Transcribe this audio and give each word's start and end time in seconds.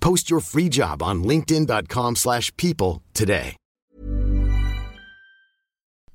Post 0.00 0.28
your 0.28 0.40
free 0.40 0.68
job 0.68 1.02
on 1.02 1.24
linkedin.com/people 1.24 2.16
slash 2.16 2.52
people 2.58 2.92
today. 3.14 3.54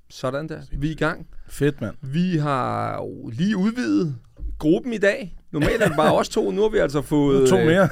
Sådan 0.09 0.49
der. 0.49 0.61
Vi 0.71 0.87
er 0.87 0.91
i 0.91 0.95
gang. 0.95 1.27
Fedt, 1.49 1.81
mand. 1.81 1.95
Vi 2.01 2.37
har 2.37 3.01
lige 3.31 3.57
udvidet 3.57 4.15
gruppen 4.59 4.93
i 4.93 4.97
dag. 4.97 5.37
Normalt 5.51 5.81
er 5.81 5.87
det 5.87 5.97
bare 5.97 6.13
os 6.13 6.29
to. 6.29 6.51
Nu 6.51 6.61
har 6.61 6.69
vi 6.69 6.77
altså 6.77 7.01
fået 7.01 7.49
To 7.49 7.57
øh, 7.57 7.65
mere. 7.65 7.89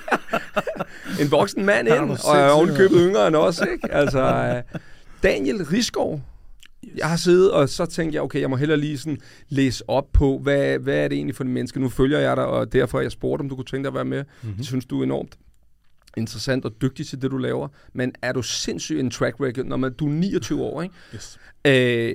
en 1.22 1.30
voksen 1.30 1.64
mand 1.64 1.88
ind, 1.88 2.10
og 2.10 2.36
er 2.36 2.48
ovenikøbet 2.48 2.98
yngre 3.00 3.26
end 3.26 3.36
os. 3.36 3.60
Ikke? 3.72 3.92
Altså, 3.92 4.22
øh, 4.22 4.80
Daniel 5.22 5.64
Risgaard. 5.64 6.20
Jeg 6.96 7.08
har 7.08 7.16
siddet, 7.16 7.52
og 7.52 7.68
så 7.68 7.86
tænkte 7.86 8.16
jeg, 8.16 8.22
okay, 8.22 8.40
jeg 8.40 8.50
må 8.50 8.56
hellere 8.56 8.78
lige 8.78 8.98
sådan 8.98 9.18
læse 9.48 9.88
op 9.88 10.12
på, 10.12 10.38
hvad, 10.38 10.78
hvad 10.78 10.96
er 10.96 11.08
det 11.08 11.16
egentlig 11.16 11.36
for 11.36 11.44
en 11.44 11.52
menneske? 11.52 11.80
Nu 11.80 11.88
følger 11.88 12.18
jeg 12.18 12.36
dig, 12.36 12.46
og 12.46 12.72
derfor 12.72 12.98
har 12.98 13.02
jeg 13.02 13.12
spurgt, 13.12 13.40
om 13.40 13.48
du 13.48 13.56
kunne 13.56 13.64
tænke 13.64 13.82
dig 13.82 13.88
at 13.88 13.94
være 13.94 14.04
med. 14.04 14.24
Mhm. 14.24 14.28
Mm-hmm. 14.42 14.58
Jeg 14.58 14.66
synes, 14.66 14.86
du 14.86 15.00
er 15.00 15.04
enormt 15.04 15.38
interessant 16.16 16.64
og 16.64 16.72
dygtig 16.82 17.06
til 17.06 17.22
det, 17.22 17.30
du 17.30 17.36
laver. 17.36 17.68
Men 17.92 18.12
er 18.22 18.32
du 18.32 18.42
sindssygt 18.42 19.00
en 19.00 19.10
track 19.10 19.40
record, 19.40 19.66
når 19.66 19.76
man, 19.76 19.92
du 19.92 20.06
er 20.06 20.12
29 20.12 20.62
år, 20.62 20.82
ikke? 20.82 20.94
Yes. 21.14 21.38
Øh, 21.66 22.14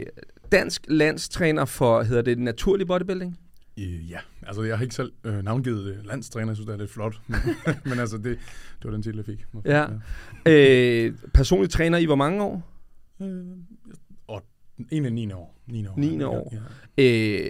dansk 0.52 0.86
landstræner 0.88 1.66
for, 1.66 2.04
hedder 2.04 2.22
det 2.22 2.40
naturlig 2.40 2.88
bodybuilding? 2.88 3.40
Øh, 3.80 4.12
ja, 4.12 4.20
altså 4.48 4.64
jeg 4.64 4.78
har 4.78 4.84
ikke 4.84 4.96
selv 4.96 5.12
øh, 5.24 5.44
navngivet 5.44 5.86
øh, 5.86 6.06
landstræner, 6.06 6.48
jeg 6.48 6.56
synes, 6.56 6.66
det 6.66 6.74
er 6.74 6.78
lidt 6.78 6.92
flot. 6.92 7.20
Men, 7.28 7.40
men 7.86 8.00
altså, 8.00 8.18
det, 8.18 8.26
det 8.26 8.84
var 8.84 8.92
den 8.92 9.04
titel, 9.04 9.18
jeg 9.18 9.26
fik. 9.26 9.46
Ja. 9.66 9.86
Øh, 10.46 11.14
personlig 11.34 11.70
træner 11.70 11.98
i 11.98 12.06
hvor 12.06 12.16
mange 12.16 12.44
år? 12.44 12.70
Øh, 13.22 13.46
en 14.92 15.06
af 15.06 15.14
9 15.14 15.32
år. 15.32 15.56
9 15.68 15.88
år. 15.88 15.94
9. 15.98 16.24
år. 16.24 16.54
Ja. 16.98 17.04
Øh, 17.04 17.50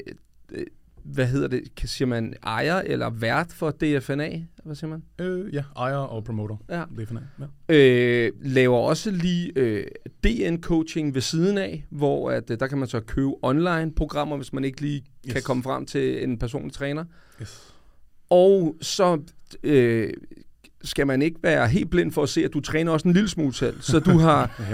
øh, 0.52 0.66
hvad 1.04 1.26
hedder 1.26 1.48
det? 1.48 1.76
Kan, 1.76 1.88
siger 1.88 2.08
man 2.08 2.34
ejer 2.44 2.82
eller 2.82 3.10
vært 3.10 3.52
for 3.52 3.72
DFNA? 3.72 4.44
Hvad 4.64 4.76
siger 4.76 4.90
man? 4.90 5.04
Øh, 5.20 5.54
ja, 5.54 5.64
ejer 5.76 5.96
og 5.96 6.24
promoter. 6.24 6.58
Ja. 6.70 6.84
For 6.84 7.22
ja. 7.70 7.76
Øh, 7.76 8.32
laver 8.42 8.78
også 8.78 9.12
lige 9.12 9.52
øh, 9.56 9.86
DN-coaching 10.26 11.14
ved 11.14 11.22
siden 11.22 11.58
af, 11.58 11.86
hvor 11.90 12.32
at, 12.32 12.50
øh, 12.52 12.60
der 12.60 12.68
kan 12.68 12.78
man 12.78 12.88
så 12.88 13.00
købe 13.00 13.34
online-programmer, 13.42 14.36
hvis 14.36 14.54
man 14.54 14.64
ikke 14.64 14.82
lige 14.82 15.04
yes. 15.28 15.34
kan 15.34 15.42
komme 15.42 15.64
frem 15.64 15.86
til 15.86 16.24
en 16.24 16.40
personlig 16.40 16.74
træner. 16.74 17.06
Yes. 17.42 17.74
Og 18.30 18.76
så 18.82 19.22
øh, 19.64 20.14
skal 20.84 21.08
man 21.08 21.22
ikke 21.22 21.40
være 21.44 21.68
helt 21.68 21.90
blind 21.90 22.12
for 22.12 22.24
at 22.24 22.30
se, 22.30 22.46
at 22.46 22.54
du 22.54 22.60
træner 22.60 22.92
også 22.92 23.08
en 23.08 23.14
lille 23.14 23.30
smule 23.30 23.54
selv. 23.54 23.82
Så 23.82 24.00
du 24.00 24.18
har, 24.18 24.52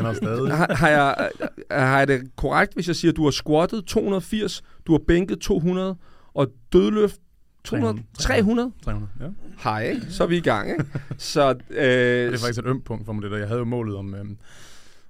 Jeg 0.47 0.57
har, 0.57 0.73
har, 0.73 0.89
jeg, 0.89 1.29
har 1.71 1.97
jeg 1.97 2.07
det 2.07 2.35
korrekt, 2.35 2.73
hvis 2.73 2.87
jeg 2.87 2.95
siger, 2.95 3.11
at 3.11 3.15
du 3.15 3.23
har 3.23 3.31
squattet 3.31 3.85
280, 3.85 4.63
du 4.87 4.91
har 4.91 4.99
bænket 5.07 5.39
200, 5.39 5.95
og 6.33 6.47
dødløft 6.73 7.19
200, 7.63 8.03
300? 8.19 8.71
300, 8.83 9.11
ja. 9.19 9.25
Hej? 9.63 9.99
Så 10.09 10.23
er 10.23 10.27
vi 10.27 10.37
i 10.37 10.41
gang, 10.41 10.69
ikke? 10.69 10.85
Så, 11.17 11.49
øh, 11.69 11.77
Det 11.77 12.33
er 12.33 12.37
faktisk 12.37 12.59
et 12.59 12.65
ømt 12.65 12.85
punkt 12.85 13.05
for 13.05 13.13
mig, 13.13 13.23
det 13.23 13.31
der. 13.31 13.37
Jeg 13.37 13.47
havde 13.47 13.59
jo 13.59 13.65
målet 13.65 13.95
om, 13.95 14.15
øhm, 14.15 14.37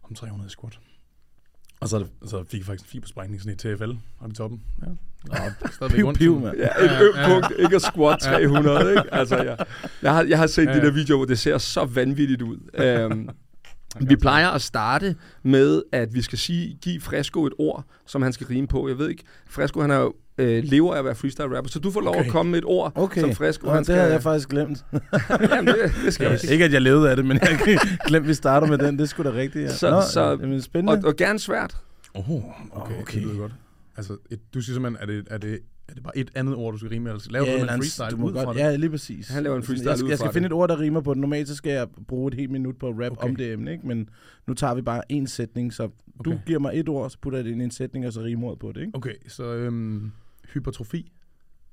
om 0.03 0.15
300 0.15 0.49
squat. 0.49 0.79
Og 1.79 1.89
så, 1.89 2.05
så 2.25 2.43
fik 2.47 2.59
jeg 2.59 2.65
faktisk 2.65 2.85
en 2.85 2.91
fibersprængning 2.91 3.41
sådan 3.41 3.53
i 3.53 3.75
TFL 3.75 3.91
oppe 4.19 4.33
i 4.33 4.35
toppen. 4.35 4.61
Ja. 4.81 4.87
Og 5.29 5.71
stadigvæk 5.73 5.97
Piv, 5.97 6.13
piv, 6.13 6.39
mand. 6.39 6.57
Ja, 6.57 6.85
et 6.85 7.01
ømt 7.01 7.15
punkt, 7.25 7.53
ikke 7.59 7.75
at 7.75 7.81
squat 7.81 8.19
300, 8.19 8.89
ikke? 8.89 9.13
Altså, 9.13 9.35
jeg, 9.37 9.57
jeg, 10.01 10.13
har, 10.13 10.23
jeg 10.23 10.37
har 10.37 10.47
set 10.47 10.65
Ja, 10.65 10.71
de 10.73 10.77
ja. 10.77 10.85
der 10.85 10.91
videoer, 10.91 11.17
hvor 11.17 11.25
det 11.25 11.39
ser 11.39 11.57
så 11.57 11.85
vanvittigt 11.85 12.41
ud. 12.41 12.57
Um, 13.11 13.29
vi 14.07 14.15
plejer 14.15 14.49
at 14.49 14.61
starte 14.61 15.15
med, 15.43 15.83
at 15.91 16.13
vi 16.13 16.21
skal 16.21 16.37
sige, 16.37 16.77
give 16.81 17.01
Fresco 17.01 17.45
et 17.45 17.53
ord, 17.57 17.85
som 18.05 18.21
han 18.21 18.33
skal 18.33 18.47
rime 18.47 18.67
på. 18.67 18.87
Jeg 18.87 18.97
ved 18.97 19.09
ikke, 19.09 19.23
Fresco 19.49 19.81
han 19.81 19.91
er 19.91 19.97
jo 19.97 20.13
øh, 20.37 20.63
lever 20.63 20.93
af 20.93 20.99
at 20.99 21.05
være 21.05 21.15
freestyle 21.15 21.57
rapper, 21.57 21.69
så 21.71 21.79
du 21.79 21.91
får 21.91 22.01
lov 22.01 22.15
Okay. 22.15 22.25
at 22.25 22.31
komme 22.31 22.51
med 22.51 22.59
et 22.59 22.65
ord, 22.65 22.91
Okay, 22.95 23.21
som 23.21 23.29
Nå, 23.29 23.69
han 23.69 23.77
det 23.77 23.85
skal... 23.85 23.95
havde 23.95 24.11
jeg 24.13 24.23
faktisk 24.23 24.49
glemt. 24.49 24.85
Jamen, 25.51 25.67
det, 25.67 25.77
det 26.05 26.13
skal 26.13 26.39
sige. 26.39 26.51
Ikke 26.53 26.65
at 26.65 26.73
jeg 26.73 26.81
levede 26.81 27.09
af 27.09 27.15
det, 27.15 27.25
men 27.25 27.39
jeg 27.41 27.47
har 27.57 27.57
glemt, 28.07 28.23
at 28.23 28.29
vi 28.29 28.33
starter 28.33 28.67
med 28.67 28.77
den. 28.77 28.99
Det 28.99 29.09
skulle 29.09 29.31
da 29.31 29.35
rigtigt, 29.37 29.63
ja. 29.65 29.69
Så- 29.73 29.89
Nå, 29.89 30.01
så- 30.13 30.37
jamen, 30.41 30.61
spændende. 30.61 30.93
Og, 30.93 31.07
og 31.09 31.15
gerne 31.15 31.39
svært. 31.39 31.77
Oh, 32.13 32.29
okay, 32.31 32.43
Okay. 32.71 33.01
okay. 33.01 33.19
Det 33.19 33.27
lyder 33.27 33.37
godt. 33.37 33.51
Altså, 33.97 34.17
et, 34.31 34.39
du 34.53 34.61
siger 34.61 34.73
simpelthen, 34.75 35.01
er 35.01 35.05
det, 35.13 35.27
er, 35.31 35.37
det, 35.37 35.59
er 35.89 35.93
det 35.93 36.03
bare 36.03 36.17
et 36.17 36.31
andet 36.35 36.55
ord, 36.55 36.71
du 36.73 36.77
skal 36.77 36.89
rime 36.89 37.03
med? 37.03 37.11
Eller 37.11 37.23
laver 37.31 37.45
du 37.45 37.51
eller 37.51 37.73
en 37.73 37.79
freestyle 37.81 38.09
du 38.11 38.17
må 38.17 38.27
ud 38.27 38.33
fra 38.33 38.43
godt, 38.43 38.57
det? 38.57 38.63
Ja, 38.63 38.75
lige 38.75 38.89
præcis. 38.89 39.27
Han 39.29 39.43
laver 39.43 39.55
en 39.55 39.61
Sådan, 39.63 39.67
freestyle 39.75 39.89
jeg 39.89 39.97
skal, 39.97 40.05
ud 40.05 40.09
jeg 40.09 40.17
fra 40.17 40.23
skal 40.23 40.27
det. 40.29 40.33
finde 40.33 40.45
et 40.45 40.51
ord, 40.53 40.69
der 40.69 40.79
rimer 40.79 41.01
på 41.01 41.13
det. 41.13 41.21
Normalt 41.21 41.47
så 41.47 41.55
skal 41.55 41.71
jeg 41.71 41.87
bruge 42.07 42.27
et 42.27 42.33
helt 42.33 42.51
minut 42.51 42.75
på 42.77 42.87
at 42.89 42.95
rap 43.05 43.11
Okay. 43.11 43.29
om 43.29 43.35
det 43.35 43.51
emne, 43.53 43.71
ikke? 43.71 43.87
Men 43.87 44.09
nu 44.47 44.53
tager 44.53 44.73
vi 44.75 44.81
bare 44.81 45.01
en 45.11 45.27
sætning, 45.27 45.73
så 45.73 45.87
du 46.25 46.29
Okay. 46.31 46.39
giver 46.45 46.59
mig 46.59 46.71
et 46.73 46.89
ord, 46.89 47.09
så 47.09 47.17
putter 47.21 47.39
jeg 47.39 47.45
det 47.45 47.51
ind 47.51 47.61
i 47.61 47.63
en 47.65 47.71
sætning, 47.71 48.07
og 48.07 48.13
så 48.13 48.21
rimer 48.21 48.47
ordet 48.47 48.59
på 48.59 48.71
det, 48.71 48.79
ikke? 48.81 48.91
Okay, 48.93 49.13
så 49.27 49.43
øhm, 49.43 50.11
hypertrofi. 50.53 51.11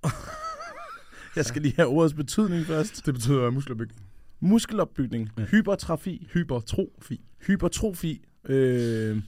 Jeg 1.37 1.44
skal 1.44 1.62
lige 1.62 1.75
have 1.77 1.88
ordets 1.88 2.15
betydning 2.15 2.66
først. 2.66 3.06
Det 3.06 3.15
betyder 3.15 3.50
muskelopbygning. 3.50 4.00
Muskelopbygning, 4.41 5.31
Ja. 5.38 5.43
hypertrofi, 5.44 6.28
Hypertrofi. 6.33 7.21
hypertrofi. 7.47 8.25
Øh, 8.49 9.22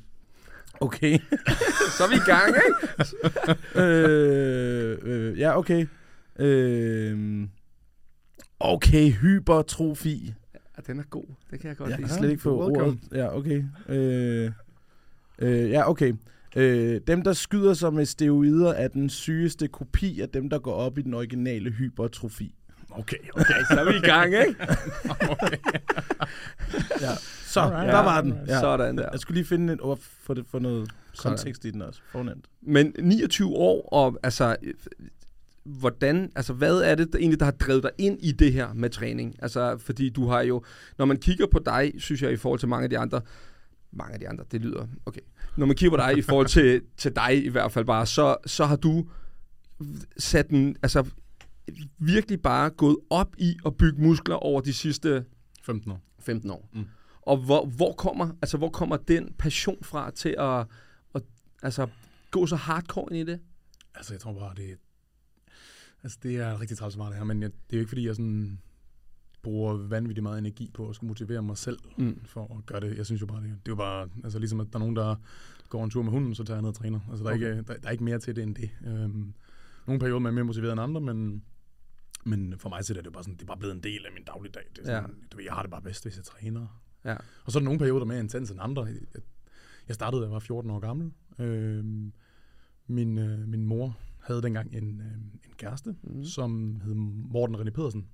okay. 0.81 1.19
Så 1.97 2.04
er 2.04 2.09
vi 2.09 2.15
i 2.15 2.19
gang, 2.27 2.49
ikke? 2.49 3.81
øh, 3.84 4.99
øh, 5.03 5.38
ja, 5.38 5.59
okay. 5.59 5.87
Øh, 6.38 7.49
okay, 8.60 9.10
hypertrofi. 9.12 10.34
Ja, 10.77 10.83
den 10.93 10.99
er 10.99 11.04
god. 11.04 11.25
Det 11.50 11.60
kan 11.60 11.69
jeg 11.69 11.77
godt 11.77 11.91
Jeg 11.91 11.99
lide. 11.99 12.09
kan 12.09 12.19
slet 12.19 12.31
ikke 12.31 12.43
få 12.43 12.60
ordet. 12.71 12.99
Ja, 13.12 13.37
okay. 13.37 13.65
Øh, 13.88 14.50
øh, 15.38 15.71
ja, 15.71 15.91
okay. 15.91 16.12
Øh, 16.56 17.00
dem, 17.06 17.22
der 17.22 17.32
skyder 17.32 17.75
sig 17.75 17.92
med 17.92 18.06
steroider, 18.06 18.72
er 18.72 18.88
den 18.88 19.10
sygeste 19.10 19.69
kopi 19.69 20.20
af 20.20 20.28
dem, 20.28 20.50
der 20.50 20.59
går 20.59 20.72
op 20.75 20.98
i 20.98 21.03
den 21.03 21.15
originale 21.15 21.70
hypertrofi. 21.70 22.54
Okay, 22.91 23.16
Okay, 23.34 23.54
så 23.70 23.81
er 23.81 23.84
vi 23.92 23.97
i 23.97 24.00
gang, 24.00 24.34
ikke? 24.34 24.56
Ja. 27.00 27.10
Så, 27.47 27.60
Alright. 27.60 27.87
der 27.92 28.03
var 28.03 28.20
den. 28.20 28.34
Ja. 28.48 28.60
Sådan 28.60 28.98
der. 28.98 29.09
Jeg 29.12 29.20
skulle 29.20 29.34
lige 29.34 29.47
finde 29.48 29.72
et 29.72 29.81
ord 29.82 29.98
for, 29.98 30.34
det, 30.34 30.44
for 30.50 30.59
noget 30.59 30.91
Sådan. 31.12 31.31
kontekst 31.37 31.65
i 31.65 31.70
den 31.70 31.82
også. 31.82 32.00
Fornemt. 32.12 32.44
Men 32.62 32.94
29 33.00 33.48
år, 33.48 33.88
og 33.92 34.19
altså, 34.22 34.56
hvordan, 35.65 36.32
altså, 36.36 36.53
hvad 36.53 36.76
er 36.76 36.94
det 36.94 37.12
der 37.12 37.19
egentlig, 37.19 37.38
der 37.41 37.44
har 37.44 37.53
drevet 37.53 37.82
dig 37.82 37.91
ind 37.98 38.19
i 38.22 38.32
det 38.32 38.53
her 38.53 38.72
med 38.75 38.91
træning? 38.91 39.36
Altså, 39.42 39.78
fordi 39.78 40.10
du 40.10 40.26
har 40.28 40.41
jo, 40.42 40.62
når 40.98 41.04
man 41.04 41.16
kigger 41.16 41.47
på 41.47 41.59
dig, 41.66 41.92
synes 41.98 42.22
jeg, 42.22 42.32
i 42.32 42.36
forhold 42.36 42.59
til 42.60 42.69
mange 42.69 42.84
af 42.84 42.91
de 42.91 42.98
andre, 42.98 43.21
mange 43.97 44.15
af 44.15 44.21
de 44.21 44.29
andre, 44.29 44.45
det 44.53 44.61
lyder, 44.61 44.87
okay. 45.07 45.21
Når 45.57 45.67
man 45.67 45.77
kigger 45.77 45.99
på 45.99 46.03
dig 46.03 46.19
i 46.19 46.23
forhold 46.23 46.47
til, 46.47 46.83
til 46.97 47.17
dig 47.17 47.45
i 47.45 47.49
hvert 47.49 47.73
fald 47.73 47.85
bare, 47.85 48.07
så, 48.07 48.37
så 48.47 48.65
har 48.65 48.77
du 48.77 49.09
sat 50.17 50.51
den, 50.51 50.77
altså, 50.83 51.11
virkelig 51.99 52.43
bare 52.43 52.71
gået 52.71 52.97
op 53.11 53.35
i 53.39 53.57
at 53.67 53.77
bygge 53.77 54.03
muskler 54.03 54.37
over 54.37 54.61
de 54.61 54.73
sidste 54.73 55.25
15 55.63 55.91
år. 55.91 56.01
15 56.19 56.51
år. 56.51 56.69
Mm. 56.73 56.85
Og 57.23 57.37
hvor, 57.37 57.67
hvor, 57.67 57.93
kommer, 57.93 58.29
altså, 58.43 58.57
hvor 58.57 58.69
kommer 58.69 58.97
den 58.97 59.35
passion 59.39 59.85
fra 59.85 60.11
til 60.11 60.35
at, 60.39 60.67
at 61.15 61.23
altså, 61.63 61.87
gå 62.31 62.47
så 62.47 62.57
hardcore 62.57 63.07
ind 63.11 63.29
i 63.29 63.33
det? 63.33 63.41
Altså, 63.95 64.15
jeg 64.15 64.21
tror 64.21 64.33
bare, 64.33 64.55
det, 64.57 64.79
altså, 66.03 66.19
det 66.23 66.37
er 66.37 66.61
rigtig 66.61 66.79
træls 66.79 66.97
meget 66.97 67.11
det 67.11 67.19
her, 67.19 67.25
men 67.25 67.43
jeg, 67.43 67.51
det 67.51 67.73
er 67.73 67.77
jo 67.77 67.81
ikke, 67.81 67.89
fordi 67.89 68.07
jeg 68.07 68.15
sådan 68.15 68.61
bruger 69.45 69.75
vanvittigt 69.77 70.23
meget 70.23 70.39
energi 70.39 70.71
på 70.75 70.89
at 70.89 70.95
skulle 70.95 71.09
motivere 71.09 71.43
mig 71.43 71.57
selv 71.59 71.79
Mm. 71.99 72.21
for 72.25 72.57
at 72.59 72.67
gøre 72.67 72.81
det. 72.81 72.97
Jeg 72.97 73.07
synes 73.07 73.21
jo 73.23 73.27
bare, 73.27 73.43
det, 73.43 73.49
det 73.51 73.57
er 73.57 73.73
jo 73.73 73.75
bare, 73.75 74.09
altså 74.25 74.39
ligesom 74.39 74.61
at 74.61 74.67
der 74.73 74.77
er 74.77 74.81
nogen, 74.81 74.97
der 74.97 75.17
går 75.69 75.85
en 75.85 75.91
tur 75.91 76.03
med 76.03 76.13
hunden, 76.13 76.35
så 76.35 76.45
tager 76.45 76.57
jeg 76.57 76.63
ned 76.63 76.69
og 76.69 76.75
træner. 76.75 77.01
Altså, 77.11 77.25
der, 77.25 77.31
er 77.31 77.35
Okay. 77.35 77.51
ikke, 77.51 77.63
der, 77.63 77.77
der 77.81 77.87
er 77.89 77.91
ikke 77.91 78.05
mere 78.05 78.19
til 78.19 78.37
det 78.37 78.43
end 78.43 78.55
det. 78.55 78.71
Øhm, 78.87 79.35
nogle 79.87 80.01
perioder 80.01 80.21
er 80.21 80.25
jeg 80.27 80.35
mere 80.35 80.45
motiveret 80.45 80.73
end 80.73 80.81
andre, 80.81 81.01
men, 81.01 81.43
men 82.25 82.55
for 82.59 82.69
mig 82.69 82.85
så 82.85 82.93
er 82.93 82.97
det 82.97 83.07
jo 83.07 83.11
bare 83.11 83.23
sådan, 83.25 83.35
det 83.35 83.43
er 83.43 83.47
bare 83.47 83.59
blevet 83.59 83.75
en 83.75 83.83
del 83.83 84.07
af 84.07 84.13
min 84.15 84.25
dagligdag. 84.25 84.63
Det 84.73 84.79
er 84.79 84.85
sådan, 84.85 85.03
Ja. 85.03 85.27
du 85.33 85.37
ved, 85.37 85.45
jeg 85.45 85.53
har 85.55 85.63
det 85.63 85.71
bare 85.71 85.83
bedst, 85.83 86.05
hvis 86.05 86.17
jeg 86.17 86.25
træner. 86.25 86.81
Ja. 87.05 87.17
Og 87.45 87.53
så 87.53 87.59
er 87.59 87.61
der 87.61 87.65
nogle 87.65 87.79
perioder 87.79 88.05
mere 88.05 88.21
intens 88.21 88.51
end 88.51 88.61
andre. 88.63 88.83
Jeg, 88.85 88.95
jeg 89.89 89.95
startede, 89.95 90.23
da 90.23 90.27
jeg 90.27 90.33
var 90.33 90.39
14 90.39 90.71
år 90.71 90.79
gammel. 90.79 91.11
Øh, 91.39 91.85
min, 92.87 93.19
øh, 93.19 93.49
min 93.49 93.67
mor 93.67 93.97
havde 94.21 94.43
dengang 94.43 94.75
en, 94.77 95.01
øh, 95.01 95.07
en 95.47 95.53
kæreste, 95.57 95.95
mm. 96.03 96.25
som 96.25 96.81
hed 96.85 96.95
Morten 96.95 97.57
René 97.57 97.71
Pedersen. 97.71 98.09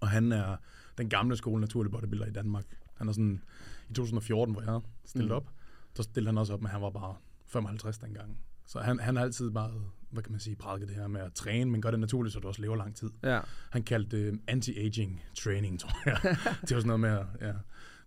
Og 0.00 0.08
han 0.08 0.32
er 0.32 0.56
den 0.98 1.08
gamle 1.08 1.36
skole 1.36 1.60
naturlig 1.60 1.92
bodybuilder 1.92 2.26
i 2.26 2.32
Danmark. 2.32 2.64
Han 2.94 3.08
er 3.08 3.12
sådan, 3.12 3.42
i 3.90 3.92
2014, 3.92 4.54
hvor 4.54 4.62
jeg 4.62 4.80
stillede 5.04 5.32
mm. 5.32 5.36
op, 5.36 5.50
så 5.94 6.02
stillede 6.02 6.28
han 6.28 6.38
også 6.38 6.52
op, 6.52 6.62
men 6.62 6.70
han 6.70 6.82
var 6.82 6.90
bare 6.90 7.14
55 7.46 7.98
dengang. 7.98 8.38
Så 8.66 8.78
han, 8.78 8.98
han 8.98 9.16
har 9.16 9.22
altid 9.24 9.50
bare, 9.50 9.70
hvad 10.10 10.22
kan 10.22 10.32
man 10.32 10.40
sige, 10.40 10.56
prædiket 10.56 10.88
det 10.88 10.96
her 10.96 11.06
med 11.06 11.20
at 11.20 11.32
træne, 11.34 11.70
men 11.70 11.82
gør 11.82 11.90
det 11.90 12.00
naturligt, 12.00 12.32
så 12.32 12.40
du 12.40 12.48
også 12.48 12.62
lever 12.62 12.76
lang 12.76 12.96
tid. 12.96 13.10
Ja. 13.22 13.40
Han 13.70 13.82
kaldte 13.82 14.26
det 14.26 14.40
anti-aging 14.50 15.22
training, 15.34 15.78
tror 15.80 16.02
jeg. 16.06 16.18
det 16.60 16.74
var 16.74 16.80
sådan 16.80 16.86
noget 16.86 17.00
med 17.00 17.10
at 17.10 17.26
ja, 17.40 17.52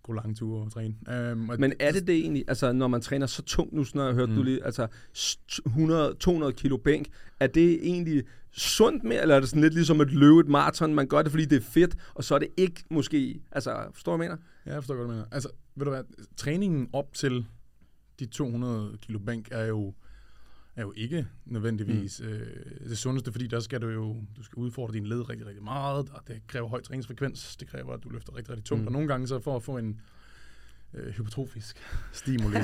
gå 0.04 0.14
lange 0.14 0.36
ture 0.36 0.66
og 0.66 0.72
træne. 0.72 0.96
Um, 1.32 1.50
og 1.50 1.60
Men 1.60 1.74
er 1.80 1.92
det 1.92 2.08
det 2.08 2.16
egentlig, 2.16 2.44
altså 2.48 2.72
når 2.72 2.88
man 2.88 3.02
træner 3.02 3.26
så 3.26 3.42
tungt, 3.42 3.74
nu 3.74 3.84
sådan 3.84 4.00
har 4.00 4.08
jeg 4.08 4.16
hørt 4.16 4.30
mm. 4.30 4.36
du 4.36 4.44
lige, 4.44 4.66
altså 4.66 4.88
100-200 6.48 6.52
kilo 6.52 6.78
bænk, 6.78 7.08
er 7.40 7.48
det 7.48 7.88
egentlig 7.88 8.24
sundt 8.58 9.04
med, 9.04 9.22
eller 9.22 9.36
er 9.36 9.40
det 9.40 9.50
sådan 9.50 9.62
lidt 9.62 9.74
ligesom 9.74 10.02
at 10.02 10.12
løbe 10.12 10.40
et 10.40 10.48
maraton, 10.48 10.94
man 10.94 11.08
gør 11.08 11.22
det, 11.22 11.32
fordi 11.32 11.46
det 11.46 11.56
er 11.56 11.62
fedt, 11.62 11.96
og 12.14 12.24
så 12.24 12.36
er 12.36 12.40
det 12.40 12.48
ikke 12.58 12.84
måske, 12.90 13.42
altså 13.52 13.88
forstår 13.94 14.12
du, 14.12 14.18
hvad 14.18 14.26
jeg 14.26 14.32
mener? 14.32 14.44
Ja, 14.66 14.74
jeg 14.74 14.84
forstår 14.84 14.96
godt, 14.96 15.08
hvad 15.08 15.16
du 15.16 15.20
mener. 15.20 15.28
Altså, 15.32 15.50
ved 15.76 15.86
du 15.86 15.92
hvad, 15.92 16.04
træningen 16.38 16.90
op 16.94 17.14
til 17.14 17.46
de 18.20 18.26
200 18.26 18.98
kilo 19.02 19.20
bænk 19.20 19.48
er 19.52 19.66
jo, 19.66 19.94
er 20.76 20.82
jo 20.82 20.94
ikke 20.96 21.28
nødvendigvis 21.46 22.22
mm. 22.22 22.28
øh, 22.28 22.90
det 22.90 22.98
sundeste, 22.98 23.32
fordi 23.32 23.48
der 23.48 23.60
skal 23.60 23.82
du 23.82 23.88
jo 23.88 24.16
du 24.38 24.44
skal 24.44 24.60
udfordre 24.60 24.94
dine 24.94 25.08
led 25.08 25.30
rigtig, 25.30 25.48
rigtig 25.48 25.64
meget, 25.64 26.10
og 26.10 26.22
det 26.28 26.42
kræver 26.48 26.68
høj 26.68 26.82
træningsfrekvens, 26.82 27.58
det 27.58 27.68
kræver, 27.68 27.94
at 27.94 28.04
du 28.04 28.10
løfter 28.10 28.36
rigtig, 28.36 28.52
rigtig 28.52 28.66
tungt, 28.66 28.82
mm. 28.82 28.88
og 28.88 28.94
nogle 28.94 29.08
gange 29.08 29.28
så 29.28 29.40
for 29.40 29.56
at 29.56 29.64
få 29.64 29.78
en 29.78 30.02
øh, 30.94 31.14
hypertrofisk 31.14 31.78
stimuli, 32.12 32.58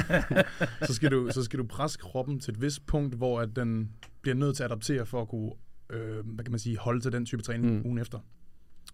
så, 0.88 0.94
skal 0.94 1.12
du, 1.12 1.30
så 1.32 1.44
skal 1.44 1.60
du 1.60 1.64
presse 1.64 2.00
kroppen 2.00 2.40
til 2.40 2.52
et 2.52 2.62
vist 2.62 2.86
punkt, 2.86 3.16
hvor 3.16 3.42
at 3.42 3.56
den 3.56 3.92
bliver 4.22 4.36
nødt 4.36 4.56
til 4.56 4.64
at 4.64 4.72
adaptere 4.72 5.06
for 5.06 5.22
at 5.22 5.28
kunne 5.28 5.52
øh, 5.90 6.26
hvad 6.26 6.46
kan 6.46 6.52
man 6.52 6.60
sige, 6.60 6.78
holde 6.78 7.02
til 7.02 7.12
den 7.12 7.26
type 7.26 7.42
træning 7.42 7.78
mm. 7.78 7.86
ugen 7.86 7.98
efter. 7.98 8.20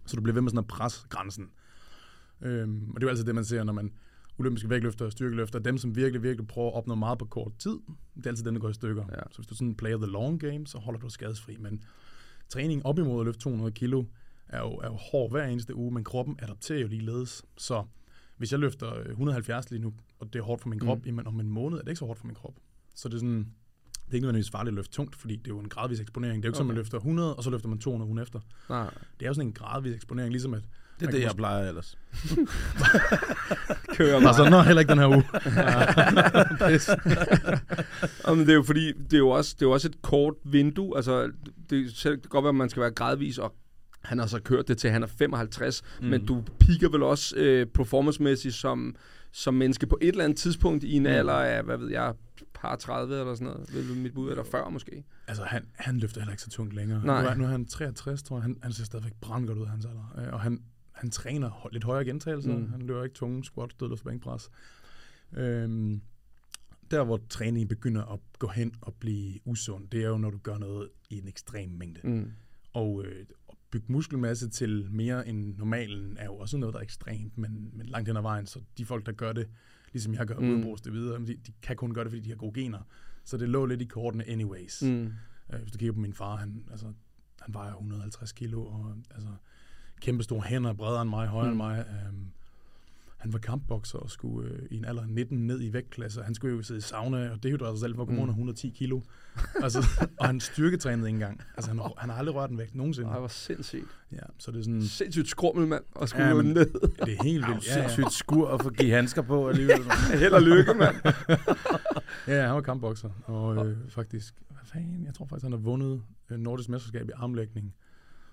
Så 0.06 0.16
du 0.16 0.22
bliver 0.22 0.34
ved 0.34 0.42
med 0.42 0.50
sådan 0.50 0.58
at 0.58 0.66
presse 0.66 1.06
grænsen. 1.08 1.50
Øhm, 2.42 2.90
og 2.90 2.94
det 2.94 3.02
er 3.02 3.06
jo 3.06 3.08
altid 3.08 3.24
det, 3.24 3.34
man 3.34 3.44
ser, 3.44 3.64
når 3.64 3.72
man 3.72 3.92
olympiske 4.38 4.70
vægtløfter 4.70 5.04
og 5.04 5.12
styrkeløfter, 5.12 5.58
dem, 5.58 5.78
som 5.78 5.96
virkelig, 5.96 6.22
virkelig 6.22 6.46
prøver 6.46 6.68
at 6.68 6.74
opnå 6.74 6.94
meget 6.94 7.18
på 7.18 7.24
kort 7.24 7.52
tid, 7.58 7.78
det 8.16 8.26
er 8.26 8.30
altid 8.30 8.44
dem, 8.44 8.54
der 8.54 8.60
går 8.60 8.68
i 8.68 8.74
stykker. 8.74 9.04
Ja. 9.10 9.22
Så 9.30 9.36
hvis 9.36 9.46
du 9.46 9.54
sådan 9.54 9.74
player 9.74 9.96
the 9.96 10.06
long 10.06 10.40
game, 10.40 10.66
så 10.66 10.78
holder 10.78 11.00
du 11.00 11.08
skadesfri. 11.08 11.56
Men 11.56 11.82
træning 12.48 12.86
op 12.86 12.98
imod 12.98 13.20
at 13.20 13.26
løfte 13.26 13.40
200 13.40 13.72
kilo 13.72 14.04
er 14.48 14.60
jo, 14.60 14.70
er 14.72 14.86
jo 14.86 14.94
hård 14.94 15.30
hver 15.30 15.46
eneste 15.46 15.74
uge, 15.74 15.92
men 15.92 16.04
kroppen 16.04 16.36
adapterer 16.42 16.80
jo 16.80 16.86
ligeledes. 16.86 17.42
Så 17.56 17.84
hvis 18.36 18.52
jeg 18.52 18.60
løfter 18.60 19.08
170 19.08 19.70
lige 19.70 19.82
nu, 19.82 19.94
og 20.18 20.32
det 20.32 20.38
er 20.38 20.42
hårdt 20.42 20.62
for 20.62 20.68
min 20.68 20.78
krop, 20.78 20.98
mm. 20.98 21.04
jamen 21.06 21.26
om 21.26 21.40
en 21.40 21.48
måned 21.48 21.78
er 21.78 21.82
det 21.82 21.90
ikke 21.90 21.98
så 21.98 22.06
hårdt 22.06 22.18
for 22.18 22.26
min 22.26 22.36
krop. 22.36 22.54
Så 22.94 23.08
det 23.08 23.14
er 23.14 23.18
sådan, 23.18 23.54
det 24.10 24.14
er 24.14 24.16
ikke 24.16 24.24
nødvendigvis 24.24 24.50
farligt 24.50 24.72
at 24.72 24.76
løfte 24.76 24.92
tungt, 24.92 25.16
fordi 25.16 25.36
det 25.36 25.46
er 25.46 25.54
jo 25.54 25.58
en 25.58 25.68
gradvis 25.68 26.00
eksponering. 26.00 26.42
Det 26.42 26.48
er 26.48 26.48
jo 26.48 26.50
ikke 26.50 26.56
okay. 26.56 26.60
som, 26.60 26.66
man 26.66 26.76
løfter 26.76 26.98
100, 26.98 27.36
og 27.36 27.44
så 27.44 27.50
løfter 27.50 27.68
man 27.68 27.78
200 27.78 28.08
ugen 28.08 28.22
efter. 28.22 28.40
Nej. 28.68 28.90
Det 29.20 29.26
er 29.26 29.26
jo 29.26 29.34
sådan 29.34 29.48
en 29.48 29.52
gradvis 29.52 29.94
eksponering, 29.94 30.30
ligesom 30.30 30.54
at... 30.54 30.62
Det 31.00 31.06
er 31.06 31.10
det, 31.10 31.22
jeg 31.22 31.36
plejer 31.36 31.68
ellers. 31.68 31.98
Kører 33.96 34.26
Altså, 34.28 34.50
nå, 34.50 34.60
heller 34.62 34.80
ikke 34.80 34.90
den 34.90 34.98
her 34.98 35.08
uge. 35.08 35.24
Ja, 38.26 38.34
men 38.34 38.40
det 38.40 38.50
er 38.50 38.54
jo 38.54 38.62
fordi, 38.62 38.92
det 38.92 39.12
er 39.12 39.18
jo 39.18 39.28
også, 39.28 39.54
det 39.54 39.62
er 39.62 39.66
jo 39.66 39.72
også 39.72 39.88
et 39.88 40.02
kort 40.02 40.34
vindue. 40.44 40.96
Altså, 40.96 41.30
det, 41.70 41.92
selv, 41.96 42.14
det 42.14 42.22
kan 42.22 42.28
godt 42.28 42.42
være, 42.42 42.48
at 42.48 42.54
man 42.54 42.70
skal 42.70 42.80
være 42.80 42.90
gradvis, 42.90 43.38
og 43.38 43.54
han 44.02 44.18
har 44.18 44.26
så 44.26 44.40
kørt 44.40 44.68
det 44.68 44.78
til, 44.78 44.88
at 44.88 44.92
han 44.92 45.02
er 45.02 45.06
55, 45.06 45.82
mm. 46.00 46.06
men 46.06 46.26
du 46.26 46.44
piker 46.58 46.88
vel 46.88 47.02
også 47.02 47.36
øh, 47.36 47.66
performancemæssigt 47.66 48.54
som, 48.54 48.96
som 49.32 49.54
menneske 49.54 49.86
på 49.86 49.98
et 50.00 50.08
eller 50.08 50.24
andet 50.24 50.38
tidspunkt 50.38 50.84
i 50.84 50.92
en 50.92 51.02
mm. 51.02 51.08
alder 51.08 51.32
af, 51.32 51.62
hvad 51.62 51.76
ved 51.76 51.90
jeg, 51.90 52.14
par 52.54 52.76
30 52.76 53.20
eller 53.20 53.34
sådan 53.34 53.46
noget, 53.46 53.74
vil 53.88 53.96
mit 53.96 54.14
bud, 54.14 54.30
eller 54.30 54.44
før 54.44 54.68
måske. 54.68 55.04
Altså, 55.26 55.44
han, 55.44 55.66
han 55.74 55.98
løfter 55.98 56.20
heller 56.20 56.32
ikke 56.32 56.42
så 56.42 56.50
tungt 56.50 56.74
længere. 56.74 57.06
Nej. 57.06 57.22
Nu, 57.22 57.28
er, 57.28 57.34
nu 57.34 57.44
er 57.44 57.48
han 57.48 57.64
63, 57.64 58.22
tror 58.22 58.36
jeg. 58.36 58.42
Han, 58.42 58.58
han 58.62 58.72
ser 58.72 58.84
stadigvæk 58.84 59.12
brandgodt 59.20 59.58
ud 59.58 59.62
af 59.64 59.70
hans 59.70 59.84
alder. 59.84 60.14
Øh, 60.18 60.32
Og 60.32 60.40
han, 60.40 60.62
han 60.92 61.10
træner 61.10 61.68
lidt 61.72 61.84
højere 61.84 62.04
gentagelser. 62.04 62.56
Mm. 62.56 62.70
Han 62.70 62.82
løber 62.82 63.04
ikke 63.04 63.14
tunge 63.14 63.44
squat, 63.44 63.74
dødløft, 63.80 64.04
bænkpres. 64.04 64.50
Øhm, 65.36 66.00
der, 66.90 67.04
hvor 67.04 67.20
træningen 67.28 67.68
begynder 67.68 68.12
at 68.12 68.18
gå 68.38 68.46
hen 68.48 68.74
og 68.80 68.94
blive 68.94 69.38
usund, 69.44 69.88
det 69.88 70.04
er 70.04 70.08
jo, 70.08 70.16
når 70.16 70.30
du 70.30 70.38
gør 70.38 70.58
noget 70.58 70.88
i 71.10 71.18
en 71.18 71.28
ekstrem 71.28 71.70
mængde. 71.70 72.00
Mm. 72.04 72.32
Og 72.72 73.04
øh, 73.04 73.26
bygge 73.70 73.92
muskelmasse 73.92 74.48
til 74.48 74.88
mere 74.90 75.28
end 75.28 75.56
normalen 75.56 76.16
er 76.16 76.24
jo 76.24 76.34
også 76.36 76.56
noget, 76.56 76.72
der 76.72 76.78
er 76.78 76.84
ekstremt, 76.84 77.38
men, 77.38 77.70
men 77.72 77.86
langt 77.86 78.08
hen 78.08 78.16
ad 78.16 78.22
vejen, 78.22 78.46
så 78.46 78.60
de 78.78 78.84
folk, 78.84 79.06
der 79.06 79.12
gør 79.12 79.32
det, 79.32 79.48
ligesom 79.92 80.14
jeg 80.14 80.26
gør, 80.26 80.38
Mm. 80.38 80.50
udbrugs 80.50 80.80
det 80.80 80.92
videre, 80.92 81.18
de, 81.18 81.26
de 81.26 81.52
kan 81.62 81.76
kun 81.76 81.94
gøre 81.94 82.04
det, 82.04 82.10
fordi 82.10 82.22
de 82.22 82.28
har 82.28 82.36
gode 82.36 82.60
gener. 82.60 82.78
Så 83.24 83.36
det 83.36 83.48
lå 83.48 83.66
lidt 83.66 83.82
i 83.82 83.84
kortene 83.84 84.28
anyways. 84.28 84.82
Mm. 84.82 85.12
Øh, 85.52 85.60
hvis 85.60 85.72
du 85.72 85.78
kigger 85.78 85.92
på 85.92 86.00
min 86.00 86.12
far, 86.14 86.36
han, 86.36 86.64
altså, 86.70 86.86
han 87.40 87.54
vejer 87.54 87.72
150 87.72 88.32
kilo, 88.32 88.64
og 88.66 88.96
altså, 89.10 89.28
kæmpe 90.00 90.22
store 90.24 90.42
hænder, 90.42 90.72
bredere 90.72 91.02
end 91.02 91.10
mig, 91.10 91.26
højere 91.28 91.46
Mm. 91.54 91.60
end 91.60 91.66
mig. 91.66 91.84
Um, 92.08 92.32
han 93.20 93.32
var 93.32 93.38
kampbokser 93.38 93.98
og 93.98 94.10
skulle 94.10 94.50
øh, 94.50 94.58
i 94.70 94.76
en 94.76 94.84
alder 94.84 95.02
af 95.02 95.08
19 95.08 95.46
ned 95.46 95.62
i 95.62 95.72
vægtklasse. 95.72 96.22
Han 96.22 96.34
skulle 96.34 96.56
jo 96.56 96.62
sidde 96.62 96.78
i 96.78 96.80
sauna 96.80 97.30
og 97.30 97.42
dehydrere 97.42 97.72
sig 97.72 97.80
selv 97.80 97.94
for 97.94 98.02
at 98.02 98.06
komme 98.08 98.16
Mm. 98.18 98.22
under 98.22 98.32
110 98.32 98.68
kilo. 98.76 99.00
altså, 99.62 99.86
og 100.18 100.26
han 100.26 100.40
styrketrænede 100.40 101.08
ikke 101.08 101.14
engang. 101.16 101.40
Altså, 101.56 101.70
han, 101.70 101.80
han 101.98 102.10
har 102.10 102.16
aldrig 102.16 102.34
rørt 102.34 102.50
en 102.50 102.58
vægt 102.58 102.74
nogensinde. 102.74 103.08
Ej, 103.08 103.18
hvor 103.18 103.28
sindssygt. 103.28 103.84
Ja, 104.12 104.16
så 104.38 104.50
det 104.50 104.58
er 104.58 104.62
sådan, 104.62 104.82
Sindssygt 104.82 105.28
skrummel, 105.28 105.66
mand, 105.68 105.84
og 105.94 106.08
skulle 106.08 106.26
Ja, 106.26 106.34
men- 106.34 106.46
ned. 106.46 106.66
det 107.06 107.16
er 107.18 107.22
helt 107.24 107.46
vildt. 107.48 107.66
Ja, 107.68 107.80
ja. 107.80 107.88
sindssygt 107.88 108.12
skur 108.12 108.48
at 108.48 108.62
få 108.62 108.70
give 108.70 108.90
handsker 108.92 109.22
på 109.22 109.48
alligevel. 109.48 109.82
Held 110.20 110.32
og 110.32 110.42
lykke, 110.42 110.74
mand. 110.74 110.96
Ja, 112.26 112.46
han 112.46 112.54
var 112.54 112.60
kampbokser, 112.60 113.10
og 113.24 113.66
øh, 113.68 113.76
faktisk, 113.88 114.34
hvad 114.48 114.58
fanden, 114.64 115.04
jeg 115.06 115.14
tror 115.14 115.26
faktisk, 115.26 115.42
han 115.42 115.52
har 115.52 115.58
vundet 115.58 116.02
øh, 116.30 116.38
nordisk 116.38 116.68
mesterskab 116.68 117.08
i 117.08 117.12
armlægning. 117.16 117.74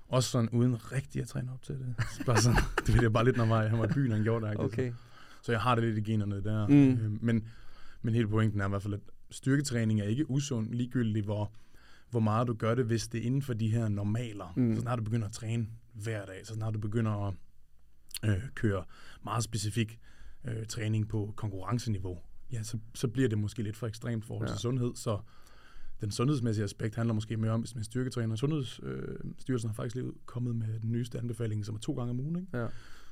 Også 0.10 0.30
sådan 0.30 0.50
uden 0.50 0.92
rigtig 0.92 1.22
at 1.22 1.28
træne 1.28 1.52
op 1.54 1.62
til 1.62 1.76
det. 1.76 1.96
Så 2.12 2.24
Bare 2.26 2.42
sådan, 2.42 2.60
det 2.88 2.94
ved 2.96 3.02
jeg 3.02 3.14
bare 3.14 3.26
lidt, 3.26 3.38
når 3.38 3.46
mig, 3.46 3.70
han 3.70 3.80
var 3.80 3.86
i 3.86 3.94
byen, 3.94 4.12
han 4.12 4.24
gjorde 4.24 4.48
det. 4.48 4.60
Okay. 4.60 4.94
Så 5.42 5.52
jeg 5.52 5.62
har 5.62 5.76
det 5.76 5.84
lidt 5.84 5.98
i 5.98 6.12
generne 6.12 6.44
der. 6.44 6.68
Mm. 6.68 6.92
Øh, 6.92 7.24
men, 7.24 7.48
men 8.02 8.14
hele 8.14 8.28
pointen 8.28 8.62
er 8.62 8.66
i 8.66 8.70
hvert 8.70 8.82
fald, 8.82 8.94
at 8.94 9.00
styrketræning 9.32 10.02
er 10.02 10.06
ikke 10.06 10.30
usund, 10.30 10.74
ligegyldigt 10.74 11.26
hvor, 11.26 11.52
hvor 12.10 12.20
meget 12.20 12.48
du 12.48 12.54
gør 12.54 12.76
det, 12.76 12.86
hvis 12.86 13.08
det 13.08 13.22
er 13.22 13.26
inden 13.26 13.42
for 13.42 13.54
de 13.54 13.68
her 13.72 13.88
normaler. 13.88 14.54
Mm. 14.56 14.76
Så 14.76 14.82
snart 14.82 15.00
du 15.00 15.04
begynder 15.04 15.28
at 15.28 15.34
træne 15.34 15.68
hver 15.94 16.26
dag, 16.26 16.42
så 16.48 16.54
snart 16.54 16.74
du 16.74 16.80
begynder 16.80 17.28
at 17.28 17.34
øh, 18.26 18.42
køre 18.56 18.84
meget 19.24 19.44
specifik 19.44 20.00
øh, 20.48 20.66
træning 20.66 21.08
på 21.08 21.34
konkurrenceniveau, 21.36 22.20
ja, 22.52 22.64
så, 22.64 22.78
så 22.96 23.08
bliver 23.08 23.30
det 23.30 23.38
måske 23.38 23.64
lidt 23.64 23.78
for 23.78 23.88
ekstremt 23.88 24.26
for 24.26 24.44
Ja. 24.50 24.56
sundhed, 24.58 24.92
så 24.96 25.20
den 26.02 26.12
sundhedsmæssige 26.12 26.64
aspekt 26.64 26.96
handler 26.96 27.14
måske 27.14 27.38
mere 27.38 27.52
om, 27.52 27.60
hvis 27.60 27.76
man 27.76 27.80
er 27.80 27.86
styrketræner. 27.86 28.36
Sundhedsstyrelsen 28.36 29.70
har 29.70 29.74
faktisk 29.74 29.96
lige 29.96 30.12
kommet 30.26 30.56
med 30.56 30.80
den 30.80 30.92
nyeste 30.92 31.18
anbefaling, 31.20 31.66
som 31.66 31.76
er 31.76 31.80
to 31.80 31.94
gange 31.94 32.10
om 32.10 32.20
ugen. 32.20 32.36
Ikke? 32.36 32.58
Ja. 32.58 32.68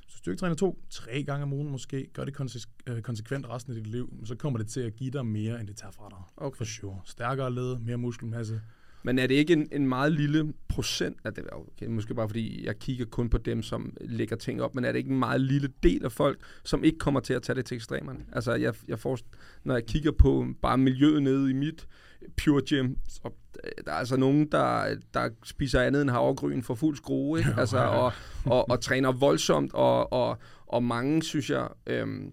Så 0.08 0.18
styrketræner 0.18 0.54
to, 0.54 0.78
tre 0.90 1.22
gange 1.22 1.42
om 1.42 1.52
ugen 1.52 1.70
måske, 1.70 2.06
gør 2.12 2.24
det 2.24 2.40
konse- 2.40 2.68
øh, 2.86 3.02
konsekvent 3.02 3.48
resten 3.48 3.72
af 3.72 3.82
dit 3.82 3.86
liv, 3.86 4.14
så 4.24 4.34
kommer 4.34 4.58
det 4.58 4.68
til 4.68 4.80
at 4.80 4.96
give 4.96 5.10
dig 5.10 5.26
mere, 5.26 5.60
end 5.60 5.68
det 5.68 5.76
tager 5.76 5.92
fra 5.92 6.08
dig. 6.10 6.18
Okay. 6.36 6.56
For 6.56 6.64
sure. 6.64 7.00
Stærkere 7.04 7.54
led, 7.54 7.78
mere 7.78 7.96
muskelmasse. 7.96 8.60
Men 9.06 9.18
er 9.18 9.26
det 9.26 9.34
ikke 9.34 9.52
en, 9.52 9.68
en 9.72 9.88
meget 9.88 10.12
lille 10.12 10.52
procent 10.68 11.16
af 11.24 11.34
det? 11.34 11.44
Okay, 11.52 11.86
måske 11.86 12.14
bare 12.14 12.28
fordi 12.28 12.66
jeg 12.66 12.78
kigger 12.78 13.04
kun 13.04 13.28
på 13.28 13.38
dem, 13.38 13.62
som 13.62 13.96
lægger 14.00 14.36
ting 14.36 14.62
op, 14.62 14.74
men 14.74 14.84
er 14.84 14.92
det 14.92 14.98
ikke 14.98 15.10
en 15.10 15.18
meget 15.18 15.40
lille 15.40 15.68
del 15.82 16.04
af 16.04 16.12
folk, 16.12 16.38
som 16.64 16.84
ikke 16.84 16.98
kommer 16.98 17.20
til 17.20 17.34
at 17.34 17.42
tage 17.42 17.56
det 17.56 17.64
til 17.64 17.74
ekstremerne? 17.74 18.20
Altså, 18.32 18.54
jeg, 18.54 18.74
jeg 18.88 18.98
får, 18.98 19.18
når 19.64 19.74
jeg 19.74 19.86
kigger 19.86 20.12
på 20.12 20.46
bare 20.62 20.78
miljøet 20.78 21.22
nede 21.22 21.50
i 21.50 21.52
mit 21.52 21.86
Pure 22.44 22.62
Gym, 22.68 22.94
så 23.08 23.30
der 23.84 23.92
er 23.92 23.96
altså 23.96 24.16
nogen, 24.16 24.52
der, 24.52 24.96
der 25.14 25.28
spiser 25.44 25.80
andet 25.80 26.02
end 26.02 26.10
havregryn 26.10 26.62
for 26.62 26.74
fuld 26.74 26.96
skrue, 26.96 27.38
ikke? 27.38 27.54
Altså, 27.58 27.78
og, 27.78 28.12
og, 28.44 28.70
og 28.70 28.80
træner 28.80 29.12
voldsomt, 29.12 29.74
og, 29.74 30.12
og, 30.12 30.38
og 30.66 30.82
mange, 30.82 31.22
synes 31.22 31.50
jeg, 31.50 31.68
øhm, 31.86 32.32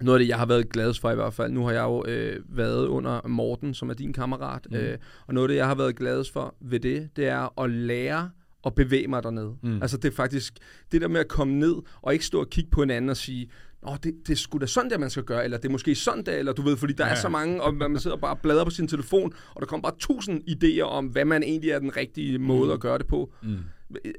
noget 0.00 0.18
af 0.18 0.22
det, 0.22 0.28
jeg 0.28 0.38
har 0.38 0.46
været 0.46 0.68
gladest 0.68 1.00
for 1.00 1.10
i 1.10 1.14
hvert 1.14 1.34
fald, 1.34 1.52
nu 1.52 1.64
har 1.64 1.72
jeg 1.72 1.82
jo 1.82 2.04
øh, 2.06 2.40
været 2.48 2.86
under 2.86 3.28
Morten, 3.28 3.74
som 3.74 3.90
er 3.90 3.94
din 3.94 4.12
kammerat, 4.12 4.66
mm. 4.70 4.76
øh, 4.76 4.98
og 5.26 5.34
noget 5.34 5.48
af 5.48 5.52
det, 5.52 5.56
jeg 5.56 5.66
har 5.66 5.74
været 5.74 5.96
gladest 5.96 6.32
for 6.32 6.54
ved 6.60 6.80
det, 6.80 7.10
det 7.16 7.26
er 7.26 7.60
at 7.60 7.70
lære 7.70 8.30
at 8.66 8.74
bevæge 8.74 9.08
mig 9.08 9.22
dernede. 9.22 9.56
Mm. 9.62 9.70
Mm. 9.70 9.82
Altså 9.82 9.96
det 9.96 10.10
er 10.10 10.16
faktisk 10.16 10.58
det 10.92 11.00
der 11.00 11.08
med 11.08 11.20
at 11.20 11.28
komme 11.28 11.54
ned, 11.54 11.74
og 12.02 12.12
ikke 12.12 12.26
stå 12.26 12.40
og 12.40 12.50
kigge 12.50 12.70
på 12.70 12.80
hinanden 12.82 13.10
og 13.10 13.16
sige, 13.16 13.50
Nå, 13.84 13.96
det, 14.02 14.14
det 14.26 14.32
er 14.32 14.36
sgu 14.36 14.58
da 14.58 14.66
sådan, 14.66 14.90
der 14.90 14.98
man 14.98 15.10
skal 15.10 15.22
gøre, 15.22 15.44
eller 15.44 15.56
det 15.56 15.68
er 15.68 15.72
måske 15.72 15.94
sådan 15.94 16.26
der, 16.26 16.32
eller 16.32 16.52
du 16.52 16.62
ved, 16.62 16.76
fordi 16.76 16.92
der 16.92 17.06
ja. 17.06 17.12
er 17.12 17.16
så 17.16 17.28
mange, 17.28 17.62
og 17.62 17.74
man 17.74 17.98
sidder 17.98 18.16
bare 18.16 18.30
og 18.30 18.38
bladrer 18.38 18.64
på 18.64 18.70
sin 18.70 18.88
telefon, 18.88 19.32
og 19.54 19.60
der 19.60 19.66
kommer 19.66 19.82
bare 19.82 19.98
tusind 19.98 20.42
idéer 20.48 20.82
om, 20.82 21.06
hvad 21.06 21.24
man 21.24 21.42
egentlig 21.42 21.70
er 21.70 21.78
den 21.78 21.96
rigtige 21.96 22.38
måde 22.38 22.72
at 22.72 22.80
gøre 22.80 22.98
det 22.98 23.06
på. 23.06 23.32
Mm. 23.42 23.58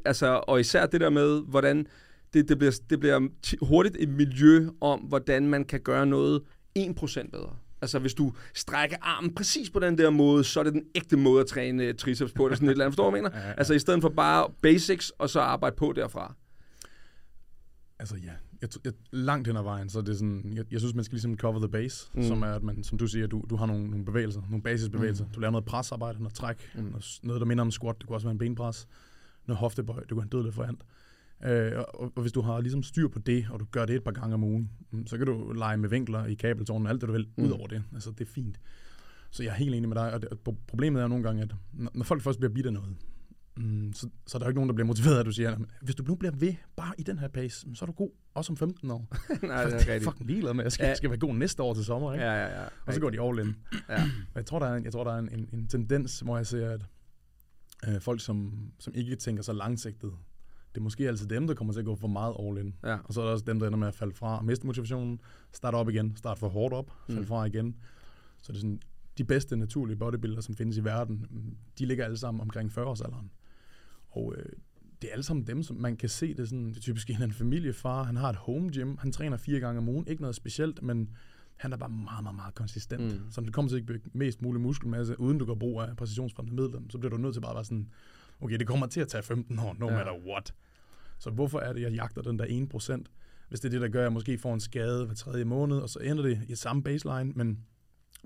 Altså, 0.06 0.44
og 0.48 0.60
især 0.60 0.86
det 0.86 1.02
der 1.02 1.10
med, 1.10 1.42
hvordan 1.48 1.88
det, 2.36 2.50
det, 2.50 2.58
bliver, 2.58 2.80
det 2.90 3.00
bliver 3.00 3.28
ti- 3.42 3.58
hurtigt 3.62 3.98
et 4.00 4.10
miljø 4.10 4.70
om, 4.82 5.00
hvordan 5.00 5.48
man 5.48 5.66
kan 5.66 5.80
gøre 5.80 6.06
noget 6.06 6.42
1% 6.80 7.30
bedre. 7.32 7.56
Altså, 7.82 8.00
hvis 8.00 8.14
du 8.14 8.34
strækker 8.54 8.98
armen 9.02 9.36
præcis 9.36 9.70
på 9.70 9.80
den 9.80 9.98
der 9.98 10.10
måde, 10.10 10.44
så 10.44 10.60
er 10.60 10.64
det 10.64 10.74
den 10.74 10.84
ægte 10.96 11.18
måde 11.18 11.42
at 11.42 11.48
træne 11.48 11.84
øh, 11.84 11.96
triceps 11.96 12.34
på, 12.34 12.46
eller 12.46 12.56
sådan 12.56 12.68
et 12.68 12.72
eller 12.72 12.86
andet. 12.86 12.94
Forstår 12.94 13.04
du, 13.04 13.10
hvad 13.12 13.20
jeg 13.20 13.32
mener? 13.32 13.42
Ja, 13.44 13.48
ja. 13.48 13.54
Altså, 13.58 13.74
i 13.74 13.80
stedet 13.80 14.02
for 14.02 14.10
bare 14.10 14.48
basics, 14.62 15.10
og 15.10 15.30
så 15.30 15.40
arbejde 15.40 15.76
på 15.76 15.94
derfra. 15.96 16.34
Altså 18.00 18.16
ja, 18.16 18.32
jeg, 18.62 18.70
jeg, 18.86 18.94
langt 19.12 19.48
hen 19.48 19.58
ad 19.58 19.64
vejen, 19.64 19.90
så 19.90 20.00
er 20.00 20.04
det 20.04 20.18
sådan, 20.18 20.54
jeg, 20.56 20.66
jeg 20.72 20.80
synes, 20.80 20.96
man 20.96 21.04
skal 21.04 21.16
ligesom 21.16 21.38
cover 21.38 21.60
the 21.60 21.70
base, 21.70 22.08
mm. 22.14 22.24
som 22.24 22.44
er, 22.44 22.54
at 22.54 22.64
man, 22.64 22.84
som 22.84 22.98
du 22.98 23.08
siger, 23.08 23.28
du, 23.28 23.46
du 23.50 23.56
har 23.56 23.66
nogle, 23.66 23.88
nogle 23.90 24.06
bevægelser, 24.06 24.42
nogle 24.50 24.64
basisbevægelser. 24.64 25.26
Mm. 25.26 25.32
Du 25.32 25.40
lærer 25.40 25.52
noget 25.52 25.66
presarbejde, 25.66 26.18
noget 26.20 26.34
træk, 26.34 26.58
mm. 26.76 26.84
noget, 26.84 27.20
noget, 27.24 27.40
der 27.40 27.46
minder 27.46 27.62
om 27.62 27.72
squat, 27.72 27.96
det 28.00 28.08
kunne 28.08 28.16
også 28.16 28.28
være 28.28 28.32
en 28.32 28.38
benpres, 28.38 28.88
noget 29.48 29.58
hoftebøj, 29.60 30.00
det 30.00 30.10
kunne 30.10 30.18
være 30.18 30.24
en 30.24 30.30
dødelig 30.30 30.54
forhand. 30.54 30.78
Øh, 31.46 31.72
og, 31.78 32.12
og, 32.16 32.22
hvis 32.22 32.32
du 32.32 32.42
har 32.42 32.62
ligesom 32.62 32.84
styr 32.84 33.08
på 33.08 33.20
det, 33.20 33.48
og 33.52 33.60
du 33.60 33.66
gør 33.72 33.86
det 33.86 33.96
et 33.96 34.04
par 34.04 34.12
gange 34.12 34.34
om 34.34 34.44
ugen, 34.44 34.72
mm, 34.92 35.08
så 35.08 35.18
kan 35.18 35.28
du 35.28 35.52
lege 35.52 35.78
med 35.78 35.90
vinkler 35.90 36.26
i 36.26 36.34
kabeltårnen 36.34 36.86
og 36.86 36.92
alt 36.92 37.02
det, 37.02 37.08
du 37.08 37.14
vil, 37.14 37.28
mm. 37.38 37.44
ud 37.44 37.50
over 37.50 37.68
det. 37.68 37.84
Altså, 37.94 38.12
det 38.12 38.22
er 38.22 38.32
fint. 38.32 38.60
Så 39.32 39.44
jeg 39.44 39.50
er 39.50 39.56
helt 39.56 39.76
enig 39.76 39.90
med 39.90 39.96
dig, 39.96 40.14
og, 40.14 40.22
det, 40.22 40.30
og 40.30 40.58
problemet 40.68 41.02
er 41.04 41.08
nogle 41.08 41.24
gange, 41.24 41.42
at 41.42 41.56
når 41.94 42.04
folk 42.04 42.22
først 42.22 42.40
bliver 42.40 42.54
bidt 42.54 42.66
af 42.66 42.74
noget, 42.74 42.96
mm, 43.58 43.94
så, 43.94 44.10
så 44.28 44.38
er 44.38 44.40
der 44.40 44.46
jo 44.46 44.50
ikke 44.50 44.58
nogen, 44.58 44.70
der 44.70 44.76
bliver 44.76 44.88
motiveret, 44.88 45.20
at 45.20 45.26
du 45.26 45.32
siger, 45.32 45.58
hvis 45.82 45.96
du 45.96 46.04
nu 46.04 46.16
bliver 46.16 46.32
ved 46.36 46.54
bare 46.76 46.94
i 46.98 47.04
den 47.04 47.20
her 47.20 47.28
pace, 47.28 47.68
så 47.74 47.86
er 47.86 47.88
du 47.88 47.94
god, 47.94 48.10
også 48.34 48.54
om 48.54 48.58
15 48.58 48.92
år. 48.92 49.08
Nej, 49.48 49.64
det 49.64 49.74
er, 49.74 49.78
det 49.78 49.88
er 49.90 50.00
fucking 50.00 50.30
ligeglad 50.30 50.54
med, 50.54 50.64
jeg 50.64 50.72
skal, 50.72 50.86
ja. 50.86 50.96
skal 50.96 51.10
være 51.10 51.20
god 51.20 51.36
næste 51.36 51.64
år 51.64 51.74
til 51.74 51.86
sommer, 51.86 52.14
ikke? 52.14 52.26
Ja, 52.26 52.34
ja, 52.34 52.62
ja. 52.62 52.68
Og 52.86 52.94
så 52.94 53.00
går 53.00 53.10
de 53.10 53.22
all 53.22 53.40
in. 53.40 53.56
ja. 53.90 54.04
jeg 54.36 54.46
tror, 54.46 54.60
der 54.60 54.66
er 54.66 54.76
en, 54.76 54.84
jeg 54.84 54.92
tror, 54.92 55.04
der 55.04 55.12
er 55.12 55.20
en, 55.20 55.30
en, 55.32 55.50
en 55.54 55.68
tendens, 55.68 56.20
hvor 56.20 56.38
jeg 56.38 56.48
ser, 56.48 56.70
at 56.70 56.82
øh, 57.88 58.02
folk, 58.02 58.22
som, 58.22 58.54
som 58.80 58.94
ikke 58.96 59.16
tænker 59.16 59.44
så 59.44 59.54
langsigtet, 59.54 60.12
det 60.76 60.82
er 60.82 60.84
måske 60.84 61.08
altid 61.08 61.28
dem, 61.28 61.48
der 61.48 61.54
kommer 61.54 61.74
til 61.74 61.80
at 61.80 61.86
gå 61.86 61.96
for 61.96 62.08
meget 62.08 62.36
all 62.40 62.58
in. 62.58 62.76
Ja. 62.84 62.98
Og 63.04 63.14
så 63.14 63.22
er 63.22 63.26
der 63.26 63.32
også 63.32 63.46
dem, 63.46 63.60
der 63.60 63.68
ender 63.68 63.80
med 63.80 63.88
at 63.88 63.96
falde 63.96 64.14
fra 64.14 64.42
miste 64.42 64.66
motivationen, 64.68 65.20
starte 65.52 65.76
op 65.76 65.90
igen, 65.90 66.16
starte 66.16 66.40
for 66.40 66.50
hårdt 66.50 66.74
op, 66.74 66.92
falde 67.08 67.22
mm. 67.22 67.28
fra 67.28 67.46
igen. 67.46 67.76
Så 68.42 68.52
det 68.52 68.58
er 68.58 68.62
sådan, 68.62 68.80
de 69.18 69.24
bedste 69.24 69.58
naturlige 69.58 69.98
bodybuildere, 69.98 70.42
som 70.42 70.56
findes 70.56 70.78
i 70.78 70.84
verden, 70.84 71.28
de 71.80 71.86
ligger 71.86 72.06
alle 72.06 72.18
sammen 72.18 72.42
omkring 72.42 72.72
40-årsalderen. 72.72 73.30
Og 74.10 74.34
øh, 74.38 74.46
det 75.02 75.08
er 75.08 75.12
alle 75.12 75.24
sammen 75.24 75.48
dem, 75.48 75.64
som 75.64 75.76
man 75.76 75.98
kan 75.98 76.10
se, 76.10 76.28
det 76.28 76.40
er 76.40 76.46
sådan, 76.46 76.70
det 76.70 76.78
er 76.78 76.82
typisk 76.82 77.10
en, 77.10 77.32
familiefar, 77.32 78.04
han 78.04 78.18
har 78.18 78.30
et 78.30 78.36
home 78.36 78.70
gym, 78.70 78.98
han 78.98 79.12
træner 79.12 79.38
fire 79.38 79.60
gange 79.60 79.78
om 79.78 79.90
ugen, 79.90 80.08
ikke 80.08 80.22
noget 80.22 80.36
specielt, 80.36 80.84
men 80.84 81.10
han 81.58 81.74
er 81.74 81.78
bare 81.78 81.90
meget, 81.90 82.24
meget, 82.24 82.36
meget 82.36 82.56
konsistent. 82.56 83.02
Mm. 83.02 83.32
Så 83.32 83.42
det 83.42 83.54
kommer 83.54 83.70
til 83.70 83.78
at 83.78 83.86
bygge 83.86 84.10
mest 84.14 84.42
mulig 84.42 84.62
muskelmasse, 84.62 85.20
uden 85.20 85.38
du 85.38 85.46
går 85.46 85.56
brug 85.56 85.82
af 85.82 85.98
præcisionsfremmende 85.98 86.62
midler, 86.62 86.82
så 86.90 86.98
bliver 86.98 87.10
du 87.10 87.18
nødt 87.18 87.34
til 87.34 87.42
bare 87.42 87.52
at 87.52 87.56
være 87.56 87.66
sådan, 87.66 87.90
okay, 88.42 88.58
det 88.58 88.68
kommer 88.68 88.88
til 88.88 89.02
at 89.02 89.08
tage 89.08 89.24
15 89.24 89.60
år, 89.60 89.76
no 89.80 89.90
ja. 89.90 89.98
matter 89.98 90.14
what. 90.28 90.54
Så 91.20 91.30
hvorfor 91.30 91.60
er 91.60 91.74
det, 91.74 91.82
jeg 91.82 91.92
jagter 91.92 92.22
den 92.22 92.40
der 92.40 92.46
1%? 92.46 93.04
Hvis 93.50 93.60
det 93.60 93.70
er 93.70 93.72
det, 93.72 93.82
der 93.82 93.88
gør, 93.88 94.00
at 94.00 94.04
jeg 94.04 94.14
måske 94.14 94.38
får 94.38 94.54
en 94.54 94.60
skade 94.60 95.06
hver 95.06 95.16
tredje 95.16 95.46
måned, 95.46 95.78
og 95.78 95.90
så 95.90 96.00
ender 96.00 96.24
det 96.24 96.42
i 96.50 96.56
samme 96.56 96.84
baseline, 96.84 97.32
men, 97.36 97.60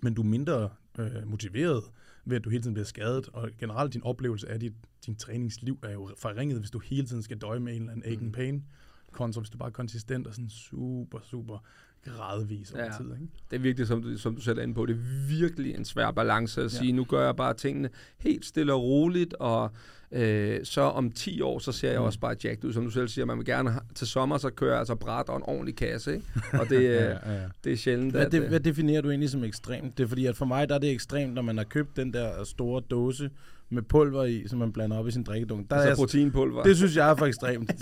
men 0.01 0.13
du 0.13 0.21
er 0.21 0.25
mindre 0.25 0.69
øh, 0.99 1.27
motiveret 1.27 1.83
ved, 2.25 2.37
at 2.37 2.43
du 2.43 2.49
hele 2.49 2.63
tiden 2.63 2.73
bliver 2.73 2.85
skadet, 2.85 3.29
og 3.33 3.49
generelt 3.59 3.93
din 3.93 4.03
oplevelse 4.03 4.49
af 4.49 4.59
dit, 4.59 4.73
din 5.05 5.15
træningsliv 5.15 5.79
er 5.83 5.91
jo 5.91 6.09
forringet, 6.17 6.59
hvis 6.59 6.71
du 6.71 6.79
hele 6.79 7.07
tiden 7.07 7.23
skal 7.23 7.37
døje 7.37 7.59
med 7.59 7.75
en 7.75 7.81
eller 7.81 7.91
anden 7.91 8.05
aching 8.05 8.25
mm. 8.25 8.31
pain, 8.31 8.65
kontra 9.11 9.41
hvis 9.41 9.49
du 9.49 9.57
bare 9.57 9.69
er 9.69 9.73
konsistent 9.73 10.27
og 10.27 10.33
sådan 10.33 10.49
super, 10.49 11.19
super 11.23 11.57
gradvis 12.05 12.71
over 12.71 12.83
ja, 12.83 12.91
tid. 12.97 13.05
Ikke? 13.05 13.27
Det 13.49 13.55
er 13.55 13.59
virkelig, 13.59 13.87
som 13.87 14.03
du, 14.03 14.17
som 14.17 14.35
du 14.35 14.41
selv 14.41 14.59
er 14.59 14.63
inde 14.63 14.73
på, 14.73 14.85
det 14.85 14.93
er 14.93 15.27
virkelig 15.27 15.75
en 15.75 15.85
svær 15.85 16.11
balance 16.11 16.63
at 16.63 16.71
sige, 16.71 16.89
ja. 16.89 16.95
nu 16.95 17.03
gør 17.03 17.25
jeg 17.25 17.35
bare 17.35 17.53
tingene 17.53 17.89
helt 18.17 18.45
stille 18.45 18.73
og 18.73 18.83
roligt, 18.83 19.33
og 19.33 19.71
øh, 20.11 20.59
så 20.63 20.81
om 20.81 21.11
10 21.11 21.41
år, 21.41 21.59
så 21.59 21.71
ser 21.71 21.91
jeg 21.91 21.99
mm. 21.99 22.05
også 22.05 22.19
bare 22.19 22.35
jacked 22.43 22.65
ud, 22.65 22.73
som 22.73 22.83
du 22.83 22.91
selv 22.91 23.07
siger, 23.07 23.25
man 23.25 23.37
vil 23.37 23.45
gerne 23.45 23.71
have, 23.71 23.81
til 23.95 24.07
sommer, 24.07 24.37
så 24.37 24.49
kører 24.49 24.71
jeg 24.71 24.79
altså 24.79 24.95
bræt 24.95 25.29
og 25.29 25.37
en 25.37 25.43
ordentlig 25.45 25.75
kasse, 25.75 26.13
ikke? 26.13 26.25
og 26.59 26.69
det, 26.69 26.83
ja, 26.83 27.03
ja, 27.03 27.33
ja. 27.33 27.47
det 27.63 27.73
er 27.73 27.77
sjældent. 27.77 28.11
Hvad, 28.11 28.25
at, 28.25 28.31
det, 28.31 28.47
hvad 28.49 28.59
definerer 28.59 29.01
du 29.01 29.09
egentlig 29.09 29.29
som 29.29 29.43
ekstremt? 29.43 29.97
Det 29.97 30.03
er 30.03 30.07
fordi, 30.07 30.25
at 30.25 30.35
for 30.35 30.45
mig 30.45 30.69
der 30.69 30.75
er 30.75 30.79
det 30.79 30.91
ekstremt, 30.91 31.33
når 31.33 31.41
man 31.41 31.57
har 31.57 31.65
købt 31.65 31.95
den 31.95 32.13
der 32.13 32.43
store 32.43 32.81
dåse, 32.89 33.29
med 33.71 33.81
pulver 33.81 34.23
i, 34.23 34.47
som 34.47 34.59
man 34.59 34.73
blander 34.73 34.97
op 34.97 35.07
i 35.07 35.11
sin 35.11 35.23
drikkedunk. 35.23 35.69
Der 35.69 35.75
altså 35.75 35.91
er 35.91 35.95
proteinpulver. 35.95 36.63
Det 36.63 36.77
synes 36.77 36.95
jeg 36.95 37.09
er 37.09 37.15
for 37.15 37.25
ekstremt. 37.25 37.71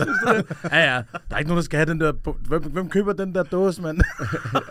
ja, 0.72 0.94
ja. 0.94 1.04
Der 1.30 1.36
er 1.36 1.38
ikke 1.38 1.50
nogen, 1.50 1.58
der 1.58 1.62
skal 1.62 1.78
have 1.78 1.90
den 1.90 2.00
der... 2.00 2.14
Hvem, 2.48 2.64
hvem 2.64 2.90
køber 2.90 3.14
den 3.14 3.36
der 3.36 3.44
dåse, 3.44 3.82
mand? 3.82 3.98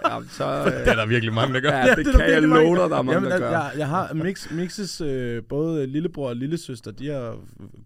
ja, 0.08 0.18
så, 0.30 0.44
øh... 0.66 0.72
Det 0.72 0.88
er 0.88 0.94
der 0.94 1.06
virkelig 1.06 1.34
mange, 1.34 1.54
der 1.54 1.60
gør. 1.60 1.70
Ja, 1.70 1.94
det, 1.94 2.06
det 2.06 2.14
kan 2.14 2.30
jeg 2.30 2.42
love 2.42 2.76
dig, 2.76 2.90
der 2.90 2.96
er 2.96 3.02
mange, 3.02 3.12
Jamen, 3.12 3.30
der 3.30 3.38
gør. 3.38 3.50
Jeg, 3.50 3.72
jeg 3.76 3.88
har 3.88 4.14
mix, 4.14 4.50
Mixes, 4.50 5.00
øh, 5.00 5.42
både 5.48 5.86
lillebror 5.86 6.28
og 6.28 6.36
lillesøster, 6.36 6.90
de 6.90 7.08
har 7.08 7.38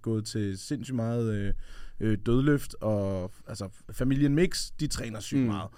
gået 0.02 0.24
til 0.24 0.58
sindssygt 0.58 0.96
meget 0.96 1.34
øh, 1.34 1.52
øh, 2.00 2.18
dødløft, 2.26 2.74
og 2.80 3.32
altså 3.48 3.68
familien 3.92 4.34
Mix, 4.34 4.70
de 4.80 4.86
træner 4.86 5.20
sygt 5.20 5.40
mm. 5.40 5.46
meget. 5.46 5.68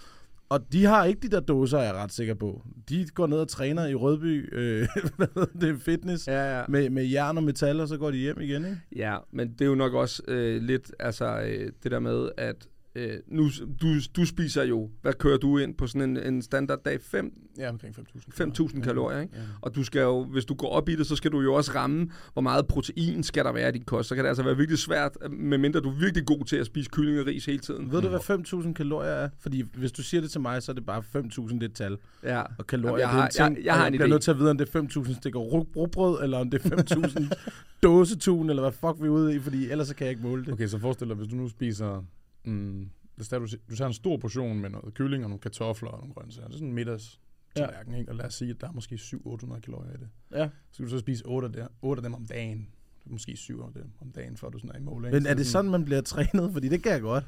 Og 0.53 0.73
de 0.73 0.85
har 0.85 1.05
ikke 1.05 1.21
de 1.21 1.29
der 1.29 1.41
dåser, 1.41 1.79
er 1.79 1.83
jeg 1.83 1.95
ret 1.95 2.13
sikker 2.13 2.35
på. 2.35 2.63
De 2.89 3.07
går 3.15 3.27
ned 3.27 3.39
og 3.39 3.49
træner 3.49 3.87
i 3.87 3.95
Rødby, 3.95 4.55
øh, 4.55 4.89
det 5.61 5.69
er 5.69 5.79
fitness, 5.79 6.29
ja, 6.29 6.59
ja. 6.59 6.65
Med, 6.69 6.91
med 6.91 7.05
jern 7.05 7.37
og 7.37 7.45
metal, 7.45 7.81
og 7.81 7.89
så 7.89 7.97
går 7.97 8.11
de 8.11 8.17
hjem 8.17 8.41
igen, 8.41 8.65
ikke? 8.65 8.81
Ja, 8.97 9.17
men 9.31 9.53
det 9.53 9.61
er 9.61 9.67
jo 9.67 9.75
nok 9.75 9.95
også 9.95 10.23
øh, 10.29 10.63
lidt, 10.63 10.93
altså 10.99 11.41
øh, 11.41 11.73
det 11.83 11.91
der 11.91 12.01
med, 12.01 12.29
at 12.37 12.69
Øh, 12.95 13.19
nu, 13.27 13.49
du, 13.83 13.87
du 14.17 14.25
spiser 14.25 14.65
jo, 14.65 14.91
hvad 15.03 15.13
kører 15.13 15.39
du 15.39 15.59
ind 15.59 15.75
på 15.75 15.87
sådan 15.87 16.17
en, 16.17 16.35
en 16.35 16.43
standarddag? 16.43 17.01
5? 17.01 17.33
Ja, 17.59 17.69
omkring 17.69 17.95
5.000 17.99 18.45
5.000 18.45 18.81
kalorier, 18.81 19.21
ikke? 19.21 19.35
Ja. 19.37 19.43
Og 19.61 19.75
du 19.75 19.85
skal 19.85 20.01
jo, 20.01 20.25
hvis 20.25 20.45
du 20.45 20.55
går 20.55 20.69
op 20.69 20.89
i 20.89 20.97
det, 20.97 21.07
så 21.07 21.17
skal 21.17 21.33
du 21.33 21.41
jo 21.41 21.55
også 21.55 21.73
ramme, 21.75 22.11
hvor 22.33 22.43
meget 22.43 22.67
protein 22.67 23.23
skal 23.23 23.45
der 23.45 23.53
være 23.53 23.69
i 23.69 23.73
din 23.73 23.85
kost. 23.85 24.09
Så 24.09 24.15
kan 24.15 24.25
det 24.25 24.29
altså 24.29 24.43
være 24.43 24.57
virkelig 24.57 24.79
svært, 24.79 25.17
medmindre 25.31 25.81
du 25.81 25.89
er 25.89 25.95
virkelig 25.95 26.27
god 26.27 26.45
til 26.45 26.57
at 26.57 26.67
spise 26.67 26.91
kylling 26.91 27.21
og 27.21 27.27
ris 27.27 27.45
hele 27.45 27.59
tiden. 27.59 27.93
Ved 27.93 28.03
du, 28.03 28.09
hvad 28.09 28.65
5.000 28.67 28.73
kalorier 28.73 29.11
er? 29.11 29.29
Fordi 29.41 29.65
hvis 29.75 29.93
du 29.93 30.03
siger 30.03 30.21
det 30.21 30.31
til 30.31 30.41
mig, 30.41 30.63
så 30.63 30.73
er 30.73 30.75
det 30.75 30.87
bare 30.87 31.03
5.000 31.17 31.59
det 31.59 31.75
tal. 31.75 31.97
Ja. 32.23 32.43
Og 32.59 32.67
kalorier, 32.67 32.99
jeg 32.99 33.09
har, 33.09 33.29
det 33.29 33.41
er 33.41 33.45
en 33.45 33.55
ting, 33.55 33.65
jeg, 33.65 33.67
jeg 33.67 33.75
har 33.75 33.87
en 33.87 33.93
jeg 33.93 33.99
bliver 33.99 34.09
nødt 34.09 34.23
til 34.23 34.31
at 34.31 34.39
vide, 34.39 34.51
om 34.51 34.59
det 34.59 34.75
er 34.75 34.83
5.000 34.83 35.15
stikker 35.15 35.41
rugbrød, 35.41 36.23
eller 36.23 36.39
om 36.39 36.51
det 36.51 36.65
er 36.65 36.97
5.000 36.97 37.51
dåsetun, 37.83 38.51
eller 38.51 38.63
hvad 38.63 38.73
fuck 38.73 39.03
vi 39.03 39.07
er 39.07 39.11
ude 39.11 39.35
i, 39.35 39.39
fordi 39.39 39.71
ellers 39.71 39.89
så 39.89 39.95
kan 39.95 40.05
jeg 40.05 40.11
ikke 40.11 40.23
måle 40.23 40.45
det. 40.45 40.53
Okay, 40.53 40.67
så 40.67 40.79
forestil 40.79 41.09
dig, 41.09 41.17
hvis 41.17 41.29
du 41.29 41.37
nu 41.37 41.49
spiser... 41.49 42.05
Mm, 42.45 42.91
hvis 43.17 43.29
der, 43.29 43.39
du, 43.39 43.47
du 43.71 43.77
tager 43.77 43.89
en 43.89 43.95
stor 43.95 44.17
portion 44.17 44.59
med 44.59 44.71
noget 44.71 44.95
kylling 44.95 45.25
og 45.25 45.31
nogle 45.31 45.41
kartofler 45.41 45.91
og 45.91 45.99
nogle 45.99 46.15
grøntsager, 46.15 46.47
det 46.47 46.55
er 46.55 46.59
sådan 46.59 46.69
en 46.69 46.75
middags 46.75 47.21
tallerken, 47.57 47.93
ja. 47.93 47.99
ikke? 47.99 48.13
og 48.13 48.17
lad 48.17 48.25
os 48.25 48.35
sige, 48.35 48.51
at 48.51 48.61
der 48.61 48.69
er 48.69 48.73
måske 48.73 48.95
700-800 48.95 49.61
kalorier 49.61 49.91
i 49.91 49.97
det. 49.97 50.09
Ja. 50.33 50.45
Så 50.45 50.75
skal 50.75 50.85
du 50.85 50.91
så 50.91 50.99
spise 50.99 51.27
8 51.27 51.47
af, 51.47 51.53
der, 51.53 51.67
8 51.83 52.01
af 52.01 52.03
dem 52.03 52.15
om 52.15 52.27
dagen. 52.27 52.69
Måske 53.07 53.37
7 53.37 53.61
af 53.61 53.69
dem 53.75 53.91
om 54.01 54.11
dagen, 54.11 54.37
før 54.37 54.49
du 54.49 54.59
sådan 54.59 54.71
er 54.75 54.79
i 54.79 54.83
mål. 54.83 55.03
Men 55.11 55.27
er 55.27 55.35
det 55.35 55.47
sådan, 55.47 55.71
man 55.71 55.85
bliver 55.85 56.01
trænet? 56.01 56.53
Fordi 56.53 56.69
det 56.69 56.83
kan 56.83 56.93
jeg 56.93 57.01
godt. 57.01 57.25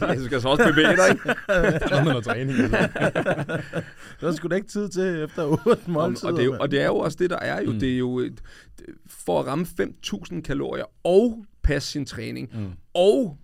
jeg 0.00 0.20
skal 0.24 0.40
så 0.40 0.48
også 0.48 0.70
bevæge 0.70 0.96
dig, 0.96 1.10
ikke? 1.10 1.28
der 1.88 1.96
er 1.96 2.04
noget 2.04 2.24
træning. 2.24 2.58
der 4.20 4.28
er 4.28 4.32
sgu 4.32 4.48
da 4.48 4.54
ikke 4.54 4.68
tid 4.68 4.88
til 4.88 5.22
efter 5.22 5.66
8 5.66 5.90
måltider. 5.90 6.32
Og 6.32 6.36
det, 6.36 6.40
er 6.40 6.44
jo, 6.44 6.56
og 6.60 6.70
det 6.70 6.80
er 6.80 6.86
jo 6.86 6.96
også 6.96 7.16
det, 7.20 7.30
der 7.30 7.38
er 7.38 7.62
jo. 7.62 7.72
Mm. 7.72 7.80
Det 7.80 7.94
er 7.94 7.98
jo 7.98 8.30
for 9.06 9.40
at 9.40 9.46
ramme 9.46 9.66
5.000 9.80 10.40
kalorier 10.40 10.84
og 11.04 11.44
passe 11.62 11.90
sin 11.90 12.06
træning. 12.06 12.50
Mm. 12.54 12.72
Og 12.94 13.38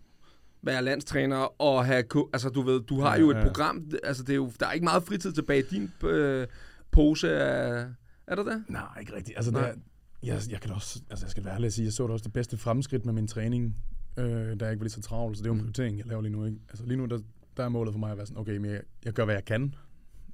være 0.63 0.83
landstræner 0.83 1.61
og 1.61 1.87
have... 1.87 2.05
Altså, 2.33 2.49
du 2.49 2.63
ved, 2.63 2.81
du 2.81 3.01
har 3.01 3.19
jo 3.19 3.31
et 3.31 3.37
program. 3.47 3.91
Altså, 4.03 4.23
det 4.23 4.31
er 4.31 4.37
jo, 4.37 4.53
der 4.61 4.67
er 4.67 4.73
ikke 4.73 4.85
meget 4.85 5.03
fritid 5.03 5.33
tilbage. 5.33 5.63
Din 5.63 5.93
øh, 6.05 6.47
pose 6.91 7.29
er... 7.29 7.89
Er 8.27 8.35
der 8.35 8.43
det? 8.45 8.65
Nej, 8.69 9.01
ikke 9.01 9.17
rigtigt. 9.17 9.37
Altså, 9.37 9.53
Nej. 9.53 9.63
Der, 9.63 9.75
jeg, 10.23 10.41
jeg 10.51 10.61
kan 10.61 10.71
også... 10.71 11.01
Altså, 11.11 11.27
jeg 11.27 11.31
skal 11.31 11.45
være 11.45 11.55
ærlig 11.55 11.67
at 11.67 11.73
sige, 11.73 11.85
jeg 11.85 11.93
så 11.93 12.03
det 12.03 12.11
også 12.11 12.25
det 12.25 12.33
bedste 12.33 12.57
fremskridt 12.57 13.05
med 13.05 13.13
min 13.13 13.29
træning, 13.29 13.77
øh, 14.17 14.25
da 14.25 14.31
jeg 14.35 14.51
ikke 14.51 14.61
var 14.63 14.85
lige 14.85 14.89
så 14.89 15.03
travlt. 15.03 15.37
Så 15.37 15.43
det 15.43 15.49
er 15.49 15.51
jo 15.51 15.55
en 15.55 15.59
mm. 15.59 15.65
prioritering, 15.65 15.99
jeg 15.99 16.07
laver 16.07 16.23
lige 16.23 16.33
nu. 16.33 16.45
Ikke? 16.45 16.59
Altså, 16.69 16.87
lige 16.87 16.97
nu, 16.97 17.07
der, 17.07 17.19
der 17.57 17.65
er 17.65 17.69
målet 17.69 17.95
for 17.95 17.99
mig 17.99 18.11
at 18.11 18.17
være 18.17 18.27
sådan, 18.27 18.41
okay, 18.41 18.57
men 18.57 18.71
jeg, 18.71 18.81
jeg 19.05 19.13
gør, 19.13 19.25
hvad 19.25 19.35
jeg 19.35 19.45
kan. 19.45 19.75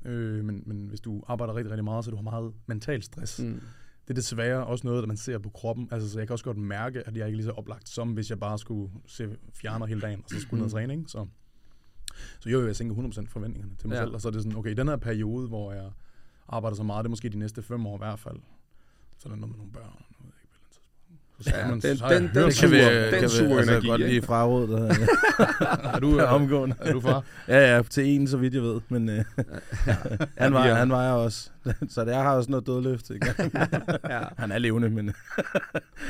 Øh, 0.05 0.45
men, 0.45 0.63
men 0.67 0.87
hvis 0.87 1.01
du 1.01 1.23
arbejder 1.27 1.57
rigtig, 1.57 1.71
rigtig 1.71 1.85
meget, 1.85 2.05
så 2.05 2.11
du 2.11 2.17
har 2.17 2.23
meget 2.23 2.53
mental 2.67 3.03
stress. 3.03 3.41
Mm 3.41 3.61
det 4.09 4.15
er 4.15 4.15
desværre 4.15 4.67
også 4.67 4.87
noget, 4.87 5.03
der 5.03 5.07
man 5.07 5.17
ser 5.17 5.39
på 5.39 5.49
kroppen. 5.49 5.89
Altså, 5.91 6.11
så 6.11 6.19
jeg 6.19 6.29
kan 6.29 6.33
også 6.33 6.45
godt 6.45 6.57
mærke, 6.57 6.99
at 7.01 7.17
jeg 7.17 7.27
ikke 7.27 7.35
er 7.35 7.37
lige 7.37 7.45
så 7.45 7.51
oplagt, 7.51 7.89
som 7.89 8.13
hvis 8.13 8.31
jeg 8.31 8.41
bare 8.41 8.59
skulle 8.59 8.91
se 9.07 9.37
fjerner 9.55 9.87
hele 9.87 10.01
dagen, 10.01 10.21
og 10.25 10.31
så 10.31 10.41
skulle 10.41 10.63
ned 10.63 10.71
træning. 10.71 11.11
Så, 11.11 11.27
så 12.41 12.51
jo, 12.51 12.67
jeg 12.67 12.77
sænker 12.77 12.97
100% 12.97 13.27
forventningerne 13.29 13.77
til 13.77 13.89
mig 13.89 13.95
ja. 13.95 14.03
selv. 14.03 14.15
Og 14.15 14.21
så 14.21 14.29
er 14.29 14.33
det 14.33 14.43
sådan, 14.43 14.59
okay, 14.59 14.71
i 14.71 14.75
den 14.75 14.89
her 14.89 14.97
periode, 14.97 15.49
hvor 15.49 15.73
jeg 15.73 15.91
arbejder 16.49 16.77
så 16.77 16.83
meget, 16.83 17.05
det 17.05 17.09
er 17.09 17.11
måske 17.11 17.29
de 17.29 17.39
næste 17.39 17.63
fem 17.63 17.87
år 17.87 17.97
i 17.97 17.99
hvert 17.99 18.19
fald, 18.19 18.37
så 19.19 19.29
er 19.29 19.33
der 19.33 19.37
noget 19.37 19.51
med 19.51 19.57
nogle 19.57 19.73
børn, 19.73 20.03
og 20.09 20.15
noget, 20.21 20.35
Ja, 21.47 21.69
man, 21.69 21.81
den, 21.81 21.97
den, 21.97 22.11
den, 22.11 22.31
den, 22.35 22.53
kan 22.61 22.71
vi, 22.71 22.79
den 23.11 23.21
kan 23.21 23.29
suger 23.29 23.59
altså, 23.59 23.81
godt 23.89 24.01
lige 24.01 24.23
fraråd. 24.23 24.69
Der, 24.69 24.95
er 25.95 25.99
du 26.01 26.21
omgående? 26.39 26.77
Er 26.81 26.93
du 26.93 27.01
far? 27.01 27.25
Ja, 27.49 27.75
ja, 27.75 27.83
til 27.83 28.07
en, 28.07 28.29
så 28.29 28.37
vidt 28.37 28.55
jeg 28.55 28.63
ved. 28.63 28.81
Men 28.89 29.09
øh, 29.09 29.17
ja. 29.87 29.95
han, 30.39 30.53
vejer, 30.53 30.75
han 30.75 30.91
vejer 30.91 31.13
også. 31.13 31.51
Så 31.89 32.05
det, 32.05 32.11
jeg 32.11 32.23
har 32.23 32.37
også 32.37 32.51
noget 32.51 32.67
dødløft. 32.67 33.11
ja. 34.11 34.21
Han 34.39 34.53
er 34.53 34.59
levende, 34.59 34.91
men... 34.91 35.15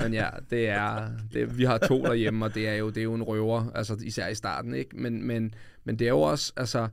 men 0.03 0.15
ja, 0.15 0.29
det 0.51 0.69
er, 0.69 1.09
det, 1.33 1.59
vi 1.59 1.65
har 1.65 1.79
to 1.79 2.03
derhjemme, 2.03 2.45
og 2.45 2.55
det 2.55 2.69
er 2.69 2.75
jo, 2.75 2.89
det 2.89 2.99
er 2.99 3.05
jo 3.05 3.15
en 3.15 3.23
røver, 3.23 3.65
altså 3.75 3.97
især 4.03 4.29
i 4.29 4.35
starten, 4.35 4.75
ikke? 4.75 4.97
Men, 4.97 5.27
men, 5.27 5.55
men 5.85 5.99
det 5.99 6.05
er 6.05 6.09
jo 6.09 6.21
også, 6.21 6.53
altså 6.57 6.89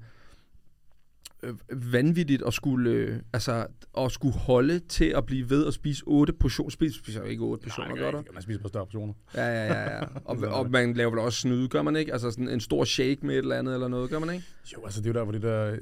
vanvittigt 1.91 2.43
at 2.47 2.53
skulle, 2.53 2.91
øh, 2.91 3.19
altså, 3.33 3.67
at 3.97 4.11
skulle 4.11 4.33
holde 4.33 4.79
til 4.79 5.05
at 5.05 5.25
blive 5.25 5.49
ved 5.49 5.67
at 5.67 5.73
spise 5.73 6.03
otte 6.07 6.33
portioner. 6.33 6.69
Spiser, 6.69 6.97
spiser 7.03 7.19
jo 7.19 7.25
ikke 7.25 7.43
otte 7.43 7.63
portioner, 7.63 7.89
Nej, 7.89 7.99
gør 7.99 8.11
du? 8.11 8.23
Man 8.33 8.41
spiser 8.41 8.61
på 8.61 8.67
større 8.67 8.85
portioner. 8.85 9.13
Ja, 9.35 9.47
ja, 9.47 9.65
ja. 9.65 9.95
ja. 9.97 10.03
Og, 10.25 10.37
og, 10.37 10.71
man 10.71 10.93
laver 10.93 11.09
vel 11.09 11.19
også 11.19 11.39
snyde, 11.39 11.67
gør 11.67 11.81
man 11.81 11.95
ikke? 11.95 12.13
Altså 12.13 12.31
sådan 12.31 12.49
en 12.49 12.59
stor 12.59 12.83
shake 12.83 13.25
med 13.25 13.35
et 13.35 13.37
eller 13.37 13.55
andet 13.55 13.73
eller 13.73 13.87
noget, 13.87 14.09
gør 14.09 14.19
man 14.19 14.29
ikke? 14.35 14.45
Jo, 14.73 14.85
altså 14.85 15.01
det 15.01 15.07
er 15.07 15.09
jo 15.09 15.13
der, 15.13 15.23
hvor 15.23 15.31
det 15.31 15.41
der 15.41 15.75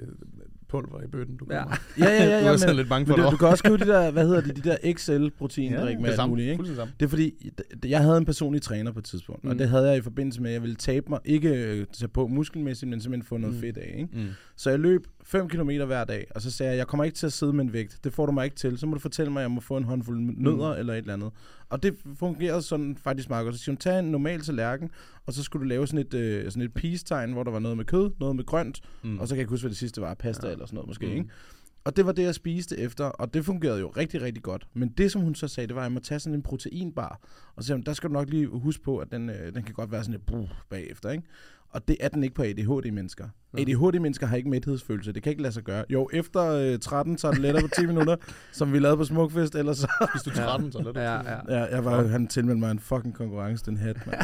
pulver 0.74 1.02
i 1.04 1.08
bøtten, 1.08 1.38
du 1.38 1.46
Ja. 1.52 1.62
kommer. 1.62 1.76
Ja, 2.00 2.06
ja, 2.06 2.24
ja. 2.24 2.40
Du 2.40 2.60
ja 2.62 2.70
er 2.70 2.74
lidt 2.74 2.90
bange 2.90 3.06
for 3.08 3.16
du, 3.16 3.24
det 3.24 3.32
du 3.32 3.38
kan 3.38 3.48
også 3.48 3.64
købe 3.64 3.78
de 3.78 3.86
der, 3.86 4.12
hvad 4.12 4.28
hedder 4.28 4.42
de, 4.42 4.52
de 4.52 4.62
der 4.62 4.78
XL-proteindrik 4.94 6.00
med 6.00 6.12
det 6.12 6.20
alt 6.20 6.30
muligt, 6.30 6.52
ikke? 6.52 6.76
Samme. 6.76 6.94
Det 7.00 7.06
er 7.06 7.10
fordi, 7.10 7.52
jeg 7.86 8.00
havde 8.00 8.18
en 8.18 8.26
personlig 8.26 8.62
træner 8.62 8.92
på 8.92 9.00
et 9.00 9.06
tidspunkt, 9.06 9.44
mm. 9.44 9.50
og 9.50 9.60
det 9.60 9.70
havde 9.70 9.88
jeg 9.88 9.98
i 9.98 10.02
forbindelse 10.02 10.42
med, 10.42 10.50
at 10.50 10.54
jeg 10.54 10.62
ville 10.62 10.76
tabe 10.76 11.06
mig, 11.10 11.20
ikke 11.26 11.50
øh, 11.50 11.86
tage 11.94 12.08
på 12.08 12.28
muskelmæssigt, 12.28 12.90
men 12.90 13.02
simpelthen 13.02 13.28
få 13.28 13.38
noget 13.38 13.56
mm. 13.56 13.62
fedt 13.62 13.78
af, 13.78 13.96
ikke? 13.98 14.10
Mm. 14.14 14.28
Så 14.56 14.70
jeg 14.70 14.80
løb 14.80 15.08
5 15.26 15.50
km 15.50 15.70
hver 15.70 16.04
dag, 16.04 16.28
og 16.36 16.42
så 16.42 16.52
sagde 16.52 16.72
jeg, 16.72 16.78
jeg 16.78 16.88
kommer 16.88 17.04
ikke 17.04 17.16
til 17.16 17.26
at 17.26 17.34
sidde 17.34 17.54
med 17.54 17.64
en 17.64 17.74
vægt. 17.74 18.00
Det 18.04 18.14
får 18.14 18.26
du 18.26 18.32
mig 18.32 18.46
ikke 18.46 18.56
til. 18.58 18.78
Så 18.78 18.86
må 18.88 18.94
du 18.94 19.00
fortælle 19.00 19.32
mig, 19.32 19.40
at 19.40 19.44
jeg 19.44 19.52
må 19.52 19.62
få 19.62 19.78
en 19.78 19.84
håndfuld 19.84 20.20
nødder 20.20 20.74
mm. 20.74 20.80
eller 20.80 20.94
et 20.94 20.98
eller 20.98 21.14
andet. 21.14 21.32
Og 21.70 21.84
det 21.84 21.96
fungerede 22.20 22.62
sådan 22.62 22.98
faktisk 22.98 23.30
meget 23.30 23.44
godt. 23.46 23.56
Så 23.56 23.64
siger 23.64 23.72
hun, 23.74 23.78
tag 23.78 24.00
en 24.00 24.06
normal 24.06 24.42
tallerken, 24.42 24.90
og 25.26 25.34
så 25.34 25.44
skulle 25.44 25.64
du 25.64 25.68
lave 25.70 25.88
sådan 25.88 26.06
et, 26.06 26.14
øh, 26.14 26.46
sådan 26.52 26.62
et 26.62 26.74
peace-tegn, 26.74 27.34
hvor 27.34 27.44
der 27.44 27.52
var 27.52 27.60
noget 27.60 27.78
med 27.78 27.86
kød, 27.86 28.12
noget 28.20 28.36
med 28.36 28.44
grønt, 28.44 28.82
Mm. 29.04 29.20
og 29.20 29.28
så 29.28 29.34
kan 29.36 29.38
jeg 29.38 29.42
ikke 29.42 29.50
huske, 29.50 29.64
hvad 29.64 29.70
det 29.70 29.78
sidste 29.78 30.02
var, 30.02 30.14
pasta 30.14 30.48
ja. 30.48 30.54
eller 30.54 30.66
sådan 30.66 30.76
noget 30.76 30.88
måske, 30.88 31.06
Mm. 31.06 31.12
ikke? 31.12 31.30
Og 31.86 31.96
det 31.96 32.06
var 32.06 32.12
det, 32.12 32.24
jeg 32.24 32.36
spiste 32.36 32.78
efter, 32.78 33.06
og 33.06 33.34
det 33.34 33.46
fungerede 33.46 33.80
jo 33.80 33.88
rigtig, 33.90 34.22
rigtig 34.22 34.44
godt. 34.44 34.68
Men 34.74 34.90
det, 34.90 35.12
som 35.12 35.22
hun 35.22 35.36
så 35.36 35.48
sagde, 35.48 35.68
det 35.68 35.76
var, 35.76 35.82
at 35.82 35.86
jeg 35.86 35.92
må 35.92 36.00
tage 36.00 36.20
sådan 36.20 36.36
en 36.36 36.42
proteinbar. 36.44 37.20
Og 37.56 37.64
så 37.64 37.68
sagde 37.68 37.78
hun, 37.78 37.84
der 37.86 37.94
skal 37.94 38.10
du 38.10 38.14
nok 38.14 38.30
lige 38.30 38.48
huske 38.48 38.84
på, 38.84 38.98
at 38.98 39.12
den, 39.12 39.30
øh, 39.30 39.54
den 39.56 39.64
kan 39.64 39.74
godt 39.74 39.92
være 39.92 40.04
sådan 40.04 40.12
lidt 40.14 40.26
bruh 40.26 40.50
bagefter, 40.70 41.10
ikke? 41.12 41.24
Og 41.74 41.88
det 41.88 41.98
er 42.00 42.08
den 42.08 42.24
ikke 42.24 42.36
på 42.36 42.44
ADHD-mennesker. 42.44 43.26
Ja. 43.58 43.62
ADHD-mennesker 43.62 44.28
har 44.28 44.38
ikke 44.38 44.50
mæthedsfølelse. 44.50 45.14
Det 45.14 45.24
kan 45.24 45.30
ikke 45.30 45.42
lade 45.42 45.54
sig 45.54 45.64
gøre. 45.64 45.86
Jo, 45.90 46.10
efter 46.14 46.52
øh, 46.52 46.80
13 46.80 47.18
så 47.18 47.28
er 47.28 47.32
det 47.32 47.42
lettere 47.42 47.62
på 47.62 47.70
10 47.76 47.86
minutter, 47.86 48.16
som 48.52 48.74
vi 48.74 48.80
lavede 48.80 48.98
på 48.98 49.04
Smukfest, 49.04 49.56
ellers 49.56 49.78
så... 49.78 50.08
Hvis 50.14 50.24
du 50.24 50.30
er 50.30 50.46
13, 50.46 50.72
så 50.72 50.82
lad 50.82 50.94
det. 50.94 51.02
Ja, 51.02 51.14
ja. 51.14 51.60
Ja, 51.60 51.76
jeg 51.76 51.86
var, 51.86 52.08
han 52.08 52.28
tilmeldte 52.28 52.60
mig 52.60 52.72
en 52.72 52.80
fucking 52.80 53.16
konkurrence, 53.16 53.66
den 53.66 53.78
hat, 53.78 54.08
mand. 54.08 54.20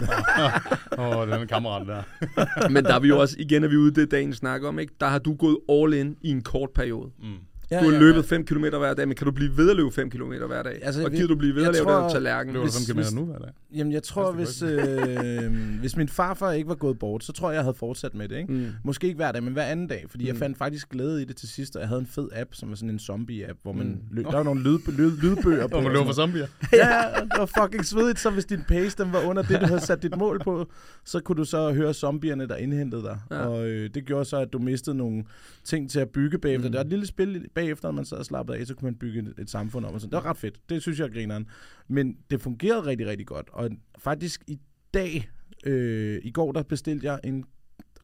Åh, 0.99 1.17
oh, 1.17 1.27
den 1.27 1.47
kammerat 1.47 1.87
der. 1.87 2.69
Men 2.69 2.83
der 2.83 2.95
er 2.95 2.99
vi 2.99 3.07
jo 3.07 3.19
også, 3.19 3.35
igen 3.39 3.63
er 3.63 3.67
vi 3.67 3.77
ude 3.77 4.01
det, 4.01 4.11
dagen 4.11 4.33
snakker 4.33 4.67
om, 4.67 4.79
ikke? 4.79 4.93
Der 4.99 5.07
har 5.07 5.19
du 5.19 5.33
gået 5.33 5.57
all 5.69 5.93
in 5.93 6.17
i 6.21 6.31
en 6.31 6.41
kort 6.41 6.69
periode. 6.75 7.11
Mm. 7.19 7.35
Ja, 7.71 7.79
Du 7.79 7.85
har 7.85 7.91
ja, 7.93 7.99
løbet 7.99 8.25
5 8.25 8.45
km 8.45 8.59
hver 8.59 8.93
dag, 8.93 9.07
men 9.07 9.15
kan 9.17 9.25
du 9.25 9.31
blive 9.31 9.57
ved 9.57 9.69
at 9.69 9.75
løbe 9.75 9.91
5 9.91 10.09
km 10.09 10.23
hver 10.47 10.63
dag? 10.63 10.73
Altså, 10.73 10.85
Altså, 10.85 11.03
og 11.05 11.11
gider 11.11 11.27
du 11.27 11.35
blive 11.35 11.55
ved 11.55 11.65
at 11.65 11.73
lave 11.73 11.85
tror- 11.85 12.01
den 12.01 12.11
tallerken? 12.11 12.53
Løber 12.53 12.65
du 12.65 12.71
Hvis- 12.71 12.87
5 12.87 12.95
km 12.95 12.99
hvis- 12.99 13.13
nu 13.13 13.25
hver 13.25 13.37
dag? 13.37 13.49
Jamen, 13.75 13.93
jeg 13.93 14.03
tror, 14.03 14.31
hvis, 14.31 14.59
Første 14.63 15.43
øh, 15.45 15.53
hvis 15.81 15.97
min 15.97 16.07
farfar 16.07 16.51
ikke 16.51 16.69
var 16.69 16.75
gået 16.75 16.99
bort, 16.99 17.23
så 17.23 17.33
tror 17.33 17.49
jeg, 17.49 17.55
jeg 17.55 17.63
havde 17.63 17.73
fortsat 17.73 18.13
med 18.15 18.27
det, 18.29 18.37
ikke? 18.37 18.53
Mm. 18.53 18.65
Måske 18.83 19.07
ikke 19.07 19.15
hver 19.17 19.31
dag, 19.31 19.43
men 19.43 19.53
hver 19.53 19.63
anden 19.63 19.87
dag, 19.87 20.05
fordi 20.09 20.23
mm. 20.23 20.27
jeg 20.27 20.37
fandt 20.37 20.57
faktisk 20.57 20.89
glæde 20.89 21.21
i 21.21 21.25
det 21.25 21.35
til 21.35 21.49
sidst, 21.49 21.75
og 21.75 21.79
jeg 21.81 21.89
havde 21.89 22.01
en 22.01 22.07
fed 22.07 22.27
app, 22.35 22.49
som 22.53 22.69
var 22.69 22.75
sådan 22.75 22.89
en 22.89 22.99
zombie-app, 22.99 23.59
hvor 23.63 23.71
man 23.73 23.87
Mm. 23.87 23.97
løb, 24.11 24.25
der 24.25 24.31
var 24.35 24.43
nogle 24.43 24.63
lyd, 24.63 24.77
lyd, 24.97 25.11
lydbøger 25.21 25.67
på. 25.67 25.75
Når 25.75 25.77
man 25.77 25.85
og 25.87 25.91
løber 25.93 26.05
for 26.05 26.13
zombier. 26.13 26.47
ja, 26.73 27.01
det 27.23 27.31
var 27.37 27.45
fucking 27.63 27.85
svedigt, 27.85 28.19
så 28.19 28.29
hvis 28.29 28.45
din 28.45 28.61
pace 28.67 29.03
den 29.03 29.13
var 29.13 29.21
under 29.29 29.41
det, 29.43 29.61
du 29.61 29.65
havde 29.65 29.81
sat 29.81 30.03
dit 30.03 30.17
mål 30.17 30.39
på, 30.43 30.67
så 31.05 31.19
kunne 31.19 31.35
du 31.35 31.43
så 31.45 31.73
høre 31.73 31.93
zombierne, 31.93 32.47
der 32.47 32.55
indhentede 32.55 33.01
dig. 33.01 33.17
Ja. 33.31 33.37
Og 33.37 33.67
øh, 33.67 33.89
det 33.93 34.05
gjorde 34.05 34.25
så, 34.25 34.37
at 34.37 34.53
du 34.53 34.59
mistede 34.59 34.97
nogle 34.97 35.23
ting 35.63 35.89
til 35.89 35.99
at 35.99 36.09
bygge 36.09 36.37
bagefter. 36.37 36.59
Mm. 36.59 36.65
Mm. 36.67 36.71
Det 36.71 36.77
var 36.77 36.83
et 36.83 36.89
lille 36.89 37.05
spil 37.07 37.45
bagefter, 37.59 37.87
når 37.87 37.95
man 37.95 38.05
sad 38.05 38.17
og 38.17 38.25
slappede 38.25 38.57
af, 38.57 38.67
så 38.67 38.75
kunne 38.75 38.85
man 38.85 38.95
bygge 38.95 39.19
et, 39.19 39.33
et 39.39 39.49
samfund 39.49 39.85
op 39.85 39.93
og 39.93 40.01
sådan. 40.01 40.11
Det 40.11 40.23
var 40.23 40.29
ret 40.29 40.37
fedt. 40.37 40.69
Det 40.69 40.81
synes 40.81 40.99
jeg 40.99 41.05
er 41.05 41.13
grineren. 41.13 41.47
Men 41.87 42.17
det 42.31 42.41
fungerede 42.41 42.85
rigtig, 42.85 43.07
rigtig 43.07 43.27
godt. 43.27 43.49
Og 43.53 43.69
faktisk 43.97 44.43
i 44.47 44.59
dag, 44.93 45.29
øh, 45.65 46.21
i 46.23 46.31
går, 46.31 46.51
der 46.51 46.63
bestilte 46.63 47.05
jeg 47.05 47.19
en 47.23 47.45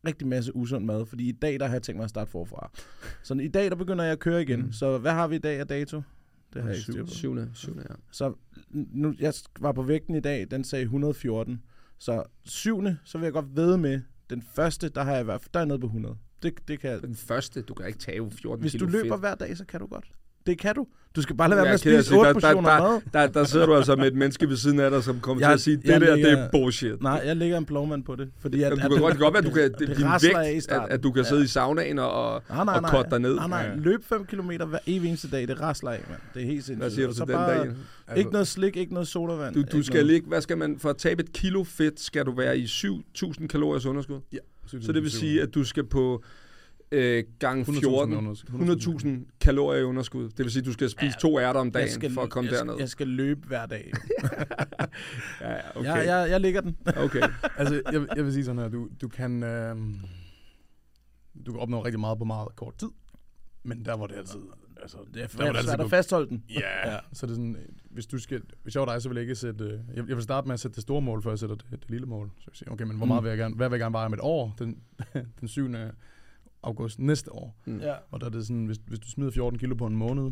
rigtig 0.08 0.28
masse 0.28 0.56
usund 0.56 0.86
mad, 0.86 1.06
fordi 1.06 1.30
i 1.30 1.32
dag, 1.32 1.60
der 1.60 1.66
har 1.66 1.74
jeg 1.74 1.82
tænkt 1.82 1.98
mig 1.98 2.04
at 2.04 2.10
starte 2.10 2.32
forfra. 2.32 2.72
Så 3.24 3.34
i 3.34 3.48
dag, 3.48 3.70
der 3.70 3.76
begynder 3.76 4.04
jeg 4.04 4.14
at 4.14 4.20
køre 4.20 4.42
igen. 4.42 4.62
Mm. 4.62 4.72
Så 4.72 4.98
hvad 4.98 5.12
har 5.12 5.28
vi 5.28 5.36
i 5.36 5.40
dag 5.40 5.60
af 5.60 5.68
dato? 5.68 6.02
Det 6.54 6.62
har 6.62 6.70
jeg 6.70 6.78
ikke 6.78 6.92
styr 6.92 7.06
på. 7.06 7.12
Syvende, 7.12 7.50
syvende, 7.54 7.84
ja. 7.90 7.96
Så 8.12 8.34
nu, 8.72 9.14
jeg 9.20 9.34
var 9.60 9.72
på 9.72 9.84
vægten 9.84 10.16
i 10.16 10.20
dag, 10.20 10.48
den 10.52 10.64
sagde 10.64 10.84
114. 10.84 11.62
Så 11.98 12.24
syvende, 12.44 12.98
så 13.04 13.18
vil 13.18 13.26
jeg 13.26 13.34
godt 13.34 13.56
ved 13.56 13.78
med, 13.78 14.02
den 14.30 14.42
første, 14.42 14.90
der 14.90 15.04
har 15.04 15.12
jeg 15.12 15.22
i 15.22 15.24
hvert 15.24 15.42
fald, 15.42 15.52
der 15.54 15.60
er 15.60 15.66
nede 15.66 15.80
på 15.80 15.86
100. 15.86 16.18
Det, 16.46 16.68
det 16.68 16.80
kan. 16.80 17.02
Den 17.02 17.16
første, 17.16 17.62
du 17.62 17.74
kan 17.74 17.88
ikke 17.88 18.00
tage 18.00 18.32
14 18.32 18.62
Hvis 18.62 18.72
du 18.72 18.78
kilo 18.78 18.90
løber 18.90 19.16
fedt. 19.16 19.20
hver 19.20 19.36
dag, 19.36 19.58
så 19.58 19.66
kan 19.66 19.80
du 19.80 19.86
godt. 19.88 20.06
Det 20.48 20.60
kan 20.60 20.76
du. 20.76 20.88
Du 21.16 21.22
skal 21.22 21.36
bare 21.38 21.50
lade 21.50 21.58
være 21.58 21.66
med 21.66 21.74
at 21.74 21.80
spise 21.80 22.04
sige, 22.04 22.18
8 22.20 22.28
der- 22.28 22.34
der- 22.34 22.40
portioner 22.54 22.80
mad. 22.90 23.02
Der, 23.14 23.28
der 23.28 23.44
sidder 23.44 23.66
du 23.66 23.76
altså 23.76 23.96
med 23.96 24.08
et 24.08 24.16
menneske 24.16 24.50
ved 24.50 24.58
siden 24.58 24.80
af 24.80 24.92
dig, 24.92 25.04
som 25.04 25.20
kommer 25.20 25.42
Jeg- 25.42 25.50
til 25.50 25.54
at 25.54 25.62
sige, 25.62 25.78
det 25.78 25.86
jeg 25.86 26.02
der, 26.02 26.16
det 26.16 26.32
er 26.32 26.50
bullshit. 26.52 27.02
Nej, 27.02 27.22
jeg 27.26 27.36
lægger 27.36 27.58
en 27.58 27.66
plovmand 27.66 28.04
på 28.04 28.16
det. 28.16 28.30
Fordi 28.40 28.58
at, 28.58 28.62
Jamen, 28.70 28.80
at 28.80 28.86
du 28.92 28.96
kan 28.96 29.02
godt, 29.04 29.18
godt 29.18 29.34
være, 29.34 29.40
at 29.40 29.46
du 29.50 29.52
kan, 29.52 29.72
det, 29.88 29.98
din 29.98 30.06
vægt, 30.46 30.72
at, 30.72 30.82
at 30.90 31.04
du 31.04 31.12
kan 31.12 31.26
sidde 31.26 31.44
i 31.44 31.48
saunaen 31.48 32.00
og, 32.00 32.44
Nej, 32.50 32.64
nej, 32.66 32.76
og 32.76 32.82
nej. 32.82 32.92
korte 32.92 33.10
dig 33.10 33.20
ned. 33.20 33.36
Nej, 33.36 33.48
nej. 33.48 33.60
Ja. 33.62 33.76
Løb 33.76 34.04
5 34.04 34.26
km 34.26 34.50
hver 34.50 34.80
evig 34.88 35.08
eneste 35.08 35.30
dag, 35.32 35.48
det 35.48 35.62
rasler 35.62 35.92
af, 35.92 36.04
mand. 36.10 36.20
Det 36.34 36.42
er 36.42 36.46
helt 36.46 36.64
sindssygt. 36.66 36.78
Hvad 36.78 36.90
siger 36.92 37.06
du 37.06 37.10
Og 37.10 37.16
til 37.16 37.20
så 37.20 37.26
den 37.26 37.34
bare, 37.34 37.68
dag? 38.08 38.18
Ikke 38.18 38.32
noget 38.32 38.48
slik, 38.48 38.78
ikke 38.78 38.94
noget 38.94 39.08
sodavand. 39.08 39.56
Du, 39.56 39.64
du 39.78 39.84
skal 39.84 40.06
ligge, 40.06 40.28
hvad 40.28 40.42
skal 40.42 40.58
man, 40.58 40.80
for 40.80 40.90
at 40.90 40.98
tabe 40.98 41.24
et 41.24 41.34
kilo 41.34 41.64
fedt, 41.64 42.00
skal 42.00 42.26
du 42.26 42.32
være 42.36 42.58
i 42.58 42.66
7.000 42.66 43.48
kalorier 43.48 43.90
underskud. 43.90 44.20
Ja. 44.34 44.38
Så 44.82 44.92
det 44.92 45.04
vil 45.04 45.12
sige, 45.12 45.42
at 45.42 45.56
du 45.56 45.64
skal 45.64 45.84
på 45.84 46.24
øh, 46.92 47.24
gang 47.40 47.62
100.000 47.70 47.80
14, 47.80 48.14
underskud. 48.14 48.60
100.000 49.30 49.38
kalorier 49.42 49.82
i 49.82 49.84
underskud. 49.84 50.24
Det 50.30 50.40
vil 50.40 50.52
sige, 50.52 50.60
at 50.62 50.66
du 50.66 50.74
skal 50.74 50.90
spise 50.90 51.18
to 51.20 51.40
ærter 51.40 51.60
om 51.60 51.72
dagen 51.72 51.90
skal, 51.90 52.14
for 52.14 52.22
at 52.22 52.30
komme 52.30 52.50
jeg, 52.50 52.58
derned. 52.58 52.74
skal, 52.74 52.82
jeg 52.82 52.90
skal 52.90 53.08
løbe 53.08 53.48
hver 53.48 53.66
dag. 53.66 53.92
Ja, 55.42 55.52
ja, 55.54 55.60
okay. 55.76 55.90
jeg, 55.90 56.06
jeg, 56.06 56.28
jeg 56.30 56.42
ligger 56.42 56.62
den. 56.62 56.78
okay. 56.98 57.22
altså, 57.60 57.82
jeg, 57.92 58.08
jeg 58.16 58.26
vil 58.26 58.34
sige 58.34 58.46
sådan 58.46 58.62
her, 58.62 58.70
du, 58.70 58.90
du 59.02 59.08
kan... 59.08 59.44
Øh, 59.44 59.76
du 61.46 61.52
kan 61.52 61.62
opnå 61.62 61.86
rigtig 61.86 62.00
meget 62.00 62.18
på 62.18 62.26
meget 62.26 62.48
kort 62.56 62.78
tid, 62.78 62.88
men 63.64 63.86
der 63.86 63.98
hvor 63.98 64.08
det 64.08 64.16
altid... 64.16 64.40
Altså, 64.82 64.98
Det 65.14 65.24
er 65.24 65.28
der 65.28 65.36
hvor 65.36 65.44
det 65.44 65.50
altid 65.58 65.64
svært 65.68 65.78
går- 65.78 65.84
at 65.84 65.90
fastholde 65.90 66.30
den. 66.30 66.44
Ja, 66.50 66.92
ja, 66.92 66.98
så 67.14 67.26
er 67.26 67.28
det 67.28 67.36
sådan, 67.36 67.56
øh, 67.56 67.62
hvis 67.92 68.06
du 68.06 68.18
skal, 68.18 68.42
hvis 68.64 68.76
jeg 68.76 68.82
var 68.82 68.94
dig, 68.94 69.02
så 69.02 69.10
vil 69.10 69.16
jeg 69.16 69.22
ikke 69.22 69.36
sætte, 69.36 69.64
øh, 69.66 69.72
jeg, 69.72 70.08
jeg 70.08 70.16
vil 70.16 70.22
starte 70.24 70.48
med 70.48 70.54
at 70.54 70.60
sætte 70.60 70.76
det 70.76 70.82
store 70.82 71.02
mål, 71.02 71.24
før 71.24 71.32
jeg 71.32 71.40
sætter 71.40 71.56
det, 71.56 71.66
det 71.72 71.90
lille 71.90 72.08
mål. 72.08 72.32
Så 72.40 72.44
jeg 72.48 72.56
siger, 72.56 72.72
okay, 72.72 72.84
men 72.86 72.98
hvor 72.98 73.06
Mm. 73.06 73.08
meget 73.08 73.24
vil 73.24 73.30
jeg 73.30 73.38
gerne, 73.38 73.56
hvad 73.56 73.70
vil 73.70 73.76
jeg 73.76 73.80
gerne 73.80 73.94
veje 73.94 74.06
om 74.06 74.14
et 74.14 74.20
år, 74.22 74.56
den, 74.60 74.78
den 75.40 75.48
7. 75.48 75.68
august 76.66 77.00
næste 77.00 77.32
år. 77.34 77.56
Mm. 77.66 77.80
Ja. 77.80 77.94
Og 78.12 78.20
der 78.20 78.26
er 78.26 78.30
det 78.30 78.48
sådan, 78.48 78.66
hvis, 78.66 78.78
hvis 78.88 79.00
du 79.00 79.10
smider 79.10 79.32
14 79.32 79.60
kilo 79.60 79.76
på 79.76 79.86
en 79.86 79.96
måned, 79.96 80.32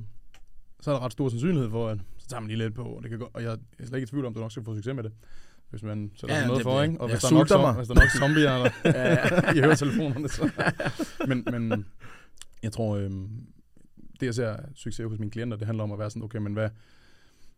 så 0.82 0.92
er 0.92 0.96
der 0.96 1.06
ret 1.06 1.12
stor 1.12 1.30
sandsynlighed 1.30 1.70
for, 1.70 1.90
at 1.90 2.00
så 2.18 2.28
tager 2.28 2.40
man 2.42 2.48
lige 2.48 2.58
lidt 2.58 2.74
på, 2.76 2.84
og, 2.84 3.02
det 3.04 3.10
kan 3.10 3.20
gå, 3.20 3.30
og 3.34 3.44
jeg, 3.44 3.52
er 3.52 3.86
slet 3.86 3.94
ikke 3.98 4.04
i 4.04 4.08
tvivl 4.08 4.26
om, 4.26 4.32
at 4.32 4.36
du 4.36 4.42
nok 4.42 4.52
skal 4.52 4.64
få 4.64 4.76
succes 4.76 4.96
med 4.96 5.04
det. 5.04 5.12
Hvis 5.70 5.84
man 5.84 6.12
sætter 6.16 6.36
Ja, 6.36 6.42
ja, 6.42 6.48
noget 6.48 6.58
det 6.60 6.64
for, 6.64 6.82
ikke? 6.82 7.02
Og 7.02 7.10
hvis 7.10 7.20
der, 7.20 7.28
er 7.28 7.34
nok, 7.34 7.50
mig. 7.62 7.74
hvis 7.74 7.88
der 7.88 7.96
er 7.96 8.00
nok 8.00 8.10
zombier, 8.10 8.50
der, 8.84 9.54
i 9.58 9.60
høretelefonerne, 9.60 10.30
så. 10.30 10.52
Men, 11.28 11.46
men 11.52 11.86
jeg 12.64 12.72
tror, 12.72 12.96
øhm, 12.98 13.30
det 14.20 14.26
jeg 14.26 14.34
ser 14.36 14.58
succes 14.76 15.06
hos 15.10 15.20
mine 15.20 15.32
klienter, 15.32 15.58
det 15.58 15.66
handler 15.66 15.84
om 15.84 15.92
at 15.92 16.00
være 16.00 16.10
sådan, 16.10 16.24
okay, 16.24 16.40
men 16.40 16.54
hvad 16.54 16.70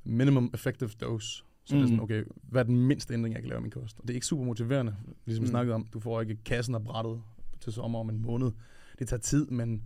minimum 0.03 0.51
effective 0.53 0.89
dose? 1.01 1.43
Så 1.65 1.75
mm. 1.75 1.79
det 1.81 1.83
er 1.83 1.87
sådan, 1.87 1.99
okay, 2.03 2.23
hvad 2.43 2.61
er 2.61 2.65
den 2.65 2.77
mindste 2.87 3.13
ændring, 3.13 3.33
jeg 3.35 3.41
kan 3.41 3.49
lave 3.49 3.59
i 3.59 3.61
min 3.61 3.71
kost? 3.71 3.99
Og 3.99 4.03
det 4.03 4.09
er 4.09 4.15
ikke 4.15 4.25
super 4.27 4.43
motiverende, 4.45 4.95
ligesom 5.25 5.43
vi 5.43 5.45
Mm. 5.47 5.51
snakkede 5.51 5.75
om. 5.75 5.87
Du 5.93 5.99
får 5.99 6.21
ikke 6.21 6.37
kassen 6.45 6.75
af 6.75 6.83
brættet 6.83 7.21
til 7.61 7.73
sommer 7.73 7.99
om 7.99 8.09
en 8.09 8.21
måned. 8.21 8.51
Det 8.99 9.07
tager 9.07 9.19
tid, 9.19 9.45
men, 9.47 9.69
men 9.69 9.81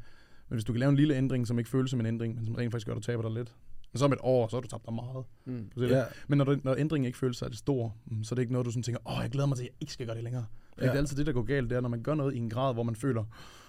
hvis 0.49 0.63
du 0.63 0.73
kan 0.73 0.79
lave 0.79 0.89
en 0.89 0.95
lille 0.95 1.15
ændring, 1.15 1.47
som 1.47 1.59
ikke 1.59 1.69
føles 1.69 1.91
som 1.91 1.99
en 1.99 2.05
ændring, 2.05 2.35
men 2.35 2.45
som 2.45 2.55
rent 2.55 2.71
faktisk 2.71 2.85
gør, 2.87 2.93
at 2.93 2.97
du 2.97 3.01
taber 3.01 3.21
dig 3.21 3.31
lidt, 3.31 3.55
men 3.93 3.97
så 3.99 4.05
om 4.05 4.13
et 4.13 4.19
år, 4.21 4.47
så 4.47 4.55
har 4.55 4.61
du 4.61 4.67
tabt 4.67 4.85
dig 4.85 4.93
meget. 4.93 5.25
Mm. 5.45 5.69
Du? 5.75 5.81
Ja. 5.83 6.03
Men 6.27 6.37
når, 6.37 6.45
det, 6.45 6.63
når 6.63 6.75
ændringen 6.77 7.05
ikke 7.05 7.17
føles 7.17 7.37
særlig 7.37 7.57
stor, 7.57 7.95
mm, 8.05 8.23
så 8.23 8.33
er 8.33 8.35
det 8.35 8.41
ikke 8.41 8.53
noget, 8.53 8.65
du 8.65 8.71
sådan 8.71 8.83
tænker, 8.83 8.99
åh, 9.11 9.19
jeg 9.21 9.29
glæder 9.29 9.47
mig 9.47 9.57
til, 9.57 9.63
at 9.63 9.67
jeg 9.69 9.75
ikke 9.81 9.93
skal 9.93 10.05
gøre 10.05 10.15
det 10.15 10.23
længere. 10.23 10.45
Ja. 10.77 10.81
Det 10.81 10.87
Ja. 10.87 10.93
er 10.93 10.97
altid 10.97 11.17
det, 11.17 11.25
der 11.25 11.31
går 11.31 11.43
galt, 11.43 11.69
det 11.69 11.75
er, 11.75 11.81
når 11.81 11.89
man 11.89 12.03
gør 12.03 12.15
noget 12.15 12.33
i 12.35 12.37
en 12.37 12.49
grad, 12.49 12.73
hvor 12.73 12.83
man 12.83 12.95
føler, 12.95 13.23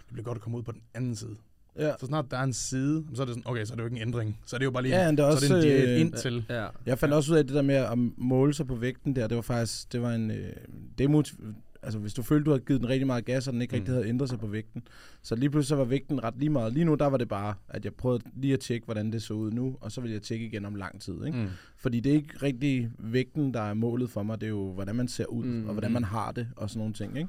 det 0.07 0.13
bliver 0.13 0.25
godt 0.25 0.37
at 0.37 0.43
komme 0.43 0.59
ud 0.59 0.63
på 0.63 0.73
den 0.73 0.83
anden 0.95 1.17
side. 1.17 1.37
Ja. 1.79 1.93
Så 2.01 2.07
snart 2.07 2.31
der 2.31 2.37
er 2.37 2.43
en 2.43 2.53
side, 2.53 3.05
så 3.15 3.23
er 3.23 3.27
det 3.27 3.35
sådan, 3.35 3.51
okay, 3.51 3.65
så 3.65 3.73
er 3.73 3.77
det 3.77 3.83
jo 3.83 3.87
ikke 3.87 3.97
en 3.97 4.03
ændring. 4.09 4.39
Så 4.47 4.57
er 4.57 4.59
det 4.59 4.65
jo 4.65 4.71
bare 4.71 4.83
lige, 4.83 4.97
Ja, 5.05 5.11
det 5.11 5.21
er 5.21 5.37
så 5.37 5.55
er 5.55 5.61
det 5.61 5.73
en 5.73 5.79
diæt 5.85 5.89
øh, 5.95 6.01
indtil. 6.01 6.45
Ja. 6.49 6.67
Jeg 6.87 6.99
fandt 6.99 7.15
også 7.15 7.33
ud 7.33 7.37
af 7.39 7.47
det 7.47 7.55
der 7.55 7.63
med 7.63 7.75
at 7.75 7.99
måle 8.17 8.55
sig 8.55 8.67
på 8.67 8.75
vægten 8.75 9.17
der. 9.17 9.27
Det 9.27 9.37
var 9.37 9.43
faktisk, 9.43 9.93
det 9.93 10.03
var 10.03 10.13
en, 10.13 10.31
øh, 10.31 10.53
det 10.99 11.05
er 11.05 11.09
motiv- 11.09 11.39
altså 11.83 11.99
hvis 11.99 12.15
du 12.15 12.23
følte, 12.23 12.45
du 12.45 12.51
havde 12.51 12.63
givet 12.65 12.81
den 12.81 12.89
rigtig 12.89 13.07
meget 13.07 13.25
gas, 13.25 13.47
og 13.49 13.53
den 13.53 13.63
ikke 13.63 13.73
Mm. 13.73 13.79
rigtig 13.79 13.95
havde 13.95 14.09
ændret 14.09 14.29
sig 14.29 14.39
på 14.39 14.47
vægten. 14.47 14.83
Så 15.23 15.35
lige 15.37 15.51
pludselig 15.51 15.69
så 15.69 15.77
var 15.77 15.85
vægten 15.85 16.25
ret 16.25 16.35
lige 16.39 16.51
meget. 16.51 16.73
Lige 16.73 16.85
nu, 16.85 16.95
der 16.95 17.07
var 17.07 17.17
det 17.17 17.29
bare, 17.29 17.55
at 17.69 17.85
jeg 17.85 17.95
prøvede 17.95 18.23
lige 18.37 18.53
at 18.53 18.61
tjekke, 18.61 18.85
hvordan 18.85 19.13
det 19.13 19.23
så 19.23 19.35
ud 19.35 19.51
nu, 19.51 19.77
og 19.81 19.93
så 19.93 20.01
ville 20.01 20.15
jeg 20.15 20.23
tjekke 20.23 20.47
igen 20.47 20.65
om 20.65 20.75
lang 20.75 21.01
tid. 21.01 21.25
Ikke? 21.27 21.39
Mm. 21.39 21.49
Fordi 21.77 22.01
det 22.01 22.11
er 22.13 22.17
ikke 22.17 22.35
rigtig 22.43 22.91
vægten, 22.99 23.55
der 23.55 23.61
er 23.61 23.75
målet 23.75 24.11
for 24.11 24.23
mig. 24.23 24.41
Det 24.41 24.47
er 24.47 24.51
jo, 24.51 24.73
hvordan 24.73 24.97
man 24.97 25.09
ser 25.09 25.27
ud, 25.27 25.45
Mm. 25.45 25.51
mm. 25.51 25.67
og 25.67 25.73
hvordan 25.73 25.93
man 25.93 26.05
har 26.05 26.33
det, 26.33 26.49
og 26.57 26.71
sådan 26.71 26.79
nogle 26.79 26.95
ting. 26.95 27.17
Ikke? 27.19 27.29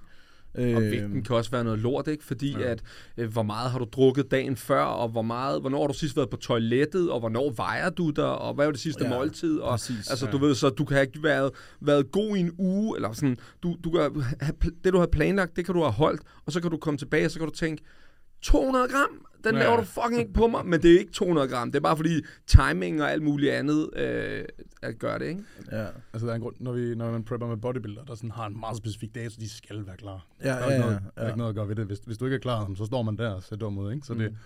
Og 0.54 0.62
Øh, 0.64 0.92
vægten 0.92 1.24
kan 1.24 1.36
også 1.36 1.52
være 1.52 1.64
noget 1.64 1.80
lort, 1.80 2.08
ikke? 2.08 2.24
Fordi 2.24 2.52
Ja. 2.60 2.72
at, 2.72 2.82
øh, 3.18 3.32
hvor 3.32 3.44
meget 3.44 3.72
har 3.72 3.80
du 3.80 3.86
drukket 3.92 4.32
dagen 4.32 4.56
før, 4.56 4.82
og 4.82 5.10
hvor 5.10 5.22
meget, 5.22 5.62
hvornår 5.62 5.80
har 5.82 5.88
du 5.88 5.94
sidst 5.94 6.16
været 6.16 6.30
på 6.30 6.38
toilettet, 6.38 7.12
og 7.12 7.20
hvornår 7.20 7.52
vejer 7.52 7.90
du 7.90 8.10
dig, 8.10 8.38
og 8.38 8.54
hvad 8.54 8.66
var 8.66 8.72
det 8.72 8.82
sidste 8.82 9.04
Ja, 9.04 9.10
måltid? 9.10 9.60
Og, 9.60 9.72
præcis, 9.72 10.10
altså, 10.10 10.26
ja. 10.26 10.32
du 10.32 10.38
ved, 10.38 10.56
så 10.56 10.70
du 10.70 10.86
kan 10.86 10.96
have 10.96 11.06
ikke 11.08 11.24
været, 11.24 11.52
været 11.82 12.12
god 12.12 12.38
i 12.38 12.40
en 12.40 12.52
uge, 12.58 12.98
eller 12.98 13.12
sådan, 13.14 13.38
du, 13.64 13.76
du 13.84 13.92
kan 13.92 14.02
have, 14.42 14.54
det 14.84 14.94
du 14.94 15.00
har 15.00 15.08
planlagt, 15.12 15.56
det 15.56 15.66
kan 15.66 15.76
du 15.76 15.82
have 15.82 15.92
holdt, 15.92 16.22
og 16.46 16.52
så 16.52 16.62
kan 16.62 16.72
du 16.72 16.78
komme 16.78 16.98
tilbage, 16.98 17.26
og 17.26 17.32
så 17.32 17.40
kan 17.40 17.48
du 17.48 17.54
tænke, 17.54 17.84
200 18.42 18.88
gram, 18.88 19.26
den 19.44 19.56
Ja. 19.56 19.62
laver 19.64 19.78
du 19.78 19.84
fucking 19.84 20.20
ikke 20.20 20.34
på 20.34 20.48
mig, 20.48 20.66
men 20.66 20.82
det 20.82 20.92
er 20.96 21.00
ikke 21.00 21.12
200 21.12 21.48
gram, 21.48 21.72
det 21.72 21.78
er 21.80 21.82
bare 21.84 21.98
fordi 21.98 22.22
timing 22.48 23.02
og 23.02 23.12
alt 23.12 23.24
muligt 23.24 23.52
andet 23.52 23.90
øh, 23.96 24.46
at 24.82 25.00
gøre 25.00 25.20
det, 25.20 25.26
ikke? 25.26 25.44
ja. 25.72 25.86
Altså, 26.14 26.26
der 26.26 26.32
er 26.32 26.36
en 26.36 26.42
grund, 26.42 26.56
når, 26.60 26.72
vi, 26.74 26.96
når 26.96 27.12
man 27.12 27.24
prepper 27.24 27.48
med 27.48 27.58
bodybuilder, 27.58 28.04
der 28.06 28.16
sådan 28.16 28.32
har 28.32 28.48
en 28.48 28.60
meget 28.60 28.78
specifik 28.78 29.16
dato, 29.16 29.36
de 29.40 29.50
skal 29.50 29.86
være 29.88 29.98
klar. 29.98 30.26
Ja, 30.44 30.48
der 30.50 30.54
er, 30.56 30.60
ja, 30.60 30.68
ikke, 30.70 30.80
noget, 30.80 30.94
ja, 30.94 31.00
der 31.16 31.22
er 31.22 31.28
ikke 31.28 31.38
noget 31.38 31.50
at 31.50 31.56
gøre 31.56 31.68
ved 31.68 31.76
det. 31.76 31.86
Hvis, 31.86 32.00
hvis 32.06 32.18
du 32.18 32.26
ikke 32.26 32.36
er 32.36 32.40
klar, 32.40 32.72
så 32.76 32.86
står 32.86 33.02
man 33.02 33.18
der 33.18 33.30
og 33.30 33.44
ser 33.44 33.56
dum 33.56 33.78
ud. 33.78 33.92
Ikke? 33.94 34.08
Så 34.08 34.14
det, 34.14 34.32
Mm. 34.32 34.38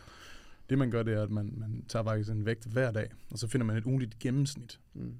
det, 0.70 0.78
man 0.78 0.92
gør, 0.92 1.04
det 1.04 1.14
er, 1.14 1.24
at 1.24 1.30
man, 1.32 1.54
man 1.58 1.86
tager 1.90 2.04
faktisk 2.04 2.30
en 2.30 2.46
vægt 2.46 2.66
hver 2.66 2.92
dag, 2.92 3.10
og 3.32 3.38
så 3.40 3.48
finder 3.48 3.66
man 3.68 3.78
et 3.78 3.84
ugenligt 3.86 4.20
gennemsnit. 4.20 4.80
Mm. 4.94 5.14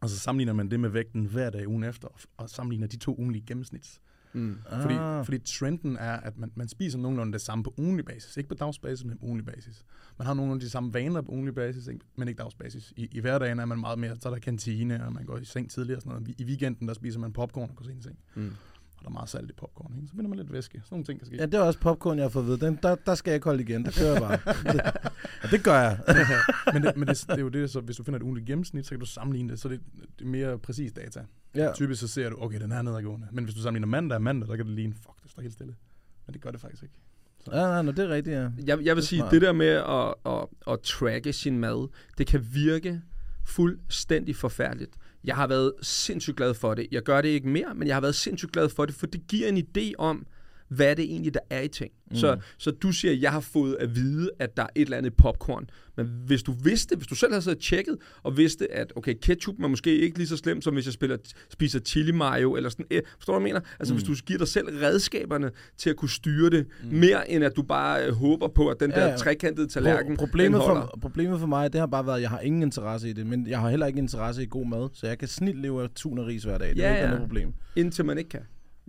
Og 0.00 0.08
så 0.08 0.18
sammenligner 0.18 0.52
man 0.52 0.70
det 0.70 0.80
med 0.80 0.88
vægten 0.90 1.24
hver 1.24 1.50
dag 1.50 1.68
ugen 1.68 1.84
efter, 1.84 2.08
og, 2.08 2.20
og 2.36 2.50
sammenligner 2.50 2.86
de 2.86 2.96
to 2.96 3.14
ugenlige 3.18 3.44
gennemsnits. 3.46 4.00
Mm. 4.32 4.56
Fordi, 4.82 4.94
Ah. 4.94 5.24
fordi 5.24 5.38
trenden 5.38 5.96
er, 5.96 6.12
at 6.12 6.38
man, 6.38 6.52
man 6.54 6.68
spiser 6.68 6.98
nogenlunde 6.98 7.32
det 7.32 7.40
samme 7.40 7.64
på 7.64 7.74
ugenlig 7.78 8.04
basis. 8.04 8.36
Ikke 8.36 8.48
på 8.48 8.54
dagsbasis, 8.54 9.04
men 9.04 9.18
på 9.18 9.24
ugenlig 9.24 9.46
basis. 9.46 9.84
Man 10.18 10.26
har 10.26 10.34
nogenlunde 10.34 10.64
de 10.64 10.70
samme 10.70 10.94
vaner 10.94 11.20
på 11.22 11.32
ugenlig 11.32 11.54
basis, 11.54 11.86
ikke- 11.86 12.04
men 12.16 12.28
ikke 12.28 12.38
dagsbasis. 12.38 12.92
I, 12.96 13.08
I 13.12 13.20
hverdagen 13.20 13.58
er 13.58 13.64
man 13.64 13.80
meget 13.80 13.98
mere, 13.98 14.16
så 14.20 14.28
er 14.28 14.32
der 14.32 14.40
kantine, 14.40 15.04
og 15.06 15.12
man 15.12 15.24
går 15.24 15.38
i 15.38 15.44
seng 15.44 15.70
tidligere 15.70 15.98
og 15.98 16.02
sådan 16.02 16.22
noget. 16.22 16.34
I 16.40 16.44
weekenden, 16.44 16.88
der 16.88 16.94
spiser 16.94 17.18
man 17.20 17.32
popcorn 17.32 17.70
og 17.70 17.76
går 17.76 17.84
i 17.90 18.02
seng. 18.02 18.18
Mm. 18.34 18.50
Og 19.00 19.04
der 19.04 19.10
er 19.10 19.12
meget 19.12 19.28
salt 19.28 19.50
i 19.50 19.52
popcorn, 19.52 19.92
ikke? 19.96 20.08
Så 20.08 20.14
finder 20.14 20.28
man 20.28 20.38
lidt 20.38 20.52
væske. 20.52 20.80
Sådan 20.84 20.86
nogle 20.90 21.04
ting 21.04 21.18
kan 21.18 21.26
ske. 21.26 21.36
Ja, 21.36 21.46
det 21.46 21.54
er 21.54 21.60
også 21.60 21.78
popcorn, 21.78 22.18
jeg 22.18 22.24
har 22.24 22.28
fået 22.28 22.46
ved. 22.46 22.58
Den, 22.58 22.78
der, 22.82 22.94
der 22.94 23.14
skal 23.14 23.30
jeg 23.30 23.34
ikke 23.34 23.44
holde 23.44 23.62
igen. 23.62 23.84
Der 23.84 23.90
kører 23.90 24.12
jeg 24.12 24.20
bare. 24.20 24.38
Det, 24.72 24.80
og 25.42 25.50
det 25.50 25.64
gør 25.64 25.80
jeg. 25.80 25.98
men 26.72 26.82
det, 26.82 26.96
men 26.96 27.08
det, 27.08 27.24
det, 27.28 27.36
er 27.36 27.40
jo 27.40 27.48
det, 27.48 27.70
så 27.70 27.80
hvis 27.80 27.96
du 27.96 28.02
finder 28.02 28.18
et 28.18 28.22
ugenligt 28.22 28.46
gennemsnit, 28.46 28.86
så 28.86 28.90
kan 28.90 29.00
du 29.00 29.06
sammenligne 29.06 29.50
det, 29.50 29.60
så 29.60 29.68
det, 29.68 29.80
det 30.18 30.24
er 30.24 30.28
mere 30.28 30.58
præcis 30.58 30.92
data. 30.92 31.24
Ja. 31.54 31.72
Typisk 31.74 32.00
så 32.00 32.08
ser 32.08 32.30
du, 32.30 32.36
okay, 32.40 32.60
den 32.60 32.72
er 32.72 32.82
nedadgående. 32.82 33.26
Men 33.32 33.44
hvis 33.44 33.54
du 33.54 33.60
sammenligner 33.60 33.88
mandag 33.88 34.16
og 34.16 34.22
mandag, 34.22 34.46
så 34.46 34.56
kan 34.56 34.66
det 34.66 34.74
ligne, 34.74 34.94
fuck, 34.94 35.22
det 35.22 35.30
står 35.30 35.42
helt 35.42 35.54
stille. 35.54 35.74
Men 36.26 36.34
det 36.34 36.42
gør 36.42 36.50
det 36.50 36.60
faktisk 36.60 36.82
ikke. 36.82 36.94
Ja, 37.46 37.52
nej, 37.52 37.82
nej, 37.82 37.92
det 37.92 38.04
er 38.04 38.08
rigtigt, 38.08 38.36
ja. 38.36 38.48
Jeg, 38.66 38.84
jeg 38.84 38.96
vil 38.96 39.04
sige, 39.04 39.24
det 39.30 39.42
der 39.42 39.52
med 39.52 39.66
at, 39.66 40.14
at, 40.26 40.72
at 40.72 40.80
tracke 40.80 41.32
sin 41.32 41.58
mad, 41.58 41.88
det 42.18 42.26
kan 42.26 42.46
virke 42.52 43.02
fuldstændig 43.44 44.36
forfærdeligt. 44.36 44.96
Jeg 45.24 45.36
har 45.36 45.46
været 45.46 45.72
sindssygt 45.82 46.36
glad 46.36 46.54
for 46.54 46.74
det. 46.74 46.86
Jeg 46.90 47.02
gør 47.02 47.20
det 47.20 47.28
ikke 47.28 47.48
mere, 47.48 47.74
men 47.74 47.88
jeg 47.88 47.96
har 47.96 48.00
været 48.00 48.14
sindssygt 48.14 48.52
glad 48.52 48.68
for 48.68 48.86
det, 48.86 48.94
for 48.94 49.06
det 49.06 49.26
giver 49.28 49.48
en 49.48 49.58
idé 49.58 49.92
om, 49.98 50.26
hvad 50.70 50.96
det 50.96 51.04
egentlig 51.04 51.34
der 51.34 51.40
er 51.50 51.60
i 51.60 51.68
ting. 51.68 51.92
Mm. 52.10 52.16
Så, 52.16 52.36
så 52.58 52.70
du 52.70 52.92
siger, 52.92 53.12
at 53.12 53.22
jeg 53.22 53.32
har 53.32 53.40
fået 53.40 53.76
at 53.80 53.94
vide, 53.96 54.30
at 54.38 54.56
der 54.56 54.62
er 54.62 54.66
et 54.74 54.82
eller 54.82 54.96
andet 54.96 55.14
popcorn. 55.16 55.70
Men 55.96 56.06
hvis 56.26 56.42
du 56.42 56.52
vidste, 56.64 56.96
hvis 56.96 57.06
du 57.06 57.14
selv 57.14 57.32
havde 57.32 57.42
siddet 57.42 57.56
og 57.58 57.62
tjekket, 57.62 57.96
og 58.22 58.36
vidste, 58.36 58.72
at 58.72 58.92
okay, 58.96 59.14
ketchup 59.22 59.54
er 59.62 59.68
måske 59.68 59.98
ikke 59.98 60.18
lige 60.18 60.28
så 60.28 60.36
slemt, 60.36 60.64
som 60.64 60.74
hvis 60.74 60.86
jeg 60.86 60.92
spiller, 60.92 61.16
spiser 61.50 61.80
chili 61.80 62.12
mayo, 62.12 62.56
eller 62.56 62.70
sådan, 62.70 62.86
eh, 62.90 63.02
forstår 63.18 63.32
du, 63.34 63.40
hvad 63.40 63.48
jeg 63.48 63.54
mener? 63.54 63.66
Altså, 63.80 63.94
mm. 63.94 63.98
hvis 64.00 64.08
du 64.08 64.24
giver 64.26 64.38
dig 64.38 64.48
selv 64.48 64.66
redskaberne 64.82 65.50
til 65.78 65.90
at 65.90 65.96
kunne 65.96 66.08
styre 66.10 66.50
det, 66.50 66.66
mm. 66.84 66.96
mere 66.98 67.30
end 67.30 67.44
at 67.44 67.52
du 67.56 67.62
bare 67.62 68.06
øh, 68.06 68.12
håber 68.12 68.48
på, 68.48 68.68
at 68.68 68.80
den 68.80 68.90
Ja, 68.90 69.00
der 69.00 69.08
ja. 69.08 69.16
trekantede 69.16 69.66
tallerken, 69.68 70.12
Pro- 70.12 70.16
problemet, 70.16 70.60
for, 70.62 70.98
problemet 71.00 71.40
for 71.40 71.46
mig, 71.46 71.72
det 71.72 71.78
har 71.80 71.86
bare 71.86 72.06
været, 72.06 72.16
at 72.16 72.22
jeg 72.22 72.30
har 72.30 72.40
ingen 72.40 72.62
interesse 72.62 73.10
i 73.10 73.12
det, 73.12 73.26
men 73.26 73.46
jeg 73.46 73.60
har 73.60 73.70
heller 73.70 73.86
ikke 73.86 73.98
interesse 73.98 74.42
i 74.42 74.46
god 74.50 74.66
mad, 74.66 74.88
så 74.92 75.06
jeg 75.06 75.18
kan 75.18 75.28
snit 75.28 75.56
leve 75.56 75.82
af 75.82 75.88
tun 75.96 76.18
og 76.18 76.26
ris 76.26 76.44
hver 76.44 76.58
dag. 76.58 76.68
Det 76.68 76.76
Ja, 76.76 76.82
er 76.86 76.90
ikke 76.90 77.00
ja. 77.02 77.06
noget 77.06 77.20
problem. 77.22 77.52
Indtil 77.76 78.04
man 78.04 78.18
ikke 78.18 78.30
kan. 78.30 78.40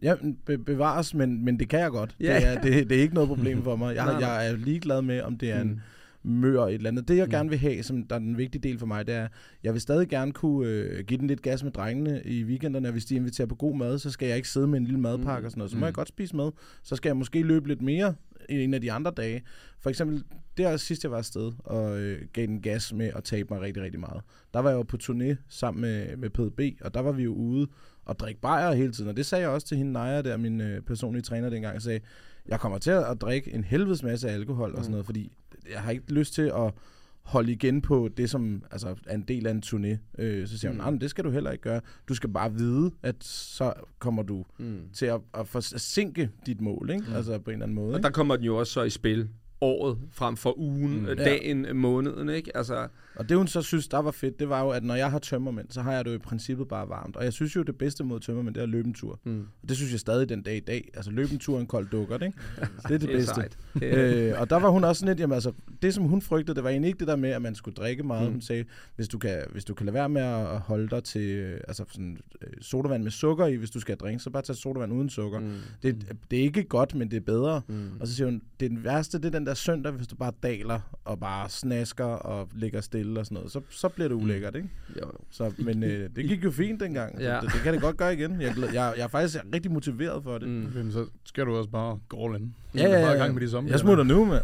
Ja, 0.02 0.16
be- 0.46 0.58
bevares, 0.58 1.14
men, 1.14 1.46
men 1.46 1.60
det 1.60 1.70
kan 1.70 1.80
jeg 1.80 1.92
godt. 1.92 2.16
Ja. 2.20 2.36
Det, 2.36 2.48
er, 2.48 2.62
det, 2.62 2.90
det 2.90 2.98
er 2.98 3.02
ikke 3.02 3.14
noget 3.14 3.28
problem 3.30 3.64
for 3.64 3.76
mig. 3.76 3.96
Jeg, 3.96 4.06
Nej, 4.12 4.20
nej. 4.20 4.30
jeg 4.30 4.50
er 4.50 4.56
ligeglad 4.56 5.02
med, 5.02 5.22
om 5.22 5.38
det 5.38 5.52
er 5.52 5.62
en 5.62 5.82
mør 6.24 6.64
et 6.66 6.74
eller 6.74 6.90
andet. 6.90 7.08
Det, 7.08 7.18
jeg 7.18 7.28
gerne 7.30 7.50
vil 7.50 7.60
have, 7.60 7.84
som 7.84 8.04
der 8.04 8.16
er 8.16 8.20
den 8.20 8.38
vigtige 8.38 8.62
del 8.62 8.80
for 8.80 8.86
mig, 8.86 9.08
det 9.08 9.16
er, 9.16 9.28
jeg 9.64 9.74
vil 9.74 9.82
stadig 9.82 10.08
gerne 10.08 10.32
kunne 10.32 10.68
øh, 10.70 11.06
give 11.06 11.20
den 11.20 11.28
lidt 11.28 11.42
gas 11.42 11.64
med 11.64 11.72
drengene 11.72 12.22
i 12.26 12.44
weekenderne, 12.44 12.88
og 12.88 12.92
hvis 12.92 13.06
de 13.06 13.16
inviterer 13.16 13.48
på 13.48 13.56
god 13.56 13.76
mad, 13.76 14.00
så 14.00 14.12
skal 14.12 14.28
jeg 14.28 14.38
ikke 14.38 14.50
sidde 14.50 14.68
med 14.68 14.80
en 14.80 14.86
lille 14.86 15.00
madpakke 15.00 15.48
og 15.48 15.52
sådan 15.52 15.60
noget. 15.60 15.72
Så 15.72 15.78
må 15.78 15.86
jeg 15.86 15.94
godt 15.94 16.08
spise 16.08 16.36
med. 16.36 16.52
Så 16.84 16.96
skal 16.96 17.10
jeg 17.10 17.18
måske 17.18 17.42
løbe 17.42 17.68
lidt 17.68 17.82
mere 17.82 18.14
en 18.50 18.74
af 18.74 18.82
de 18.82 18.92
andre 18.92 19.12
dage. 19.18 19.42
For 19.80 19.90
eksempel, 19.90 20.24
der 20.58 20.78
sidst 20.78 21.04
jeg 21.04 21.12
var 21.12 21.18
afsted 21.18 21.52
og 21.60 22.00
øh, 22.00 22.22
gav 22.34 22.46
den 22.46 22.62
gas 22.62 22.94
med 22.94 23.12
at 23.16 23.24
tabe 23.24 23.54
mig 23.54 23.62
rigtig, 23.62 23.84
rigtig 23.84 24.00
meget. 24.00 24.22
Der 24.54 24.60
var 24.60 24.70
jeg 24.70 24.78
jo 24.78 24.84
på 24.84 24.98
turné 25.04 25.36
sammen 25.50 25.82
med, 25.82 26.18
med 26.18 26.30
PDB, 26.30 26.82
og 26.82 26.94
der 26.94 27.00
var 27.00 27.12
vi 27.12 27.24
jo 27.24 27.34
ude 27.34 27.68
og 28.06 28.20
drikke 28.20 28.42
bajer 28.42 28.74
hele 28.74 28.92
tiden. 28.92 29.10
Og 29.10 29.18
det 29.18 29.26
sagde 29.26 29.42
jeg 29.42 29.50
også 29.50 29.68
til 29.68 29.78
hende, 29.78 29.92
Naja, 29.92 30.22
der 30.22 30.38
min 30.38 30.62
øh, 30.62 30.82
personlige 30.82 31.22
træner 31.22 31.50
dengang. 31.50 31.74
Jeg 31.74 31.82
sagde, 31.82 32.00
jeg 32.48 32.60
kommer 32.60 32.78
til 32.78 32.92
at 32.92 33.22
drikke 33.22 33.54
en 33.54 33.64
helvedes 33.64 34.04
masse 34.04 34.30
alkohol 34.30 34.72
og 34.76 34.78
sådan 34.78 34.92
noget, 34.92 35.06
fordi 35.06 35.32
jeg 35.72 35.82
har 35.82 35.92
ikke 35.92 36.14
lyst 36.14 36.34
til 36.34 36.42
at 36.56 36.74
holde 37.22 37.52
igen 37.52 37.82
på 37.82 38.10
det, 38.18 38.30
som 38.30 38.64
altså, 38.72 38.96
er 39.08 39.16
en 39.16 39.22
del 39.22 39.48
af 39.48 39.52
en 39.52 39.64
turné. 39.66 40.22
Øh, 40.24 40.48
så 40.48 40.58
siger 40.58 40.72
hun, 40.72 40.78
nej, 40.78 41.00
det 41.00 41.10
skal 41.10 41.24
du 41.24 41.30
heller 41.30 41.52
ikke 41.52 41.62
gøre. 41.62 41.82
Du 42.10 42.14
skal 42.16 42.30
bare 42.30 42.54
vide, 42.54 42.92
at 43.04 43.16
så 43.24 43.74
kommer 44.00 44.24
du 44.24 44.46
Mm. 44.58 44.80
til 44.94 45.06
at, 45.06 45.22
at 45.34 45.48
forsinke 45.48 46.30
dit 46.46 46.62
mål, 46.62 46.90
ikke? 46.94 47.06
Altså 47.16 47.40
på 47.40 47.50
en 47.50 47.54
eller 47.54 47.66
anden 47.66 47.76
måde. 47.76 47.88
Og 47.94 47.98
Ikke? 47.98 48.04
der 48.04 48.10
kommer 48.12 48.36
den 48.36 48.46
jo 48.46 48.58
også 48.58 48.74
så 48.74 48.84
i 48.84 48.90
spil 48.90 49.30
året 49.62 49.98
frem 50.12 50.38
for 50.38 50.60
ugen, 50.60 51.00
mm. 51.00 51.06
Ja. 51.08 51.14
dagen, 51.14 51.68
måneden, 51.78 52.30
ikke? 52.30 52.58
Altså, 52.58 52.88
Og 53.16 53.30
det 53.30 53.38
hun 53.38 53.48
så 53.48 53.62
synes, 53.62 53.88
der 53.88 53.98
var 53.98 54.12
fedt, 54.12 54.40
det 54.40 54.50
var 54.50 54.62
jo, 54.62 54.70
at 54.70 54.84
når 54.84 54.96
jeg 54.96 55.12
har 55.12 55.20
tømmermænd, 55.20 55.68
så 55.70 55.82
har 55.82 55.94
jeg 55.94 56.06
det 56.06 56.12
jo 56.12 56.16
i 56.16 56.20
princippet 56.20 56.68
bare 56.68 56.90
varmt. 56.90 57.16
Og 57.16 57.24
jeg 57.24 57.34
synes 57.34 57.56
jo, 57.56 57.64
det 57.64 57.78
bedste 57.78 58.04
mod 58.04 58.20
tømmermænd, 58.20 58.56
det 58.56 58.62
er 58.62 58.64
at 58.64 58.70
løbe 58.70 58.88
en 58.88 58.94
tur. 58.94 59.20
Mm. 59.24 59.48
Og 59.64 59.70
det 59.70 59.78
synes 59.78 59.92
jeg 59.92 60.00
stadig 60.00 60.30
den 60.30 60.42
dag 60.42 60.58
i 60.58 60.60
dag. 60.60 60.90
Altså 60.94 61.12
løbe 61.12 61.32
en 61.34 61.40
tur 61.40 61.56
og 61.56 61.62
en 61.62 61.68
kold 61.68 61.88
dukkert, 61.90 62.22
ikke? 62.24 62.38
Det 62.62 62.68
er 62.84 62.88
det, 62.88 63.02
det 63.02 63.10
er 63.10 63.18
bedste. 63.18 63.36
sejt. 63.36 63.58
Øh, 63.82 64.34
og 64.42 64.50
der 64.50 64.56
var 64.60 64.70
hun 64.70 64.84
også 64.84 65.00
sådan 65.00 65.10
lidt, 65.12 65.20
jamen 65.20 65.34
altså, 65.34 65.52
det 65.82 65.94
som 65.94 66.04
hun 66.04 66.22
frygtede, 66.22 66.56
det 66.56 66.64
var 66.64 66.70
egentlig 66.70 66.88
ikke 66.88 67.00
det 67.00 67.08
der 67.08 67.16
med, 67.16 67.30
at 67.30 67.42
man 67.42 67.56
skulle 67.56 67.76
drikke 67.76 68.04
meget. 68.04 68.22
Mm. 68.22 68.28
Mm. 68.28 68.34
Hun 68.34 68.42
sagde, 68.42 68.66
hvis 68.96 69.08
du, 69.08 69.18
kan, 69.18 69.44
hvis 69.52 69.66
du 69.66 69.74
kan 69.74 69.86
lade 69.86 69.94
være 69.94 70.10
med 70.10 70.22
at 70.22 70.60
holde 70.60 70.90
dig 70.90 71.04
til 71.04 71.22
øh, 71.22 71.60
altså 71.68 71.86
sådan, 71.92 72.18
øh, 72.42 72.48
sodavand 72.62 73.04
med 73.04 73.12
sukker 73.12 73.46
i, 73.46 73.56
hvis 73.56 73.72
du 73.72 73.80
skal 73.80 73.98
drink, 73.98 74.22
så 74.22 74.30
bare 74.30 74.44
tag 74.44 74.56
sodavand 74.56 74.94
uden 74.94 75.10
sukker. 75.10 75.40
Mm. 75.40 75.46
Mm. 75.46 75.54
Det, 75.84 76.16
det 76.32 76.40
er 76.40 76.44
ikke 76.44 76.64
godt, 76.64 76.96
men 76.96 77.12
det 77.12 77.18
er 77.18 77.22
bedre. 77.22 77.62
Mm. 77.68 77.90
Og 78.00 78.08
så 78.08 78.16
siger 78.16 78.28
hun, 78.28 78.42
det 78.60 78.66
er 78.66 78.70
den 78.70 78.84
værste, 78.84 79.18
det 79.18 79.26
er 79.26 79.30
den 79.30 79.46
der 79.46 79.54
søndag, 79.54 79.92
hvis 79.92 80.08
du 80.08 80.16
bare 80.16 80.32
daler 80.44 80.80
og 81.06 81.20
bare 81.20 81.50
snasker 81.50 82.06
og 82.06 82.50
ligger 82.56 82.82
stille 82.82 83.01
og 83.08 83.26
sådan 83.26 83.36
noget. 83.36 83.52
Så, 83.52 83.62
så 83.70 83.90
bliver 83.90 84.08
det 84.08 84.16
ulækkert, 84.16 84.56
ikke? 84.56 84.70
Jo, 84.90 85.06
jo. 85.06 85.18
Så, 85.32 85.52
men 85.58 85.84
øh, 85.84 86.10
det 86.16 86.26
gik 86.30 86.44
jo 86.44 86.52
fint 86.52 86.80
dengang. 86.80 87.22
Ja. 87.22 87.36
Det, 87.36 87.54
det, 87.54 87.62
kan 87.64 87.74
det 87.74 87.82
godt 87.82 87.98
gøre 87.98 88.14
igen. 88.14 88.42
Jeg, 88.42 88.50
er 88.50 88.66
jeg, 88.74 88.94
jeg 88.98 89.04
er 89.04 89.08
faktisk 89.08 89.38
rigtig 89.54 89.72
motiveret 89.72 90.24
for 90.24 90.38
det. 90.38 90.48
Mm. 90.48 90.54
Mm. 90.54 90.68
Okay, 90.68 90.82
men 90.82 90.92
så 90.92 91.06
skal 91.26 91.46
du 91.46 91.56
også 91.56 91.70
bare 91.70 92.00
gå 92.10 92.26
all 92.26 92.42
in. 92.42 92.56
Ja, 92.76 92.90
ja, 92.90 93.00
ja. 93.00 93.14
gang 93.14 93.34
med 93.34 93.42
de 93.42 93.50
sommer. 93.50 93.72
Jeg 93.72 93.80
smutter 93.80 94.04
nu, 94.04 94.26
mand. 94.26 94.44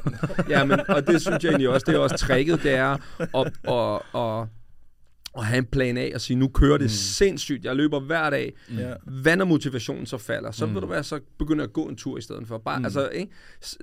Ja, 0.49 0.65
men, 0.65 0.79
og 0.89 1.07
det 1.07 1.21
synes 1.21 1.43
jeg 1.43 1.49
egentlig 1.49 1.69
også, 1.69 1.83
det 1.87 1.95
er 1.95 1.99
også 1.99 2.17
tricket, 2.17 2.63
det 2.63 2.73
er 2.73 2.97
at, 3.19 3.51
at, 3.63 4.21
at, 4.21 4.47
at 5.37 5.45
have 5.45 5.57
en 5.57 5.65
plan 5.65 5.97
A 5.97 6.09
og 6.13 6.21
sige, 6.21 6.37
nu 6.37 6.47
kører 6.47 6.77
det 6.77 6.85
mm. 6.85 6.89
sindssygt, 6.89 7.65
jeg 7.65 7.75
løber 7.75 7.99
hver 7.99 8.29
dag. 8.29 8.53
Ja. 8.77 8.93
Hvad 9.03 9.35
når 9.35 9.45
motivationen 9.45 10.05
så 10.05 10.17
falder? 10.17 10.51
Så 10.51 10.65
mm. 10.65 10.73
vil 10.73 10.81
du 10.81 10.87
være, 10.87 11.03
så 11.03 11.19
begynder 11.37 11.63
at 11.63 11.73
gå 11.73 11.83
en 11.83 11.95
tur 11.95 12.17
i 12.17 12.21
stedet 12.21 12.47
for. 12.47 12.57
Bare, 12.57 12.79
mm. 12.79 12.85
altså, 12.85 13.09
ikke? 13.09 13.31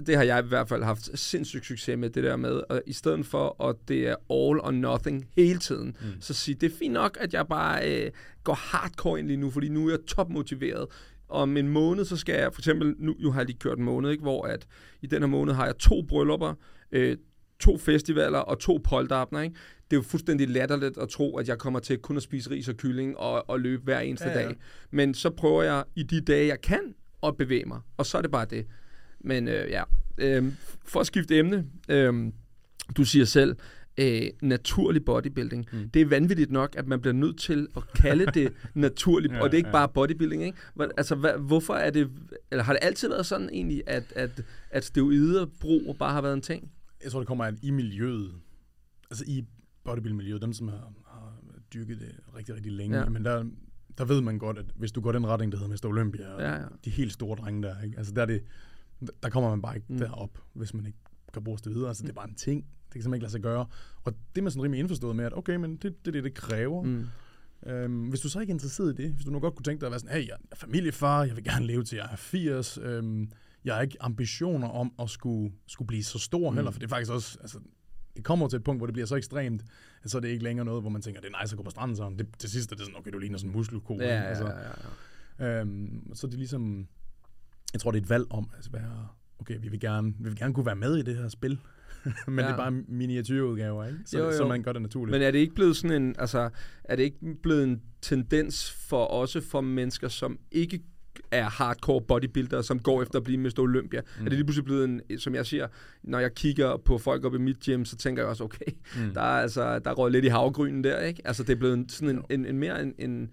Det 0.06 0.16
har 0.16 0.22
jeg 0.22 0.44
i 0.44 0.48
hvert 0.48 0.68
fald 0.68 0.82
haft 0.82 1.18
sindssygt 1.18 1.66
succes 1.66 1.98
med, 1.98 2.10
det 2.10 2.24
der 2.24 2.36
med, 2.36 2.60
og 2.68 2.82
i 2.86 2.92
stedet 2.92 3.26
for, 3.26 3.68
at 3.68 3.76
det 3.88 4.08
er 4.08 4.14
all 4.14 4.60
or 4.60 4.70
nothing 4.70 5.26
hele 5.36 5.58
tiden, 5.58 5.96
mm. 6.00 6.06
så 6.20 6.34
sige, 6.34 6.54
det 6.54 6.72
er 6.72 6.76
fint 6.78 6.92
nok, 6.92 7.18
at 7.20 7.34
jeg 7.34 7.46
bare 7.46 8.04
øh, 8.04 8.10
går 8.44 8.54
hardcore 8.54 9.18
ind 9.18 9.26
lige 9.26 9.36
nu, 9.36 9.50
fordi 9.50 9.68
nu 9.68 9.86
er 9.86 9.90
jeg 9.90 10.00
topmotiveret. 10.06 10.86
Om 11.28 11.56
en 11.56 11.68
måned, 11.68 12.04
så 12.04 12.16
skal 12.16 12.34
jeg, 12.34 12.50
for 12.52 12.60
eksempel, 12.60 12.94
nu 12.98 13.16
jo 13.18 13.30
har 13.30 13.40
jeg 13.40 13.46
lige 13.46 13.58
kørt 13.58 13.78
en 13.78 13.84
måned, 13.84 14.10
ikke, 14.10 14.22
hvor 14.22 14.46
at 14.46 14.66
i 15.02 15.06
den 15.06 15.22
her 15.22 15.26
måned 15.26 15.54
har 15.54 15.66
jeg 15.66 15.76
to 15.78 16.02
bryllupper, 16.02 16.54
øh, 16.92 17.16
to 17.60 17.78
festivaler 17.78 18.38
og 18.38 18.58
to 18.58 18.80
polterabner, 18.84 19.40
ikke? 19.40 19.56
Det 19.90 19.96
er 19.96 20.00
jo 20.00 20.02
fuldstændig 20.02 20.48
latterligt 20.48 20.98
at 20.98 21.08
tro, 21.08 21.36
at 21.36 21.48
jeg 21.48 21.58
kommer 21.58 21.80
til 21.80 21.98
kun 21.98 22.16
at 22.16 22.22
spise 22.22 22.50
ris 22.50 22.68
og 22.68 22.74
kylling 22.76 23.16
og, 23.18 23.50
og 23.50 23.60
løbe 23.60 23.82
hver 23.82 24.00
eneste 24.00 24.28
Ja, 24.28 24.40
ja, 24.40 24.46
dag. 24.46 24.56
Men 24.90 25.14
så 25.14 25.30
prøver 25.30 25.62
jeg 25.62 25.84
i 25.96 26.02
de 26.02 26.20
dage, 26.20 26.46
jeg 26.46 26.60
kan, 26.60 26.94
at 27.22 27.36
bevæge 27.36 27.64
mig. 27.66 27.80
Og 27.96 28.06
så 28.06 28.18
er 28.18 28.22
det 28.22 28.30
bare 28.30 28.44
det. 28.50 28.66
Men 29.20 29.48
øh, 29.48 29.70
ja, 29.70 29.82
øh, 30.18 30.44
for 30.84 31.00
at 31.00 31.06
skifte 31.06 31.38
emne. 31.38 31.66
Øh, 31.88 32.32
du 32.96 33.04
siger 33.04 33.24
selv, 33.24 33.56
øh, 33.98 34.22
naturlig 34.42 35.04
bodybuilding. 35.04 35.66
Mm. 35.72 35.88
Det 35.90 36.02
er 36.02 36.06
vanvittigt 36.06 36.50
nok, 36.50 36.74
at 36.78 36.86
man 36.86 37.00
bliver 37.00 37.14
nødt 37.14 37.38
til 37.38 37.68
at 37.76 37.82
kalde 37.96 38.26
det 38.34 38.52
naturlig, 38.74 39.30
Ja, 39.30 39.40
og 39.42 39.50
det 39.50 39.54
er 39.54 39.58
ikke 39.58 39.68
ja. 39.68 39.72
bare 39.72 39.88
bodybuilding, 39.88 40.42
ikke? 40.44 40.58
Hvor- 40.74 40.90
Altså, 40.96 41.14
hvad, 41.14 41.32
hvorfor 41.38 41.74
er 41.74 41.90
det, 41.90 42.10
eller 42.50 42.64
har 42.64 42.72
det 42.72 42.80
altid 42.82 43.08
været 43.08 43.26
sådan 43.26 43.48
egentlig, 43.52 43.82
at, 43.86 44.12
at, 44.16 44.42
at 44.70 44.84
steroiderbrug 44.84 45.96
bare 45.98 46.12
har 46.12 46.22
været 46.22 46.34
en 46.34 46.42
ting? 46.42 46.70
Jeg 47.04 47.12
tror, 47.12 47.20
det 47.20 47.26
kommer 47.28 47.44
af 47.44 47.52
i 47.62 47.70
miljøet. 47.70 48.32
Altså 49.10 49.24
i 49.28 49.44
bodybuilding-miljøet, 49.84 50.42
dem 50.42 50.52
som 50.52 50.68
har, 50.68 50.92
har 51.06 51.32
dyrket 51.74 52.00
det 52.00 52.12
rigtig, 52.36 52.54
rigtig 52.54 52.72
længe. 52.72 52.98
Ja. 52.98 53.08
Men 53.08 53.24
der, 53.24 53.44
der 53.98 54.04
ved 54.04 54.20
man 54.20 54.38
godt, 54.38 54.58
at 54.58 54.64
hvis 54.76 54.92
du 54.92 55.00
går 55.00 55.12
den 55.12 55.26
retning, 55.26 55.52
der 55.52 55.58
hedder 55.58 55.72
Mr. 55.72 55.88
Olympia, 55.88 56.30
Ja, 56.42 56.54
ja. 56.60 56.64
de 56.84 56.90
helt 56.90 57.12
store 57.12 57.36
drenge 57.36 57.62
der, 57.62 57.82
ikke? 57.82 57.98
Altså 57.98 58.12
der, 58.14 58.22
er 58.22 58.26
det, 58.26 58.42
der 59.22 59.28
kommer 59.30 59.50
man 59.50 59.62
bare 59.62 59.74
ikke 59.76 59.86
Mm. 59.88 59.94
mm. 59.94 60.00
derop, 60.00 60.38
hvis 60.52 60.74
man 60.74 60.86
ikke 60.86 60.98
kan 61.32 61.44
bruge 61.44 61.58
det 61.64 61.74
videre. 61.74 61.88
Altså 61.88 62.02
det 62.02 62.10
er 62.10 62.14
bare 62.14 62.28
en 62.28 62.34
ting. 62.34 62.64
Det 62.64 62.92
kan 62.92 63.02
simpelthen 63.02 63.14
ikke 63.14 63.22
lade 63.22 63.32
sig 63.32 63.40
gøre. 63.42 63.66
Og 64.04 64.12
det 64.34 64.40
er 64.40 64.42
man 64.42 64.50
sådan 64.52 64.62
rimelig 64.62 64.80
indforstået 64.80 65.16
med, 65.16 65.24
at 65.24 65.36
okay, 65.38 65.56
men 65.56 65.76
det 65.76 65.82
det, 65.82 66.06
er 66.08 66.12
det, 66.12 66.24
det 66.24 66.34
kræver. 66.34 66.82
Mm. 66.82 67.06
Øhm, 67.66 68.08
hvis 68.08 68.20
du 68.20 68.28
så 68.28 68.40
ikke 68.40 68.50
er 68.50 68.54
interesseret 68.54 68.98
i 68.98 69.02
det, 69.02 69.12
hvis 69.12 69.24
du 69.24 69.30
nu 69.30 69.38
godt 69.40 69.54
kunne 69.54 69.64
tænke 69.64 69.80
dig 69.80 69.86
at 69.86 69.90
være 69.90 70.00
sådan, 70.00 70.16
hey, 70.16 70.28
jeg 70.28 70.36
er 70.50 70.56
familiefar, 70.56 71.24
jeg 71.24 71.36
vil 71.36 71.44
gerne 71.44 71.66
leve 71.66 71.84
til 71.84 71.96
jeg 71.96 72.08
er 72.12 72.16
80, 72.16 72.78
øhm, 72.82 73.30
jeg 73.64 73.74
har 73.74 73.82
ikke 73.82 73.96
ambitioner 74.00 74.68
om 74.68 74.92
at 74.98 75.10
skulle, 75.10 75.52
skulle 75.66 75.86
blive 75.86 76.02
så 76.04 76.18
stor 76.18 76.50
mm. 76.50 76.56
heller, 76.56 76.70
for 76.70 76.78
det 76.78 76.86
er 76.86 76.88
faktisk 76.88 77.12
også, 77.12 77.38
altså, 77.40 77.58
det 78.16 78.24
kommer 78.24 78.48
til 78.48 78.56
et 78.56 78.64
punkt, 78.64 78.80
hvor 78.80 78.86
det 78.86 78.92
bliver 78.92 79.06
så 79.06 79.16
ekstremt, 79.16 79.62
at 80.02 80.10
så 80.10 80.16
er 80.16 80.20
det 80.20 80.28
ikke 80.28 80.44
længere 80.44 80.64
noget, 80.66 80.82
hvor 80.82 80.90
man 80.90 81.02
tænker, 81.02 81.20
det 81.20 81.30
er 81.34 81.42
nice 81.42 81.52
at 81.52 81.56
gå 81.56 81.62
på 81.62 81.70
stranden 81.70 81.96
sådan. 81.96 82.18
Det, 82.18 82.26
til 82.38 82.50
sidst 82.50 82.72
er 82.72 82.76
det 82.76 82.84
sådan, 82.84 82.98
okay, 82.98 83.10
du 83.12 83.18
ligner 83.18 83.38
sådan 83.38 83.50
en 83.50 83.56
muskelko. 83.56 83.98
Ja, 84.00 84.04
altså, 84.22 84.44
ja, 85.38 85.46
ja. 85.48 85.60
Øhm, 85.60 86.14
så 86.14 86.26
det 86.26 86.34
er 86.34 86.38
ligesom, 86.38 86.86
jeg 87.72 87.80
tror, 87.80 87.90
det 87.90 87.98
er 87.98 88.02
et 88.02 88.10
valg 88.10 88.26
om 88.30 88.50
at 88.58 88.68
være, 88.72 89.08
okay, 89.38 89.58
vi 89.60 89.68
vil 89.68 89.80
gerne, 89.80 90.14
vi 90.18 90.28
vil 90.28 90.38
gerne 90.38 90.54
kunne 90.54 90.66
være 90.66 90.76
med 90.76 90.96
i 90.96 91.02
det 91.02 91.16
her 91.16 91.28
spil, 91.28 91.58
men 92.26 92.38
Ja. 92.38 92.42
det 92.44 92.50
er 92.52 92.56
bare 92.56 92.70
miniatyrudgaver, 92.70 93.84
ikke? 93.84 93.98
Så, 94.06 94.18
jo. 94.18 94.24
jo. 94.24 94.36
så 94.36 94.46
man 94.48 94.62
gør 94.62 94.72
det 94.72 94.82
naturligt. 94.82 95.12
Men 95.14 95.22
er 95.22 95.30
det 95.30 95.38
ikke 95.38 95.54
blevet 95.54 95.76
sådan 95.76 96.02
en, 96.02 96.14
altså, 96.18 96.50
er 96.84 96.96
det 96.96 97.02
ikke 97.02 97.34
blevet 97.42 97.64
en 97.64 97.82
tendens 98.02 98.70
for 98.72 99.04
også 99.04 99.40
for 99.40 99.60
mennesker, 99.60 100.08
som 100.08 100.38
ikke 100.50 100.82
er 101.30 101.44
hardcore 101.44 102.02
bodybuilder, 102.02 102.62
som 102.62 102.78
går 102.78 103.02
efter 103.02 103.18
at 103.18 103.24
blive 103.24 103.38
Mr. 103.38 103.58
Olympia. 103.58 104.00
Mm. 104.00 104.24
Er 104.24 104.28
det 104.28 104.32
lige 104.32 104.44
pludselig 104.44 104.64
blevet 104.64 104.84
en, 104.84 105.18
som 105.18 105.34
jeg 105.34 105.46
siger, 105.46 105.66
når 106.02 106.18
jeg 106.18 106.34
kigger 106.34 106.76
på 106.76 106.98
folk 106.98 107.24
oppe 107.24 107.38
i 107.38 107.40
mit 107.40 107.60
gym, 107.60 107.84
så 107.84 107.96
tænker 107.96 108.22
jeg 108.22 108.28
også, 108.28 108.44
okay, 108.44 108.72
mm. 108.96 109.14
der 109.14 109.20
er 109.20 109.42
altså, 109.42 109.78
der 109.78 109.90
er 109.90 109.94
røget 109.94 110.12
lidt 110.12 110.24
i 110.24 110.28
havgrynen 110.28 110.84
der, 110.84 111.00
ikke? 111.00 111.22
Altså 111.24 111.42
det 111.42 111.52
er 111.52 111.56
blevet 111.56 111.92
sådan 111.92 112.08
en, 112.16 112.24
en, 112.30 112.46
en 112.46 112.58
mere 112.58 112.82
en, 112.82 112.94
en, 112.98 113.30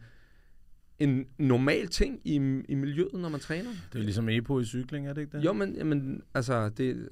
en 1.00 1.26
normal 1.38 1.88
ting 1.88 2.20
i, 2.26 2.36
i 2.70 2.76
miljøet, 2.76 3.14
når 3.14 3.30
man 3.30 3.40
træner. 3.40 3.70
Det 3.94 4.00
er 4.00 4.04
ligesom 4.04 4.30
EPO 4.30 4.60
i 4.60 4.66
cykling, 4.66 5.08
er 5.08 5.14
det 5.14 5.22
ikke 5.22 5.38
det? 5.38 5.46
Jo, 5.46 5.54
men 5.54 5.76
jamen, 5.76 6.22
altså, 6.34 6.70
det, 6.70 7.10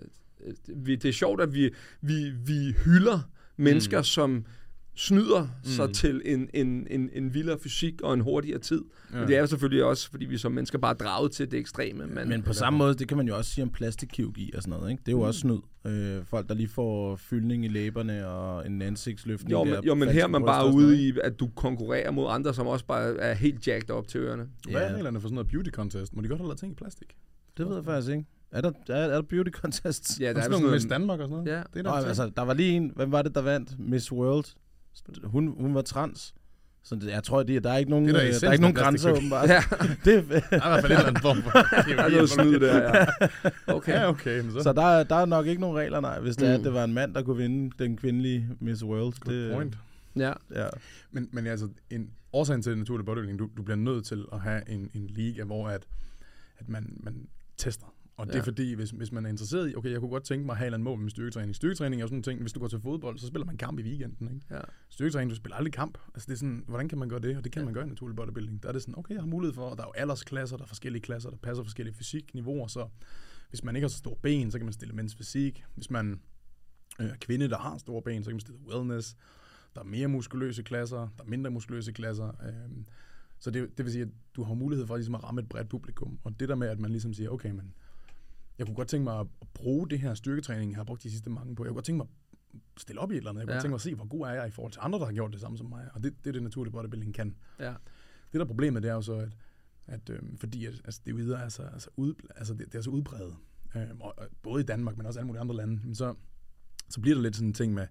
vi, 0.75 0.95
det 0.95 1.09
er 1.09 1.13
sjovt, 1.13 1.41
at 1.41 1.53
vi, 1.53 1.69
vi, 2.01 2.29
vi 2.45 2.75
hylder 2.85 3.19
mennesker, 3.57 3.99
mm. 3.99 4.03
som 4.03 4.45
snyder 4.99 5.41
mm. 5.43 5.69
sig 5.69 5.93
til 5.93 6.21
en, 6.25 6.49
en, 6.53 6.87
en, 6.89 7.09
en 7.13 7.33
vildere 7.33 7.57
fysik 7.59 8.01
og 8.01 8.13
en 8.13 8.19
hurtigere 8.21 8.59
tid. 8.59 8.81
Ja. 9.13 9.19
Men 9.19 9.27
det 9.27 9.35
er 9.35 9.39
jo 9.39 9.47
selvfølgelig 9.47 9.83
også, 9.83 10.09
fordi 10.11 10.25
vi 10.25 10.37
som 10.37 10.51
mennesker 10.51 10.77
bare 10.77 10.91
er 10.91 10.95
draget 10.95 11.31
til 11.31 11.51
det 11.51 11.59
ekstreme. 11.59 12.07
Men, 12.07 12.29
Men 12.29 12.43
på 12.43 12.53
samme 12.53 12.77
måde, 12.77 12.93
det 12.93 13.07
kan 13.07 13.17
man 13.17 13.27
jo 13.27 13.37
også 13.37 13.51
sige 13.51 13.63
om 13.63 13.69
plastikkirurgi 13.69 14.51
og 14.55 14.61
sådan 14.61 14.77
noget. 14.77 14.91
Ikke? 14.91 15.01
Det 15.05 15.11
er 15.11 15.15
jo 15.17 15.21
også 15.21 15.39
snyd. 15.39 15.57
Øh, 15.85 16.25
folk, 16.25 16.49
der 16.49 16.53
lige 16.55 16.67
får 16.67 17.15
fyldning 17.15 17.65
i 17.65 17.67
læberne 17.67 18.27
og 18.27 18.65
en 18.67 18.81
ansigtsløftning. 18.81 19.51
jo, 19.51 19.63
men, 19.63 19.73
der, 19.73 19.81
jo, 19.85 19.95
men 19.95 20.09
her 20.09 20.23
er 20.23 20.27
man 20.27 20.43
bare 20.45 20.73
ude 20.73 21.07
i, 21.07 21.13
at 21.23 21.39
du 21.39 21.47
konkurrerer 21.55 22.11
mod 22.11 22.25
andre, 22.29 22.53
som 22.53 22.67
også 22.67 22.85
bare 22.85 23.17
er 23.17 23.33
helt 23.33 23.67
jacked 23.67 23.89
op 23.89 24.07
til 24.07 24.19
ørerne. 24.19 24.47
Hvad 24.71 24.81
er 24.81 24.89
Ja. 24.89 24.95
reglerne 24.95 25.21
for 25.21 25.27
sådan 25.27 25.35
noget 25.35 25.47
beauty 25.47 25.69
contest? 25.69 26.15
Må 26.15 26.21
de 26.21 26.27
godt 26.27 26.39
have 26.39 26.47
lavet 26.47 26.59
ting 26.59 26.71
i 26.71 26.75
plastik? 26.75 27.07
Det 27.57 27.67
ved 27.67 27.75
jeg 27.75 27.85
faktisk 27.85 28.11
ikke. 28.11 28.25
Er 28.51 28.61
der, 28.61 28.71
er, 28.89 28.95
er 28.95 29.07
der 29.07 29.21
beauty 29.21 29.49
contests? 29.51 30.19
Ja, 30.19 30.25
der 30.27 30.33
Der 30.33 30.39
er 30.39 30.45
er 30.45 30.51
sådan 30.51 30.71
Miss 30.71 30.85
noget... 30.85 30.89
Danmark 30.89 31.19
og 31.19 31.27
sådan 31.27 31.43
noget. 31.43 31.57
Ja. 31.57 31.63
Det 31.73 31.79
er 31.79 31.83
Nå, 31.83 31.89
der, 31.89 31.95
altså, 32.07 32.31
der 32.35 32.41
var 32.41 32.53
lige 32.53 32.71
en, 32.71 32.91
hvem 32.95 33.11
var 33.11 33.21
det, 33.21 33.35
der 33.35 33.41
vandt? 33.41 33.79
Miss 33.79 34.11
World. 34.11 34.45
Hun, 35.23 35.55
hun 35.59 35.75
var 35.75 35.81
trans. 35.81 36.33
Så 36.83 36.95
det, 36.95 37.07
jeg 37.07 37.23
tror, 37.23 37.43
det, 37.43 37.63
der 37.63 37.71
er 37.71 37.77
ikke 37.77 37.89
nogen, 37.91 38.07
Det 38.07 38.15
er 38.15 38.19
da 38.19 38.27
øh, 38.27 38.33
der 38.41 38.47
er 38.47 38.51
ikke 38.51 38.61
nogen 38.61 38.77
af 38.77 38.83
grænser, 38.83 39.11
åbenbart. 39.11 39.49
Ja, 39.49 39.63
det, 40.05 40.29
Der 40.29 40.35
er 40.35 40.39
i 40.39 40.49
hvert 40.49 40.81
fald 40.81 40.91
en 40.91 40.97
eller 40.97 41.07
anden 41.07 41.21
form 41.21 41.41
for... 41.43 41.49
der 41.97 42.03
er 42.03 42.09
noget 42.09 42.29
snyd 42.29 42.59
der, 42.59 42.77
ja. 42.97 43.05
Okay. 43.73 43.93
Ja, 43.93 44.09
okay. 44.09 44.39
Men 44.41 44.51
så, 44.51 44.59
så 44.63 44.73
der, 44.73 44.81
er- 44.83 45.03
der 45.03 45.15
er 45.15 45.25
nok 45.25 45.45
ikke 45.47 45.61
nogen 45.61 45.77
regler, 45.77 45.99
nej, 45.99 46.19
hvis 46.19 46.35
det 46.35 46.47
er, 46.47 46.51
Mm. 46.57 46.59
at 46.59 46.65
det 46.65 46.73
var 46.73 46.83
en 46.83 46.93
mand, 46.93 47.13
der 47.13 47.21
kunne 47.23 47.37
vinde 47.37 47.71
den 47.79 47.97
kvindelige 47.97 48.47
Miss 48.59 48.83
World. 48.83 49.13
Good 49.19 49.35
det, 49.35 49.53
point. 49.53 49.77
Ja. 50.15 50.33
Ja. 50.55 50.67
Men, 51.11 51.29
men 51.31 51.47
altså, 51.47 51.67
en 51.89 52.09
årsagen 52.33 52.61
til 52.61 52.77
naturlig 52.77 53.05
bodybuilding, 53.05 53.39
du, 53.39 53.49
du 53.57 53.63
bliver 53.63 53.77
nødt 53.77 54.05
til 54.05 54.25
at 54.33 54.39
have 54.39 54.69
en, 54.69 54.89
en 54.93 55.07
liga, 55.07 55.43
hvor 55.43 55.67
at, 55.67 55.83
at 56.59 56.69
man, 56.69 56.93
man 57.03 57.27
tester. 57.57 57.85
Og 58.19 58.27
det 58.27 58.33
Ja. 58.33 58.39
er 58.39 58.43
fordi, 58.43 58.73
hvis, 58.73 58.89
hvis 58.89 59.11
man 59.11 59.25
er 59.25 59.29
interesseret 59.29 59.71
i, 59.71 59.75
okay, 59.75 59.91
jeg 59.91 59.99
kunne 59.99 60.09
godt 60.09 60.23
tænke 60.23 60.45
mig 60.45 60.53
at 60.53 60.57
have 60.57 60.67
andet 60.67 60.81
mål 60.81 60.99
med 60.99 61.09
styrketræning. 61.09 61.55
Styrketræning 61.55 61.99
er 62.01 62.03
jo 62.03 62.07
sådan 62.07 62.19
en 62.19 62.23
ting, 62.23 62.41
hvis 62.41 62.53
du 62.53 62.59
går 62.59 62.67
til 62.67 62.79
fodbold, 62.79 63.17
så 63.17 63.27
spiller 63.27 63.45
man 63.45 63.57
kamp 63.57 63.79
i 63.79 63.81
weekenden, 63.83 64.27
ikke? 64.33 64.45
Ja. 64.51 64.59
Styrketræning, 64.89 65.29
du 65.31 65.35
spiller 65.35 65.55
aldrig 65.55 65.73
kamp. 65.73 65.97
Altså 66.15 66.25
det 66.27 66.33
er 66.33 66.37
sådan, 66.37 66.63
hvordan 66.67 66.89
kan 66.89 66.97
man 66.97 67.09
gøre 67.09 67.19
det? 67.19 67.37
Og 67.37 67.43
det 67.43 67.51
kan 67.51 67.65
man 67.65 67.73
gøre 67.73 67.85
i 67.85 67.89
naturlig 67.89 68.15
bodybuilding. 68.15 68.63
Der 68.63 68.69
er 68.69 68.73
det 68.73 68.81
sådan, 68.81 68.97
okay, 68.97 69.13
jeg 69.13 69.21
har 69.21 69.27
mulighed 69.27 69.53
for, 69.53 69.61
og 69.69 69.77
der 69.77 69.83
er 69.83 69.87
jo 69.87 69.91
aldersklasser, 70.01 70.57
der 70.57 70.63
er 70.63 70.67
forskellige 70.67 71.01
klasser, 71.01 71.29
der 71.29 71.37
passer 71.37 71.63
forskellige 71.63 71.95
fysikniveauer, 71.95 72.67
så 72.67 72.87
hvis 73.49 73.63
man 73.63 73.75
ikke 73.75 73.83
har 73.83 73.89
så 73.89 73.97
store 73.97 74.15
ben, 74.21 74.51
så 74.51 74.57
kan 74.59 74.65
man 74.65 74.73
stille 74.73 74.93
mænds 74.95 75.15
fysik. 75.15 75.63
Hvis 75.75 75.89
man 75.91 76.19
øh, 77.01 77.05
er 77.07 77.15
kvinde, 77.21 77.49
der 77.49 77.57
har 77.57 77.77
store 77.77 78.01
ben, 78.01 78.23
så 78.23 78.29
kan 78.29 78.35
man 78.35 78.39
stille 78.41 78.59
wellness. 78.73 79.15
Der 79.75 79.81
er 79.81 79.85
mere 79.85 80.07
muskuløse 80.07 80.63
klasser, 80.63 80.97
der 81.17 81.23
er 81.23 81.27
mindre 81.27 81.51
muskuløse 81.51 81.91
klasser. 81.91 82.27
Øh, 82.27 82.83
så 83.39 83.51
det, 83.51 83.77
det 83.77 83.85
vil 83.85 83.91
sige, 83.91 84.01
at 84.01 84.09
du 84.35 84.43
har 84.43 84.53
mulighed 84.53 84.87
for 84.87 84.95
ligesom 84.95 85.15
at 85.15 85.23
ramme 85.23 85.41
et 85.41 85.49
bredt 85.49 85.69
publikum. 85.69 86.19
Og 86.23 86.39
det 86.39 86.49
der 86.49 86.55
med, 86.55 86.67
at 86.67 86.79
man 86.79 86.91
ligesom 86.91 87.13
siger, 87.13 87.29
okay, 87.29 87.51
men 87.51 87.73
jeg 88.59 88.67
kunne 88.67 88.75
godt 88.75 88.87
tænke 88.87 89.03
mig 89.03 89.19
at 89.19 89.27
bruge 89.53 89.89
det 89.89 89.99
her 89.99 90.13
styrketræning, 90.13 90.71
jeg 90.71 90.77
har 90.77 90.83
brugt 90.83 91.03
de 91.03 91.11
sidste 91.11 91.29
mange 91.29 91.55
på. 91.55 91.63
Jeg 91.63 91.69
kunne 91.69 91.75
godt 91.75 91.85
tænke 91.85 91.97
mig 91.97 92.07
at 92.75 92.81
stille 92.81 93.01
op 93.01 93.11
i 93.11 93.13
et 93.13 93.17
eller 93.17 93.29
andet. 93.29 93.39
Jeg 93.39 93.47
kunne 93.47 93.53
Ja. 93.53 93.57
godt 93.57 93.63
tænke 93.63 93.71
mig 93.71 93.75
at 93.75 93.81
se, 93.81 93.95
hvor 93.95 94.07
god 94.07 94.27
er 94.27 94.31
jeg 94.31 94.47
i 94.47 94.51
forhold 94.51 94.71
til 94.71 94.79
andre, 94.83 94.99
der 94.99 95.05
har 95.05 95.13
gjort 95.13 95.31
det 95.31 95.41
samme 95.41 95.57
som 95.57 95.69
mig. 95.69 95.87
Og 95.93 96.03
det, 96.03 96.13
det 96.23 96.27
er 96.27 96.31
det 96.31 96.43
naturlige 96.43 96.71
bodybuilding 96.71 97.13
kan. 97.13 97.35
Ja. 97.59 97.69
Det 97.69 98.33
der 98.33 98.39
er 98.39 98.45
problemet, 98.45 98.83
det 98.83 98.89
er 98.89 98.93
jo 98.93 99.01
så, 99.01 99.13
at, 99.13 99.29
at 99.87 100.09
øhm, 100.09 100.37
fordi 100.37 100.65
at, 100.65 100.73
altså, 100.85 101.01
det 101.05 101.11
er 101.11 101.15
videre, 101.15 101.43
altså, 101.43 101.63
altså, 101.63 101.89
ud, 101.97 102.13
altså 102.35 102.53
det, 102.53 102.65
det 102.71 102.75
er 102.75 102.81
så 102.81 102.89
udbredt, 102.89 103.35
øhm, 103.75 104.01
og, 104.01 104.13
og, 104.17 104.27
både 104.43 104.61
i 104.61 104.65
Danmark, 104.65 104.97
men 104.97 105.05
også 105.05 105.19
alle 105.19 105.27
mulige 105.27 105.41
andre 105.41 105.55
lande, 105.55 105.79
men 105.83 105.95
så, 105.95 106.15
så 106.89 107.01
bliver 107.01 107.15
der 107.15 107.21
lidt 107.21 107.35
sådan 107.35 107.47
en 107.47 107.53
ting 107.53 107.73
med, 107.73 107.87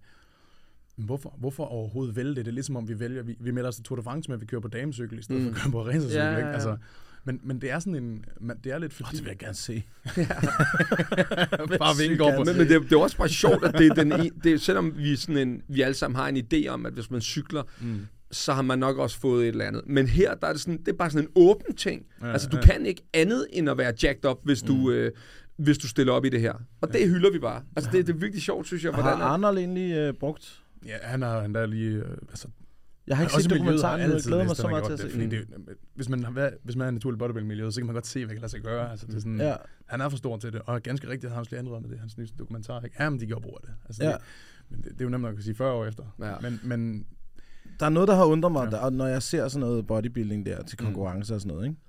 hvorfor, 0.96 1.34
hvorfor 1.38 1.64
overhovedet 1.64 2.16
vælge 2.16 2.34
det? 2.34 2.36
Det 2.36 2.48
er 2.48 2.54
ligesom 2.54 2.76
om 2.76 2.88
vi 2.88 3.00
vælger, 3.00 3.22
vi, 3.22 3.36
vi 3.40 3.50
melder 3.50 3.68
os 3.68 3.74
til 3.74 3.84
Tour 3.84 3.96
de 3.96 4.02
France 4.02 4.28
med, 4.30 4.34
at 4.36 4.40
vi 4.40 4.46
kører 4.46 4.60
på 4.60 4.68
damecykel, 4.68 5.18
i 5.18 5.22
stedet 5.22 5.42
mm. 5.42 5.54
for 5.54 5.58
at 5.58 5.62
køre 5.62 5.72
på 5.72 5.86
racercykel. 5.86 6.16
Ja, 6.16 6.30
ja, 6.30 6.38
ja. 6.38 6.52
Altså, 6.52 6.76
men, 7.24 7.40
men 7.44 7.60
det 7.60 7.70
er 7.70 7.78
sådan 7.78 7.94
en, 7.94 8.24
man, 8.40 8.56
det 8.64 8.72
er 8.72 8.78
lidt 8.78 8.92
fordi... 8.92 9.16
Det 9.16 9.24
vil 9.24 9.28
jeg 9.28 9.38
gerne 9.38 9.54
se. 9.54 9.82
bare 11.78 11.96
vi 11.98 12.02
ikke 12.02 12.16
går 12.16 12.32
på... 12.36 12.44
Men, 12.44 12.56
men 12.56 12.66
det, 12.68 12.76
er- 12.76 12.80
det 12.80 12.92
er 12.92 12.98
også 12.98 13.16
bare 13.16 13.28
sjovt, 13.28 13.64
at 13.64 13.74
det 13.78 13.86
er 13.86 13.94
den 13.94 14.12
en, 14.12 14.32
det 14.44 14.60
selvom 14.60 14.92
vi, 14.96 15.16
sådan 15.16 15.48
en, 15.48 15.62
vi 15.68 15.82
alle 15.82 15.94
sammen 15.94 16.16
har 16.16 16.28
en 16.28 16.36
idé 16.36 16.68
om, 16.68 16.86
at 16.86 16.92
hvis 16.92 17.10
man 17.10 17.20
cykler, 17.20 17.62
mm. 17.80 18.06
så 18.30 18.52
har 18.52 18.62
man 18.62 18.78
nok 18.78 18.98
også 18.98 19.20
fået 19.20 19.42
et 19.44 19.48
eller 19.48 19.64
andet. 19.64 19.82
Men 19.86 20.06
her, 20.06 20.34
der 20.34 20.46
er 20.46 20.52
det, 20.52 20.60
sådan, 20.60 20.78
det 20.78 20.88
er 20.88 20.92
bare 20.96 21.10
sådan 21.10 21.24
en 21.26 21.32
åben 21.34 21.74
ting. 21.76 22.06
Ja, 22.22 22.32
altså, 22.32 22.48
du 22.48 22.56
ja. 22.56 22.62
kan 22.62 22.86
ikke 22.86 23.02
andet 23.14 23.46
end 23.52 23.70
at 23.70 23.78
være 23.78 23.92
jacked 24.02 24.24
up, 24.30 24.38
hvis 24.44 24.62
du... 24.62 24.90
Øh, 24.90 25.12
hvis 25.56 25.78
du 25.78 25.88
stiller 25.88 26.12
op 26.12 26.24
i 26.24 26.28
det 26.28 26.40
her. 26.40 26.52
Og 26.80 26.92
det 26.92 27.08
hylder 27.08 27.30
vi 27.30 27.38
bare. 27.38 27.62
Altså, 27.76 27.90
det, 27.92 28.06
det 28.06 28.14
er 28.14 28.18
virkelig 28.18 28.42
sjovt, 28.42 28.66
synes 28.66 28.84
jeg, 28.84 28.94
Har 28.94 29.02
hvordan... 29.02 29.20
at- 29.20 29.26
Arnold 29.26 29.58
egentlig 29.58 29.92
øh, 29.92 30.14
brugt? 30.14 30.60
Ja, 30.86 30.96
han 31.02 31.22
har 31.22 31.40
han 31.40 31.54
der 31.54 31.66
lige... 31.66 31.90
Øh, 31.90 32.04
altså, 32.28 32.48
Jeg 33.08 33.16
har 33.16 33.24
ikke 33.24 33.34
også 33.34 33.42
set 33.42 33.50
dokumentaren, 33.58 34.00
men 34.00 34.06
jeg 34.08 34.14
altid 34.14 34.30
glæder 34.30 34.44
mig 34.44 34.56
så 34.56 34.68
meget 34.68 34.84
til 34.84 34.92
at 34.92 35.12
se 35.12 35.20
det, 35.20 35.30
det, 35.30 35.46
hvis, 35.94 36.08
man 36.08 36.24
har, 36.24 36.32
været- 36.32 36.54
hvis 36.64 36.76
man 36.76 36.84
er 36.84 36.90
i 36.90 36.94
naturlig 36.94 37.18
bodybuilding-miljøet, 37.18 37.74
så 37.74 37.80
kan 37.80 37.86
man 37.86 37.94
godt 37.94 38.06
se, 38.06 38.24
hvad 38.26 38.34
kan 38.34 38.40
lade 38.40 38.50
sig 38.50 38.60
gøre. 38.60 38.90
Altså, 38.90 39.06
det 39.06 39.14
er 39.14 39.18
sådan, 39.18 39.40
Ja. 39.40 39.54
Han 39.86 40.00
er 40.00 40.08
for 40.08 40.16
stor 40.16 40.36
til 40.36 40.52
det, 40.52 40.62
og 40.66 40.82
ganske 40.82 41.08
rigtigt 41.08 41.30
har 41.30 41.34
han 41.34 41.40
også 41.40 41.50
lige 41.50 41.58
ændret 41.58 41.82
med 41.82 41.90
det, 41.90 41.98
hans 41.98 42.18
nye 42.18 42.28
dokumentar. 42.38 42.80
Ikke? 42.80 42.96
Jamen, 43.00 43.20
de 43.20 43.26
gjorde 43.26 43.42
brug 43.42 43.58
af 43.62 43.66
det. 43.66 43.74
Altså, 43.86 44.04
Ja. 44.04 44.10
det, 44.10 44.18
men 44.70 44.78
det, 44.82 44.92
det, 44.92 45.00
er 45.00 45.04
jo 45.04 45.10
nemt 45.10 45.22
nok 45.22 45.38
at 45.38 45.44
sige 45.44 45.54
40 45.54 45.72
år 45.72 45.86
efter. 45.86 46.04
Ja. 46.22 46.34
Men, 46.42 46.60
men 46.64 47.06
Der 47.80 47.86
er 47.86 47.90
noget, 47.90 48.08
der 48.08 48.14
har 48.14 48.24
undret 48.24 48.52
mig, 48.52 48.64
Ja. 48.72 48.76
der, 48.76 48.90
når 48.90 49.06
jeg 49.06 49.22
ser 49.22 49.48
sådan 49.48 49.60
noget 49.60 49.86
bodybuilding 49.86 50.46
der 50.46 50.58
Mm. 50.58 50.64
til 50.66 50.78
konkurrence 50.78 51.34
og 51.34 51.40
sådan 51.40 51.54
noget, 51.54 51.68
ikke? 51.68 51.80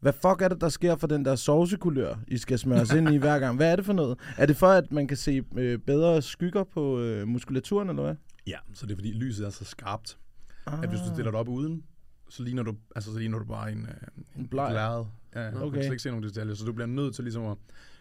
Hvad 0.00 0.12
fuck 0.12 0.42
er 0.42 0.48
det, 0.48 0.60
der 0.60 0.68
sker 0.68 0.96
for 0.96 1.06
den 1.06 1.24
der 1.24 1.36
sovsekulør, 1.36 2.14
I 2.28 2.38
skal 2.38 2.58
smøres 2.58 2.92
ind 2.92 3.08
i 3.10 3.16
hver 3.16 3.38
gang? 3.38 3.56
Hvad 3.56 3.72
er 3.72 3.76
det 3.76 3.84
for 3.84 3.92
noget? 3.92 4.18
Er 4.36 4.46
det 4.46 4.56
for, 4.56 4.66
at 4.68 4.92
man 4.92 5.06
kan 5.08 5.16
se 5.16 5.42
øh, 5.56 5.78
bedre 5.78 6.22
skygger 6.22 6.64
på 6.64 7.00
øh, 7.00 7.28
muskulaturen, 7.28 7.88
eller 7.88 8.02
hvad? 8.02 8.14
ja, 8.46 8.56
så 8.74 8.86
det 8.86 8.92
er 8.92 8.96
fordi 8.96 9.12
lyset 9.12 9.46
er 9.46 9.50
så 9.50 9.64
skarpt, 9.64 10.18
Ah. 10.72 10.82
at 10.82 10.88
hvis 10.88 11.00
du 11.00 11.06
stiller 11.14 11.30
det 11.30 11.40
op 11.40 11.48
uden, 11.48 11.82
så 12.30 12.42
ligner 12.42 12.62
du, 12.62 12.74
altså, 12.96 13.12
så 13.12 13.18
ligner 13.18 13.38
du 13.38 13.44
bare 13.44 13.72
en, 13.72 13.78
øh, 13.82 13.94
en, 14.16 14.24
En 14.42 14.48
bleg. 14.48 14.72
lærred. 14.72 15.04
Ja, 15.34 15.48
okay. 15.48 15.58
Du 15.60 15.64
Okay. 15.64 15.74
kan 15.74 15.82
slet 15.82 15.92
ikke 15.92 16.02
se 16.02 16.10
nogle 16.10 16.28
detaljer, 16.28 16.54
så 16.54 16.64
du 16.64 16.72
bliver 16.72 16.86
nødt 16.86 17.14
til 17.14 17.24
ligesom 17.24 17.44
at... 17.46 17.56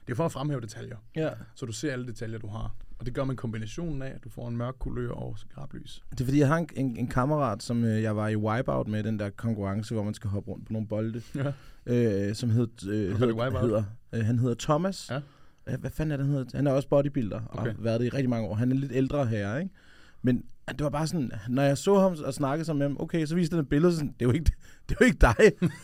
Det 0.08 0.14
er 0.14 0.16
for 0.16 0.26
at 0.26 0.32
fremhæve 0.32 0.62
detaljer, 0.62 0.98
Ja. 1.16 1.30
så 1.56 1.66
du 1.66 1.72
ser 1.72 1.92
alle 1.94 2.08
detaljer, 2.08 2.40
du 2.40 2.48
har. 2.48 2.76
Og 3.00 3.06
det 3.06 3.14
gør 3.14 3.24
man 3.24 3.36
kombinationen 3.36 4.02
af, 4.02 4.08
at 4.16 4.24
du 4.24 4.30
får 4.30 4.48
en 4.48 4.58
mørk 4.58 4.76
kulør 4.80 5.10
og 5.12 5.40
skarpt 5.40 5.74
lys. 5.74 6.04
Det 6.12 6.22
er 6.22 6.26
fordi, 6.26 6.40
jeg 6.40 6.48
har 6.48 6.58
en, 6.58 6.70
en, 6.76 6.98
en 6.98 7.08
kammerat, 7.08 7.64
som 7.64 7.84
øh, 7.84 8.02
jeg 8.02 8.16
var 8.16 8.28
i 8.28 8.36
Wipeout 8.36 8.88
med, 8.88 9.04
den 9.04 9.20
der 9.20 9.30
konkurrence, 9.30 9.94
hvor 9.94 10.04
man 10.04 10.14
skal 10.14 10.30
hoppe 10.30 10.52
rundt 10.52 10.66
på 10.68 10.74
nogle 10.74 10.88
bolde, 10.88 11.22
Ja. 11.36 11.52
øh, 12.30 12.36
som 12.36 12.50
hed, 12.50 12.68
øh, 12.90 13.18
hed, 13.20 13.28
Wipeout? 13.34 13.62
hedder, 13.62 13.84
øh, 14.14 14.26
han 14.26 14.40
hedder 14.40 14.56
Thomas. 14.60 15.10
Ja. 15.12 15.22
Øh, 15.68 15.80
Hvad 15.80 15.90
fanden 15.92 16.12
er 16.12 16.18
det, 16.18 16.26
han 16.26 16.36
hedder? 16.36 16.58
Han 16.58 16.68
er 16.68 16.72
også 16.72 16.88
bodybuilder, 16.90 17.42
og 17.46 17.60
Okay. 17.60 17.72
har 17.76 17.82
været 17.82 18.00
det 18.00 18.06
i 18.06 18.10
rigtig 18.10 18.30
mange 18.30 18.48
år. 18.48 18.56
Han 18.56 18.72
er 18.72 18.76
lidt 18.76 18.92
ældre 18.92 19.26
her, 19.26 19.58
ikke? 19.58 19.72
Men 20.22 20.44
det 20.72 20.84
var 20.84 20.90
bare 20.90 21.08
sådan, 21.08 21.32
når 21.50 21.64
jeg 21.64 21.78
så 21.78 22.00
ham 22.00 22.16
og 22.26 22.34
snakkede 22.34 22.66
sammen 22.66 22.80
med 22.80 22.88
ham, 22.88 22.98
okay, 23.02 23.26
så 23.26 23.36
viste 23.36 23.54
han 23.54 23.64
et 23.64 23.70
billede, 23.70 23.94
sådan, 23.94 24.08
det 24.08 24.22
er 24.22 24.26
jo 24.26 24.32
ikke, 24.32 24.52
det 24.90 24.96
er 24.96 24.98
jo 25.02 25.06
ikke 25.06 25.18
dig. 25.22 25.36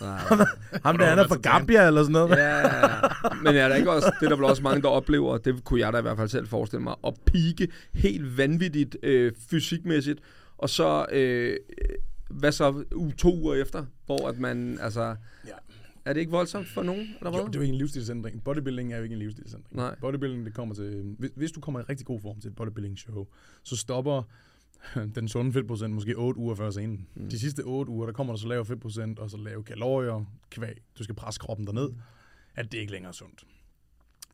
Nej. 0.01 0.17
ham 0.85 0.97
der, 0.97 1.05
han 1.05 1.19
er 1.19 1.27
fra 1.27 1.35
Gambia 1.35 1.87
eller 1.87 2.01
sådan 2.01 2.11
noget. 2.11 2.29
Ja, 2.29 2.57
ja, 2.57 2.77
ja. 2.87 2.99
Men 3.43 3.55
er 3.55 3.67
der 3.67 3.75
ikke 3.75 3.91
også, 3.91 4.13
det 4.19 4.25
er 4.25 4.29
der 4.29 4.35
vel 4.35 4.45
også 4.45 4.63
mange, 4.63 4.81
der 4.81 4.87
oplever, 4.87 5.37
det 5.37 5.63
kunne 5.63 5.79
jeg 5.79 5.93
da 5.93 5.97
i 5.97 6.01
hvert 6.01 6.17
fald 6.17 6.29
selv 6.29 6.47
forestille 6.47 6.83
mig, 6.83 6.95
at 7.07 7.13
pike 7.25 7.67
helt 7.93 8.37
vanvittigt 8.37 8.97
øh, 9.03 9.31
fysikmæssigt, 9.49 10.19
og 10.57 10.69
så, 10.69 11.05
øh, 11.11 11.57
hvad 12.29 12.51
så, 12.51 12.83
u- 12.95 13.15
to 13.15 13.35
uger 13.35 13.53
efter, 13.55 13.85
hvor 14.05 14.27
at 14.29 14.39
man, 14.39 14.77
altså, 14.81 15.15
Ja. 15.47 15.51
er 16.05 16.13
det 16.13 16.19
ikke 16.19 16.31
voldsomt 16.31 16.67
for 16.67 16.83
nogen, 16.83 17.01
eller 17.19 17.29
hvad? 17.31 17.39
Jo, 17.39 17.47
det 17.47 17.55
er 17.55 17.59
jo 17.59 17.61
ikke 17.61 17.71
en 17.73 17.77
livsstilsændring. 17.77 18.43
Bodybuilding 18.43 18.93
er 18.93 18.97
jo 18.97 19.03
ikke 19.03 19.13
en 19.13 19.19
livsstilsændring. 19.19 19.75
Nej. 19.77 19.95
Bodybuilding, 20.01 20.45
det 20.45 20.53
kommer 20.53 20.75
til... 20.75 21.15
Hvis, 21.19 21.31
hvis 21.35 21.51
du 21.51 21.59
kommer 21.59 21.79
i 21.79 21.83
rigtig 21.83 22.05
god 22.07 22.21
form 22.21 22.39
til 22.39 22.49
et 22.49 22.55
bodybuilding-show, 22.55 23.25
så 23.63 23.75
stopper 23.77 24.23
den 25.15 25.27
sunde 25.27 25.53
fedtprocent 25.53 25.93
måske 25.93 26.17
8 26.17 26.39
uger 26.39 26.55
før 26.55 26.71
scenen. 26.71 27.07
Mm. 27.15 27.29
De 27.29 27.39
sidste 27.39 27.61
8 27.63 27.89
uger, 27.91 28.05
der 28.05 28.13
kommer 28.13 28.33
der 28.33 28.37
så 28.37 28.47
lav 28.47 28.65
fedtprocent, 28.65 29.19
og 29.19 29.29
så 29.29 29.37
lave 29.37 29.63
kalorier, 29.63 30.25
kvæg. 30.49 30.77
Du 30.97 31.03
skal 31.03 31.15
presse 31.15 31.39
kroppen 31.39 31.67
derned. 31.67 31.89
At 32.55 32.71
det 32.71 32.77
ikke 32.77 32.91
længere 32.91 33.09
er 33.09 33.13
sundt. 33.13 33.43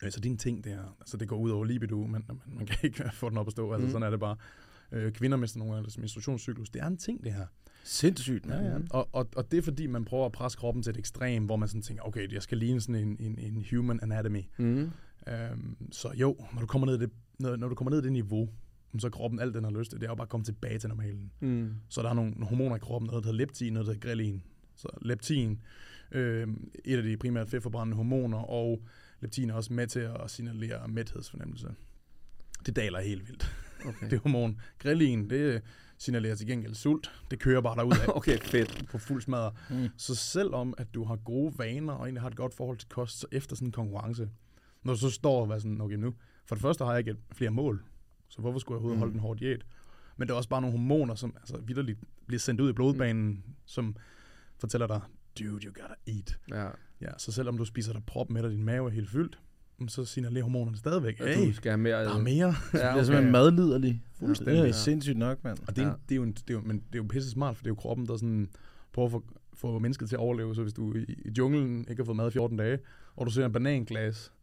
Øh, 0.03 0.11
Så 0.11 0.21
en 0.25 0.37
ting, 0.37 0.63
det 0.63 0.71
her. 0.71 0.95
Altså, 0.99 1.17
det 1.17 1.27
går 1.27 1.37
ud 1.37 1.49
over 1.51 1.65
libido, 1.65 1.97
men 1.97 2.23
man, 2.27 2.41
man 2.47 2.65
kan 2.65 2.77
ikke 2.83 3.03
få 3.13 3.29
den 3.29 3.37
op 3.37 3.47
at 3.47 3.51
stå. 3.51 3.73
Altså, 3.73 3.85
Mm. 3.85 3.91
sådan 3.91 4.05
er 4.05 4.09
det 4.09 4.19
bare. 4.19 4.35
Øh, 4.91 5.11
kvinder 5.11 5.37
mister 5.37 5.59
nogle 5.59 5.75
af 5.77 5.83
deres 5.83 5.97
menstruationscyklus. 5.97 6.69
Det 6.69 6.81
er 6.81 6.87
en 6.87 6.97
ting, 6.97 7.23
det 7.23 7.33
her. 7.33 7.45
Sindssygt, 7.83 8.45
Ja, 8.45 8.55
ja. 8.61 8.77
Og, 8.89 9.09
og, 9.11 9.27
og 9.35 9.51
det 9.51 9.57
er 9.57 9.61
fordi, 9.61 9.87
man 9.87 10.05
prøver 10.05 10.25
at 10.25 10.31
presse 10.31 10.57
kroppen 10.57 10.83
til 10.83 10.91
et 10.91 10.97
ekstrem, 10.97 11.45
hvor 11.45 11.55
man 11.55 11.67
sådan 11.67 11.81
tænker, 11.81 12.03
okay, 12.03 12.33
jeg 12.33 12.41
skal 12.43 12.57
ligne 12.57 12.81
sådan 12.81 12.95
en, 12.95 13.17
en, 13.19 13.39
en 13.39 13.65
human 13.71 13.99
anatomy. 14.03 14.41
Mm. 14.57 14.91
Øhm, 15.27 15.77
så 15.91 16.11
jo, 16.15 16.37
når 16.53 16.59
du 16.61 16.67
kommer 16.67 16.85
ned 16.85 16.95
i 16.95 16.99
det, 16.99 17.09
når, 17.39 17.55
når 17.55 17.67
du 17.69 17.75
kommer 17.75 17.89
ned 17.91 17.99
i 17.99 18.03
det 18.03 18.11
niveau, 18.11 18.49
så 18.97 19.07
er 19.07 19.11
kroppen 19.11 19.39
alt 19.39 19.53
den 19.53 19.63
har 19.63 19.71
lyst 19.71 19.91
til, 19.91 19.99
det 19.99 20.05
er 20.05 20.11
jo 20.11 20.15
bare 20.15 20.25
at 20.25 20.29
komme 20.29 20.43
tilbage 20.43 20.79
til 20.79 20.89
normalen. 20.89 21.31
Mm. 21.39 21.73
Så 21.89 22.01
der 22.01 22.09
er 22.09 22.13
nogle, 22.13 22.33
hormoner 22.45 22.75
i 22.75 22.79
kroppen, 22.79 23.07
noget 23.07 23.23
der 23.23 23.31
hedder 23.31 23.45
leptin, 23.45 23.73
noget 23.73 23.87
der 23.87 23.93
hedder 23.93 24.07
grelin. 24.07 24.43
Så 24.75 24.87
leptin, 25.01 25.59
øh, 26.11 26.47
et 26.85 26.97
af 26.97 27.03
de 27.03 27.17
primært 27.17 27.49
fedtforbrændende 27.49 27.95
hormoner, 27.95 28.37
og 28.37 28.83
leptin 29.19 29.49
er 29.49 29.53
også 29.53 29.73
med 29.73 29.87
til 29.87 29.99
at 29.99 30.31
signalere 30.31 30.87
mæthedsfornemmelse. 30.87 31.67
Det 32.65 32.75
daler 32.75 32.99
helt 32.99 33.27
vildt. 33.27 33.55
Okay. 33.85 34.09
Det 34.11 34.19
hormon. 34.19 34.61
Grelin, 34.79 35.29
det 35.29 35.61
signalerer 35.97 36.35
til 36.35 36.47
gengæld 36.47 36.75
sult. 36.75 37.11
Det 37.31 37.39
kører 37.39 37.61
bare 37.61 37.75
derud 37.75 37.91
af 37.91 38.07
okay, 38.17 38.39
fedt. 38.39 38.85
på 38.91 38.97
fuld 38.97 39.21
smadre. 39.21 39.51
Mm. 39.69 39.89
Så 39.97 40.15
selvom 40.15 40.73
at 40.77 40.87
du 40.93 41.03
har 41.03 41.15
gode 41.15 41.53
vaner 41.57 41.93
og 41.93 41.99
egentlig 42.03 42.21
har 42.21 42.29
et 42.29 42.35
godt 42.35 42.53
forhold 42.53 42.77
til 42.77 42.89
kost, 42.89 43.19
så 43.19 43.27
efter 43.31 43.55
sådan 43.55 43.67
en 43.67 43.71
konkurrence, 43.71 44.29
når 44.83 44.93
du 44.93 44.99
så 44.99 45.09
står 45.09 45.45
og 45.45 45.51
er 45.51 45.59
sådan, 45.59 45.81
okay 45.81 45.95
nu, 45.95 46.13
for 46.45 46.55
det 46.55 46.61
første 46.61 46.83
har 46.83 46.91
jeg 46.91 46.99
ikke 46.99 47.15
flere 47.31 47.51
mål, 47.51 47.83
så 48.29 48.41
hvorfor 48.41 48.59
skulle 48.59 48.75
jeg 48.75 48.79
overhovedet 48.79 48.97
Mm. 48.97 48.99
holde 48.99 49.13
en 49.13 49.19
hård 49.19 49.37
diæt? 49.37 49.65
Men 50.17 50.27
der 50.27 50.33
er 50.33 50.37
også 50.37 50.49
bare 50.49 50.61
nogle 50.61 50.77
hormoner, 50.77 51.15
som 51.15 51.33
altså, 51.37 51.57
vidderligt 51.57 51.99
bliver 52.27 52.39
sendt 52.39 52.61
ud 52.61 52.69
i 52.69 52.73
blodbanen, 52.73 53.43
som 53.65 53.95
fortæller 54.59 54.87
dig, 54.87 55.01
dude, 55.39 55.49
you 55.65 55.71
gotta 55.81 55.93
eat. 56.07 56.37
Ja. 56.51 56.67
Ja, 57.01 57.11
så 57.17 57.31
selvom 57.31 57.57
du 57.57 57.65
spiser 57.65 57.93
dig 57.93 58.01
prop 58.07 58.29
med, 58.29 58.43
og 58.43 58.51
din 58.51 58.63
mave 58.63 58.87
er 58.89 58.93
helt 58.93 59.09
fyldt, 59.09 59.39
mm, 59.79 59.87
så 59.87 60.05
signalerer 60.05 60.43
hormonerne 60.43 60.77
stadigvæk, 60.77 61.19
At 61.19 61.37
hey, 61.37 61.47
du 61.47 61.53
skal 61.53 61.69
have 61.71 61.77
mere. 61.77 62.03
der 62.03 62.15
er 62.15 62.21
mere. 62.21 62.47
Ja, 62.73 62.77
Det 62.77 62.83
er 62.99 63.03
simpelthen 63.03 63.31
madliderlig. 63.31 64.03
Fuldstændig, 64.19 64.53
Det 64.55 64.61
er 64.61 64.65
ja. 64.65 64.71
sindssygt 64.71 65.17
nok, 65.17 65.43
mand. 65.43 65.57
Og 65.67 65.75
det 65.75 65.81
er, 65.81 65.85
Ja. 65.85 65.89
ja. 65.91 65.95
det 66.09 66.11
er 66.11 66.15
jo, 66.15 66.23
en, 66.23 66.31
det 66.31 66.49
er 66.49 66.53
jo, 66.53 66.61
men 66.61 66.75
det 66.77 66.93
er 66.93 66.97
jo 66.99 67.05
pisse 67.09 67.29
smart, 67.29 67.55
for 67.57 67.63
det 67.63 67.67
er 67.67 67.71
jo 67.71 67.75
kroppen, 67.75 68.05
der 68.05 68.17
sådan 68.17 68.49
prøver 68.93 69.05
at 69.07 69.11
få, 69.11 69.23
få 69.53 69.79
mennesket 69.79 70.09
til 70.09 70.15
at 70.15 70.19
overleve. 70.19 70.55
Så 70.55 70.61
hvis 70.61 70.73
du 70.73 70.93
i, 70.95 71.03
i 71.25 71.31
junglen 71.37 71.79
ikke 71.89 72.01
har 72.01 72.05
fået 72.05 72.17
mad 72.17 72.27
i 72.27 72.31
14 72.31 72.57
dage, 72.57 72.79
og 73.15 73.25
du 73.25 73.31
ser 73.31 73.45
en 73.45 73.51
bananglas, 73.51 74.33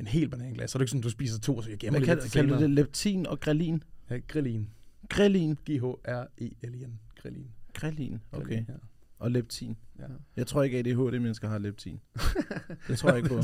en 0.00 0.06
hel 0.06 0.28
bananglas, 0.28 0.70
så 0.70 0.78
er 0.78 0.80
det 0.80 0.84
ikke 0.84 0.90
sådan, 0.90 1.02
du 1.02 1.10
spiser 1.10 1.40
to, 1.40 1.62
så 1.62 1.70
jeg 1.70 1.78
gemmer 1.78 1.98
Hvad 1.98 2.00
det 2.00 2.06
kan, 2.06 2.16
lidt 2.16 2.32
til 2.32 2.40
kalder 2.40 2.56
du 2.56 2.62
det 2.62 2.70
leptin 2.70 3.26
og 3.26 3.40
grelin? 3.40 3.82
Ja, 4.10 4.18
grelin. 4.28 4.68
Grelin. 5.08 5.54
G-H-R-E-L-I-N. 5.70 6.98
Grelin. 7.22 7.46
Grelin, 7.74 8.20
okay. 8.32 8.44
Grelin, 8.46 8.64
Ja. 8.68 8.74
Og 9.18 9.30
leptin. 9.30 9.76
Ja. 9.98 10.04
Jeg 10.36 10.46
tror 10.46 10.62
ikke, 10.62 10.78
at 10.78 10.86
ADHD-mennesker 10.86 11.48
har 11.48 11.58
leptin. 11.58 12.00
Det 12.88 12.98
tror 12.98 13.08
jeg 13.08 13.16
ikke 13.18 13.28
på. 13.28 13.36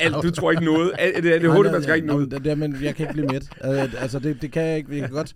Alt, 0.00 0.22
du 0.22 0.30
tror 0.30 0.50
ikke 0.50 0.64
noget. 0.64 0.92
Er 0.98 1.72
man 1.72 1.82
skal 1.82 1.94
ikke 1.94 2.06
noget. 2.06 2.44
det, 2.44 2.58
men 2.58 2.82
jeg 2.82 2.94
kan 2.94 3.04
ikke 3.04 3.12
blive 3.12 3.26
mæt. 3.26 3.48
Altså, 3.60 3.96
Altså, 3.98 4.18
det, 4.18 4.42
det 4.42 4.52
kan 4.52 4.62
jeg 4.62 4.76
ikke. 4.76 4.92
Jeg 4.92 5.00
kan 5.00 5.10
godt, 5.10 5.34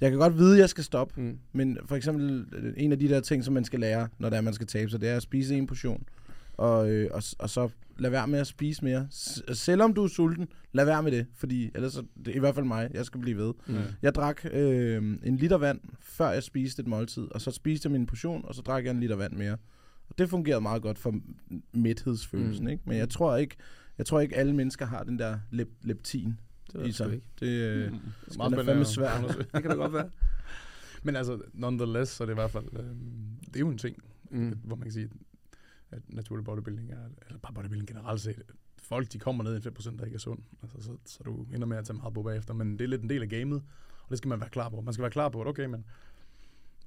jeg 0.00 0.10
kan 0.10 0.18
godt 0.18 0.38
vide, 0.38 0.54
at 0.54 0.60
jeg 0.60 0.68
skal 0.68 0.84
stoppe. 0.84 1.20
Mm. 1.20 1.38
Men 1.52 1.78
for 1.86 1.96
eksempel, 1.96 2.46
øh, 2.52 2.72
en 2.76 2.92
af 2.92 2.98
de 2.98 3.08
der 3.08 3.20
ting, 3.20 3.44
som 3.44 3.54
man 3.54 3.64
skal 3.64 3.80
lære, 3.80 4.08
når 4.18 4.30
det 4.30 4.36
er, 4.36 4.40
man 4.40 4.54
skal 4.54 4.66
tabe 4.66 4.90
sig, 4.90 5.00
det 5.00 5.08
er 5.08 5.16
at 5.16 5.22
spise 5.22 5.54
en 5.54 5.66
portion. 5.66 6.04
Og, 6.60 6.90
øh, 6.90 7.10
og, 7.12 7.22
og 7.38 7.50
så 7.50 7.68
lad 7.98 8.10
være 8.10 8.26
med 8.28 8.38
at 8.38 8.46
spise 8.46 8.84
mere. 8.84 9.06
S- 9.10 9.42
selvom 9.58 9.94
du 9.94 10.04
er 10.04 10.08
sulten, 10.08 10.48
lad 10.72 10.84
være 10.84 11.02
med 11.02 11.12
det. 11.12 11.26
Fordi 11.34 11.70
ellers 11.74 11.96
er 11.96 12.02
det 12.24 12.28
er 12.28 12.36
i 12.36 12.38
hvert 12.38 12.54
fald 12.54 12.66
mig. 12.66 12.90
Jeg 12.94 13.04
skal 13.06 13.20
blive 13.20 13.36
ved. 13.38 13.54
Mm. 13.66 13.76
Jeg 14.02 14.14
drak 14.14 14.44
øh, 14.52 15.02
en 15.24 15.36
liter 15.36 15.56
vand, 15.58 15.80
før 16.00 16.30
jeg 16.30 16.42
spiste 16.42 16.80
et 16.82 16.86
måltid. 16.88 17.22
Og 17.30 17.40
så 17.40 17.50
spiste 17.50 17.86
jeg 17.86 17.92
min 17.92 18.06
portion, 18.06 18.44
og 18.44 18.54
så 18.54 18.62
drak 18.62 18.84
jeg 18.84 18.90
en 18.90 19.00
liter 19.00 19.16
vand 19.16 19.32
mere. 19.32 19.56
Og 20.08 20.18
det 20.18 20.28
fungerede 20.28 20.60
meget 20.60 20.82
godt 20.82 20.98
for 20.98 21.14
mæthedsfølelsen. 21.72 22.64
Mm. 22.64 22.70
Ikke? 22.70 22.82
Men 22.86 22.96
jeg 22.98 23.08
tror 23.08 23.36
ikke, 23.36 23.56
jeg 23.98 24.06
tror 24.06 24.20
ikke, 24.20 24.36
alle 24.36 24.52
mennesker 24.56 24.86
har 24.86 25.02
den 25.02 25.18
der 25.18 25.38
lep, 25.50 25.68
leptin 25.82 26.40
Det 26.72 26.86
i 26.86 26.92
sig. 26.92 27.14
ikke. 27.14 27.26
Det, 27.40 27.46
øh, 27.46 27.92
Mm. 27.92 27.98
den 28.48 28.54
er 28.58 28.64
fandme 28.64 28.84
svær. 28.84 29.20
Det 29.54 29.62
kan 29.62 29.70
da 29.70 29.76
godt 29.76 29.92
være. 29.92 30.10
Men 31.02 31.16
altså, 31.16 31.40
nonetheless, 31.54 32.12
så 32.12 32.24
er 32.24 32.26
det 32.26 32.32
i 32.32 32.34
hvert 32.34 32.50
fald, 32.50 32.64
øh, 32.72 32.84
det 33.46 33.56
er 33.56 33.60
jo 33.60 33.68
en 33.70 33.78
ting, 33.78 33.96
Mm. 34.30 34.38
mm. 34.40 34.58
hvor 34.64 34.76
man 34.76 34.82
kan 34.82 34.92
sige, 34.92 35.08
at 35.90 36.02
naturlig 36.08 36.44
bodybuilding 36.44 36.90
er, 36.90 37.08
eller 37.26 37.38
bare 37.38 37.52
bodybuilding 37.52 37.88
generelt 37.88 38.20
set, 38.20 38.42
folk 38.78 39.12
de 39.12 39.18
kommer 39.18 39.44
ned 39.44 39.66
i 39.66 39.68
5%, 39.68 39.96
der 39.96 40.04
ikke 40.04 40.14
er 40.14 40.18
sund. 40.18 40.38
Altså, 40.62 40.82
så, 40.82 40.96
så 41.06 41.22
du 41.24 41.46
ender 41.54 41.66
med 41.66 41.76
at 41.76 41.84
tage 41.84 41.96
meget 41.96 42.14
på 42.14 42.22
bagefter, 42.22 42.54
men 42.54 42.72
det 42.72 42.80
er 42.80 42.88
lidt 42.88 43.02
en 43.02 43.10
del 43.10 43.22
af 43.22 43.28
gamet, 43.28 43.62
og 44.02 44.10
det 44.10 44.18
skal 44.18 44.28
man 44.28 44.40
være 44.40 44.50
klar 44.50 44.68
på. 44.68 44.80
Man 44.80 44.94
skal 44.94 45.02
være 45.02 45.10
klar 45.10 45.28
på, 45.28 45.40
at 45.40 45.46
okay, 45.46 45.64
men 45.64 45.84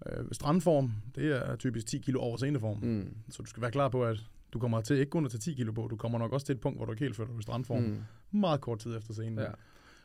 øh, 0.05 0.25
strandform, 0.31 0.91
det 1.15 1.25
er 1.31 1.55
typisk 1.55 1.85
10 1.87 1.97
kilo 1.97 2.19
over 2.19 2.37
sceneform. 2.37 2.77
Mm. 2.77 3.17
Så 3.29 3.43
du 3.43 3.49
skal 3.49 3.61
være 3.61 3.71
klar 3.71 3.89
på, 3.89 4.05
at 4.05 4.17
du 4.53 4.59
kommer 4.59 4.81
til 4.81 4.97
ikke 4.97 5.09
kun 5.09 5.25
at 5.25 5.31
tage 5.31 5.39
10 5.39 5.53
kilo 5.53 5.71
på, 5.71 5.87
du 5.87 5.95
kommer 5.95 6.19
nok 6.19 6.33
også 6.33 6.45
til 6.45 6.55
et 6.55 6.61
punkt, 6.61 6.79
hvor 6.79 6.85
du 6.85 6.91
ikke 6.91 7.03
helt 7.03 7.15
føler 7.15 7.31
dig 7.31 7.39
i 7.39 7.41
strandform. 7.41 7.81
Mm. 7.83 8.39
Meget 8.39 8.61
kort 8.61 8.79
tid 8.79 8.97
efter 8.97 9.13
scenen. 9.13 9.39
Ja. 9.39 9.51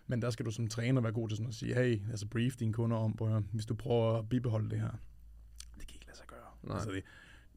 Men 0.06 0.22
der 0.22 0.30
skal 0.30 0.46
du 0.46 0.50
som 0.50 0.66
træner 0.66 1.00
være 1.00 1.12
god 1.12 1.28
til 1.28 1.36
sådan 1.36 1.48
at 1.48 1.54
sige, 1.54 1.74
hey, 1.74 2.00
altså 2.10 2.26
brief 2.26 2.56
dine 2.56 2.72
kunder 2.72 2.96
om, 2.96 3.16
prøv 3.16 3.40
hvis 3.52 3.66
du 3.66 3.74
prøver 3.74 4.18
at 4.18 4.28
bibeholde 4.28 4.70
det 4.70 4.80
her, 4.80 4.90
det 5.78 5.86
kan 5.86 5.94
ikke 5.94 6.06
lade 6.06 6.16
sig 6.16 6.26
gøre. 6.26 6.40
Nej. 6.62 6.76
Altså 6.76 6.90
det, 6.90 7.02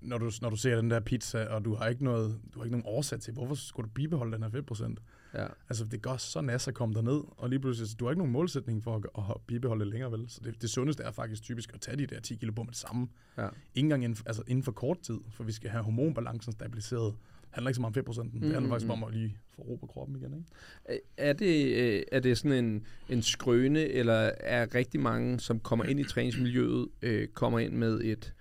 når, 0.01 0.17
du, 0.17 0.31
når 0.41 0.49
du 0.49 0.55
ser 0.55 0.75
den 0.75 0.91
der 0.91 0.99
pizza, 0.99 1.45
og 1.45 1.65
du 1.65 1.75
har 1.75 1.87
ikke 1.87 2.03
noget, 2.03 2.39
du 2.53 2.59
har 2.59 2.65
ikke 2.65 2.77
nogen 2.77 2.95
årsag 2.95 3.19
til, 3.19 3.33
hvorfor 3.33 3.55
skulle 3.55 3.87
du 3.87 3.93
bibeholde 3.93 4.33
den 4.33 4.43
her 4.43 4.49
fedtprocent? 4.49 4.99
Ja. 5.33 5.45
Altså 5.69 5.85
det 5.85 6.01
gør 6.01 6.17
så 6.17 6.41
nas 6.41 6.67
at 6.67 6.73
komme 6.73 6.95
derned, 6.95 7.21
og 7.37 7.49
lige 7.49 7.59
pludselig, 7.59 7.89
så 7.89 7.95
du 7.99 8.05
har 8.05 8.11
ikke 8.11 8.19
nogen 8.19 8.33
målsætning 8.33 8.83
for 8.83 8.95
at, 8.95 9.25
at 9.35 9.41
bibeholde 9.47 9.85
det 9.85 9.91
længere, 9.91 10.11
vel? 10.11 10.25
Så 10.29 10.41
det, 10.43 10.61
det 10.61 10.69
sundeste 10.69 11.03
er 11.03 11.11
faktisk 11.11 11.43
typisk 11.43 11.73
at 11.73 11.81
tage 11.81 11.97
de 11.97 12.05
der 12.05 12.19
10 12.19 12.35
kilo 12.35 12.51
på 12.51 12.63
med 12.63 12.71
det 12.71 12.77
samme. 12.77 13.07
Ja. 13.37 13.47
Ikke 13.75 13.85
engang 13.85 14.03
inden, 14.03 14.23
altså 14.25 14.43
inden 14.47 14.63
for 14.63 14.71
kort 14.71 14.99
tid, 14.99 15.19
for 15.31 15.43
vi 15.43 15.51
skal 15.51 15.69
have 15.69 15.83
hormonbalancen 15.83 16.53
stabiliseret. 16.53 17.13
Det 17.41 17.55
handler 17.55 17.69
ikke 17.69 17.75
så 17.75 17.81
meget 17.81 17.89
om 17.89 17.93
fedtprocenten, 17.93 18.39
mm, 18.39 18.45
det 18.45 18.53
handler 18.53 18.67
Mm, 18.67 18.71
faktisk 18.71 18.91
om 18.91 19.03
at 19.03 19.13
lige 19.13 19.37
få 19.55 19.61
ro 19.61 19.75
på 19.75 19.85
kroppen 19.85 20.15
igen, 20.15 20.33
ikke? 20.33 21.01
Er 21.17 21.33
det, 21.33 21.75
øh, 21.75 22.03
er 22.11 22.19
det 22.19 22.37
sådan 22.37 22.65
en, 22.65 22.85
en 23.09 23.21
skrøne, 23.21 23.79
eller 23.79 24.31
er 24.39 24.75
rigtig 24.75 24.99
mange, 24.99 25.39
som 25.39 25.59
kommer 25.59 25.85
ind 25.85 25.99
i 25.99 26.03
træningsmiljøet, 26.03 26.87
øh, 27.01 27.27
kommer 27.27 27.59
ind 27.59 27.73
med 27.73 28.01
et, 28.03 28.33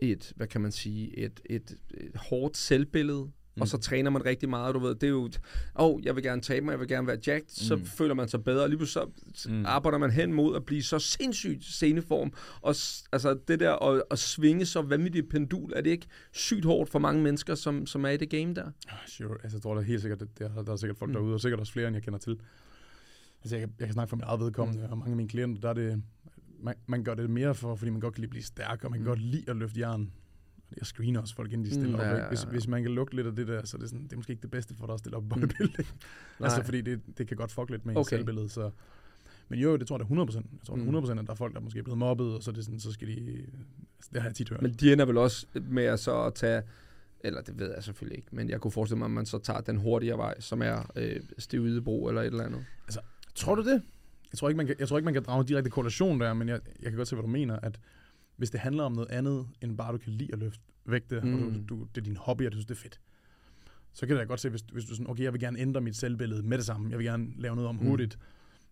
et, 0.00 0.32
hvad 0.36 0.46
kan 0.46 0.60
man 0.60 0.72
sige, 0.72 1.18
et, 1.18 1.40
et, 1.46 1.74
et 1.94 2.16
hårdt 2.16 2.56
selvbillede, 2.56 3.22
mm. 3.56 3.60
og 3.60 3.68
så 3.68 3.78
træner 3.78 4.10
man 4.10 4.24
rigtig 4.24 4.48
meget, 4.48 4.74
du 4.74 4.78
ved, 4.80 4.94
det 4.94 5.02
er 5.02 5.08
jo, 5.08 5.22
åh, 5.24 5.30
oh, 5.74 6.04
jeg 6.04 6.16
vil 6.16 6.22
gerne 6.24 6.42
tabe 6.42 6.64
mig, 6.64 6.72
jeg 6.72 6.80
vil 6.80 6.88
gerne 6.88 7.06
være 7.06 7.18
jacked, 7.26 7.48
så 7.48 7.76
Mm. 7.76 7.84
føler 7.84 8.14
man 8.14 8.28
sig 8.28 8.44
bedre, 8.44 8.62
og 8.62 8.68
lige 8.68 8.78
pludselig 8.78 9.04
så 9.34 9.50
Mm. 9.50 9.66
arbejder 9.66 9.98
man 9.98 10.10
hen 10.10 10.32
mod 10.32 10.56
at 10.56 10.64
blive 10.64 10.82
så 10.82 10.98
sindssygt 10.98 11.64
sceneform, 11.64 12.32
og 12.60 12.74
altså 13.12 13.38
det 13.48 13.60
der 13.60 13.72
at, 13.90 14.02
at 14.10 14.18
svinge 14.18 14.66
så 14.66 14.82
vanvittigt 14.82 15.28
pendul, 15.28 15.72
er 15.76 15.80
det 15.80 15.90
ikke 15.90 16.06
sygt 16.32 16.64
hårdt 16.64 16.90
for 16.90 16.98
mange 16.98 17.22
mennesker, 17.22 17.54
som, 17.54 17.86
som 17.86 18.04
er 18.04 18.08
i 18.10 18.16
det 18.16 18.30
game 18.30 18.54
der? 18.54 18.66
Ah, 18.88 18.94
Sure. 19.06 19.36
Altså, 19.42 19.56
jeg 19.56 19.62
tror 19.62 19.76
er 19.76 19.80
helt 19.80 20.00
sikkert, 20.00 20.20
der, 20.38 20.62
der 20.62 20.72
er 20.72 20.76
sikkert 20.76 20.98
folk 20.98 21.08
Mm. 21.08 21.14
derude, 21.14 21.34
og 21.34 21.40
sikkert 21.40 21.60
også 21.60 21.72
flere, 21.72 21.86
end 21.88 21.96
jeg 21.96 22.02
kender 22.02 22.18
til. 22.18 22.36
Altså, 23.42 23.56
jeg, 23.56 23.60
kan- 23.66 23.74
jeg 23.78 23.86
kan 23.86 23.92
snakke 23.94 24.08
for 24.10 24.16
mit 24.16 24.24
eget 24.24 24.40
vedkommende, 24.40 24.86
mm. 24.86 24.92
og 24.92 24.98
mange 24.98 25.10
af 25.10 25.16
mine 25.16 25.28
klienter, 25.28 25.60
der 25.60 25.68
er 25.68 25.74
det, 25.74 26.02
man, 26.58 26.74
man 26.86 27.04
gør 27.04 27.14
det 27.14 27.30
mere 27.30 27.54
for, 27.54 27.74
fordi 27.74 27.90
man 27.90 28.00
godt 28.00 28.14
kan 28.14 28.20
lide 28.20 28.26
at 28.26 28.30
blive 28.30 28.42
stærk, 28.42 28.84
og 28.84 28.90
man 28.90 28.98
kan 29.00 29.04
Mm. 29.04 29.08
godt 29.08 29.20
lide 29.20 29.44
at 29.50 29.56
løfte 29.56 29.80
jern. 29.80 30.12
Jeg 30.78 30.86
screener 30.86 31.20
også 31.20 31.34
folk, 31.34 31.52
inden 31.52 31.64
de 31.66 31.70
stiller 31.70 31.88
Mm, 31.88 31.94
op. 31.94 32.00
ja, 32.00 32.10
ikke? 32.10 32.22
ja, 32.22 32.28
Hvis, 32.28 32.44
ja. 32.44 32.48
hvis 32.50 32.68
man 32.68 32.82
kan 32.82 32.92
lugte 32.92 33.16
lidt 33.16 33.26
af 33.26 33.36
det 33.36 33.48
der, 33.48 33.64
så 33.64 33.76
er 33.76 33.80
det, 33.80 33.88
sådan, 33.90 34.04
det 34.04 34.12
er 34.12 34.16
måske 34.16 34.30
ikke 34.30 34.42
det 34.42 34.50
bedste 34.50 34.74
for 34.74 34.86
dig 34.86 34.92
at 34.92 34.98
stille 34.98 35.16
op 35.16 35.22
bodybuilding. 35.28 35.78
Mm. 35.78 36.44
altså, 36.44 36.58
Nej. 36.58 36.64
fordi 36.64 36.80
det, 36.80 37.00
det 37.18 37.28
kan 37.28 37.36
godt 37.36 37.52
fuck 37.52 37.70
lidt 37.70 37.86
med 37.86 37.94
Okay. 37.96 38.00
okay. 38.00 38.16
selvbillede. 38.16 38.48
Så. 38.48 38.70
Men 39.48 39.58
jo, 39.58 39.76
det 39.76 39.86
tror 39.88 39.96
jeg 39.98 40.00
da 40.00 40.14
100%. 40.14 40.36
Jeg 40.36 40.44
tror 40.66 40.76
Mm. 40.76 40.82
mm. 40.82 40.88
100%, 40.88 41.18
at 41.20 41.26
der 41.26 41.32
er 41.32 41.34
folk, 41.36 41.54
der 41.54 41.60
måske 41.60 41.78
er 41.78 41.82
blevet 41.82 41.98
mobbet, 41.98 42.34
og 42.34 42.42
så, 42.42 42.52
det 42.52 42.64
sådan, 42.64 42.80
så 42.80 42.92
skal 42.92 43.08
de... 43.08 43.12
Altså, 43.96 44.10
det 44.12 44.22
har 44.22 44.28
jeg 44.28 44.34
tit 44.34 44.48
hørt. 44.48 44.62
Men 44.62 44.72
de 44.72 44.92
ender 44.92 45.04
vel 45.04 45.16
også 45.18 45.46
med 45.54 45.84
at 45.84 46.00
så 46.00 46.22
at 46.22 46.34
tage, 46.34 46.62
eller 47.20 47.40
det 47.42 47.58
ved 47.58 47.72
jeg 47.74 47.84
selvfølgelig 47.84 48.16
ikke, 48.18 48.28
men 48.32 48.50
jeg 48.50 48.60
kunne 48.60 48.70
forestille 48.70 48.98
mig, 48.98 49.04
at 49.04 49.10
man 49.10 49.26
så 49.26 49.38
tager 49.38 49.60
den 49.60 49.76
hurtigere 49.76 50.18
vej, 50.18 50.40
som 50.40 50.62
er 50.62 50.90
øh, 50.96 51.20
Stividebro 51.38 52.08
eller 52.08 52.20
et 52.22 52.26
eller 52.26 52.44
andet. 52.44 52.64
Tror 53.34 53.54
du 53.54 53.64
det? 53.64 53.82
Jeg 54.32 54.38
tror, 54.38 54.48
ikke, 54.48 54.56
man 54.56 54.66
kan, 54.66 54.76
jeg 54.78 54.88
tror 54.88 54.98
ikke, 54.98 55.04
man 55.04 55.14
kan 55.14 55.22
drage 55.22 55.40
en 55.40 55.46
direkte 55.46 55.70
korrelation 55.70 56.20
der, 56.20 56.34
men 56.34 56.48
jeg, 56.48 56.60
jeg 56.82 56.90
kan 56.90 56.96
godt 56.96 57.08
se, 57.08 57.16
hvad 57.16 57.22
du 57.22 57.28
mener, 57.30 57.56
at 57.62 57.80
hvis 58.36 58.50
det 58.50 58.60
handler 58.60 58.82
om 58.84 58.92
noget 58.92 59.10
andet, 59.10 59.46
end 59.60 59.76
bare 59.76 59.92
du 59.92 59.98
kan 59.98 60.12
lide 60.12 60.32
at 60.32 60.38
løfte 60.38 60.60
vægte, 60.84 61.20
mm. 61.20 61.34
og 61.34 61.40
Mm. 61.40 61.66
du, 61.66 61.74
du, 61.74 61.86
det 61.94 62.00
er 62.00 62.04
din 62.04 62.16
hobby, 62.16 62.46
og 62.46 62.52
du 62.52 62.56
synes, 62.56 62.66
det 62.66 62.74
er 62.74 62.78
fedt, 62.78 63.00
så 63.92 64.06
kan 64.06 64.16
jeg 64.16 64.26
godt 64.28 64.40
se, 64.40 64.48
hvis, 64.48 64.60
hvis 64.72 64.84
du 64.84 64.94
sådan, 64.94 65.10
okay, 65.10 65.22
jeg 65.22 65.32
vil 65.32 65.40
gerne 65.40 65.58
ændre 65.58 65.80
mit 65.80 65.96
selvbillede 65.96 66.42
med 66.42 66.58
det 66.58 66.66
samme, 66.66 66.90
jeg 66.90 66.98
vil 66.98 67.06
gerne 67.06 67.28
lave 67.36 67.54
noget 67.56 67.68
om 67.68 67.74
Mm. 67.74 67.82
mm. 67.82 67.88
hurtigt, 67.88 68.18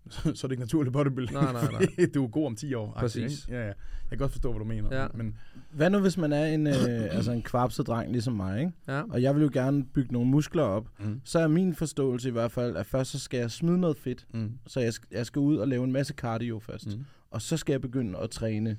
så, 0.08 0.20
så 0.22 0.28
er 0.28 0.48
det 0.48 0.50
ikke 0.52 0.60
naturligt 0.62 0.92
bodybuilding, 0.92 1.40
Nej, 1.40 1.52
nej, 1.52 1.72
nej. 1.72 2.06
du 2.14 2.24
er 2.24 2.28
god 2.28 2.46
om 2.46 2.56
10 2.56 2.74
år. 2.74 2.92
Præcis. 2.98 3.44
ikke? 3.46 3.54
Ja, 3.58 3.60
ja. 3.60 3.66
Jeg 3.66 3.74
kan 4.10 4.18
godt 4.18 4.30
forstå, 4.32 4.50
hvad 4.52 4.58
du 4.58 4.64
mener, 4.64 5.00
Ja. 5.02 5.06
men 5.14 5.36
Hvad 5.70 5.90
nu, 5.90 5.98
hvis 5.98 6.16
man 6.18 6.32
er 6.32 6.46
en, 6.46 6.66
øh, 6.66 6.74
altså 7.16 7.32
en 7.32 7.42
kvapset 7.42 7.86
dreng 7.86 8.12
ligesom 8.12 8.34
mig, 8.34 8.60
ikke? 8.60 8.72
Ja. 8.88 9.02
og 9.10 9.22
jeg 9.22 9.34
vil 9.34 9.42
jo 9.42 9.50
gerne 9.52 9.84
bygge 9.84 10.12
nogle 10.12 10.30
muskler 10.30 10.62
op, 10.62 10.88
mm. 10.98 11.20
så 11.24 11.38
er 11.38 11.48
min 11.48 11.74
forståelse 11.74 12.28
i 12.28 12.32
hvert 12.32 12.52
fald, 12.52 12.76
at 12.76 12.86
først 12.86 13.10
så 13.10 13.18
skal 13.18 13.40
jeg 13.40 13.50
smide 13.50 13.78
noget 13.78 13.96
fedt, 13.96 14.26
Mm. 14.34 14.52
så 14.66 14.80
jeg 14.80 14.92
skal, 14.92 15.08
jeg 15.12 15.26
skal 15.26 15.40
ud 15.40 15.56
og 15.56 15.68
lave 15.68 15.84
en 15.84 15.92
masse 15.92 16.14
cardio 16.14 16.58
først, 16.58 16.86
mm. 16.98 17.04
Og 17.30 17.42
så 17.42 17.56
skal 17.56 17.72
jeg 17.72 17.80
begynde 17.80 18.18
at 18.18 18.30
træne. 18.30 18.76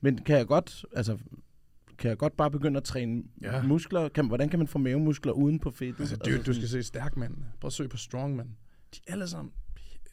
Men 0.00 0.18
kan 0.18 0.36
jeg 0.36 0.46
godt, 0.46 0.84
altså, 0.92 1.18
kan 1.98 2.08
jeg 2.08 2.18
godt 2.18 2.36
bare 2.36 2.50
begynde 2.50 2.76
at 2.76 2.84
træne 2.84 3.22
ja. 3.42 3.62
Muskler? 3.62 4.08
Kan, 4.08 4.26
hvordan 4.26 4.48
kan 4.48 4.58
man 4.58 4.68
få 4.68 4.78
mavemuskler 4.78 5.32
uden 5.32 5.58
på 5.58 5.70
fedtet? 5.70 6.00
Altså, 6.00 6.16
du, 6.16 6.30
du 6.46 6.54
skal 6.54 6.68
se 6.68 6.82
stærkmand. 6.82 7.34
Prøv 7.60 7.66
at 7.66 7.72
søge 7.72 7.88
på 7.88 7.96
strongman. 7.96 8.46
De 8.94 9.00
er 9.06 9.12
alle 9.12 9.28
sammen 9.28 9.52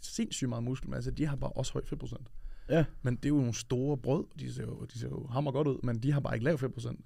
sindssygt 0.02 0.50
meget 0.50 0.64
muskelmasse. 0.64 1.12
De 1.12 1.26
har 1.26 1.36
bare 1.36 1.52
også 1.52 1.74
høj 1.74 1.82
fedtprocent. 1.86 2.28
Ja. 2.70 2.86
Men 3.02 3.16
det 3.16 3.26
er 3.26 3.30
jo 3.30 3.36
nogle 3.38 3.54
store 3.54 3.98
brød. 3.98 4.24
De 4.40 4.54
ser 4.54 4.64
jo, 4.64 4.86
de 4.94 5.00
ser 5.00 5.08
jo 5.10 5.28
hammer 5.28 5.52
godt 5.52 5.68
ud, 5.68 5.78
men 5.84 5.98
de 6.00 6.12
har 6.12 6.20
bare 6.20 6.36
ikke 6.36 6.44
lav 6.46 6.58
fedtprocent. 6.58 7.00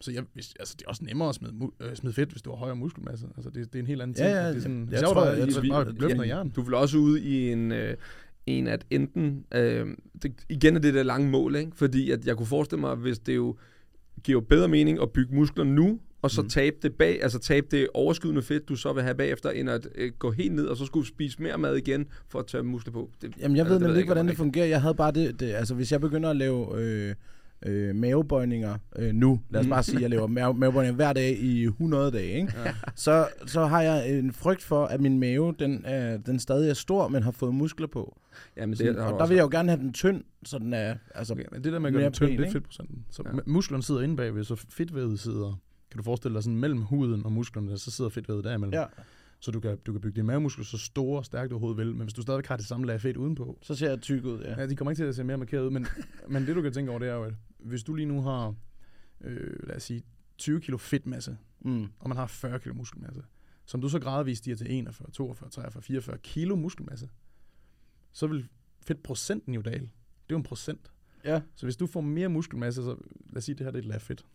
Så 0.00 0.12
jeg, 0.12 0.24
hvis, 0.34 0.54
altså, 0.60 0.74
det 0.78 0.84
er 0.84 0.88
også 0.88 1.04
nemmere 1.04 1.28
at 1.28 1.34
smide, 1.34 1.54
øh, 1.80 1.94
smide 1.96 2.14
fedt, 2.14 2.30
hvis 2.30 2.42
du 2.42 2.50
har 2.50 2.56
højere 2.56 2.76
muskelmasse. 2.76 3.26
Altså, 3.36 3.50
det, 3.50 3.72
det 3.72 3.78
er 3.78 3.82
en 3.82 3.86
helt 3.86 4.02
anden 4.02 4.16
Ja, 4.18 4.24
ting. 4.24 4.34
ja, 4.36 4.48
det 4.48 4.56
er 4.56 4.60
sådan, 4.60 4.84
jeg 4.90 4.92
jeg 4.92 5.08
tror, 5.08 5.24
jeg- 5.24 5.38
jeg, 5.38 5.46
jeg- 5.48 5.62
jeg, 5.64 5.70
bare 5.70 5.84
løfte 5.84 6.06
ja, 6.08 6.14
noget 6.14 6.28
jern. 6.28 6.50
Du 6.50 6.62
vil 6.62 6.74
også 6.74 6.98
ud 6.98 7.18
i 7.18 7.52
en, 7.52 7.72
øh, 7.72 7.96
en 8.46 8.66
at 8.66 8.86
enten, 8.90 9.44
øh, 9.54 9.96
det, 10.22 10.44
igen 10.48 10.76
er 10.76 10.80
det 10.80 10.94
der 10.94 11.02
lange 11.02 11.30
mål, 11.30 11.56
ikke? 11.56 11.76
fordi 11.76 12.10
at 12.10 12.26
jeg 12.26 12.36
kunne 12.36 12.46
forestille 12.46 12.80
mig, 12.80 12.94
hvis 12.94 13.18
det 13.18 13.36
jo 13.36 13.56
giver 14.22 14.40
bedre 14.40 14.68
mening 14.68 15.02
at 15.02 15.10
bygge 15.10 15.34
muskler 15.34 15.64
nu, 15.64 16.00
og 16.22 16.30
så 16.30 16.42
mm. 16.42 16.48
Tabe 16.48 16.76
det 16.82 16.94
bag, 16.94 17.22
altså 17.22 17.38
tabe 17.38 17.66
det 17.70 17.88
overskydende 17.94 18.42
fedt, 18.42 18.68
du 18.68 18.76
så 18.76 18.92
vil 18.92 19.02
have 19.02 19.14
bagefter, 19.14 19.50
end 19.50 19.70
at 19.70 19.88
øh, 19.94 20.12
gå 20.18 20.30
helt 20.30 20.54
ned, 20.54 20.66
og 20.66 20.76
så 20.76 20.84
skulle 20.84 21.06
spise 21.08 21.42
mere 21.42 21.58
mad 21.58 21.76
igen, 21.76 22.06
for 22.28 22.38
at 22.38 22.46
tage 22.46 22.62
muskler 22.62 22.92
på. 22.92 23.10
Det, 23.22 23.34
Jamen, 23.40 23.56
jeg 23.56 23.62
altså, 23.62 23.74
ved 23.74 23.80
nemlig 23.80 23.98
ikke, 23.98 24.08
hvordan 24.08 24.28
det 24.28 24.36
fungerer. 24.36 24.66
Jeg 24.66 24.82
havde 24.82 24.94
bare 24.94 25.12
det, 25.12 25.40
det 25.40 25.52
altså 25.52 25.74
hvis 25.74 25.92
jeg 25.92 26.00
begynder 26.00 26.30
at 26.30 26.36
lave 26.36 26.80
øh, 26.80 27.14
øh, 27.66 27.96
mavebøjninger 27.96 28.78
øh, 28.96 29.14
nu, 29.14 29.40
lad 29.50 29.60
os 29.60 29.66
Mm. 29.66 29.70
bare 29.70 29.82
sige, 29.82 29.96
at 29.96 30.02
jeg 30.02 30.10
laver 30.10 30.26
mave, 30.26 30.54
mavebøjninger 30.54 30.96
hver 30.96 31.12
dag 31.12 31.38
i 31.38 31.64
100 31.64 32.10
dage, 32.10 32.26
ikke? 32.26 32.52
Ja. 32.64 32.74
Så, 32.94 33.28
så 33.46 33.66
har 33.66 33.82
jeg 33.82 34.18
en 34.18 34.32
frygt 34.32 34.62
for, 34.62 34.84
at 34.84 35.00
min 35.00 35.18
mave, 35.18 35.54
den, 35.58 35.82
er, 35.84 36.16
den 36.16 36.38
stadig 36.38 36.70
er 36.70 36.74
stor, 36.74 37.08
men 37.08 37.22
har 37.22 37.30
fået 37.30 37.54
muskler 37.54 37.86
på. 37.86 38.18
Ja, 38.56 38.66
men 38.66 38.76
Sådan, 38.76 38.94
det, 38.94 39.02
har 39.02 39.12
og 39.12 39.20
der 39.20 39.26
vil 39.26 39.34
jeg 39.34 39.42
jo 39.42 39.48
gerne 39.50 39.68
have 39.68 39.80
den 39.82 39.92
tynd, 39.92 40.24
så 40.44 40.58
den 40.58 40.74
er, 40.74 40.94
altså, 41.14 41.32
Okay, 41.32 41.44
men 41.52 41.64
det 41.64 41.72
der 41.72 41.78
med 41.78 41.88
at 41.88 41.94
gøre 41.94 42.04
den 42.04 42.12
tynd, 42.12 42.28
pæn, 42.28 42.38
det 42.38 42.46
er 42.46 42.52
fedtprocenten. 42.52 43.04
Så 43.10 43.22
ja. 43.26 43.38
musklerne 43.46 43.82
sidder 43.82 44.00
inde 44.00 44.16
bagved, 44.16 44.44
så 44.44 44.56
fedtvævet 44.68 45.20
sidder... 45.20 45.60
Kan 45.92 45.98
du 45.98 46.02
forestille 46.02 46.34
dig 46.34 46.42
sådan 46.42 46.56
mellem 46.58 46.82
huden 46.82 47.24
og 47.26 47.32
musklerne, 47.32 47.78
så 47.78 47.90
sidder 47.90 48.10
fedtvævet 48.10 48.44
derimellem. 48.44 48.74
ja, 48.74 48.86
Så 49.40 49.50
du 49.50 49.60
kan, 49.60 49.78
du 49.86 49.92
kan 49.92 50.00
bygge 50.00 50.14
dine 50.16 50.26
mavemuskler 50.26 50.64
så 50.64 50.78
store 50.78 51.18
og 51.18 51.24
stærke 51.24 51.48
du 51.50 51.54
overhovedet 51.54 51.78
vil, 51.78 51.94
men 51.94 52.02
hvis 52.02 52.14
du 52.14 52.22
stadigvæk 52.22 52.46
har 52.46 52.56
det 52.56 52.66
samme 52.66 52.86
lag 52.86 53.00
fedt 53.00 53.16
udenpå, 53.16 53.58
så 53.62 53.74
ser 53.74 53.88
jeg 53.88 54.00
tyk 54.00 54.24
ud, 54.24 54.40
ja. 54.40 54.60
ja, 54.60 54.66
de 54.66 54.76
kommer 54.76 54.90
ikke 54.90 55.00
til 55.02 55.04
at 55.06 55.14
se 55.16 55.24
mere 55.24 55.38
markeret 55.38 55.64
ud, 55.64 55.70
men, 55.70 55.86
men 56.28 56.46
det 56.46 56.56
du 56.56 56.62
kan 56.62 56.72
tænke 56.72 56.90
over, 56.90 56.98
det 56.98 57.08
er 57.08 57.14
jo, 57.14 57.24
at 57.24 57.34
hvis 57.58 57.82
du 57.82 57.94
lige 57.94 58.06
nu 58.06 58.22
har, 58.22 58.54
øh, 59.20 59.66
lad 59.68 59.76
os 59.76 59.82
sige, 59.82 60.02
20 60.38 60.60
kilo 60.60 60.76
fedtmasse, 60.76 61.36
Mm. 61.64 61.86
og 61.98 62.08
man 62.08 62.16
har 62.18 62.26
40 62.26 62.58
kilo 62.60 62.74
muskelmasse, 62.74 63.22
som 63.64 63.80
du 63.80 63.88
så 63.88 63.98
gradvist 63.98 64.38
stiger 64.38 64.56
til 64.56 64.66
41, 64.70 65.10
42, 65.10 65.50
43, 65.50 65.82
44 65.82 66.18
kilo 66.18 66.56
muskelmasse, 66.56 67.08
så 68.12 68.26
vil 68.26 68.48
fedtprocenten 68.86 69.54
jo 69.54 69.60
dale. 69.60 69.80
Det 69.80 69.88
er 70.30 70.30
jo 70.30 70.36
en 70.36 70.42
procent. 70.42 70.92
Ja. 71.24 71.40
Så 71.54 71.66
hvis 71.66 71.76
du 71.76 71.86
får 71.86 72.00
mere 72.00 72.28
muskelmasse, 72.28 72.82
så 72.82 72.96
lad 73.30 73.36
os 73.36 73.44
sige, 73.44 73.54
det 73.54 73.66
her 73.66 73.70
det 73.70 73.78
er 73.78 73.82
et 73.82 73.88
lag 73.88 74.00
fedt. 74.00 74.26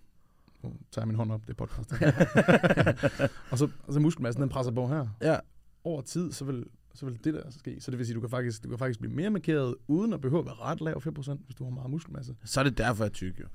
Nu 0.70 0.78
tager 0.92 1.04
jeg 1.04 1.08
min 1.08 1.16
hånd 1.16 1.32
op, 1.32 1.42
det 1.48 1.50
er 1.50 1.54
podcast. 1.66 1.92
og 3.52 3.58
så, 3.58 3.70
og 3.88 3.94
så 3.94 4.00
muskelmassen, 4.00 4.42
den 4.42 4.50
presser 4.50 4.72
på 4.72 4.88
her. 4.88 5.08
Ja. 5.22 5.38
Over 5.84 6.02
tid, 6.02 6.32
så 6.32 6.46
vil, 6.46 6.64
så 6.96 7.06
vil 7.06 7.20
det 7.24 7.34
der 7.34 7.42
ske. 7.50 7.78
Så 7.82 7.92
det 7.92 7.98
vil 7.98 8.06
sige, 8.06 8.16
du 8.16 8.20
kan 8.22 8.30
faktisk, 8.30 8.64
du 8.64 8.70
kan 8.70 8.78
faktisk 8.78 9.00
blive 9.00 9.14
mere 9.16 9.30
markeret, 9.30 9.76
uden 9.88 10.14
at 10.14 10.22
behøve 10.22 10.40
at 10.40 10.46
være 10.46 10.56
ret 10.56 10.82
lav 10.82 11.02
5%, 11.06 11.46
hvis 11.46 11.56
du 11.56 11.64
har 11.64 11.72
meget 11.72 11.90
muskelmasse. 11.90 12.36
Så 12.46 12.60
er 12.60 12.64
det 12.64 12.78
derfor, 12.78 13.04
jeg 13.04 13.10
er 13.10 13.14
tyk, 13.14 13.40
jo. 13.40 13.46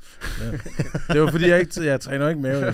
Ja. 0.40 0.50
det 1.14 1.20
var 1.20 1.30
fordi, 1.30 1.48
jeg 1.48 1.60
ikke 1.60 1.84
jeg 1.84 2.00
træner 2.00 2.28
ikke 2.28 2.40
mave. 2.40 2.64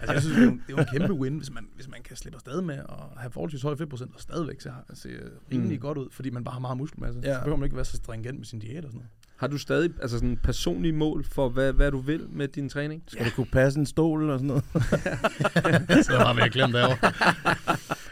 altså, 0.00 0.12
jeg 0.12 0.22
synes, 0.22 0.36
det 0.36 0.42
er, 0.42 0.50
jo, 0.50 0.58
det 0.66 0.74
er 0.74 0.78
en 0.78 0.86
kæmpe 0.98 1.14
win, 1.14 1.36
hvis 1.36 1.50
man, 1.50 1.66
hvis 1.74 1.88
man 1.88 2.02
kan 2.02 2.16
slippe 2.16 2.36
afsted 2.36 2.60
med 2.62 2.74
at 2.74 2.84
have 3.16 3.30
forholdsvis 3.30 3.62
høj 3.62 3.74
5% 3.74 4.14
og 4.14 4.20
stadigvæk 4.20 4.60
se, 4.60 4.70
se 4.94 5.08
rimelig 5.52 5.76
Mm. 5.78 5.80
godt 5.80 5.98
ud, 5.98 6.08
fordi 6.12 6.30
man 6.30 6.44
bare 6.44 6.52
har 6.52 6.60
meget 6.60 6.76
muskelmasse. 6.76 7.20
Ja. 7.24 7.34
Så 7.34 7.40
behøver 7.40 7.56
man 7.56 7.64
ikke 7.66 7.76
være 7.76 7.84
så 7.84 7.96
stringent 7.96 8.38
med 8.38 8.44
sin 8.46 8.58
diæt 8.58 8.84
og 8.84 8.90
sådan 8.90 8.98
noget. 8.98 9.10
Har 9.36 9.46
du 9.46 9.58
stadig 9.58 9.90
altså 10.02 10.18
sådan 10.18 10.36
personlige 10.36 10.92
mål 10.92 11.24
for, 11.24 11.48
hvad, 11.48 11.72
hvad 11.72 11.90
du 11.90 11.98
vil 11.98 12.26
med 12.30 12.48
din 12.48 12.68
træning? 12.68 13.02
Skal 13.06 13.26
du 13.26 13.30
kunne 13.30 13.46
passe 13.52 13.80
en 13.80 13.86
stol 13.86 14.30
og 14.30 14.38
sådan 14.38 14.46
noget? 14.46 14.64
så 16.06 16.18
har 16.18 16.34
vi 16.34 16.40
ikke 16.44 16.52
glemt 16.52 16.74
derovre. 16.74 17.12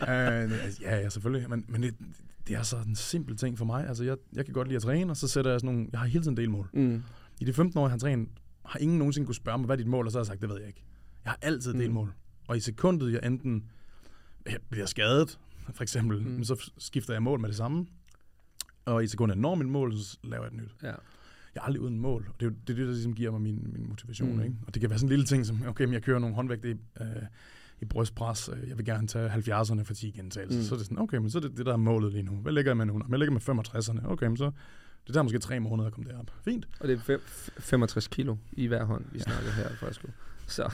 uh, 0.03 0.83
ja, 0.83 0.97
ja, 0.97 1.09
selvfølgelig. 1.09 1.51
Men, 1.51 1.65
men 1.69 1.83
det, 1.83 1.95
det 2.49 2.57
er 2.57 2.63
så 2.63 2.77
en 2.87 2.97
simpel 2.97 3.37
ting 3.37 3.59
for 3.59 3.65
mig. 3.65 3.89
Altså, 3.89 4.05
jeg, 4.05 4.17
jeg 4.33 4.45
kan 4.45 4.55
godt 4.55 4.69
lide 4.69 4.77
at 4.77 4.83
træne, 4.83 5.13
og 5.13 5.17
så 5.17 5.29
sætter 5.29 5.51
jeg 5.51 5.61
sådan 5.61 5.75
nogle... 5.75 5.89
Jeg 5.93 6.01
har 6.01 6.07
hele 6.07 6.25
tiden 6.25 6.37
delmål. 6.37 6.69
Mm. 6.73 7.03
I 7.41 7.45
de 7.45 7.53
15 7.53 7.79
år, 7.79 7.85
jeg 7.85 7.91
har 7.91 7.99
trænet, 7.99 8.29
har 8.65 8.79
ingen 8.79 8.99
nogensinde 8.99 9.27
kunne 9.27 9.35
spørge 9.35 9.59
mig, 9.59 9.67
hvad 9.67 9.77
er 9.77 9.79
dit 9.79 9.87
mål, 9.87 10.07
og 10.07 10.13
så 10.13 10.19
har 10.19 10.21
jeg 10.23 10.27
sagt, 10.27 10.41
det 10.41 10.49
ved 10.49 10.59
jeg 10.59 10.67
ikke. 10.69 10.83
Jeg 11.25 11.31
har 11.31 11.39
altid 11.43 11.73
Mm. 11.73 11.79
delmål. 11.79 12.13
Og 12.49 12.57
i 12.57 12.61
sekundet, 12.61 13.13
jeg 13.13 13.21
enten 13.27 13.65
jeg 14.47 14.57
bliver 14.71 14.87
skadet, 14.87 15.39
for 15.75 15.83
eksempel, 15.83 16.23
Mm. 16.23 16.29
mm. 16.31 16.45
så 16.45 16.71
skifter 16.79 17.13
jeg 17.13 17.23
mål 17.23 17.41
med 17.41 17.49
det 17.49 17.57
samme. 17.57 17.87
Og 18.85 19.05
i 19.05 19.07
sekundet, 19.07 19.39
når 19.39 19.55
mit 19.55 19.67
mål, 19.67 19.99
så 19.99 20.19
laver 20.25 20.45
jeg 20.45 20.53
et 20.53 20.57
nyt. 20.57 20.75
Ja. 20.83 20.95
Jeg 21.55 21.61
er 21.61 21.65
aldrig 21.65 21.83
uden 21.83 21.99
mål, 21.99 22.27
og 22.29 22.41
det 22.41 22.47
er 22.47 22.51
jo 22.51 22.57
det, 22.67 22.73
er 22.73 22.77
det 22.77 22.87
der 22.87 22.93
ligesom 22.93 23.15
giver 23.15 23.31
mig 23.31 23.41
min, 23.41 23.71
min 23.73 23.89
motivation. 23.89 24.37
Mm. 24.37 24.43
Ikke? 24.43 24.57
Og 24.67 24.75
det 24.75 24.81
kan 24.81 24.91
være 24.91 24.99
sådan 24.99 25.07
en 25.07 25.11
lille 25.11 25.25
ting, 25.25 25.47
som, 25.47 25.63
okay, 25.69 25.85
men 25.85 25.95
jeg 25.95 26.03
kører 26.03 26.19
nogle 26.19 26.37
håndvægte 26.37 26.71
i, 26.71 26.75
øh, 27.01 27.07
i 27.81 27.85
brystpres, 27.85 28.51
øh, 28.53 28.69
jeg 28.69 28.79
vil 28.79 28.85
gerne 28.85 29.07
tage 29.07 29.29
70'erne 29.29 29.83
for 29.83 29.95
10 29.95 30.11
gentagelser. 30.11 30.59
Mm. 30.59 30.65
Så 30.65 30.75
er 30.75 30.77
det 30.79 30.87
sådan, 30.87 30.99
okay, 30.99 31.17
men 31.17 31.31
så 31.31 31.39
er 31.39 31.43
det 31.43 31.57
det, 31.57 31.67
der 31.67 31.73
er 31.73 31.77
målet 31.77 32.13
lige 32.13 32.23
nu. 32.23 32.33
Hvad 32.33 32.53
ligger 32.53 32.71
jeg 32.71 32.77
med 32.77 32.87
nu? 32.87 32.93
Men 32.93 33.11
Jeg 33.11 33.19
ligger 33.19 33.33
med 33.33 33.65
65'erne. 33.65 34.11
Okay, 34.11 34.27
men 34.27 34.37
så 34.37 34.51
det 35.07 35.13
tager 35.13 35.23
måske 35.23 35.39
tre 35.39 35.61
måneder 35.61 35.87
at 35.87 35.93
komme 35.93 36.11
derop. 36.11 36.31
Fint. 36.45 36.69
Og 36.81 36.89
det 36.89 36.95
er 36.95 37.01
fem, 37.01 37.21
65 37.59 38.09
kilo 38.09 38.37
i 38.53 38.67
hver 38.67 38.85
hånd, 38.85 39.05
vi 39.13 39.19
snakker 39.19 39.51
her 39.51 39.69
i. 39.71 40.11
Så... 40.47 40.73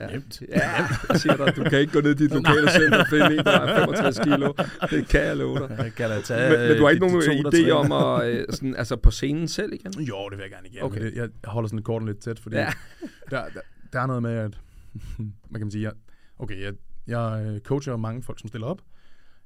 Ja, 0.00 0.06
Nemt. 0.06 0.42
ja, 0.48 0.86
siger 1.14 1.36
dig, 1.36 1.56
du 1.56 1.64
kan 1.64 1.78
ikke 1.80 1.92
gå 1.92 2.00
ned 2.00 2.10
i 2.10 2.14
dit 2.14 2.30
lokale 2.40 2.70
center 2.70 2.98
og 3.00 3.06
finde 3.10 3.26
en, 3.38 3.44
der 3.44 3.60
er 3.60 3.76
65 3.86 4.18
kilo. 4.18 4.52
Det 4.90 5.08
kan 5.08 5.20
jeg 5.20 5.36
love 5.36 5.58
dig. 5.58 5.76
Jeg 5.78 5.92
kan 5.94 6.10
da 6.10 6.20
tage 6.20 6.50
Men, 6.58 6.68
men 6.68 6.76
du 6.78 6.82
har 6.84 6.90
ikke 6.90 7.04
øh, 7.06 7.10
de- 7.12 7.26
nogen 7.42 7.52
de 7.52 7.66
idé 7.66 7.70
om 7.70 7.92
at, 7.92 8.28
øh, 8.28 8.44
sådan, 8.50 8.76
altså 8.76 8.96
på 8.96 9.10
scenen 9.10 9.48
selv 9.48 9.72
igen? 9.72 10.00
Jo, 10.00 10.28
det 10.28 10.38
vil 10.38 10.42
jeg 10.42 10.50
gerne 10.50 10.68
igen. 10.68 10.82
Okay. 10.82 11.00
Det, 11.02 11.14
jeg 11.14 11.28
holder 11.44 11.68
sådan 11.68 11.82
korten 11.82 12.08
lidt 12.08 12.18
tæt, 12.18 12.38
fordi 12.38 12.56
Ja. 12.56 12.72
der, 13.30 13.44
der, 13.54 13.60
der 13.92 14.00
er 14.00 14.06
noget 14.06 14.22
med, 14.22 14.32
at 14.32 14.58
man 15.50 15.60
kan 15.60 15.70
sige, 15.70 15.82
jeg, 15.84 15.92
okay, 16.38 16.62
jeg, 16.62 16.72
jeg 17.06 17.46
øh, 17.46 17.60
coacher 17.60 17.96
mange 17.96 18.22
folk, 18.22 18.40
som 18.40 18.48
stiller 18.48 18.66
op. 18.66 18.80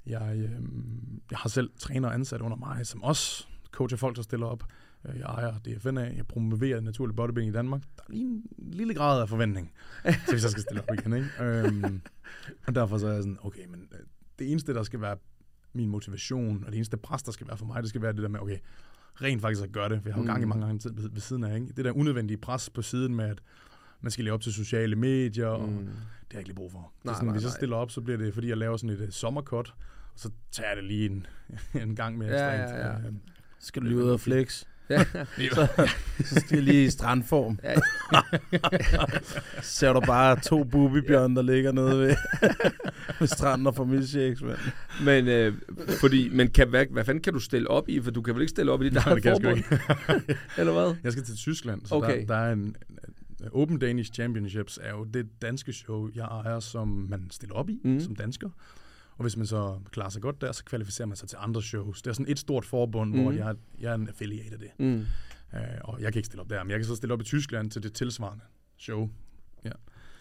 Jeg, 0.06 0.32
øh, 0.36 0.50
jeg 1.30 1.38
har 1.38 1.48
selv 1.48 1.70
træner 1.80 2.08
og 2.08 2.14
ansat 2.14 2.40
under 2.40 2.56
mig, 2.56 2.86
som 2.86 3.02
også 3.02 3.46
coacher 3.72 3.98
folk, 3.98 4.16
der 4.16 4.22
stiller 4.22 4.46
op. 4.46 4.62
Øh, 5.08 5.16
Jeg 5.18 5.24
ejer 5.24 5.58
DFNA, 5.58 6.00
jeg 6.16 6.26
promoverer 6.26 6.80
naturlig 6.80 7.16
bodybuilding 7.16 7.54
i 7.54 7.56
Danmark. 7.56 7.82
Der 7.96 8.02
er 8.08 8.12
lige 8.12 8.24
en 8.24 8.42
lille 8.58 8.94
grad 8.94 9.20
af 9.22 9.28
forventning, 9.28 9.72
til 10.04 10.12
hvis 10.30 10.42
jeg 10.42 10.50
skal 10.50 10.62
stille 10.62 10.82
op 10.88 10.94
igen. 10.98 11.12
Ikke? 11.12 11.28
Øhm, 11.40 12.00
og 12.66 12.74
derfor 12.74 12.98
så 12.98 13.06
er 13.06 13.12
jeg 13.12 13.22
sådan, 13.22 13.38
okay, 13.42 13.66
men 13.66 13.88
øh, 13.92 13.98
det 14.38 14.50
eneste, 14.50 14.74
der 14.74 14.82
skal 14.82 15.00
være 15.00 15.16
min 15.72 15.88
motivation, 15.88 16.64
og 16.64 16.72
det 16.72 16.76
eneste 16.76 16.96
pres, 16.96 17.22
der 17.22 17.32
skal 17.32 17.46
være 17.48 17.56
for 17.56 17.66
mig, 17.66 17.82
det 17.82 17.88
skal 17.88 18.02
være 18.02 18.12
det 18.12 18.22
der 18.22 18.28
med, 18.28 18.40
okay, 18.40 18.58
rent 19.22 19.40
faktisk 19.40 19.62
at 19.64 19.72
gøre 19.72 19.88
det. 19.88 20.02
For 20.02 20.08
jeg 20.08 20.14
har 20.14 20.22
jo 20.22 20.26
gang 20.26 20.42
i 20.42 20.44
Mm. 20.44 20.48
mange 20.48 20.66
gange 20.66 20.78
tid 20.78 20.90
ved, 20.94 21.20
siden 21.20 21.44
af. 21.44 21.54
Ikke? 21.54 21.72
Det 21.76 21.84
der 21.84 21.92
unødvendige 21.92 22.36
pres 22.38 22.70
på 22.70 22.82
siden 22.82 23.14
med, 23.14 23.24
at 23.24 23.38
man 24.00 24.10
skal 24.10 24.24
leve 24.24 24.34
op 24.34 24.40
til 24.40 24.52
sociale 24.52 24.96
medier, 24.96 25.46
og 25.46 25.68
Mm. 25.68 25.76
det 25.78 25.86
har 25.86 25.94
jeg 26.32 26.38
ikke 26.40 26.48
lige 26.48 26.56
brug 26.56 26.72
for. 26.72 26.78
Nej, 26.78 26.88
det 27.02 27.08
er 27.08 27.14
sådan, 27.14 27.26
nej, 27.26 27.32
hvis 27.34 27.42
jeg 27.44 27.52
stiller 27.52 27.76
op, 27.76 27.90
så 27.90 28.00
bliver 28.00 28.18
det, 28.18 28.34
fordi 28.34 28.48
jeg 28.48 28.56
laver 28.56 28.76
sådan 28.76 28.96
et 28.96 29.00
uh, 29.00 29.08
sommerkot, 29.10 29.74
og 30.14 30.18
så 30.20 30.30
tager 30.52 30.68
jeg 30.68 30.76
det 30.76 30.84
lige 30.84 31.06
en, 31.10 31.26
en 31.82 31.96
gang 31.96 32.18
med 32.18 32.26
Ja, 32.26 32.50
ja, 32.52 32.88
ja. 32.88 32.96
Skal 33.58 33.82
du 33.82 33.86
lige 33.86 33.98
ud 33.98 34.10
og 34.10 34.20
flex? 34.20 34.64
Ja. 34.90 35.04
så, 35.52 35.66
så 36.24 36.40
skal 36.40 36.54
jeg 36.56 36.62
lige 36.62 36.84
i 36.84 36.90
strandform. 36.90 37.58
Ja. 37.64 37.74
Ser 39.62 39.92
du 39.92 40.00
bare 40.00 40.40
to 40.40 40.64
bubibjørn, 40.64 41.36
der 41.36 41.42
ligger 41.42 41.72
nede 41.72 41.98
ved, 41.98 42.16
ved 43.20 43.26
stranden 43.26 43.66
og 43.66 43.74
får 43.74 43.84
milkshakes, 43.84 44.42
mand. 44.42 44.58
Men, 45.04 45.28
øh, 45.28 45.54
fordi, 46.00 46.28
men 46.28 46.50
kan, 46.50 46.68
hvad, 46.68 46.86
hvad 46.90 47.04
fanden 47.04 47.22
kan 47.22 47.32
du 47.32 47.40
stille 47.40 47.68
op 47.70 47.88
i? 47.88 48.00
For 48.00 48.10
du 48.10 48.22
kan 48.22 48.34
vel 48.34 48.42
ikke 48.42 48.50
stille 48.50 48.72
op 48.72 48.82
i 48.82 48.84
dit 48.84 48.92
Nej, 48.92 49.02
eget 49.06 49.14
det 49.14 49.22
kan 49.22 49.30
jeg 49.30 49.56
sgu 49.56 49.76
forbund? 49.76 50.36
Eller 50.58 50.72
hvad? 50.72 50.94
Jeg 51.04 51.12
skal 51.12 51.24
til 51.24 51.36
Tyskland, 51.36 51.80
så 51.86 51.94
Okay. 51.94 52.20
der, 52.20 52.26
der 52.26 52.36
er 52.36 52.52
en, 52.52 52.58
en 52.58 52.76
Open 53.52 53.78
Danish 53.78 54.12
Championships 54.12 54.78
er 54.82 54.90
jo 54.90 55.04
det 55.04 55.26
danske 55.42 55.72
show, 55.72 56.08
jeg 56.14 56.24
ejer, 56.24 56.60
som 56.60 56.88
man 56.88 57.26
stiller 57.30 57.54
op 57.54 57.70
i 57.70 57.80
mm. 57.84 58.00
som 58.00 58.16
dansker. 58.16 58.48
Og 59.22 59.24
hvis 59.24 59.36
man 59.36 59.46
så 59.46 59.78
klarer 59.90 60.08
sig 60.10 60.22
godt 60.22 60.40
der, 60.40 60.52
så 60.52 60.64
kvalificerer 60.64 61.06
man 61.08 61.16
sig 61.16 61.28
til 61.28 61.38
andre 61.40 61.62
shows. 61.62 62.02
Det 62.02 62.10
er 62.10 62.14
sådan 62.14 62.26
et 62.32 62.38
stort 62.38 62.64
forbund, 62.64 63.10
mm. 63.14 63.20
hvor 63.22 63.30
Mhm. 63.30 63.38
jeg, 63.38 63.48
er- 63.50 63.54
jeg 63.80 63.90
er 63.90 63.94
en 63.94 64.08
affiliate 64.08 64.52
af 64.52 64.58
det. 64.58 64.68
Mm. 64.78 65.06
Uh, 65.52 65.58
og 65.84 66.00
jeg 66.02 66.12
kan 66.12 66.18
ikke 66.18 66.26
stille 66.26 66.42
op 66.42 66.50
der, 66.50 66.62
men 66.64 66.70
jeg 66.70 66.78
kan 66.78 66.86
så 66.86 66.96
stille 66.96 67.14
op 67.14 67.20
i 67.20 67.24
Tyskland 67.24 67.70
til 67.70 67.82
det 67.82 67.92
tilsvarende 67.92 68.44
show. 68.78 69.10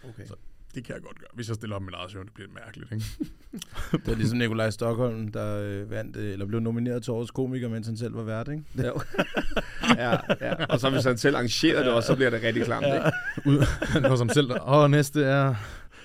Okay. 0.10 0.26
Så- 0.26 0.36
Det 0.76 0.84
kan 0.86 0.96
jeg 0.96 1.02
godt 1.04 1.20
gøre. 1.20 1.28
Hvis 1.34 1.48
jeg 1.48 1.56
stiller 1.56 1.76
op 1.76 1.82
mit 1.82 1.94
eget 1.94 2.12
show, 2.12 2.24
det 2.24 2.34
bliver 2.34 2.48
lidt 2.48 2.60
mærkeligt, 2.66 2.92
ikke? 2.92 3.06
Det 3.92 4.08
var 4.08 4.14
ligesom 4.16 4.38
Nikolaj 4.38 4.70
Stockholm, 4.70 5.28
der 5.28 5.58
øh, 5.58 5.90
vandt, 5.92 6.18
øh, 6.18 6.32
eller 6.34 6.46
blev 6.46 6.60
nomineret 6.60 7.04
til 7.04 7.14
årets 7.14 7.32
komiker, 7.32 7.70
mens 7.70 7.88
han 7.88 7.98
selv 7.98 8.16
var 8.16 8.24
vært, 8.24 8.48
ikke? 8.48 8.64
Jo. 8.78 9.02
ja, 10.04 10.18
ja. 10.42 10.66
Og 10.66 10.80
så 10.80 10.90
hvis 10.90 11.04
han 11.06 11.18
selv 11.18 11.36
arrangerer 11.36 11.84
det 11.84 11.92
også, 11.94 12.08
så 12.08 12.16
bliver 12.16 12.30
det 12.30 12.44
rigtig 12.44 12.64
klamt, 12.66 12.86
ikke? 12.86 13.12
Ud, 13.50 13.66
han 13.88 14.04
var 14.04 14.16
som 14.16 14.30
selv 14.30 14.48
der. 14.50 14.60
Og 14.60 14.90
næste 14.92 15.24
er... 15.24 15.56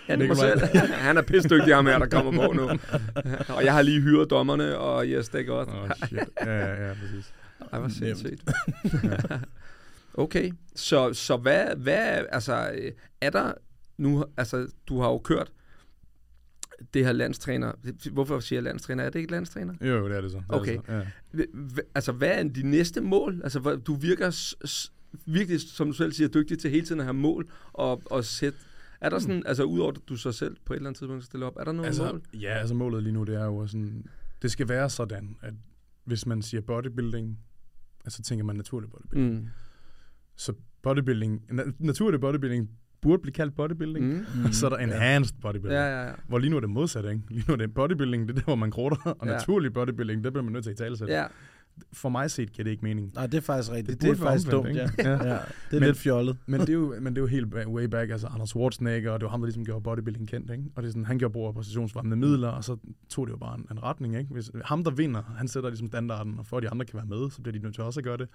Han, 0.08 0.22
er 0.22 0.26
mig 0.26 0.36
Nikolaj. 0.36 0.86
han 0.86 1.16
er 1.16 1.22
pisdygtig, 1.22 1.74
ham 1.74 1.86
her, 1.86 1.98
der 1.98 2.06
kommer 2.06 2.46
på 2.46 2.52
nu. 2.52 2.68
og 3.56 3.64
jeg 3.64 3.72
har 3.72 3.82
lige 3.82 4.00
hyret 4.00 4.30
dommerne, 4.30 4.78
og 4.78 5.06
yes, 5.06 5.28
det 5.28 5.40
er 5.40 5.44
godt. 5.44 5.68
Åh, 5.68 5.82
oh, 5.82 5.90
shit. 6.06 6.18
Ja, 6.44 6.58
ja, 6.58 6.88
ja, 6.88 6.94
præcis. 6.94 7.32
Ej, 7.72 7.78
hvor 7.78 7.88
sindssygt. 7.88 8.42
okay, 10.24 10.52
så, 10.74 11.12
så 11.12 11.36
hvad, 11.36 11.76
hvad, 11.76 12.24
altså, 12.32 12.70
er 13.20 13.30
der 13.30 13.52
nu, 13.98 14.24
altså, 14.36 14.68
du 14.88 15.00
har 15.00 15.08
jo 15.08 15.18
kørt 15.18 15.52
det 16.94 17.04
her 17.04 17.12
landstræner. 17.12 17.72
Hvorfor 18.12 18.40
siger 18.40 18.56
jeg 18.56 18.62
landstræner? 18.64 19.04
Er 19.04 19.10
det 19.10 19.18
ikke 19.18 19.30
landstræner? 19.30 19.74
Jo, 19.80 20.08
det 20.08 20.16
er 20.16 20.20
det 20.20 20.30
så. 20.30 20.36
Det 20.36 20.44
er 20.50 20.54
Okay. 20.54 20.76
det 20.76 20.82
så. 21.34 21.36
Ja. 21.72 21.82
Altså, 21.94 22.12
hvad 22.12 22.28
er 22.28 22.42
de 22.42 22.62
næste 22.62 23.00
mål? 23.00 23.40
Altså, 23.44 23.80
du 23.86 23.94
virker 23.94 24.54
virkelig, 25.26 25.60
som 25.60 25.86
du 25.86 25.92
selv 25.92 26.12
siger, 26.12 26.28
dygtig 26.28 26.58
til 26.58 26.70
hele 26.70 26.86
tiden 26.86 27.00
at 27.00 27.06
have 27.06 27.14
mål 27.14 27.48
og, 27.72 28.02
og 28.06 28.24
sætte. 28.24 28.58
Er 29.00 29.08
der 29.08 29.18
sådan, 29.18 29.42
altså 29.46 29.64
udover 29.64 29.92
at 29.92 29.98
du 30.08 30.16
så 30.16 30.32
selv 30.32 30.56
på 30.64 30.72
et 30.72 30.76
eller 30.76 30.88
andet 30.88 30.98
tidspunkt 30.98 31.22
skal 31.22 31.26
stille 31.26 31.46
op, 31.46 31.56
er 31.60 31.64
der 31.64 31.72
nogle 31.72 31.86
Altså, 31.86 32.04
mål? 32.04 32.22
ja, 32.40 32.48
altså 32.54 32.74
målet 32.74 33.02
lige 33.02 33.12
nu, 33.12 33.22
det 33.24 33.34
er 33.34 33.44
jo 33.44 33.66
sådan, 33.66 34.06
det 34.42 34.50
skal 34.50 34.68
være 34.68 34.90
sådan, 34.90 35.36
at 35.42 35.54
hvis 36.04 36.26
man 36.26 36.42
siger 36.42 36.60
bodybuilding, 36.60 37.38
altså 38.04 38.22
tænker 38.22 38.44
man 38.44 38.56
naturlig 38.56 38.90
bodybuilding. 38.90 39.34
Mm. 39.34 39.40
Mm. 39.40 39.48
Så 40.36 40.52
bodybuilding, 40.82 41.42
na- 41.50 41.72
naturlig 41.78 42.20
bodybuilding 42.20 42.70
burde 43.02 43.22
blive 43.22 43.32
kaldt 43.32 43.54
bodybuilding. 43.54 44.06
Mm. 44.06 44.24
Mm. 44.44 44.52
Så 44.58 44.66
er 44.66 44.70
der 44.70 44.76
enhanced 44.76 45.34
bodybuilding. 45.42 45.80
Ja, 45.80 46.00
ja, 46.00 46.06
ja. 46.08 46.12
Hvor 46.28 46.38
lige 46.38 46.50
nu 46.50 46.56
er 46.56 46.60
det 46.60 46.70
modsat, 46.70 47.04
ikke? 47.04 47.20
Lige 47.28 47.44
nu 47.48 47.52
er 47.52 47.58
det 47.58 47.74
bodybuilding, 47.74 48.28
det 48.28 48.30
er 48.30 48.34
der, 48.38 48.44
hvor 48.44 48.54
man 48.54 48.70
krutter, 48.70 48.98
og 49.04 49.26
Ja. 49.26 49.32
naturlig 49.32 49.72
bodybuilding, 49.72 50.24
der 50.24 50.30
bliver 50.30 50.44
man 50.44 50.52
nødt 50.52 50.64
til 50.64 50.70
at 50.70 50.76
tale 50.76 50.96
sig. 50.96 51.08
ja. 51.08 51.26
For 51.92 52.08
mig 52.08 52.30
set 52.30 52.52
giver 52.52 52.64
det 52.64 52.70
ikke 52.70 52.82
mening. 52.84 53.12
Nej, 53.14 53.26
det 53.26 53.34
er 53.36 53.40
faktisk 53.40 53.72
rigtigt. 53.72 53.88
Det 54.02 54.08
Det, 54.08 54.16
det 54.16 54.22
er 54.24 54.28
faktisk 54.30 54.50
dumt, 54.50 54.68
ja. 54.68 54.88
Ja. 54.98 55.10
ja. 55.10 55.16
Det 55.16 55.26
er 55.28 55.40
Men- 55.70 55.82
lidt 55.82 55.96
fjollet. 55.98 56.36
Men 56.46 56.60
det, 56.60 56.68
er 56.68 56.72
jo, 56.72 56.94
men 57.00 57.06
det 57.14 57.18
er 57.18 57.22
jo 57.22 57.26
helt 57.26 57.54
way 57.54 57.84
back, 57.84 58.10
altså 58.10 58.26
Anders 58.26 58.48
Schwarzenegger, 58.48 59.10
og 59.10 59.20
det 59.20 59.24
var 59.24 59.30
ham, 59.30 59.40
der 59.40 59.46
ligesom 59.46 59.64
gjorde 59.64 59.82
bodybuilding 59.82 60.28
kendt, 60.28 60.50
ikke? 60.50 60.64
Og 60.76 60.82
det 60.82 60.88
er 60.88 60.92
sådan, 60.92 61.04
han 61.04 61.18
gjorde 61.18 61.32
brug 61.32 61.46
af 61.46 61.54
præstationsfremmende 61.54 62.16
midler, 62.16 62.48
og 62.48 62.64
så 62.64 62.76
tog 63.08 63.26
det 63.26 63.32
jo 63.32 63.38
bare 63.38 63.58
en, 63.58 63.66
en 63.70 63.82
retning, 63.82 64.16
ikke? 64.18 64.30
Hvis, 64.32 64.50
ham, 64.64 64.84
der 64.84 64.90
vinder, 64.90 65.22
han 65.36 65.48
sætter 65.48 65.70
ligesom 65.70 65.86
standarden, 65.88 66.38
og 66.38 66.46
for 66.46 66.56
at 66.56 66.62
de 66.62 66.70
andre 66.70 66.84
kan 66.86 66.96
være 66.96 67.06
med, 67.20 67.30
så 67.30 67.42
bliver 67.42 67.52
de 67.58 67.62
nødt 67.62 67.74
til 67.74 67.84
også 67.84 68.00
at 68.00 68.04
gøre 68.04 68.16
det. 68.16 68.28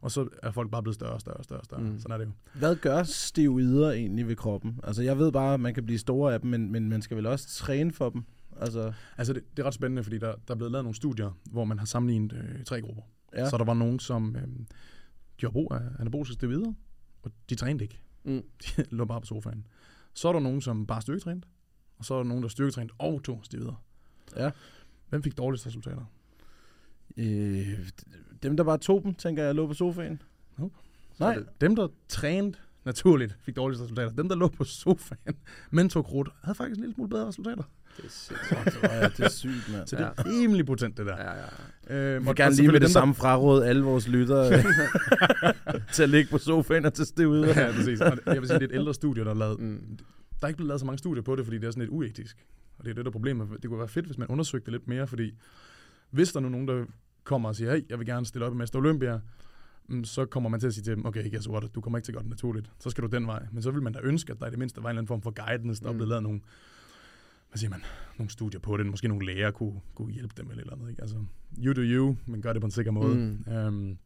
Og 0.00 0.10
så 0.10 0.28
er 0.42 0.50
folk 0.50 0.70
bare 0.70 0.82
blevet 0.82 0.94
større 0.94 1.12
og 1.12 1.20
større 1.20 1.36
og 1.36 1.44
større. 1.44 1.60
større. 1.64 1.80
Mm. 1.80 1.98
Sådan 1.98 2.14
er 2.14 2.18
det 2.18 2.24
jo. 2.26 2.30
Hvad 2.58 2.76
gør 2.76 3.02
steroider 3.02 3.90
egentlig 3.90 4.28
ved 4.28 4.36
kroppen? 4.36 4.80
Altså, 4.84 5.02
jeg 5.02 5.18
ved 5.18 5.32
bare, 5.32 5.54
at 5.54 5.60
man 5.60 5.74
kan 5.74 5.84
blive 5.86 5.98
store 5.98 6.34
af 6.34 6.40
dem, 6.40 6.50
men, 6.50 6.72
men 6.72 6.88
man 6.88 7.02
skal 7.02 7.16
vel 7.16 7.26
også 7.26 7.48
træne 7.48 7.92
for 7.92 8.10
dem? 8.10 8.22
Altså, 8.60 8.92
Altså, 9.16 9.32
det, 9.32 9.56
det 9.56 9.62
er 9.62 9.66
ret 9.66 9.74
spændende, 9.74 10.02
fordi 10.02 10.18
der, 10.18 10.34
der 10.48 10.54
er 10.54 10.58
blevet 10.58 10.72
lavet 10.72 10.84
nogle 10.84 10.96
studier, 10.96 11.30
hvor 11.50 11.64
man 11.64 11.78
har 11.78 11.86
sammenlignet 11.86 12.32
øh, 12.32 12.64
tre 12.64 12.80
grupper. 12.82 13.02
ja. 13.36 13.50
Så 13.50 13.56
der 13.58 13.64
var 13.64 13.74
nogen, 13.74 13.98
som 13.98 14.36
øh, 14.36 14.42
gjorde 15.36 15.52
brug 15.52 15.72
af 15.72 15.80
anaboliske 15.98 16.34
steroider, 16.34 16.72
og 17.22 17.30
de 17.50 17.54
trænede 17.54 17.84
ikke. 17.84 18.00
Mm. 18.24 18.42
De 18.62 18.84
lå 18.90 19.04
bare 19.04 19.20
på 19.20 19.26
sofaen. 19.26 19.66
Så 20.14 20.28
er 20.28 20.32
der 20.32 20.40
nogen, 20.40 20.60
som 20.60 20.86
bare 20.86 21.02
styrketrænede, 21.02 21.46
og 21.98 22.04
så 22.04 22.14
er 22.14 22.18
der 22.18 22.24
nogen, 22.24 22.42
der 22.42 22.48
styrketrænede 22.48 22.94
og 22.98 23.22
tog 23.24 23.40
steroider. 23.42 23.84
Ja. 24.36 24.50
Hvem 25.08 25.22
fik 25.22 25.38
dårligst 25.38 25.66
resultater? 25.66 26.04
Øh, 27.16 27.88
dem, 28.42 28.56
der 28.56 28.64
bare 28.64 28.78
tog 28.78 29.02
dem, 29.02 29.14
tænker 29.14 29.44
jeg, 29.44 29.54
lå 29.54 29.66
på 29.66 29.74
sofaen. 29.74 30.22
Nope. 30.58 30.74
Nej, 31.20 31.34
er 31.34 31.42
Dem, 31.60 31.76
der 31.76 31.88
trænede 32.08 32.58
naturligt 32.84 33.36
fik 33.40 33.56
dårlige 33.56 33.82
resultater. 33.82 34.10
Dem, 34.10 34.28
der 34.28 34.36
lå 34.36 34.48
på 34.48 34.64
sofaen, 34.64 35.36
men 35.70 35.88
tog 35.88 36.04
krudt, 36.04 36.28
havde 36.42 36.54
faktisk 36.54 36.76
en 36.76 36.80
lille 36.80 36.94
smule 36.94 37.10
bedre 37.10 37.26
resultater. 37.26 37.62
Det 37.96 38.04
er 38.04 38.08
sindssygt. 38.08 38.82
ja, 38.92 39.08
det 39.08 39.20
er 39.20 39.28
sygt, 39.28 39.72
mand. 39.72 39.86
Så 39.86 39.96
det 39.96 40.04
er 40.04 40.26
rimelig 40.26 40.66
potent, 40.66 40.96
det 40.96 41.06
der. 41.06 41.16
Ja, 41.16 41.32
ja. 41.32 42.14
Øhm, 42.14 42.26
Vi 42.26 42.32
gerne 42.36 42.54
lige 42.54 42.72
med 42.72 42.80
det 42.80 42.90
samme 42.90 43.14
fraråde 43.14 43.66
alle 43.66 43.82
vores 43.82 44.08
lyttere 44.08 44.52
øh, 44.52 44.64
til 45.94 46.02
at 46.02 46.08
ligge 46.08 46.30
på 46.30 46.38
sofaen 46.38 46.84
og 46.84 46.94
til 46.94 47.06
stiv 47.06 47.28
ud. 47.28 47.46
Ja, 47.46 47.72
præcis. 47.72 48.00
Og 48.00 48.18
jeg 48.26 48.40
vil 48.40 48.48
sige, 48.48 48.58
det 48.58 48.64
er 48.64 48.68
et 48.68 48.74
ældre 48.74 48.94
studie, 48.94 49.24
der 49.24 49.30
er 49.30 49.34
lavet. 49.34 49.60
Mm. 49.60 49.98
Der 50.40 50.44
er 50.44 50.48
ikke 50.48 50.56
blevet 50.56 50.68
lavet 50.68 50.80
så 50.80 50.86
mange 50.86 50.98
studier 50.98 51.22
på 51.22 51.36
det, 51.36 51.44
fordi 51.44 51.58
det 51.58 51.66
er 51.66 51.70
sådan 51.70 51.80
lidt 51.80 51.90
uetisk. 51.90 52.36
Og 52.78 52.84
det 52.84 52.90
er 52.90 52.94
det, 52.94 53.04
der 53.04 53.10
er 53.10 53.12
problemet. 53.12 53.48
Det 53.62 53.70
kunne 53.70 53.78
være 53.78 53.88
fedt, 53.88 54.06
hvis 54.06 54.18
man 54.18 54.28
undersøgte 54.28 54.64
det 54.64 54.72
lidt 54.72 54.88
mere, 54.88 55.06
fordi 55.06 55.34
hvis 56.10 56.32
der 56.32 56.38
er 56.38 56.42
nu 56.42 56.48
nogen, 56.48 56.68
der 56.68 56.84
kommer 57.24 57.48
og 57.48 57.56
siger, 57.56 57.74
hey, 57.74 57.82
jeg 57.90 57.98
vil 57.98 58.06
gerne 58.06 58.26
stille 58.26 58.46
op 58.46 58.52
i 58.52 58.56
Mester 58.56 58.78
Olympia, 58.78 59.20
mm, 59.88 60.04
så 60.04 60.24
kommer 60.24 60.50
man 60.50 60.60
til 60.60 60.66
at 60.66 60.74
sige 60.74 60.84
til 60.84 60.96
dem, 60.96 61.06
okay, 61.06 61.30
guess 61.30 61.48
what, 61.48 61.74
du 61.74 61.80
kommer 61.80 61.98
ikke 61.98 62.06
til 62.06 62.12
at 62.12 62.14
gøre 62.14 62.22
det 62.22 62.30
naturligt. 62.30 62.70
Så 62.80 62.90
skal 62.90 63.02
du 63.04 63.08
den 63.08 63.26
vej. 63.26 63.46
Men 63.52 63.62
så 63.62 63.70
vil 63.70 63.82
man 63.82 63.92
da 63.92 63.98
ønske, 64.02 64.32
at 64.32 64.40
der 64.40 64.46
i 64.46 64.50
det 64.50 64.58
mindste 64.58 64.82
var 64.82 64.88
en 64.88 64.90
eller 64.90 65.00
anden 65.00 65.08
form 65.08 65.22
for 65.22 65.46
guidance, 65.46 65.82
der 65.82 65.88
mm. 65.88 65.94
er 65.94 65.98
blevet 65.98 66.08
lavet 66.08 66.22
nogle, 66.22 66.40
hvad 67.48 67.58
siger 67.58 67.70
man, 67.70 67.82
nogle 68.18 68.30
studier 68.30 68.60
på 68.60 68.76
det. 68.76 68.86
Måske 68.86 69.08
nogle 69.08 69.26
læger 69.26 69.50
kunne, 69.50 69.80
kunne 69.94 70.12
hjælpe 70.12 70.34
dem 70.36 70.50
eller 70.50 70.62
et 70.62 70.64
eller 70.64 70.76
andet. 70.76 70.90
Ikke? 70.90 71.02
Altså, 71.02 71.24
you 71.58 71.72
do 71.72 71.80
you, 71.80 72.16
men 72.26 72.42
gør 72.42 72.52
det 72.52 72.62
på 72.62 72.66
en 72.66 72.70
sikker 72.70 72.92
måde. 72.92 73.14
Mm. 73.14 73.52
Øhm, 73.52 73.98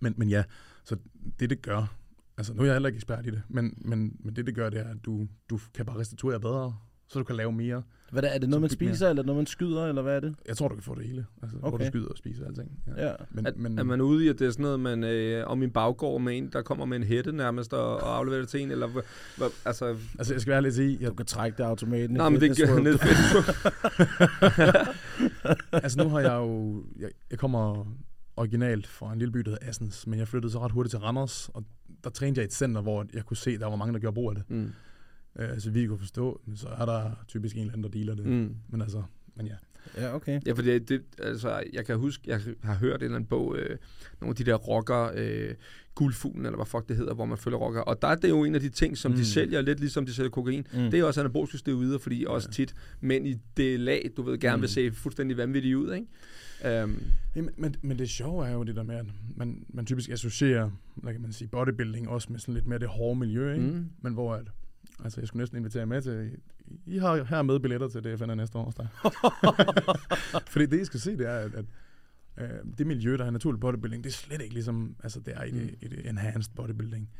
men, 0.00 0.14
men 0.16 0.28
ja, 0.28 0.44
så 0.84 0.96
det 1.40 1.50
det 1.50 1.62
gør, 1.62 1.96
altså 2.36 2.54
nu 2.54 2.62
er 2.62 2.66
jeg 2.66 2.74
heller 2.74 2.88
ikke 2.88 2.96
ekspert 2.96 3.26
i 3.26 3.30
det, 3.30 3.42
men, 3.48 3.74
men, 3.76 4.16
men 4.20 4.36
det 4.36 4.46
det 4.46 4.54
gør, 4.54 4.70
det 4.70 4.80
er, 4.80 4.84
at 4.84 5.04
du, 5.04 5.28
du 5.50 5.60
kan 5.74 5.86
bare 5.86 5.98
restituere 5.98 6.40
bedre, 6.40 6.76
så 7.08 7.18
du 7.18 7.24
kan 7.24 7.36
lave 7.36 7.52
mere. 7.52 7.82
Hvad 8.10 8.22
er 8.22 8.28
det? 8.28 8.34
Er 8.34 8.38
det 8.38 8.48
noget, 8.48 8.60
man 8.60 8.70
bygge 8.70 8.84
mere. 8.84 8.94
spiser, 8.94 9.08
eller 9.08 9.22
noget, 9.22 9.36
man 9.36 9.46
skyder, 9.46 9.86
eller 9.86 10.02
hvad 10.02 10.16
er 10.16 10.20
det? 10.20 10.34
Jeg 10.48 10.56
tror, 10.56 10.68
du 10.68 10.74
kan 10.74 10.82
få 10.82 10.94
det 10.94 11.06
hele, 11.06 11.26
altså, 11.42 11.56
okay. 11.62 11.68
hvor 11.68 11.78
du 11.78 11.84
skyder 11.84 12.08
og 12.08 12.16
spiser 12.16 12.42
og 12.42 12.48
alting. 12.48 12.82
Ja. 12.96 13.12
Men, 13.30 13.46
At, 13.46 13.56
men, 13.56 13.78
er 13.78 13.82
man 13.82 14.00
ude 14.00 14.24
i, 14.24 14.28
at 14.28 14.38
det 14.38 14.46
er 14.46 14.50
sådan 14.50 14.62
noget, 14.62 14.80
man 14.80 15.04
øh, 15.04 15.46
om 15.46 15.58
min 15.58 15.70
baggård 15.70 16.20
med 16.20 16.38
en, 16.38 16.50
der 16.52 16.62
kommer 16.62 16.84
med 16.84 16.96
en 16.96 17.02
hætte 17.02 17.32
nærmest 17.32 17.72
og, 17.74 17.96
og 17.96 18.16
afleverer 18.16 18.40
det 18.40 18.48
til 18.48 18.60
en, 18.60 18.70
eller 18.70 18.86
hvad, 18.86 19.02
altså... 19.64 19.96
altså 20.18 20.34
jeg 20.34 20.40
skal 20.40 20.50
være 20.50 20.62
lidt 20.62 20.74
sige, 20.74 20.98
jeg, 21.00 21.08
Du 21.08 21.14
kan 21.14 21.26
trække 21.26 21.58
det 21.58 21.64
automaten. 21.64 22.16
Nej, 22.16 22.28
men 22.28 22.40
det 22.40 22.58
gør 22.58 22.72
World. 22.72 22.82
ned 22.84 22.98
altså 25.84 26.02
nu 26.02 26.08
har 26.08 26.20
jeg 26.20 26.34
jo, 26.34 26.84
jeg, 26.98 27.08
jeg 27.30 27.38
kommer 27.38 27.86
originalt 28.36 28.86
fra 28.86 29.12
en 29.12 29.18
lille 29.18 29.32
by, 29.32 29.38
der 29.38 29.50
hedder 29.50 29.68
Assens, 29.68 30.06
men 30.06 30.18
jeg 30.18 30.28
flyttede 30.28 30.52
så 30.52 30.58
ret 30.58 30.72
hurtigt 30.72 30.90
til 30.90 30.98
Randers, 30.98 31.50
og 31.54 31.64
der 32.04 32.10
trænede 32.10 32.38
jeg 32.38 32.44
i 32.44 32.46
et 32.46 32.54
center, 32.54 32.80
hvor 32.80 33.06
jeg 33.14 33.24
kunne 33.24 33.36
se, 33.36 33.58
der 33.58 33.66
var 33.66 33.76
mange, 33.76 33.92
der 33.92 33.98
gjorde 33.98 34.14
brug 34.14 34.30
af 34.30 34.36
det. 34.36 34.44
mm. 34.50 34.72
Øh, 35.38 35.60
så 35.60 35.70
vi 35.70 35.86
kunne 35.86 35.98
forstå, 35.98 36.40
så 36.54 36.68
er 36.68 36.86
der 36.86 37.24
typisk 37.28 37.56
en 37.56 37.60
eller 37.60 37.72
anden, 37.72 37.84
der 37.84 37.98
dealer 37.98 38.14
det. 38.14 38.26
Mm. 38.26 38.54
Men 38.68 38.82
altså, 38.82 39.02
men 39.34 39.46
ja. 39.46 39.54
Ja, 39.96 40.14
okay. 40.14 40.40
Ja, 40.46 40.52
for 40.52 40.62
det, 40.62 40.88
det, 40.88 41.02
altså, 41.18 41.62
jeg 41.72 41.86
kan 41.86 41.98
huske, 41.98 42.22
jeg 42.26 42.40
har 42.62 42.74
hørt 42.74 43.00
en 43.00 43.04
eller 43.04 43.16
anden 43.16 43.28
bog, 43.28 43.56
øh, 43.58 43.76
nogle 44.20 44.30
af 44.30 44.36
de 44.36 44.44
der 44.44 44.54
rocker, 44.54 45.10
øh, 45.14 45.54
guldfuglen, 45.94 46.46
eller 46.46 46.56
hvad 46.56 46.66
fuck 46.66 46.88
det 46.88 46.96
hedder, 46.96 47.14
hvor 47.14 47.24
man 47.24 47.38
følger 47.38 47.58
rocker. 47.58 47.80
Og 47.80 48.02
der 48.02 48.08
er 48.08 48.14
det 48.14 48.28
jo 48.28 48.44
en 48.44 48.54
af 48.54 48.60
de 48.60 48.68
ting, 48.68 48.98
som 48.98 49.10
mm. 49.10 49.16
De 49.16 49.26
sælger, 49.26 49.60
lidt 49.60 49.80
ligesom 49.80 50.06
de 50.06 50.14
sælger 50.14 50.30
kokain. 50.30 50.66
Mm. 50.72 50.90
Det 50.90 50.94
er 50.94 51.04
også 51.04 51.20
anaboliske 51.20 51.58
steroider, 51.58 51.98
fordi 51.98 52.22
ja. 52.22 52.28
også 52.28 52.50
tit 52.50 52.74
mænd 53.00 53.26
i 53.26 53.36
det 53.56 53.80
lag, 53.80 54.10
du 54.16 54.22
ved, 54.22 54.38
gerne 54.38 54.56
mm. 54.56 54.62
vil 54.62 54.68
se 54.70 54.92
fuldstændig 54.92 55.36
vanvittige 55.36 55.78
ud, 55.78 55.94
ikke? 55.94 56.84
Um, 56.84 57.00
Jamen, 57.36 57.50
men, 57.56 57.76
men 57.82 57.98
det 57.98 58.10
sjove 58.10 58.46
er 58.46 58.52
jo 58.52 58.62
det 58.62 58.76
der 58.76 58.82
med, 58.82 58.94
at 58.94 59.06
man, 59.36 59.64
man 59.68 59.86
typisk 59.86 60.10
associerer, 60.10 60.70
hvad 60.94 61.12
kan 61.12 61.22
man 61.22 61.32
sige, 61.32 61.48
bodybuilding 61.48 62.08
også 62.08 62.32
med 62.32 62.40
sådan 62.40 62.54
lidt 62.54 62.66
mere 62.66 62.78
det 62.78 62.88
hårde 62.88 63.18
miljø, 63.18 63.52
ikke? 63.52 63.66
Mm. 63.66 63.86
Men 64.02 64.12
hvor 64.12 64.34
at, 64.34 64.46
altså 65.04 65.20
jeg 65.20 65.28
skulle 65.28 65.40
næsten 65.40 65.58
invitere 65.58 65.80
jer 65.80 65.86
med 65.86 66.02
til, 66.02 66.36
I 66.86 66.98
har 66.98 67.24
her 67.24 67.42
med 67.42 67.60
billetter 67.60 67.88
til 67.88 68.04
DFN 68.04 68.36
næste 68.36 68.58
år. 68.58 68.72
Fordi 70.52 70.66
det, 70.66 70.80
I 70.80 70.84
skal 70.84 71.00
se, 71.00 71.16
det 71.16 71.26
er, 71.26 71.38
at, 71.38 71.54
at 71.54 71.64
øh, 72.36 72.48
det 72.78 72.86
miljø, 72.86 73.16
der 73.16 73.24
er 73.24 73.30
naturlig 73.30 73.60
bodybuilding, 73.60 74.04
det 74.04 74.10
er 74.10 74.14
slet 74.14 74.40
ikke 74.40 74.54
ligesom, 74.54 74.96
altså 75.02 75.20
det 75.20 75.34
er 75.36 75.42
i, 75.42 75.50
det, 75.50 75.74
i 75.80 75.88
det 75.88 76.08
enhanced 76.08 76.52
bodybuilding. 76.56 77.10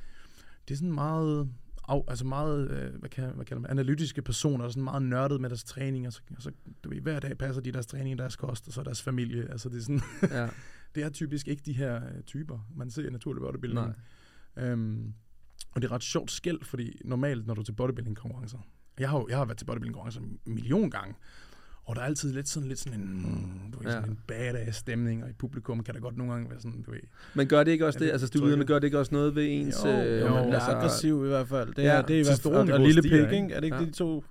Det 0.69 0.75
er 0.75 0.79
sådan 0.79 0.93
meget, 0.93 1.49
af, 1.89 2.03
altså 2.09 2.27
meget, 2.27 2.71
øh, 2.71 2.95
hvad, 2.95 3.11
kan, 3.11 3.31
hvad 3.35 3.45
kalder 3.45 3.61
man, 3.61 3.71
analytiske 3.71 4.23
personer, 4.23 4.65
er 4.65 4.69
sådan 4.69 4.83
meget 4.83 5.03
nørdet 5.03 5.41
med 5.41 5.51
deres 5.51 5.65
træning, 5.65 6.07
og 6.07 6.13
så, 6.13 6.21
og 6.37 6.43
så 6.43 6.51
du 6.85 6.89
ved, 6.89 7.01
hver 7.01 7.21
dag 7.21 7.39
passer 7.39 7.63
de 7.63 7.73
deres 7.73 7.87
træning, 7.87 8.19
deres 8.19 8.37
kost, 8.37 8.67
og 8.67 8.73
så 8.73 8.83
deres 8.83 9.03
familie, 9.03 9.51
altså 9.51 9.69
det 9.69 9.77
er 9.77 9.83
sådan, 9.83 10.01
ja. 10.23 10.49
det 10.95 11.03
er 11.03 11.09
typisk 11.09 11.49
ikke 11.49 11.63
de 11.67 11.73
her 11.73 11.97
øh, 11.97 12.23
typer, 12.23 12.69
man 12.77 12.91
ser 12.91 13.07
i 13.07 13.11
naturlig 13.11 13.41
bodybuilding. 13.41 13.87
Nej. 14.57 14.65
Øhm, 14.65 15.15
og 15.71 15.83
det 15.83 15.89
er 15.89 15.93
ret 15.93 16.03
sjovt 16.03 16.31
skæld, 16.31 16.59
fordi 16.65 17.01
normalt, 17.05 17.47
når 17.47 17.55
du 17.55 17.61
er 17.61 17.65
til 17.65 17.73
bodybuilding-konkurrencer, 17.73 18.59
jeg 18.99 19.09
har, 19.11 19.19
jo, 19.19 19.27
jeg 19.31 19.37
har 19.39 19.45
været 19.45 19.59
til 19.59 19.65
bodybuilding-konkurrencer 19.65 20.21
en 20.21 20.39
million 20.47 20.91
gange, 20.91 21.15
og 21.85 21.97
der 21.97 22.03
er 22.03 22.07
altid 22.07 22.33
lidt 22.33 22.49
sådan, 22.49 22.69
lidt 22.69 22.79
sådan 22.79 23.01
en, 23.01 23.07
mm, 23.07 23.73
du 23.73 23.79
ved, 23.79 23.87
Ja. 23.87 23.93
sådan 23.93 24.09
en 24.11 24.19
badass 24.27 24.79
stemning, 24.79 25.25
og 25.25 25.31
i 25.31 25.33
publikum 25.33 25.83
kan 25.83 25.95
der 25.95 26.01
godt 26.01 26.17
nogle 26.17 26.33
gange 26.33 26.51
være 26.51 26.61
sådan, 26.61 26.83
du 26.83 26.91
ved, 26.91 27.01
Men 27.35 27.47
gør 27.47 27.65
det 27.65 27.73
ikke 27.73 27.87
også 27.87 27.99
det? 27.99 28.07
det 28.07 28.13
Altså, 28.13 28.29
trykket? 28.29 28.67
gør 28.67 28.79
det 28.79 28.85
ikke 28.87 28.99
også 28.99 29.15
noget 29.15 29.35
ved 29.35 29.47
ens... 29.51 29.77
Jo, 29.85 29.91
øh, 29.91 30.21
jo, 30.21 30.27
Jo, 30.27 30.35
men 30.35 30.45
men 30.45 30.55
altså- 30.55 30.71
aggressiv 30.71 31.25
i 31.25 31.29
hvert 31.29 31.49
fald. 31.49 31.75
Det 31.75 31.83
Ja, 31.83 31.89
er, 31.89 32.03
det 32.03 32.17
er 32.17 32.21
i 32.21 32.25
hvert 32.25 32.41
fald, 32.43 32.55
og, 32.55 32.69
og 32.75 32.81
lille 32.81 33.03
pik, 33.03 33.13
ikke? 33.13 33.55
Er 33.55 33.61
det 33.61 33.65
ikke 33.65 33.77
Ja. 33.77 33.85
de 33.85 33.91
to? 33.91 34.25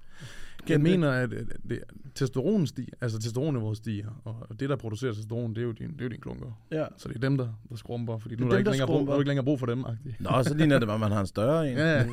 jeg 0.69 0.81
mener, 0.81 1.11
at 1.11 1.29
det, 1.69 1.83
testosteron 2.17 2.67
stiger, 2.67 2.93
altså 3.01 3.17
testosteronniveauet 3.17 3.77
stiger, 3.77 4.21
og 4.25 4.59
det, 4.59 4.69
der 4.69 4.75
producerer 4.75 5.11
testosteron, 5.11 5.49
det 5.55 5.57
er 5.57 5.65
jo 5.65 5.71
din, 5.71 5.87
det 5.87 5.99
er 6.01 6.05
jo 6.05 6.09
din 6.09 6.21
klunker. 6.21 6.59
Ja. 6.71 6.85
Så 6.97 7.07
det 7.07 7.15
er 7.15 7.19
dem, 7.19 7.37
der, 7.37 7.47
der 7.69 7.75
skrumper, 7.75 8.17
fordi 8.17 8.35
nu 8.35 8.45
er 8.45 8.47
er, 8.47 8.51
der 8.51 8.57
ikke 8.57 8.65
der 8.65 8.71
længere 8.71 8.87
brug, 8.87 9.05
nu 9.05 9.11
er 9.11 9.13
der 9.13 9.19
ikke 9.19 9.27
længere 9.29 9.45
brug 9.45 9.59
for 9.59 9.65
dem, 9.65 9.85
agtigt. 9.85 10.21
Nå, 10.21 10.43
så 10.43 10.53
ligner 10.53 10.79
det, 10.79 10.87
bare, 10.87 10.95
at 10.95 10.99
man 10.99 11.11
har 11.11 11.21
en 11.21 11.27
større 11.27 11.71
en. 11.71 11.77
Ja, 11.77 11.97
ja. 11.97 12.05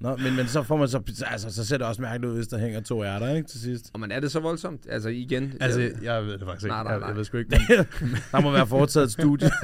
Nå, 0.00 0.16
men, 0.16 0.36
men 0.36 0.46
så 0.46 0.62
får 0.62 0.76
man 0.76 0.88
så, 0.88 1.24
altså, 1.26 1.50
så 1.50 1.64
ser 1.64 1.78
det 1.78 1.86
også 1.86 2.02
mærkeligt 2.02 2.30
ud, 2.30 2.36
hvis 2.36 2.48
der 2.48 2.58
hænger 2.58 2.80
to 2.80 3.04
ærter, 3.04 3.34
ikke, 3.34 3.48
til 3.48 3.60
sidst. 3.60 3.90
Og 3.92 4.00
man 4.00 4.12
er 4.12 4.20
det 4.20 4.30
så 4.30 4.40
voldsomt? 4.40 4.86
Altså 4.88 5.08
igen... 5.08 5.52
Altså, 5.60 5.80
jeg, 5.80 5.92
jeg 6.02 6.24
ved 6.26 6.32
det 6.32 6.46
faktisk 6.46 6.64
ikke. 6.64 6.74
Nej, 6.74 6.82
nej, 6.82 6.92
Jeg, 6.92 7.00
nej. 7.00 7.08
jeg 7.08 7.16
ved 7.16 7.24
sgu 7.24 7.36
ikke. 7.38 7.60
Men, 7.68 8.10
Der 8.32 8.40
må 8.40 8.50
være 8.50 8.66
foretaget 8.66 9.04
et 9.04 9.12
studie. 9.12 9.50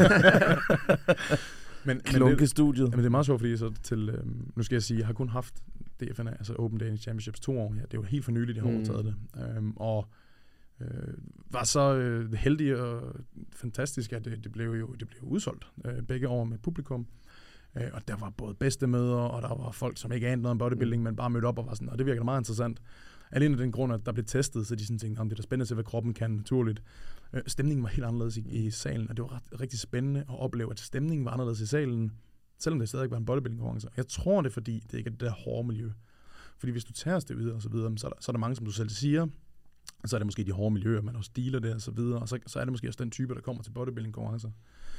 men, 1.84 1.96
men, 1.96 2.04
det, 2.04 2.14
Klunkestudiet. 2.14 2.84
Jamen, 2.84 2.98
det 2.98 3.06
er 3.06 3.10
meget 3.10 3.26
sjovt, 3.26 3.40
fordi 3.40 3.56
så 3.56 3.72
til, 3.82 4.08
øhm, 4.08 4.50
nu 4.56 4.62
skal 4.62 4.74
jeg 4.74 4.82
sige, 4.82 4.98
jeg 4.98 5.06
har 5.06 5.14
kun 5.14 5.28
haft 5.28 5.54
DFNA, 6.00 6.30
altså 6.30 6.54
Open 6.54 6.78
Danish 6.78 7.02
Championships, 7.02 7.40
to 7.40 7.58
år. 7.60 7.74
Ja, 7.74 7.82
det 7.90 7.98
var 7.98 8.04
helt 8.06 8.24
for 8.24 8.32
nyligt, 8.32 8.56
jeg 8.56 8.62
har 8.64 8.70
Mm. 8.70 8.76
overtaget 8.76 9.04
det. 9.04 9.14
Øhm, 9.56 9.72
og 9.76 10.08
øh, 10.80 10.88
var 11.50 11.64
så 11.64 11.94
øh, 11.96 12.32
heldig 12.32 12.76
og 12.80 13.14
fantastisk, 13.52 14.12
at 14.12 14.24
det, 14.24 14.44
det 14.44 14.52
blev 14.52 14.70
jo 14.70 14.86
det 15.00 15.08
blev 15.08 15.22
udsolgt 15.22 15.66
øh, 15.84 16.02
begge 16.02 16.28
år 16.28 16.44
med 16.44 16.58
publikum. 16.58 17.06
Øh, 17.76 17.82
og 17.92 18.08
der 18.08 18.16
var 18.16 18.30
både 18.30 18.54
bedstemøder, 18.54 19.16
og 19.16 19.42
der 19.42 19.48
var 19.64 19.70
folk, 19.70 19.98
som 19.98 20.12
ikke 20.12 20.26
anede 20.28 20.42
noget 20.42 20.50
om 20.50 20.58
bodybuilding, 20.58 21.02
men 21.02 21.16
bare 21.16 21.30
mødte 21.30 21.46
op 21.46 21.58
og 21.58 21.66
var 21.66 21.74
sådan, 21.74 21.88
og 21.88 21.98
det 21.98 22.06
virker 22.06 22.20
da 22.20 22.24
meget 22.24 22.40
interessant. 22.40 22.80
Alene 23.32 23.52
af 23.54 23.58
den 23.58 23.72
grund, 23.72 23.92
at 23.92 24.06
der 24.06 24.12
blev 24.12 24.24
testet, 24.24 24.66
så 24.66 24.74
de 24.76 24.84
sådan 24.86 24.98
tænkte, 24.98 25.20
om 25.20 25.28
det 25.28 25.34
er 25.34 25.36
da 25.36 25.42
spændende 25.42 25.62
at 25.62 25.68
se, 25.68 25.74
hvad 25.74 25.84
kroppen 25.84 26.14
kan 26.14 26.30
naturligt. 26.30 26.82
Øh, 27.32 27.42
stemningen 27.46 27.82
var 27.82 27.88
helt 27.88 28.04
anderledes 28.04 28.36
i, 28.36 28.40
i 28.40 28.70
salen, 28.70 29.10
og 29.10 29.16
det 29.16 29.22
var 29.22 29.32
ret, 29.32 29.60
rigtig 29.60 29.78
spændende 29.78 30.20
at 30.20 30.40
opleve, 30.40 30.70
at 30.70 30.80
stemningen 30.80 31.24
var 31.24 31.30
anderledes 31.30 31.60
i 31.60 31.66
salen, 31.66 32.12
selvom 32.58 32.78
det 32.78 32.88
stadig 32.88 33.10
var 33.10 33.16
en 33.16 33.24
bodybuilding-konkurrence. 33.24 33.88
Jeg 33.96 34.08
tror 34.08 34.42
det, 34.42 34.48
er, 34.48 34.52
fordi 34.52 34.84
det 34.90 34.98
ikke 34.98 35.08
er 35.08 35.12
det 35.12 35.20
der 35.20 35.30
hårde 35.30 35.68
miljø. 35.68 35.90
Fordi 36.58 36.72
hvis 36.72 36.84
du 36.84 36.92
tager 36.92 37.20
det 37.20 37.38
videre 37.38 37.54
og 37.54 37.62
så 37.62 37.68
videre, 37.68 37.98
så 37.98 38.06
er, 38.06 38.10
der, 38.10 38.16
så 38.20 38.30
er 38.30 38.32
der 38.32 38.40
mange, 38.40 38.56
som 38.56 38.64
du 38.64 38.72
selv 38.72 38.88
siger, 38.88 39.26
så 40.06 40.16
er 40.16 40.18
det 40.18 40.26
måske 40.26 40.44
de 40.44 40.52
hårde 40.52 40.72
miljøer, 40.74 41.02
man 41.02 41.16
også 41.16 41.30
dealer 41.36 41.58
det 41.58 41.74
og 41.74 41.80
så 41.80 41.90
videre, 41.90 42.18
og 42.18 42.28
så, 42.28 42.38
så 42.46 42.58
er 42.58 42.64
det 42.64 42.72
måske 42.72 42.88
også 42.88 43.02
den 43.04 43.10
type, 43.10 43.34
der 43.34 43.40
kommer 43.40 43.62
til 43.62 43.70
bodybuilding-konkurrencer. 43.70 44.50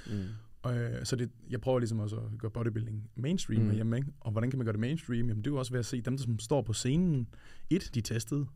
Mm. 0.08 0.70
Øh, 0.70 1.06
så 1.06 1.16
det, 1.16 1.30
jeg 1.50 1.62
prøver 1.62 1.80
ligesom 1.80 2.00
også 2.00 2.16
at 2.16 2.38
gøre 2.40 2.52
bodybuilding 2.52 3.10
mainstream 3.16 3.62
Mm. 3.62 3.68
mm. 3.68 3.74
hjemme, 3.74 3.98
ikke? 3.98 4.14
Og 4.20 4.32
hvordan 4.32 4.50
kan 4.50 4.58
man 4.58 4.66
gøre 4.66 4.74
det 4.74 4.80
mainstream? 4.80 5.28
Jamen 5.28 5.38
det 5.44 5.48
er 5.48 5.52
jo 5.52 5.58
også 5.58 5.72
ved 5.72 5.80
at 5.80 5.86
se 5.86 6.02
dem, 6.02 6.18
der 6.18 6.24
som 6.24 6.40
står 6.40 6.62
på 6.62 6.74
scenen. 6.74 7.28
Et, 7.70 7.90
de 7.94 8.00
er 8.00 8.04
testet. 8.04 8.48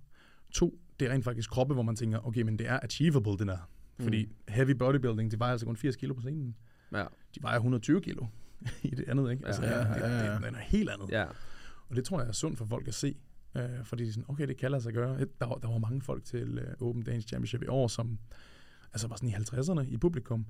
To, 0.55 0.79
det 0.99 1.07
er 1.07 1.11
rent 1.13 1.23
faktisk 1.23 1.49
kroppe, 1.49 1.73
hvor 1.73 1.83
man 1.83 1.95
tænker, 1.95 2.27
okay, 2.27 2.41
men 2.41 2.59
det 2.59 2.67
er 2.69 2.79
achievable, 2.83 3.31
det 3.37 3.47
der. 3.47 3.57
Fordi 4.03 4.27
heavy 4.47 4.71
bodybuilding, 4.71 5.31
det 5.31 5.39
vejer 5.39 5.51
altså 5.51 5.65
kun 5.65 5.77
80 5.77 5.95
kilo 5.95 6.13
på 6.13 6.21
scenen. 6.21 6.55
Ja. 6.91 7.05
De 7.35 7.39
vejer 7.43 7.55
120 7.55 8.01
kilo 8.01 8.25
i 8.83 8.89
det 8.89 9.05
andet, 9.09 9.31
ikke? 9.31 9.41
Ja. 9.43 9.47
Altså, 9.47 9.63
Ja, 9.63 9.79
det, 9.79 9.85
ja, 9.85 10.07
ja. 10.07 10.33
det, 10.33 10.41
det, 10.41 10.49
det 10.53 10.57
er 10.59 10.61
helt 10.63 10.89
andet. 10.89 11.09
Ja. 11.09 11.25
Og 11.89 11.95
det 11.95 12.05
tror 12.05 12.19
jeg 12.19 12.27
er 12.27 12.31
sundt 12.31 12.57
for 12.57 12.65
folk 12.65 12.87
at 12.87 12.93
se. 12.93 13.15
Øh, 13.57 13.63
fordi 13.83 14.03
de 14.03 14.09
er 14.09 14.13
sådan, 14.13 14.25
okay, 14.27 14.47
det 14.47 14.57
kan 14.57 14.71
lade 14.71 14.83
sig 14.83 14.93
gøre. 14.93 15.19
Der, 15.39 15.45
var- 15.47 15.55
der 15.55 15.67
var 15.71 15.77
mange 15.77 16.01
folk 16.01 16.23
til 16.23 16.57
øh, 16.57 16.87
Open 16.87 17.03
Danish 17.03 17.27
Championship 17.27 17.63
i 17.63 17.67
år, 17.67 17.87
som 17.87 18.19
altså 18.93 19.07
var 19.07 19.15
sådan 19.15 19.29
i 19.29 19.33
50'erne 19.33 19.93
i 19.93 19.97
publikum, 19.97 20.45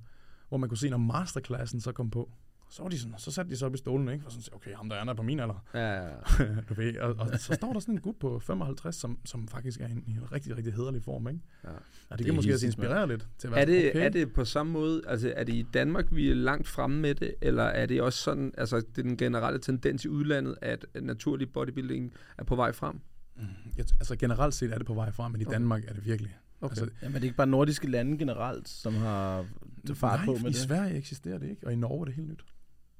hvor 0.48 0.58
man 0.58 0.68
kunne 0.68 0.78
se, 0.78 0.90
når 0.90 0.98
masterklassen 0.98 1.80
så 1.80 1.92
kom 1.92 2.10
på, 2.10 2.32
så 2.70 2.82
var 2.82 2.88
de 2.88 2.98
sådan, 2.98 3.14
så 3.18 3.30
satte 3.30 3.50
de 3.50 3.56
sig 3.56 3.66
op 3.66 3.74
i 3.74 3.78
stolen, 3.78 4.08
ikke? 4.08 4.26
Og 4.26 4.32
sådan, 4.32 4.44
okay, 4.52 4.74
ham 4.74 4.88
der 4.88 4.96
er 4.96 5.04
der 5.04 5.14
på 5.14 5.22
min 5.22 5.40
alder. 5.40 5.64
Ja, 5.74 5.92
ja. 5.92 6.08
du 6.68 6.74
ved, 6.74 6.98
og, 6.98 7.14
og, 7.18 7.38
så 7.38 7.54
står 7.54 7.72
der 7.72 7.80
sådan 7.80 7.94
en 7.94 8.00
gut 8.00 8.16
på 8.16 8.38
55, 8.38 8.96
som, 8.96 9.18
som 9.24 9.48
faktisk 9.48 9.80
er 9.80 9.88
i 9.88 9.92
en, 9.92 10.04
i 10.06 10.10
en 10.10 10.32
rigtig, 10.32 10.56
rigtig 10.56 10.72
hederlig 10.72 11.02
form, 11.02 11.28
ikke? 11.28 11.40
Ja. 11.64 11.68
Og 11.68 11.76
det, 12.10 12.18
det 12.18 12.26
kan 12.26 12.34
er 12.34 12.36
måske 12.36 12.54
også 12.54 12.66
inspirere 12.66 13.08
lidt 13.08 13.28
til 13.38 13.48
at 13.48 13.52
være 13.52 13.60
Er 13.60 13.64
det, 13.64 13.90
okay. 13.90 14.04
er 14.04 14.08
det 14.08 14.32
på 14.32 14.44
samme 14.44 14.72
måde, 14.72 15.02
altså 15.06 15.32
er 15.36 15.44
det 15.44 15.54
i 15.54 15.66
Danmark, 15.74 16.06
vi 16.10 16.30
er 16.30 16.34
langt 16.34 16.68
fremme 16.68 17.00
med 17.00 17.14
det, 17.14 17.34
eller 17.40 17.64
er 17.64 17.86
det 17.86 18.02
også 18.02 18.18
sådan, 18.18 18.52
altså 18.58 18.76
det 18.76 18.98
er 18.98 19.02
den 19.02 19.16
generelle 19.16 19.58
tendens 19.58 20.04
i 20.04 20.08
udlandet, 20.08 20.56
at 20.62 20.86
naturlig 21.02 21.52
bodybuilding 21.52 22.12
er 22.38 22.44
på 22.44 22.56
vej 22.56 22.72
frem? 22.72 23.00
Mm, 23.36 23.42
jeg, 23.76 23.86
altså 24.00 24.16
generelt 24.16 24.54
set 24.54 24.72
er 24.72 24.78
det 24.78 24.86
på 24.86 24.94
vej 24.94 25.10
frem, 25.10 25.32
men 25.32 25.40
i 25.40 25.44
Okay. 25.44 25.54
Danmark 25.54 25.84
er 25.88 25.92
det 25.92 26.06
virkelig. 26.06 26.36
Okay. 26.60 26.70
Altså, 26.70 26.88
Jamen, 27.02 27.14
er 27.14 27.18
det 27.18 27.24
ikke 27.24 27.36
bare 27.36 27.46
nordiske 27.46 27.90
lande 27.90 28.18
generelt, 28.18 28.68
som 28.68 28.94
har 28.94 29.46
fart 29.94 30.18
nej, 30.18 30.24
på 30.24 30.32
med 30.32 30.40
i 30.40 30.52
det? 30.52 30.56
Sverige 30.56 30.96
eksisterer 30.96 31.38
det 31.38 31.50
ikke, 31.50 31.66
og 31.66 31.72
i 31.72 31.76
Norge 31.76 32.00
er 32.00 32.04
det 32.04 32.14
helt 32.14 32.28
nyt. 32.28 32.44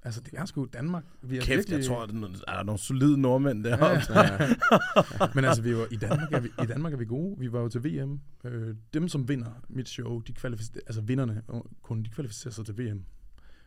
Altså, 0.06 0.20
det 0.20 0.34
er 0.34 0.44
sgu 0.44 0.66
Danmark. 0.72 1.04
Vi 1.22 1.36
er 1.36 1.40
Kæft, 1.40 1.56
virkelig, 1.56 1.76
jeg 1.76 1.84
tror, 1.84 2.02
at 2.02 2.08
der 2.10 2.52
er 2.52 2.62
nogle 2.62 2.78
solide 2.78 3.18
nordmænd 3.20 3.64
deroppe. 3.64 4.20
Ja. 4.20 5.28
Men 5.34 5.44
altså, 5.44 5.62
vi 5.62 5.76
var, 5.76 5.86
i, 5.90 5.96
Danmark 5.96 6.32
er 6.32 6.40
vi, 6.40 6.48
i 6.62 6.66
Danmark 6.66 6.92
er 6.92 6.96
vi 6.96 7.04
gode. 7.04 7.36
Vi 7.38 7.52
var 7.52 7.60
jo 7.60 7.68
til 7.68 7.84
VM. 7.84 8.20
Øh, 8.44 8.74
dem, 8.94 9.08
som 9.08 9.28
vinder 9.28 9.50
mit 9.68 9.88
show, 9.88 10.20
de 10.20 10.32
kvalificerer, 10.32 10.80
altså 10.86 11.00
vinderne, 11.00 11.42
øh, 11.54 11.60
kun 11.82 12.02
de 12.02 12.10
kvalificerer 12.10 12.52
sig 12.52 12.66
til 12.66 12.78
VM. 12.78 13.04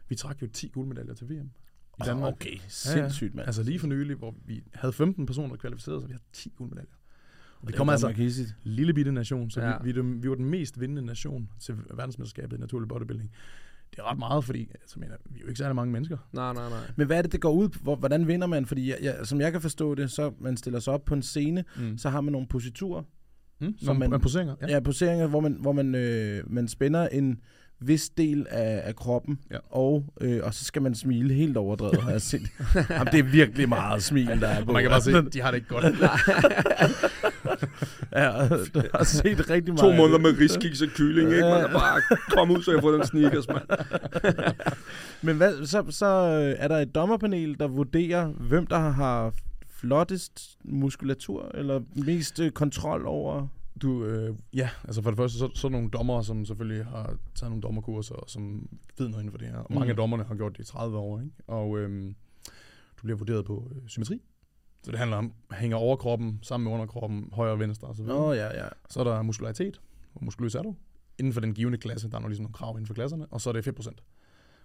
Vi 0.09 0.15
trak 0.15 0.41
jo 0.41 0.47
10 0.47 0.67
guldmedaljer 0.67 1.13
til 1.13 1.29
VM. 1.29 1.49
i 1.99 2.01
Danmark. 2.05 2.33
Okay, 2.33 2.57
sindssygt, 2.67 3.35
mand. 3.35 3.45
Altså 3.47 3.63
lige 3.63 3.79
for 3.79 3.87
nylig, 3.87 4.15
hvor 4.15 4.35
vi 4.45 4.63
havde 4.73 4.93
15 4.93 5.25
personer 5.25 5.55
kvalificeret, 5.55 6.01
så 6.01 6.07
vi 6.07 6.13
har 6.13 6.21
10 6.33 6.53
guldmedaljer. 6.57 6.91
Vi 7.61 7.67
Det 7.67 7.73
er 7.73 7.77
kommer 7.77 7.93
altså 7.93 8.07
hissigt. 8.07 8.55
lille 8.63 8.93
bitte 8.93 9.11
nation, 9.11 9.49
så 9.49 9.61
Ja. 9.61 9.69
ja. 9.69 9.77
vi, 9.83 9.91
vi, 9.91 10.01
vi 10.01 10.29
var 10.29 10.35
den 10.35 10.45
mest 10.45 10.79
vindende 10.79 11.01
nation 11.01 11.49
til 11.59 11.75
verdensmesterskabet 11.93 12.57
i 12.57 12.59
naturlig 12.59 12.87
bodybuilding. 12.87 13.31
Det 13.91 13.99
er 13.99 14.11
ret 14.11 14.17
meget, 14.19 14.43
fordi 14.45 14.69
altså, 14.81 14.99
mener, 14.99 15.15
vi 15.25 15.39
er 15.39 15.41
jo 15.41 15.47
ikke 15.47 15.57
særlig 15.57 15.75
mange 15.75 15.91
mennesker. 15.93 16.17
Nej, 16.33 16.53
nej, 16.53 16.69
nej. 16.69 16.79
Men 16.95 17.07
hvad 17.07 17.17
er 17.17 17.21
det, 17.21 17.31
det 17.31 17.41
går 17.41 17.51
ud 17.51 17.69
på? 17.69 17.79
Hvor- 17.83 17.95
Hvordan 17.95 18.27
vinder 18.27 18.47
man? 18.47 18.65
Fordi 18.65 18.89
jeg, 18.89 18.97
jeg, 19.01 19.15
som 19.23 19.41
jeg 19.41 19.51
kan 19.51 19.61
forstå 19.61 19.95
det, 19.95 20.11
så 20.11 20.31
man 20.39 20.57
stiller 20.57 20.79
sig 20.79 20.93
op 20.93 21.05
på 21.05 21.13
en 21.13 21.21
scene, 21.21 21.63
Mm. 21.77 21.97
så 21.97 22.09
har 22.09 22.21
man 22.21 22.31
nogle 22.31 22.47
positurer, 22.47 23.03
Mm? 23.61 23.73
Som 23.77 23.95
man- 23.97 24.09
man, 24.09 24.21
poseringer. 24.21 24.55
ja. 24.61 24.67
ja 24.67 24.79
poseringer, 24.79 25.27
hvor 25.27 25.39
man, 25.39 25.57
hvor 25.61 25.71
man, 25.71 25.95
øh, 25.95 26.51
man 26.51 26.67
spænder 26.67 27.07
en 27.07 27.39
vis 27.81 28.09
del 28.09 28.45
af, 28.49 28.81
af 28.85 28.95
kroppen, 28.95 29.39
Ja. 29.51 29.57
og, 29.69 30.05
øh, 30.21 30.39
og 30.43 30.53
så 30.53 30.65
skal 30.65 30.81
man 30.81 30.95
smile 30.95 31.33
helt 31.33 31.57
overdrevet, 31.57 32.01
har 32.01 32.11
jeg 32.11 32.21
set. 32.21 32.41
Jamen, 32.89 33.07
det 33.13 33.19
er 33.19 33.23
virkelig 33.23 33.69
meget 33.69 34.03
smil, 34.03 34.27
der 34.41 34.47
er 34.47 34.65
på. 34.65 34.71
Man 34.71 34.81
kan 34.81 34.91
bare 34.91 35.01
se, 35.01 35.21
de 35.21 35.41
har 35.41 35.51
det 35.51 35.57
ikke 35.57 35.67
godt. 35.69 35.85
ja, 38.15 38.31
jeg 38.31 38.47
har 38.95 39.03
set 39.03 39.49
rigtig 39.49 39.73
meget. 39.73 39.79
To 39.79 39.93
måneder 39.93 40.19
med 40.19 40.39
riskiks 40.39 40.81
og 40.81 40.87
kylling, 40.87 41.29
ikke? 41.31 41.41
Man 41.41 41.63
er 41.63 41.71
bare, 41.73 42.01
kom 42.29 42.51
ud, 42.51 42.63
så 42.63 42.71
jeg 42.71 42.81
får 42.81 42.91
den 42.91 43.05
sneakers, 43.05 43.47
mand. 43.47 43.63
Men 45.21 45.37
hvad, 45.37 45.65
så, 45.65 45.83
så 45.89 46.05
øh, 46.05 46.55
er 46.57 46.67
der 46.67 46.77
et 46.77 46.95
dommerpanel, 46.95 47.59
der 47.59 47.67
vurderer, 47.67 48.27
hvem 48.27 48.67
der 48.67 48.79
har 48.79 49.33
flottest 49.79 50.57
muskulatur, 50.65 51.51
eller 51.53 51.81
mest 52.05 52.39
øh, 52.39 52.51
kontrol 52.51 53.05
over... 53.05 53.47
Du, 53.81 54.03
øh, 54.05 54.35
ja, 54.53 54.69
altså 54.83 55.01
for 55.01 55.09
det 55.11 55.17
første, 55.17 55.37
så, 55.37 55.49
så 55.55 55.67
er 55.67 55.69
der 55.69 55.77
nogle 55.77 55.89
dommere, 55.89 56.23
som 56.23 56.45
selvfølgelig 56.45 56.85
har 56.85 57.17
taget 57.35 57.51
nogle 57.51 57.61
dommerkurser, 57.61 58.15
og 58.15 58.29
som 58.29 58.69
ved 58.97 59.07
noget 59.09 59.21
inden 59.23 59.31
for 59.31 59.37
det 59.37 59.47
her. 59.47 59.57
Og 59.57 59.73
mange 59.73 59.85
Mm. 59.85 59.89
af 59.89 59.95
dommerne 59.95 60.23
har 60.23 60.35
gjort 60.35 60.57
det 60.57 60.63
i 60.63 60.67
30 60.67 60.97
år, 60.97 61.19
ikke? 61.19 61.31
Og 61.47 61.77
øhm, 61.77 62.15
du 62.97 63.03
bliver 63.03 63.17
vurderet 63.17 63.45
på 63.45 63.71
øh, 63.75 63.81
symmetri. 63.87 64.21
Så 64.83 64.91
det 64.91 64.99
handler 64.99 65.17
om, 65.17 65.33
hænger 65.51 65.77
overkroppen 65.77 66.39
sammen 66.41 66.65
med 66.65 66.73
underkroppen, 66.73 67.29
højre 67.33 67.51
og 67.51 67.59
venstre 67.59 67.87
osv. 67.87 68.03
Nå, 68.05 68.33
ja, 68.33 68.63
ja. 68.63 68.67
Så 68.89 68.99
er 68.99 69.03
der 69.03 69.21
muskularitet. 69.21 69.81
Hvor 70.13 70.21
muskuløs 70.21 70.55
er 70.55 70.61
du? 70.61 70.75
Inden 71.19 71.33
for 71.33 71.41
den 71.41 71.53
givende 71.53 71.77
klasse, 71.77 72.09
der 72.09 72.15
er 72.15 72.19
nogle, 72.19 72.31
ligesom 72.31 72.43
nogle 72.43 72.53
krav 72.53 72.71
inden 72.71 72.85
for 72.87 72.93
klasserne. 72.93 73.25
Og 73.31 73.41
så 73.41 73.49
er 73.49 73.53
det 73.53 73.63
fedtprocent. 73.63 74.03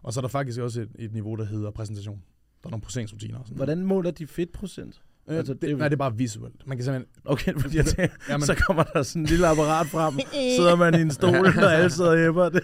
Og 0.03 0.12
så 0.12 0.21
er 0.21 0.23
der 0.23 0.29
faktisk 0.29 0.61
også 0.61 0.81
et, 0.81 0.91
et 0.99 1.12
niveau, 1.12 1.35
der 1.35 1.45
hedder 1.45 1.71
præsentation. 1.71 2.23
Der 2.62 2.69
er 2.69 2.71
nogle 2.71 2.83
poseringsrutiner 2.83 3.39
og 3.39 3.47
sådan. 3.47 3.57
Hvordan 3.57 3.87
måler 3.87 4.11
de 4.11 4.27
fedtprocent? 4.27 5.03
Øh, 5.29 5.37
altså, 5.37 5.53
det 5.53 5.62
det, 5.62 5.70
er 5.70 5.77
nej, 5.77 5.89
det 5.89 5.95
er 5.95 5.99
bare 5.99 6.16
visuelt. 6.16 6.66
Man 6.66 6.77
kan 6.77 6.85
simpelthen... 6.85 7.22
Okay, 7.25 7.53
fordi 7.62 7.77
jeg 7.77 7.87
tænker, 7.87 8.14
Jamen, 8.29 8.47
så 8.47 8.55
kommer 8.55 8.83
der 8.83 9.03
sådan 9.03 9.22
en 9.22 9.27
lille 9.27 9.47
apparat 9.47 9.87
frem, 9.87 10.14
sidder 10.59 10.77
man 10.77 10.95
i 10.95 11.01
en 11.01 11.11
stol, 11.11 11.47
og 11.47 11.75
alle 11.75 11.91
sidder 11.91 12.11
og 12.11 12.18
hæpper 12.18 12.49
det. 12.49 12.62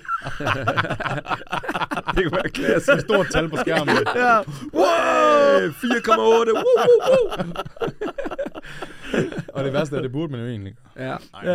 Det 2.15 2.25
kunne 2.25 2.37
være 2.43 2.51
klasse. 2.51 2.93
et 2.93 3.01
stort 3.01 3.27
tal 3.33 3.49
på 3.49 3.57
skærmen. 3.57 3.97
Ja. 4.17 4.39
Wow! 4.75 5.69
4,8. 5.69 6.19
Woo, 6.19 6.29
woo, 6.29 6.55
woo. 7.09 7.53
og 9.55 9.65
det 9.65 9.73
værste 9.73 9.97
er, 9.97 9.99
at 9.99 10.05
det 10.05 10.13
burde 10.13 10.33
man 10.33 10.41
jo 10.41 10.47
egentlig. 10.47 10.75
Ja. 10.97 11.03
Ej, 11.03 11.17
men, 11.45 11.53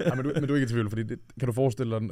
ej, 0.00 0.14
men, 0.14 0.24
du, 0.24 0.32
men 0.34 0.48
du 0.48 0.52
er 0.52 0.56
ikke 0.56 0.64
i 0.64 0.68
tvivl, 0.68 0.88
fordi 0.88 1.02
det, 1.02 1.18
kan 1.40 1.46
du 1.46 1.52
forestille 1.52 2.00
dig, 2.00 2.08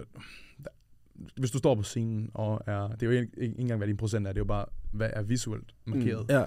hvis 1.36 1.50
du 1.50 1.58
står 1.58 1.74
på 1.74 1.82
scenen, 1.82 2.30
og 2.34 2.60
er, 2.66 2.88
det 2.88 3.02
er 3.02 3.06
jo 3.06 3.12
ikke, 3.12 3.28
ikke 3.38 3.54
engang, 3.58 3.78
hvad 3.78 3.88
din 3.88 3.96
procent 3.96 4.26
er, 4.26 4.32
det 4.32 4.36
er 4.36 4.40
jo 4.40 4.44
bare, 4.44 4.64
hvad 4.92 5.10
er 5.12 5.22
visuelt 5.22 5.74
markeret. 5.86 6.26
Mm. 6.28 6.34
Ja. 6.34 6.44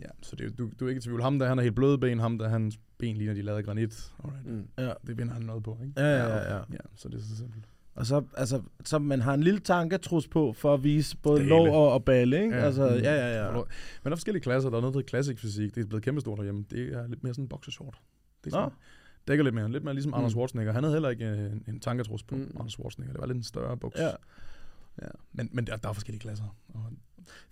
Ja, 0.00 0.06
så 0.22 0.36
det, 0.36 0.58
du, 0.58 0.70
du 0.80 0.84
er 0.84 0.88
ikke 0.88 0.98
i 0.98 1.02
tvivl. 1.02 1.22
Ham 1.22 1.38
der, 1.38 1.48
han 1.48 1.58
er 1.58 1.62
helt 1.62 1.74
bløde 1.74 1.98
ben, 1.98 2.18
ham 2.18 2.38
der, 2.38 2.48
hans 2.48 2.78
ben 2.98 3.16
ligner, 3.16 3.34
de 3.34 3.42
lavet 3.42 3.58
af 3.58 3.64
granit. 3.64 4.12
Alright. 4.24 4.46
Mm. 4.46 4.68
ja. 4.78 4.92
Det 5.06 5.18
vinder 5.18 5.32
han 5.34 5.42
noget 5.42 5.62
på, 5.62 5.78
ikke? 5.82 6.00
Ja, 6.00 6.16
ja, 6.16 6.26
ja, 6.36 6.54
ja. 6.54 6.62
Ja, 6.72 6.78
så 6.96 7.08
det 7.08 7.14
er 7.18 7.22
så 7.22 7.36
simpelt. 7.36 7.64
Og 7.94 8.06
så, 8.06 8.22
altså, 8.36 8.62
så 8.84 8.98
man 8.98 9.20
har 9.20 9.34
en 9.34 9.42
lille 9.42 9.60
tanketrus 9.60 10.28
på, 10.28 10.52
for 10.52 10.74
at 10.74 10.84
vise 10.84 11.16
både 11.16 11.42
lov 11.44 11.68
og, 11.68 11.92
og 11.92 12.04
balle, 12.04 12.42
ikke? 12.42 12.56
Ja. 12.56 12.62
Altså, 12.64 12.88
Mm. 12.88 12.94
ja, 13.02 13.14
ja, 13.14 13.44
ja. 13.46 13.52
Men 13.52 13.64
der 14.04 14.10
er 14.10 14.16
forskellige 14.16 14.42
klasser. 14.42 14.70
Der 14.70 14.76
er 14.76 14.80
noget, 14.80 14.94
der 14.94 14.98
hedder 14.98 15.08
classic 15.08 15.38
fysik. 15.40 15.74
Det 15.74 15.82
er 15.82 15.86
blevet 15.86 16.04
kæmpestort 16.04 16.36
derhjemme. 16.38 16.64
Det 16.70 16.92
er 16.94 17.06
lidt 17.08 17.22
mere 17.22 17.34
sådan 17.34 17.44
en 17.44 17.48
boxershort. 17.48 18.00
Det 18.44 18.46
er 18.46 18.50
sådan, 18.56 18.68
Nå. 18.68 18.74
dækker 19.28 19.44
lidt 19.44 19.54
mere. 19.54 19.70
Lidt 19.72 19.84
mere 19.84 19.94
ligesom 19.94 20.10
Mm. 20.10 20.14
Anders 20.18 20.32
Schwarzenegger. 20.32 20.72
Han 20.72 20.84
havde 20.84 20.94
heller 20.94 21.08
ikke 21.08 21.24
øh, 21.26 21.52
en, 21.52 21.64
en 21.68 21.80
tanketrus 21.80 22.22
på 22.22 22.36
mm. 22.36 22.52
Anders 22.58 22.72
Schwarzenegger. 22.72 23.12
Det 23.12 23.20
var 23.20 23.26
lidt 23.26 23.36
en 23.36 23.42
større 23.44 23.76
buks. 23.76 23.98
Ja. 23.98 24.06
ja. 25.02 25.08
Men, 25.32 25.48
men 25.52 25.66
der, 25.66 25.76
der 25.76 25.88
er 25.88 25.92
forskellige 25.92 26.20
klasser. 26.20 26.56
Og 26.68 26.80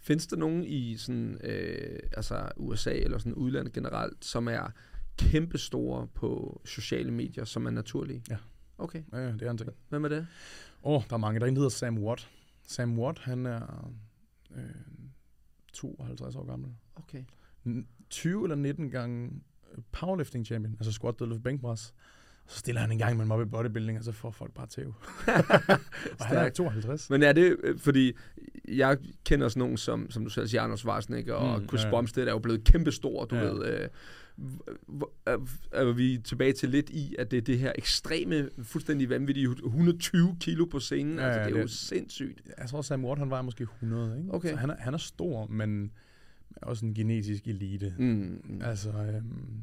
Findes 0.01 0.27
der 0.27 0.37
nogen 0.37 0.64
i 0.64 0.97
sådan, 0.97 1.39
øh, 1.45 1.99
altså 2.12 2.49
USA 2.57 2.93
eller 2.93 3.19
sådan 3.19 3.35
udlandet 3.35 3.73
generelt, 3.73 4.25
som 4.25 4.49
er 4.49 4.71
kæmpestore 5.19 6.07
på 6.07 6.61
sociale 6.64 7.11
medier, 7.11 7.45
som 7.45 7.66
er 7.66 7.71
naturlige? 7.71 8.23
Ja. 8.31 8.37
Okay. 8.79 9.03
ja, 9.12 9.19
ja, 9.19 9.33
det 9.33 9.43
er 9.43 9.51
en 9.51 9.59
ting. 9.59 9.71
Hvem 9.89 10.05
er 10.05 10.09
det? 10.09 10.27
Åh, 10.83 10.93
oh, 10.95 11.03
der 11.09 11.14
er 11.14 11.19
mange. 11.19 11.41
Der 11.41 11.47
er 11.47 11.49
en, 11.49 11.55
der 11.55 11.61
hedder 11.61 11.71
Sam 11.77 11.99
Watt. 11.99 12.31
Sam 12.62 12.99
Watt, 12.99 13.19
han 13.19 13.47
er 13.47 13.91
øh, 14.57 14.62
52 15.73 16.37
år 16.37 16.45
gammel. 16.47 16.71
Okay. 16.97 17.25
N- 17.66 17.85
20 18.11 18.45
eller 18.45 18.57
19 18.57 18.91
gange 18.91 19.41
powerlifting 19.93 20.47
champion, 20.47 20.75
altså 20.75 20.93
squat, 20.93 21.19
deadlift, 21.19 21.43
bænkpres. 21.43 21.95
Så 22.51 22.59
stiller 22.59 22.80
han 22.80 22.92
en 22.92 22.99
gang 22.99 23.16
med 23.16 23.24
mig 23.26 23.36
op 23.36 23.42
i 23.46 23.51
bodybuilding, 23.51 23.99
og 23.99 24.05
så 24.05 24.12
får 24.12 24.30
folk 24.30 24.53
bare 24.55 24.66
tæv. 24.66 24.86
og 26.20 26.26
han 26.26 26.36
er 26.36 26.40
Stærkt. 26.42 26.55
52. 26.57 27.11
Men 27.11 27.22
er 27.22 27.32
det, 27.32 27.57
øh, 27.64 27.78
fordi 27.78 28.12
jeg 28.68 28.99
kender 29.24 29.49
sådan 29.49 29.59
nogen 29.61 29.76
som, 29.76 30.11
som 30.11 30.24
du 30.24 30.30
selv 30.30 30.46
siger, 30.49 30.62
Anders 30.62 30.80
Schwarzenegger 30.80 31.34
og 31.34 31.61
Mm, 31.61 31.68
Chris 31.68 31.84
ja. 31.84 31.90
Bumstead 31.90 32.26
er 32.26 32.30
jo 32.32 32.38
blevet 32.38 32.64
kæmpestor, 32.64 33.24
du 33.24 33.36
Ja. 33.36 33.42
ved. 33.44 33.64
Øh, 33.66 33.88
er, 35.72 35.92
vi 35.92 36.18
tilbage 36.24 36.53
til 36.53 36.68
lidt 36.68 36.90
i, 36.90 37.14
at 37.18 37.30
det 37.30 37.36
er 37.36 37.40
det 37.40 37.59
her 37.59 37.72
ekstreme, 37.78 38.49
fuldstændig 38.62 39.11
vanvittige 39.11 39.49
120 39.64 40.36
kilo 40.40 40.64
på 40.64 40.80
scenen. 40.80 41.18
Ja, 41.18 41.24
altså, 41.24 41.40
det 41.40 41.46
er 41.46 41.59
jo 41.61 41.62
det- 41.62 41.70
sindssygt. 41.70 42.42
Jeg 42.59 42.68
tror, 42.68 42.82
Sam 42.82 43.05
Watt, 43.05 43.18
han 43.18 43.30
vejer 43.30 43.42
måske 43.42 43.62
100, 43.62 44.18
ikke? 44.18 44.34
Okay. 44.34 44.51
Så 44.51 44.57
han 44.57 44.70
er, 44.70 44.76
han 44.78 44.94
er 44.94 44.99
stor, 44.99 45.46
men 45.46 45.90
også 46.62 46.86
en 46.86 46.94
genetisk 46.94 47.46
elite. 47.49 47.94
Mm, 47.99 48.05
mm. 48.44 48.61
Altså, 48.64 48.88
øhm, 48.90 49.61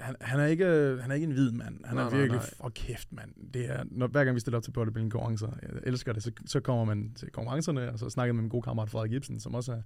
han, 0.00 0.16
han, 0.20 0.40
er 0.40 0.44
ikke, 0.46 0.64
han 1.02 1.10
er 1.10 1.14
ikke 1.14 1.24
en 1.26 1.32
hvid 1.32 1.50
mand. 1.52 1.84
Han 1.84 1.96
Nej, 1.96 2.04
er 2.06 2.10
nej, 2.10 2.18
virkelig, 2.18 2.38
nej. 2.40 2.50
for 2.56 2.68
kæft 2.68 3.12
mand. 3.12 3.30
Det 3.54 3.70
er, 3.70 3.84
når, 3.90 4.06
hver 4.06 4.24
gang 4.24 4.34
vi 4.34 4.40
stiller 4.40 4.56
op 4.58 4.62
til 4.64 4.70
bodybuilding 4.70 5.12
konkurrencer, 5.12 5.48
jeg 5.62 5.70
elsker 5.82 6.12
det, 6.12 6.22
så, 6.22 6.30
så 6.46 6.60
kommer 6.60 6.84
man 6.84 7.12
til 7.16 7.30
konkurrencerne, 7.30 7.92
og 7.92 7.98
så 7.98 8.10
snakker 8.10 8.32
med 8.32 8.42
min 8.42 8.48
gode 8.50 8.62
kammerat 8.62 8.90
Frederik 8.90 9.10
Gibson, 9.10 9.40
som 9.40 9.54
også 9.54 9.72
er 9.72 9.82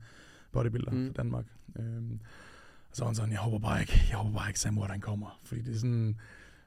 bodybuilder 0.53 0.93
Mm. 0.93 1.07
fra 1.07 1.13
Danmark. 1.13 1.45
Øhm, 1.79 2.21
så 2.93 3.03
var 3.03 3.07
han 3.09 3.15
sådan, 3.15 3.31
jeg 3.33 3.39
håber 3.41 3.59
bare 3.59 3.81
ikke, 3.81 3.93
jeg 4.11 4.17
håber 4.19 4.39
bare 4.39 4.49
ikke, 4.51 4.61
Sam 4.61 4.79
Watt, 4.79 4.91
han 4.93 5.01
kommer. 5.01 5.41
Fordi 5.45 5.61
det 5.61 5.75
er 5.75 5.79
sådan, 5.79 6.17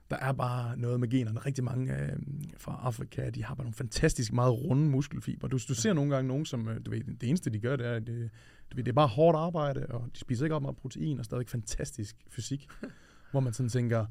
der 0.09 0.17
er 0.17 0.31
bare 0.31 0.77
noget 0.77 0.99
med 0.99 1.09
generne. 1.09 1.39
Rigtig 1.39 1.63
mange 1.63 1.97
øh, 1.97 2.09
fra 2.57 2.79
Afrika, 2.83 3.29
de 3.29 3.43
har 3.43 3.55
bare 3.55 3.65
nogle 3.65 3.73
fantastisk 3.73 4.33
meget 4.33 4.53
runde 4.53 4.89
muskelfiber. 4.89 5.47
Du, 5.47 5.57
du 5.67 5.73
ser 5.73 5.93
nogle 5.93 6.15
gange 6.15 6.27
nogen, 6.27 6.45
som, 6.45 6.67
øh, 6.69 6.85
du 6.85 6.91
ved, 6.91 7.01
det 7.03 7.29
eneste 7.29 7.49
de 7.49 7.59
gør, 7.59 7.75
det 7.75 7.85
er, 7.87 7.99
det, 7.99 8.29
du 8.71 8.75
ved, 8.75 8.83
det 8.83 8.91
er 8.91 8.93
bare 8.95 9.07
hårdt 9.07 9.37
arbejde, 9.37 9.85
og 9.85 10.09
de 10.13 10.19
spiser 10.19 10.45
ikke 10.45 10.55
op 10.55 10.61
meget 10.61 10.77
protein, 10.77 11.19
og 11.19 11.25
stadig 11.25 11.49
fantastisk 11.49 12.15
fysik. 12.29 12.67
hvor 13.31 13.39
man 13.39 13.53
sådan 13.53 13.69
tænker, 13.69 14.05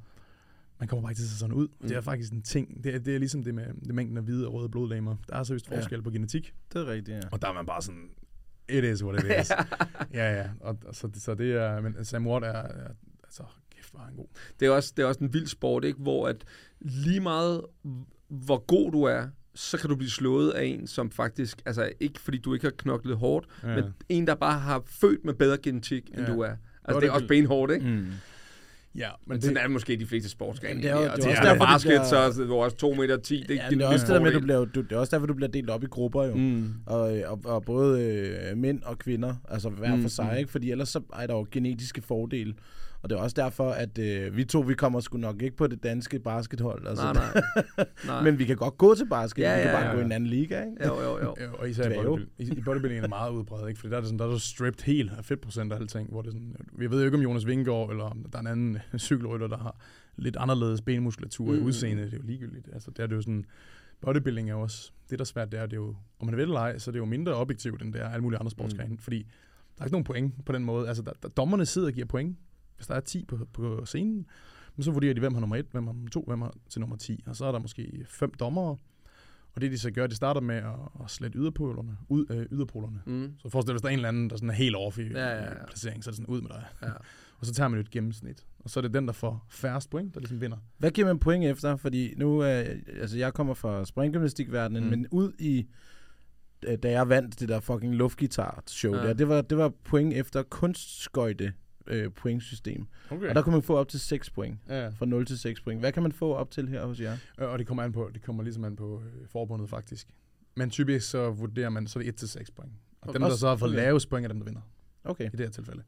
man 0.78 0.88
kommer 0.88 1.02
bare 1.02 1.10
ikke 1.12 1.18
til 1.18 1.24
at 1.24 1.30
se 1.30 1.38
sådan 1.38 1.54
ud. 1.54 1.68
Mm. 1.80 1.88
Det 1.88 1.96
er 1.96 2.00
faktisk 2.00 2.32
en 2.32 2.42
ting. 2.42 2.84
Det 2.84 2.94
er, 2.94 2.98
det 2.98 3.14
er 3.14 3.18
ligesom 3.18 3.42
det 3.44 3.54
med 3.54 3.64
det 3.86 3.94
mængden 3.94 4.16
af 4.16 4.22
hvide 4.22 4.46
og 4.46 4.52
røde 4.54 4.68
blodlegemer. 4.68 5.16
Der 5.28 5.36
er 5.36 5.42
seriøst 5.42 5.68
forskel 5.68 5.96
ja. 5.96 6.02
på 6.02 6.10
genetik, 6.10 6.54
Det 6.72 6.80
er 6.80 6.86
rigtigt, 6.86 7.16
ja. 7.16 7.20
og 7.32 7.42
der 7.42 7.48
er 7.48 7.52
man 7.52 7.66
bare 7.66 7.82
sådan, 7.82 8.08
it 8.68 8.84
is 8.84 9.04
what 9.04 9.24
it 9.24 9.30
is. 9.40 9.50
ja, 10.18 10.40
ja. 10.40 10.48
Og, 10.60 10.78
og 10.86 10.94
så, 10.94 11.10
så 11.14 11.34
det 11.34 11.52
er, 11.52 11.80
men 11.80 12.04
Sam 12.04 12.26
Watt 12.26 12.44
er, 12.44 12.48
er 12.52 12.88
altså, 13.24 13.42
kæft, 13.76 13.94
var 13.94 14.00
han 14.04 14.14
god. 14.16 14.26
Det 14.60 14.66
er 14.66 14.70
også, 14.70 14.92
det 14.96 15.02
er 15.02 15.06
også 15.06 15.24
en 15.24 15.32
vild 15.34 15.46
sport, 15.46 15.84
ikke? 15.84 15.98
hvor 15.98 16.28
at 16.28 16.44
lige 16.80 17.20
meget, 17.20 17.62
hvor 18.28 18.58
god 18.66 18.92
du 18.92 19.02
er, 19.02 19.26
så 19.54 19.78
kan 19.78 19.90
du 19.90 19.96
blive 19.96 20.10
slået 20.10 20.50
af 20.50 20.64
en, 20.64 20.86
som 20.86 21.10
faktisk, 21.10 21.62
altså 21.66 21.92
ikke 22.00 22.20
fordi 22.20 22.38
du 22.38 22.54
ikke 22.54 22.66
har 22.66 22.72
knoklet 22.78 23.16
hårdt, 23.16 23.46
Ja. 23.62 23.74
men 23.74 23.84
en, 24.08 24.26
der 24.26 24.34
bare 24.34 24.58
har 24.58 24.82
født 24.86 25.24
med 25.24 25.34
bedre 25.34 25.58
genetik, 25.58 26.08
end 26.14 26.20
Ja. 26.26 26.32
du 26.32 26.40
er. 26.40 26.48
Altså, 26.48 26.92
Godt 26.92 27.02
det 27.02 27.08
er 27.08 27.12
også 27.12 27.20
det- 27.22 27.28
benhårdt, 27.28 27.72
ikke? 27.72 27.86
Mm. 27.86 28.06
Ja, 28.96 29.08
Men, 29.26 29.34
men 29.34 29.40
sådan 29.40 29.56
er 29.56 29.62
det 29.62 29.70
måske 29.70 29.96
de 29.96 30.06
fleste 30.06 30.28
sportsgrene. 30.30 30.82
Det 30.82 30.90
er 30.90 30.94
jo- 30.94 30.96
egentlig. 30.98 31.12
Og 31.12 31.16
det 31.18 31.24
er 31.26 31.30
også 31.30 31.42
derfor, 31.42 31.64
de 31.64 31.70
basket, 31.72 31.88
bliver- 31.90 32.04
så 32.04 32.16
er 32.16 32.30
det 32.30 32.38
jo 32.48 32.58
også 32.58 32.76
2 32.76 32.94
meter 32.94 33.16
10. 33.16 33.44
Det, 33.48 33.56
Ja, 33.56 33.70
men 33.70 33.78
det 33.78 33.84
er 33.84 33.88
også 33.88 34.06
det 34.06 34.14
der 34.14 34.20
med, 34.20 34.32
du 34.32 34.40
bliver, 34.40 34.64
du, 34.64 34.80
det 34.80 34.92
er 34.92 34.96
også 34.96 35.16
derfor, 35.16 35.26
du 35.26 35.34
bliver 35.34 35.48
delt 35.50 35.70
op 35.70 35.82
i 35.82 35.86
grupper 35.86 36.24
jo. 36.24 36.34
Mm. 36.34 36.74
Og, 36.86 37.00
og, 37.26 37.40
og 37.44 37.64
både 37.64 38.02
øh, 38.02 38.56
mænd 38.58 38.82
og 38.82 38.98
kvinder, 38.98 39.34
altså 39.48 39.68
hver 39.68 39.96
Mm, 39.96 40.02
for 40.02 40.08
sig, 40.08 40.28
mm. 40.32 40.38
ikke? 40.38 40.50
Fordi 40.50 40.70
ellers 40.70 40.88
så 40.88 41.00
er 41.18 41.26
der 41.26 41.34
jo 41.34 41.46
genetiske 41.50 42.02
fordele. 42.02 42.54
Og 43.02 43.10
det 43.10 43.16
er 43.16 43.22
også 43.22 43.34
derfor, 43.34 43.70
at 43.70 43.98
øh, 43.98 44.36
vi 44.36 44.44
to, 44.44 44.60
vi 44.60 44.74
kommer 44.74 45.00
sgu 45.00 45.18
nok 45.18 45.42
ikke 45.42 45.56
på 45.56 45.66
det 45.66 45.82
danske 45.82 46.18
baskethold. 46.18 46.86
Altså, 46.86 47.04
Nej, 47.04 47.12
nej. 47.12 47.42
nej. 48.06 48.22
Men 48.22 48.38
vi 48.38 48.44
kan 48.44 48.56
godt 48.56 48.78
gå 48.78 48.94
til 48.94 49.06
basket, 49.08 49.42
Ja, 49.42 49.56
vi 49.56 49.62
kan 49.62 49.70
ja, 49.70 49.76
bare 49.76 49.86
ja. 49.86 49.94
gå 49.94 50.00
i 50.00 50.04
en 50.04 50.12
anden 50.12 50.30
liga, 50.30 50.64
ikke? 50.64 50.86
Jo, 50.86 51.00
jo, 51.00 51.18
jo. 51.22 51.34
Ja, 51.40 51.50
og 51.50 51.70
især 51.70 51.90
i, 51.90 51.94
bodybuilding, 51.94 52.58
i, 52.58 52.60
bodybuilding 52.60 52.98
er 52.98 53.02
det 53.02 53.08
meget 53.10 53.32
udbredt, 53.32 53.68
ikke? 53.68 53.80
Fordi 53.80 53.90
der 53.90 53.96
er, 53.96 54.00
det 54.00 54.08
sådan, 54.08 54.18
der 54.18 54.26
er 54.26 54.30
du 54.30 54.38
stripped 54.38 54.84
helt 54.84 55.12
af 55.18 55.24
fedtprocent 55.24 55.72
og 55.72 55.78
alting, 55.78 56.10
hvor 56.10 56.22
det 56.22 56.28
er 56.28 56.32
sådan, 56.32 56.56
vi 56.72 56.90
ved 56.90 56.98
jo 56.98 57.04
ikke 57.04 57.16
om 57.16 57.22
Jonas 57.22 57.46
Vingegaard, 57.46 57.90
eller 57.90 58.04
om 58.04 58.24
der 58.32 58.38
er 58.38 58.40
en 58.40 58.46
anden 58.46 58.78
cykelrytter, 58.98 59.46
der 59.46 59.58
har 59.58 59.76
lidt 60.16 60.36
anderledes 60.36 60.80
benmuskulatur 60.80 61.52
mm. 61.52 61.58
i 61.58 61.60
udseende, 61.60 62.02
det 62.02 62.12
er 62.12 62.16
jo 62.16 62.22
ligegyldigt. 62.22 62.68
Altså, 62.72 62.90
der 62.96 63.02
er 63.02 63.06
det 63.06 63.16
jo 63.16 63.20
sådan, 63.20 63.44
bodybuilding 64.00 64.50
er 64.50 64.54
jo 64.54 64.60
også, 64.60 64.92
det 65.10 65.18
der 65.18 65.22
er 65.22 65.26
svært, 65.26 65.52
det 65.52 65.60
er, 65.60 65.66
det 65.66 65.72
er 65.72 65.80
jo, 65.80 65.94
om 66.20 66.26
man 66.26 66.36
vil 66.36 66.42
eller 66.42 66.60
ej, 66.60 66.78
så 66.78 66.90
er 66.90 66.92
det 66.92 66.98
jo 66.98 67.04
mindre 67.04 67.34
objektivt, 67.34 67.82
end 67.82 67.92
det 67.92 68.02
er 68.02 68.08
alle 68.08 68.22
mulige 68.22 68.38
andre 68.38 68.50
sportsgrene, 68.50 68.90
mm. 68.90 68.98
fordi 68.98 69.18
der 69.80 69.82
er 69.82 69.84
ikke 69.84 69.94
nogen 69.94 70.04
point 70.04 70.44
på 70.44 70.52
den 70.52 70.64
måde. 70.64 70.88
Altså, 70.88 71.02
der, 71.02 71.12
der, 71.22 71.28
dommerne 71.28 71.66
sidder 71.66 71.88
og 71.88 71.94
giver 71.94 72.06
point, 72.06 72.36
hvis 72.80 72.86
der 72.86 72.94
er 72.94 73.00
10 73.00 73.24
på, 73.24 73.38
på 73.52 73.84
scenen, 73.84 74.26
men 74.76 74.84
så 74.84 74.90
vurderer 74.90 75.14
de, 75.14 75.20
hvem 75.20 75.32
har 75.34 75.40
nummer 75.40 75.56
1, 75.56 75.66
hvem 75.70 75.86
har 75.86 75.92
nummer 75.92 76.10
2, 76.10 76.24
hvem 76.26 76.40
har 76.42 76.54
til 76.68 76.80
nummer 76.80 76.96
10, 76.96 77.22
og 77.26 77.36
så 77.36 77.44
er 77.44 77.52
der 77.52 77.58
måske 77.58 78.06
fem 78.08 78.34
dommere, 78.34 78.76
Og 79.54 79.60
det 79.60 79.70
de 79.70 79.78
så 79.78 79.90
gør, 79.90 80.06
det 80.06 80.16
starter 80.16 80.40
med 80.40 80.56
at, 80.56 80.64
at 81.04 81.10
slette 81.10 81.38
yderpolerne, 81.38 81.96
ud, 82.08 82.26
øh, 82.30 82.46
yderpolerne. 82.52 83.00
Mm. 83.06 83.34
Så 83.38 83.48
forestil 83.48 83.68
dig, 83.68 83.74
hvis 83.74 83.82
der 83.82 83.88
er 83.88 83.92
en 83.92 83.98
eller 83.98 84.08
anden, 84.08 84.30
der 84.30 84.36
sådan 84.36 84.50
er 84.50 84.54
helt 84.54 84.76
off 84.76 84.98
i 84.98 85.02
Ja, 85.02 85.28
ja, 85.28 85.44
ja. 85.44 85.66
placering, 85.66 86.04
så 86.04 86.10
er 86.10 86.12
det 86.12 86.16
sådan 86.16 86.34
ud 86.34 86.40
med 86.40 86.48
dig. 86.50 86.64
Ja. 86.82 86.88
Og 87.38 87.46
så 87.46 87.54
tager 87.54 87.68
man 87.68 87.76
jo 87.78 87.80
et 87.80 87.90
gennemsnit. 87.90 88.46
Og 88.58 88.70
så 88.70 88.80
er 88.80 88.82
det 88.82 88.94
den, 88.94 89.06
der 89.06 89.12
får 89.12 89.46
færrest 89.48 89.90
point, 89.90 90.14
der 90.14 90.20
ligesom 90.20 90.40
vinder. 90.40 90.56
Hvad 90.78 90.90
giver 90.90 91.06
man 91.06 91.18
point 91.18 91.44
efter? 91.44 91.76
Fordi 91.76 92.14
nu, 92.16 92.44
øh, 92.44 92.82
altså 93.00 93.18
jeg 93.18 93.34
kommer 93.34 93.54
fra 93.54 93.84
springgymnastikverdenen, 93.84 94.84
Mm. 94.84 94.90
men 94.90 95.06
ud 95.10 95.32
i, 95.38 95.66
øh, 96.66 96.78
da 96.82 96.90
jeg 96.90 97.08
vandt 97.08 97.40
det 97.40 97.48
der 97.48 97.60
fucking 97.60 97.94
luftgitar-show 97.94 98.94
ja. 98.94 99.02
der, 99.06 99.12
det 99.12 99.28
var, 99.28 99.40
det 99.42 99.58
var 99.58 99.68
point 99.84 100.12
efter 100.14 100.42
kunstskøjte 100.42 101.52
øh, 101.86 102.12
pointsystem. 102.12 102.86
Okay. 103.10 103.28
Og 103.28 103.34
der 103.34 103.42
kunne 103.42 103.52
man 103.52 103.62
få 103.62 103.76
op 103.76 103.88
til 103.88 104.00
6 104.00 104.30
point. 104.30 104.58
ja. 104.68 104.88
Fra 104.88 105.06
0 105.06 105.26
til 105.26 105.38
6 105.38 105.60
point. 105.60 105.80
Hvad 105.80 105.92
kan 105.92 106.02
man 106.02 106.12
få 106.12 106.34
op 106.34 106.50
til 106.50 106.68
her 106.68 106.86
hos 106.86 107.00
jer? 107.00 107.16
Øh, 107.40 107.48
Og 107.48 107.58
det 107.58 107.66
kommer 107.66 107.82
an 107.82 107.92
på, 107.92 108.10
det 108.14 108.22
kommer 108.22 108.42
ligesom 108.42 108.64
an 108.64 108.76
på 108.76 109.02
øh, 109.02 109.28
forbundet 109.28 109.68
faktisk. 109.70 110.08
Men 110.56 110.70
typisk 110.70 111.10
så 111.10 111.30
vurderer 111.30 111.68
man, 111.70 111.86
så 111.86 111.98
er 111.98 112.02
det 112.02 112.08
1 112.08 112.16
til 112.16 112.28
6 112.28 112.50
point. 112.50 112.72
Og 113.00 113.08
Og 113.08 113.14
dem, 113.14 113.20
der 113.20 113.26
også- 113.26 113.38
så 113.38 113.48
har 113.48 113.56
fået 113.56 113.70
okay. 113.70 113.82
lavest 113.82 114.08
point, 114.08 114.24
er 114.24 114.28
dem, 114.28 114.38
der 114.38 114.44
vinder 114.44 114.60
Okay. 115.04 115.26
i 115.26 115.28
det 115.36 115.40
her 115.40 115.50
tilfælde. 115.50 115.82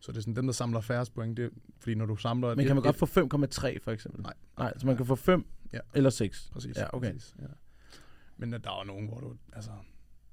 Så 0.00 0.12
det 0.12 0.18
er 0.18 0.22
sådan, 0.22 0.36
dem, 0.36 0.46
der 0.46 0.52
samler 0.52 0.80
færrest 0.80 1.14
point, 1.14 1.36
det 1.36 1.44
er, 1.44 1.48
fordi 1.78 1.94
når 1.94 2.06
du 2.06 2.16
samler... 2.16 2.54
Men 2.54 2.66
kan 2.66 2.76
man 2.76 2.78
et- 2.78 2.84
godt 2.84 2.96
få 2.96 3.06
5,3 3.06 3.78
for 3.82 3.90
eksempel? 3.92 4.22
Nej. 4.22 4.32
Nej, 4.58 4.72
så 4.78 4.86
man 4.86 4.96
kan 4.96 5.06
få 5.06 5.14
5 5.14 5.46
Ja. 5.72 5.78
eller 5.94 6.10
6? 6.10 6.50
Præcis. 6.52 6.76
Ja, 6.76 6.84
okay. 6.96 7.12
Præcis, 7.12 7.34
ja. 7.42 7.46
Men 8.36 8.54
øh, 8.54 8.60
der 8.64 8.70
er 8.70 8.78
jo 8.78 8.84
nogen, 8.86 9.08
hvor 9.08 9.20
du, 9.20 9.34
altså, 9.52 9.70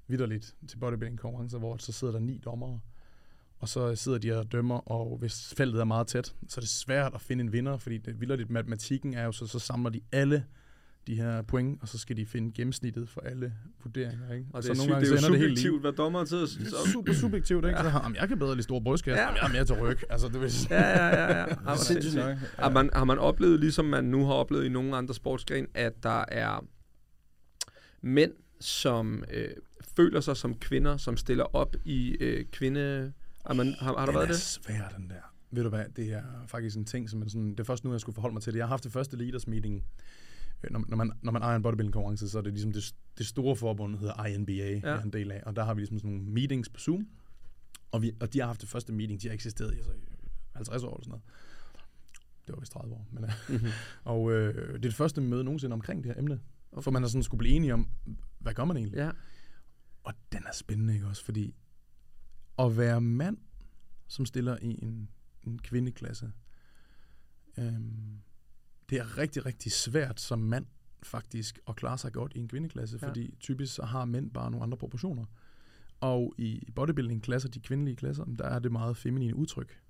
vidderligt 0.08 0.54
til 0.68 0.76
bodybuilding 0.78 1.18
konkurrencer, 1.18 1.58
hvor 1.58 1.76
så 1.76 1.92
sidder 1.92 2.12
der 2.12 2.20
ni 2.20 2.38
dommere, 2.44 2.80
og 3.64 3.68
så 3.68 3.94
sidder 3.94 4.18
de 4.18 4.38
og 4.38 4.52
dømmer, 4.52 4.78
og 4.90 5.16
hvis 5.18 5.54
feltet 5.56 5.80
er 5.80 5.84
meget 5.84 6.06
tæt, 6.06 6.34
så 6.48 6.60
er 6.60 6.60
det 6.60 6.68
svært 6.68 7.14
at 7.14 7.20
finde 7.20 7.44
en 7.44 7.52
vinder, 7.52 7.76
fordi 7.78 7.98
det 7.98 8.20
vidderligt 8.20 8.50
matematikken 8.50 9.14
er 9.14 9.24
jo, 9.24 9.32
så, 9.32 9.46
så 9.46 9.58
samler 9.58 9.90
de 9.90 10.00
alle 10.12 10.44
de 11.06 11.14
her 11.14 11.42
point, 11.42 11.82
og 11.82 11.88
så 11.88 11.98
skal 11.98 12.16
de 12.16 12.26
finde 12.26 12.52
gennemsnittet 12.52 13.08
for 13.08 13.20
alle 13.20 13.52
vurderinger, 13.82 14.32
ikke? 14.32 14.46
Og 14.52 14.62
det 14.62 14.64
så 14.76 14.82
er, 14.82 14.86
sygt, 14.86 14.96
det 15.00 15.08
er 15.08 15.12
jo 15.12 15.18
subjektivt, 15.18 15.80
hvad 15.80 15.92
dommeren 15.92 16.26
Det 16.26 16.48
så, 16.48 16.76
er 16.86 16.90
super 16.92 17.12
subjektivt, 17.12 17.64
ikke? 17.64 17.78
Så, 17.78 17.90
jamen, 18.02 18.16
jeg 18.16 18.28
kan 18.28 18.38
bedre 18.38 18.52
lide 18.52 18.62
store 18.62 18.82
brystkasse, 18.82 19.22
Ja. 19.22 19.28
ja. 19.28 19.34
jeg 19.34 19.48
er 19.48 19.52
mere 19.52 19.64
til 19.64 19.74
ryg. 19.74 19.98
Altså, 20.10 20.28
det 20.28 20.40
vil 20.40 20.50
Ja, 20.70 20.80
ja, 20.80 21.06
ja. 21.06 21.38
ja. 21.38 21.44
Har, 21.66 22.16
man, 22.16 22.28
nok. 22.28 22.38
har, 22.58 22.70
man, 22.70 22.90
har 22.92 23.04
man 23.04 23.18
oplevet, 23.18 23.60
ligesom 23.60 23.84
man 23.84 24.04
nu 24.04 24.26
har 24.26 24.34
oplevet 24.34 24.64
i 24.64 24.68
nogle 24.68 24.96
andre 24.96 25.14
sportsgren, 25.14 25.66
at 25.74 26.02
der 26.02 26.24
er 26.28 26.64
mænd, 28.02 28.32
som 28.60 29.24
øh, 29.32 29.48
føler 29.96 30.20
sig 30.20 30.36
som 30.36 30.54
kvinder, 30.54 30.96
som 30.96 31.16
stiller 31.16 31.56
op 31.56 31.76
i 31.84 32.10
øh, 32.20 32.44
kvinde... 32.52 33.12
Har, 33.46 33.54
man, 33.54 33.74
har, 33.78 33.86
har 33.86 33.94
der 33.94 34.06
den 34.06 34.14
været 34.14 34.24
er 34.28 34.32
det? 34.32 34.40
svær, 34.40 34.88
den 34.88 35.10
der. 35.10 35.20
Ved 35.50 35.62
du 35.62 35.68
hvad, 35.68 35.84
det 35.96 36.12
er 36.12 36.22
faktisk 36.46 36.76
en 36.76 36.84
ting, 36.84 37.10
som 37.10 37.22
er 37.22 37.28
sådan, 37.28 37.50
det 37.50 37.60
er 37.60 37.64
først 37.64 37.84
nu, 37.84 37.90
jeg 37.92 38.00
skulle 38.00 38.14
forholde 38.14 38.32
mig 38.32 38.42
til 38.42 38.52
det. 38.52 38.58
Jeg 38.58 38.66
har 38.66 38.70
haft 38.72 38.84
det 38.84 38.92
første 38.92 39.16
leaders 39.16 39.46
meeting. 39.46 39.84
Øh, 40.64 40.70
Når, 40.72 40.84
når, 40.88 40.96
man, 40.96 41.12
når 41.22 41.32
man 41.32 41.42
ejer 41.42 41.56
en 41.56 41.62
bodybuilding 41.62 41.92
konkurrence, 41.92 42.28
så 42.28 42.38
er 42.38 42.42
det 42.42 42.52
ligesom 42.52 42.72
det, 42.72 42.94
det 43.18 43.26
store 43.26 43.56
forbund, 43.56 43.96
hedder 43.98 44.24
INBA, 44.26 44.52
ja. 44.52 44.68
jeg 44.68 44.80
er 44.82 45.02
en 45.02 45.12
del 45.12 45.32
af. 45.32 45.42
Og 45.46 45.56
der 45.56 45.64
har 45.64 45.74
vi 45.74 45.80
ligesom 45.80 45.98
sådan 45.98 46.10
nogle 46.10 46.26
meetings 46.30 46.68
på 46.68 46.80
Zoom. 46.80 47.08
Og, 47.90 48.02
vi, 48.02 48.12
og 48.20 48.32
de 48.32 48.38
har 48.40 48.46
haft 48.46 48.60
det 48.60 48.68
første 48.68 48.92
meeting, 48.92 49.22
de 49.22 49.26
har 49.26 49.34
eksisteret 49.34 49.74
i 49.74 49.76
altså, 49.76 49.92
i 49.92 49.98
50 50.54 50.82
år 50.82 50.88
eller 50.96 51.04
sådan 51.04 51.10
noget. 51.10 51.22
Det 52.46 52.54
var 52.54 52.60
vist 52.60 52.72
30 52.72 52.94
år. 52.94 53.06
Men, 53.12 53.24
Mm-hmm. 53.48 53.68
og 54.04 54.32
øh, 54.32 54.54
det 54.68 54.74
er 54.74 54.78
det 54.78 54.94
første 54.94 55.20
møde 55.20 55.44
nogensinde 55.44 55.74
omkring 55.74 56.04
det 56.04 56.12
her 56.12 56.18
emne. 56.18 56.40
Okay. 56.72 56.82
For 56.82 56.90
man 56.90 57.02
har 57.02 57.08
sådan 57.08 57.22
skulle 57.22 57.38
blive 57.38 57.54
enige 57.54 57.74
om, 57.74 57.88
hvad 58.38 58.54
gør 58.54 58.64
man 58.64 58.76
egentlig? 58.76 58.96
Ja. 58.96 59.10
Og 60.04 60.14
den 60.32 60.42
er 60.46 60.52
spændende, 60.54 60.94
ikke 60.94 61.06
også? 61.06 61.24
Fordi 61.24 61.54
at 62.58 62.76
være 62.76 63.00
mand, 63.00 63.36
som 64.08 64.26
stiller 64.26 64.56
i 64.62 64.78
en, 64.82 65.08
en 65.42 65.58
kvindeklasse, 65.58 66.32
øhm, 67.58 68.18
det 68.90 68.98
er 68.98 69.18
rigtig, 69.18 69.46
rigtig 69.46 69.72
svært 69.72 70.20
som 70.20 70.38
mand 70.38 70.66
faktisk 71.02 71.58
at 71.68 71.76
klare 71.76 71.98
sig 71.98 72.12
godt 72.12 72.32
i 72.34 72.38
en 72.38 72.48
kvindeklasse, 72.48 72.98
Ja. 73.02 73.08
fordi 73.08 73.34
typisk 73.40 73.74
så 73.74 73.82
har 73.84 74.04
mænd 74.04 74.30
bare 74.30 74.50
nogle 74.50 74.62
andre 74.62 74.78
proportioner. 74.78 75.24
Og 76.00 76.34
i 76.38 76.70
bodybuilding-klasser, 76.74 77.48
de 77.48 77.60
kvindelige 77.60 77.96
klasser, 77.96 78.24
der 78.24 78.44
er 78.44 78.58
det 78.58 78.72
meget 78.72 78.96
feminine 78.96 79.36
udtryk. 79.36 79.80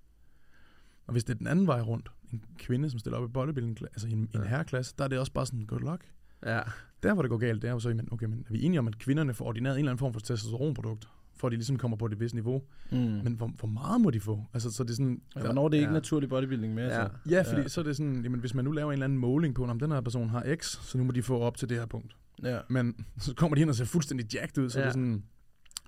Og 1.07 1.12
hvis 1.12 1.25
det 1.25 1.35
er 1.35 1.39
den 1.39 1.47
anden 1.47 1.67
vej 1.67 1.81
rundt, 1.81 2.11
en 2.33 2.45
kvinde, 2.59 2.91
som 2.91 2.99
stiller 2.99 3.19
op 3.19 3.31
i 3.31 3.33
bodybuilding, 3.33 3.79
altså 3.83 4.09
i 4.09 4.11
en, 4.12 4.29
ja. 4.35 4.39
en 4.39 4.47
herreklasse, 4.47 4.95
der 4.99 5.05
er 5.05 5.09
det 5.09 5.19
også 5.19 5.33
bare 5.33 5.47
sådan, 5.47 5.67
good 5.67 5.81
luck. 5.81 6.12
Ja. 6.47 6.61
Der, 7.03 7.15
hvor 7.15 7.23
det 7.23 7.29
går 7.31 7.39
galt, 7.39 7.62
det 7.62 7.69
er 7.69 7.73
jo 7.73 7.79
så, 7.81 7.89
men, 7.89 8.09
okay, 8.12 8.27
men 8.27 8.45
er 8.49 8.53
vi 8.53 8.62
enige 8.62 8.79
om, 8.79 8.89
at 8.89 8.99
kvinderne 8.99 9.35
får 9.35 9.45
ordineret 9.45 9.75
en 9.75 9.79
eller 9.79 9.91
anden 9.91 9.99
form 9.99 10.12
for 10.12 10.21
testosteronprodukt, 10.21 11.09
for 11.37 11.47
at 11.49 11.51
de 11.51 11.57
ligesom 11.57 11.76
kommer 11.78 11.97
på 11.97 12.09
det 12.09 12.20
visse 12.20 12.37
niveau. 12.37 12.62
Mm. 12.91 12.97
Men 12.99 13.32
hvor, 13.32 13.47
hvor 13.59 13.68
meget 13.68 14.01
må 14.01 14.11
de 14.11 14.20
få? 14.20 14.45
Altså, 14.55 14.70
så 14.70 14.82
det 14.85 14.91
er 14.91 14.95
sådan... 14.95 15.20
Ja, 15.37 15.41
hvornår 15.41 15.64
er 15.64 15.68
det 15.68 15.76
ikke 15.76 15.87
Ja. 15.89 15.93
naturlig 15.93 16.28
bodybuilding 16.28 16.74
mere? 16.74 16.85
Ja. 16.87 17.05
Så? 17.05 17.30
Ja, 17.30 17.43
fordi 17.43 17.61
ja. 17.61 17.68
så 17.68 17.80
er 17.80 17.85
det 17.85 17.97
sådan, 17.97 18.22
jamen, 18.22 18.41
hvis 18.41 18.55
man 18.55 18.64
nu 18.64 18.70
laver 18.72 18.91
en 18.91 18.93
eller 18.93 19.05
anden 19.05 19.18
måling 19.18 19.55
på, 19.55 19.64
om 19.64 19.78
den 19.78 19.91
her 19.93 20.01
person 20.01 20.28
har 20.28 20.55
X, 20.57 20.78
så 20.82 20.99
nu 20.99 21.05
må 21.05 21.12
de 21.12 21.22
få 21.22 21.39
op 21.41 21.57
til 21.57 21.68
det 21.68 21.76
her 21.78 21.87
punkt. 21.87 22.16
ja. 22.43 22.59
Men 22.68 23.05
så 23.18 23.35
kommer 23.35 23.55
de 23.55 23.61
ind 23.61 23.70
og 23.70 23.76
ser 23.76 23.85
fuldstændig 23.85 24.35
jacked 24.35 24.64
ud, 24.64 24.70
så 24.70 24.78
Ja. 24.78 24.82
ja. 24.82 24.85
det 24.85 24.89
er 24.89 24.93
sådan, 25.01 25.22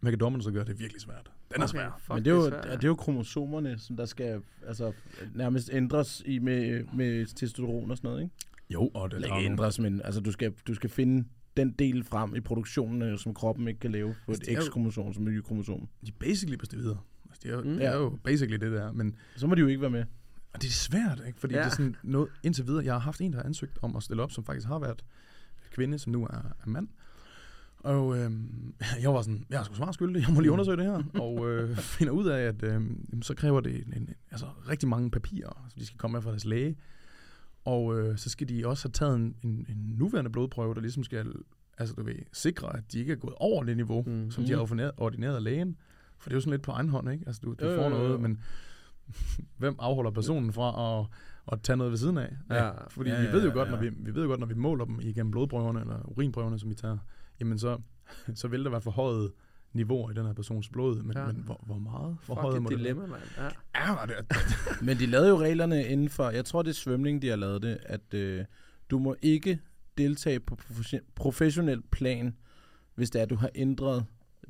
hvad 0.00 0.12
kan 0.12 0.18
dommerne 0.18 0.42
så 0.42 0.50
gøre? 0.50 0.64
Det 0.64 0.72
er 0.72 0.76
virkelig 0.76 1.00
svært. 1.02 1.30
Den 1.54 1.62
er 1.62 1.64
Okay, 1.64 1.72
svær. 1.78 2.00
fuck, 2.00 2.14
Men 2.14 2.24
det 2.24 2.30
er, 2.30 2.34
jo, 2.34 2.48
svært, 2.48 2.64
det 2.64 2.84
er 2.84 2.88
jo 2.88 2.94
kromosomerne, 2.94 3.78
som 3.78 3.96
der 3.96 4.04
skal 4.04 4.40
altså, 4.66 4.92
nærmest 5.34 5.70
ændres 5.72 6.22
i 6.26 6.38
med, 6.38 6.84
med 6.94 7.26
testosteron 7.26 7.90
og 7.90 7.96
sådan 7.96 8.08
noget, 8.10 8.22
ikke? 8.22 8.34
Jo, 8.70 8.90
og 8.94 9.10
det 9.10 9.24
er 9.24 9.36
ikke 9.36 9.46
ændres, 9.50 9.78
men 9.78 10.00
altså, 10.04 10.20
du, 10.20 10.32
skal, 10.32 10.52
du 10.68 10.74
skal 10.74 10.90
finde 10.90 11.24
den 11.56 11.70
del 11.70 12.04
frem 12.04 12.34
i 12.36 12.40
produktionen, 12.40 13.02
øh, 13.02 13.18
som 13.18 13.34
kroppen 13.34 13.68
ikke 13.68 13.80
kan 13.80 13.92
lave 13.92 14.14
på 14.26 14.32
Altså, 14.32 14.50
et 14.52 14.58
X-kromosom 14.64 15.14
som 15.14 15.26
et 15.28 15.32
Y-kromosom. 15.34 15.88
De 16.06 16.08
er 16.10 16.12
basically 16.20 16.56
pestivider. 16.56 17.06
Altså, 17.24 17.40
det, 17.42 17.50
er 17.50 17.54
jo, 17.54 17.62
Mm. 17.62 17.76
det 17.76 17.84
er 17.86 17.96
jo 17.96 18.18
basically 18.24 18.56
det 18.66 18.72
der. 18.72 18.92
Men 18.92 19.14
Så 19.36 19.46
må 19.46 19.54
de 19.54 19.60
jo 19.60 19.66
ikke 19.66 19.80
være 19.80 19.90
med. 19.90 20.04
og 20.54 20.62
det 20.62 20.68
er 20.68 20.72
svært, 20.72 21.22
ikke? 21.26 21.40
Fordi 21.40 21.54
Ja. 21.54 21.60
det 21.60 21.66
er 21.66 21.70
sådan 21.70 21.96
noget, 22.02 22.28
indtil 22.42 22.66
videre, 22.66 22.84
jeg 22.84 22.94
har 22.94 22.98
haft 23.00 23.20
en, 23.20 23.32
der 23.32 23.38
har 23.38 23.44
ansøgt 23.44 23.78
om 23.82 23.96
at 23.96 24.02
stille 24.02 24.22
op, 24.22 24.32
som 24.32 24.44
faktisk 24.44 24.66
har 24.66 24.78
været 24.78 25.04
kvinde, 25.70 25.98
som 25.98 26.12
nu 26.12 26.24
er, 26.24 26.52
er 26.64 26.66
mand. 26.66 26.88
Og 27.78 28.18
øhm, 28.18 28.74
jeg 29.02 29.14
var 29.14 29.22
sådan, 29.22 29.44
jeg 29.50 29.60
er 29.60 29.64
sgu 29.64 29.74
smart 29.74 29.94
skyldig, 29.94 30.22
jeg 30.26 30.34
må 30.34 30.40
lige 30.40 30.52
undersøge 30.52 30.76
det 30.76 30.84
her. 30.84 31.02
og 31.24 31.50
øh, 31.50 31.76
finder 31.76 32.12
ud 32.12 32.26
af, 32.26 32.40
at 32.42 32.62
jamen, 32.62 33.22
så 33.22 33.34
kræver 33.34 33.60
det 33.60 33.86
en, 33.86 33.92
en, 33.96 34.08
altså, 34.30 34.46
rigtig 34.68 34.88
mange 34.88 35.10
papirer, 35.10 35.66
som 35.68 35.78
de 35.80 35.86
skal 35.86 35.98
komme 35.98 36.12
med 36.14 36.22
fra 36.22 36.30
deres 36.30 36.44
læge. 36.44 36.76
Og 37.66 37.98
øh, 37.98 38.18
så 38.18 38.30
skal 38.30 38.48
de 38.48 38.66
også 38.66 38.88
have 38.88 38.92
taget 38.92 39.16
en, 39.16 39.36
en, 39.42 39.66
en 39.68 39.94
nuværende 39.98 40.30
blodprøve, 40.30 40.74
der 40.74 40.80
ligesom 40.80 41.04
skal 41.04 41.32
altså, 41.78 41.94
du 41.94 42.02
ved, 42.02 42.14
sikre, 42.32 42.76
at 42.76 42.92
de 42.92 42.98
ikke 42.98 43.12
er 43.12 43.16
gået 43.16 43.34
over 43.36 43.64
det 43.64 43.76
niveau, 43.76 44.02
Mm. 44.06 44.30
som 44.30 44.44
de 44.44 44.52
har 44.52 44.58
ordineret, 44.60 44.92
ordineret 44.96 45.36
af 45.36 45.42
lægen. 45.44 45.76
For 46.18 46.28
det 46.28 46.34
er 46.34 46.36
jo 46.36 46.40
sådan 46.40 46.50
lidt 46.50 46.62
på 46.62 46.70
egen 46.70 46.88
hånd, 46.88 47.10
ikke? 47.10 47.24
Altså, 47.26 47.40
du, 47.44 47.54
du 47.60 47.66
jo, 47.66 47.76
får 47.76 47.88
noget, 47.88 48.12
jo. 48.12 48.18
men 48.18 48.40
hvem 49.58 49.76
afholder 49.78 50.10
personen 50.10 50.52
fra 50.52 51.00
at, 51.00 51.06
at 51.52 51.62
tage 51.62 51.76
noget 51.76 51.90
ved 51.90 51.98
siden 51.98 52.18
af? 52.18 52.36
Ja. 52.50 52.70
Fordi 52.88 53.10
Ja, 53.10 53.20
vi 53.20 53.26
ved 53.32 53.42
jo 53.42 53.48
ja, 53.48 53.54
godt, 53.54 53.68
ja. 53.68 53.74
når 53.74 53.80
vi, 53.80 53.88
vi 53.98 54.14
ved 54.14 54.22
jo 54.22 54.28
godt, 54.28 54.40
når 54.40 54.46
vi 54.46 54.54
måler 54.54 54.84
dem 54.84 54.98
igennem 55.02 55.30
blodprøverne, 55.30 55.80
eller 55.80 56.02
urinprøverne, 56.04 56.58
som 56.58 56.70
vi 56.70 56.74
tager, 56.74 56.98
jamen 57.40 57.58
så, 57.58 57.78
så 58.34 58.48
vil 58.48 58.64
der 58.64 58.70
være 58.70 58.80
forhøjet 58.80 59.32
niveauer 59.76 60.10
i 60.10 60.14
den 60.14 60.26
her 60.26 60.32
persons 60.32 60.68
blod, 60.68 61.02
men, 61.02 61.16
Ja. 61.16 61.26
men 61.26 61.36
hvor, 61.36 61.60
hvor 61.66 61.78
meget 61.78 62.16
Fuck 62.20 62.26
forhøjet 62.26 62.62
må 62.62 62.68
et 62.68 62.70
det 62.70 62.78
dilemma, 62.78 63.06
mand. 63.06 63.22
Ja. 63.38 63.44
Ja, 63.90 64.06
det, 64.06 64.36
Men 64.86 64.96
de 64.98 65.06
lavede 65.06 65.28
jo 65.28 65.40
reglerne 65.40 65.84
inden 65.86 66.08
for, 66.08 66.30
jeg 66.30 66.44
tror 66.44 66.62
det 66.62 66.70
er 66.70 66.74
svømning, 66.74 67.22
de 67.22 67.28
har 67.28 67.36
lavet 67.36 67.62
det, 67.62 67.78
at 67.82 68.14
øh, 68.14 68.44
du 68.90 68.98
må 68.98 69.16
ikke 69.22 69.58
deltage 69.98 70.40
på 70.40 70.58
profe- 70.62 71.12
professionel 71.14 71.82
plan, 71.90 72.36
hvis 72.94 73.10
det 73.10 73.18
er, 73.18 73.22
at 73.22 73.30
du 73.30 73.36
har 73.36 73.50
ændret 73.54 74.04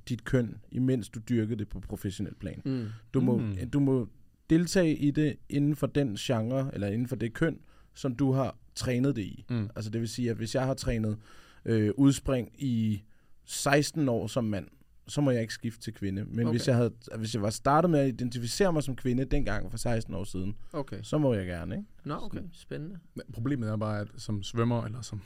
dit 0.09 0.25
køn, 0.25 0.57
imens 0.73 1.09
du 1.09 1.21
dyrker 1.29 1.57
det 1.57 1.69
på 1.69 1.81
professionel 1.81 2.35
plan. 2.35 2.63
Mm. 2.65 2.87
Du 3.15 3.21
må, 3.21 3.39
Mm. 3.39 3.71
du 3.73 3.81
må 3.81 4.09
deltage 4.51 4.97
i 4.97 5.11
det 5.11 5.37
inden 5.49 5.77
for 5.77 5.87
den 5.87 6.17
genre, 6.17 6.71
eller 6.75 6.87
inden 6.89 7.09
for 7.09 7.17
det 7.17 7.33
køn, 7.33 7.59
som 7.95 8.15
du 8.17 8.33
har 8.33 8.57
trænet 8.75 9.17
det 9.17 9.23
i. 9.23 9.45
mm. 9.51 9.71
Altså 9.77 9.91
det 9.91 10.01
vil 10.01 10.09
sige, 10.09 10.31
at 10.31 10.37
hvis 10.37 10.55
jeg 10.55 10.65
har 10.67 10.75
trænet 10.75 11.19
øh, 11.65 11.91
udspring 11.97 12.53
i 12.59 13.03
16 13.45 14.09
år 14.09 14.27
som 14.27 14.45
mand, 14.45 14.69
så 15.09 15.21
må 15.21 15.31
jeg 15.31 15.41
ikke 15.41 15.55
skifte 15.55 15.81
til 15.81 15.93
kvinde. 15.95 16.25
Men 16.25 16.47
Okay. 16.47 16.51
hvis, 16.59 16.69
jeg 16.69 16.77
havde, 16.77 16.93
hvis 17.19 17.35
jeg 17.35 17.43
var 17.43 17.51
startet 17.51 17.91
med 17.91 18.01
at 18.01 18.09
identificere 18.09 18.73
mig 18.73 18.83
som 18.83 18.97
kvinde 18.97 19.25
dengang 19.25 19.71
for 19.71 19.79
16 19.79 20.15
år 20.15 20.25
siden, 20.25 20.57
Okay. 20.73 20.99
så 21.03 21.19
må 21.19 21.35
jeg 21.35 21.47
gerne, 21.47 21.75
ikke? 21.77 21.87
Nå, 22.05 22.15
okay. 22.23 22.41
Spændende. 22.53 22.99
Men 23.15 23.25
Problemet 23.33 23.69
er 23.69 23.77
bare, 23.77 24.01
at 24.01 24.09
som 24.17 24.43
svømmer, 24.43 24.85
eller 24.85 25.01
som 25.03 25.21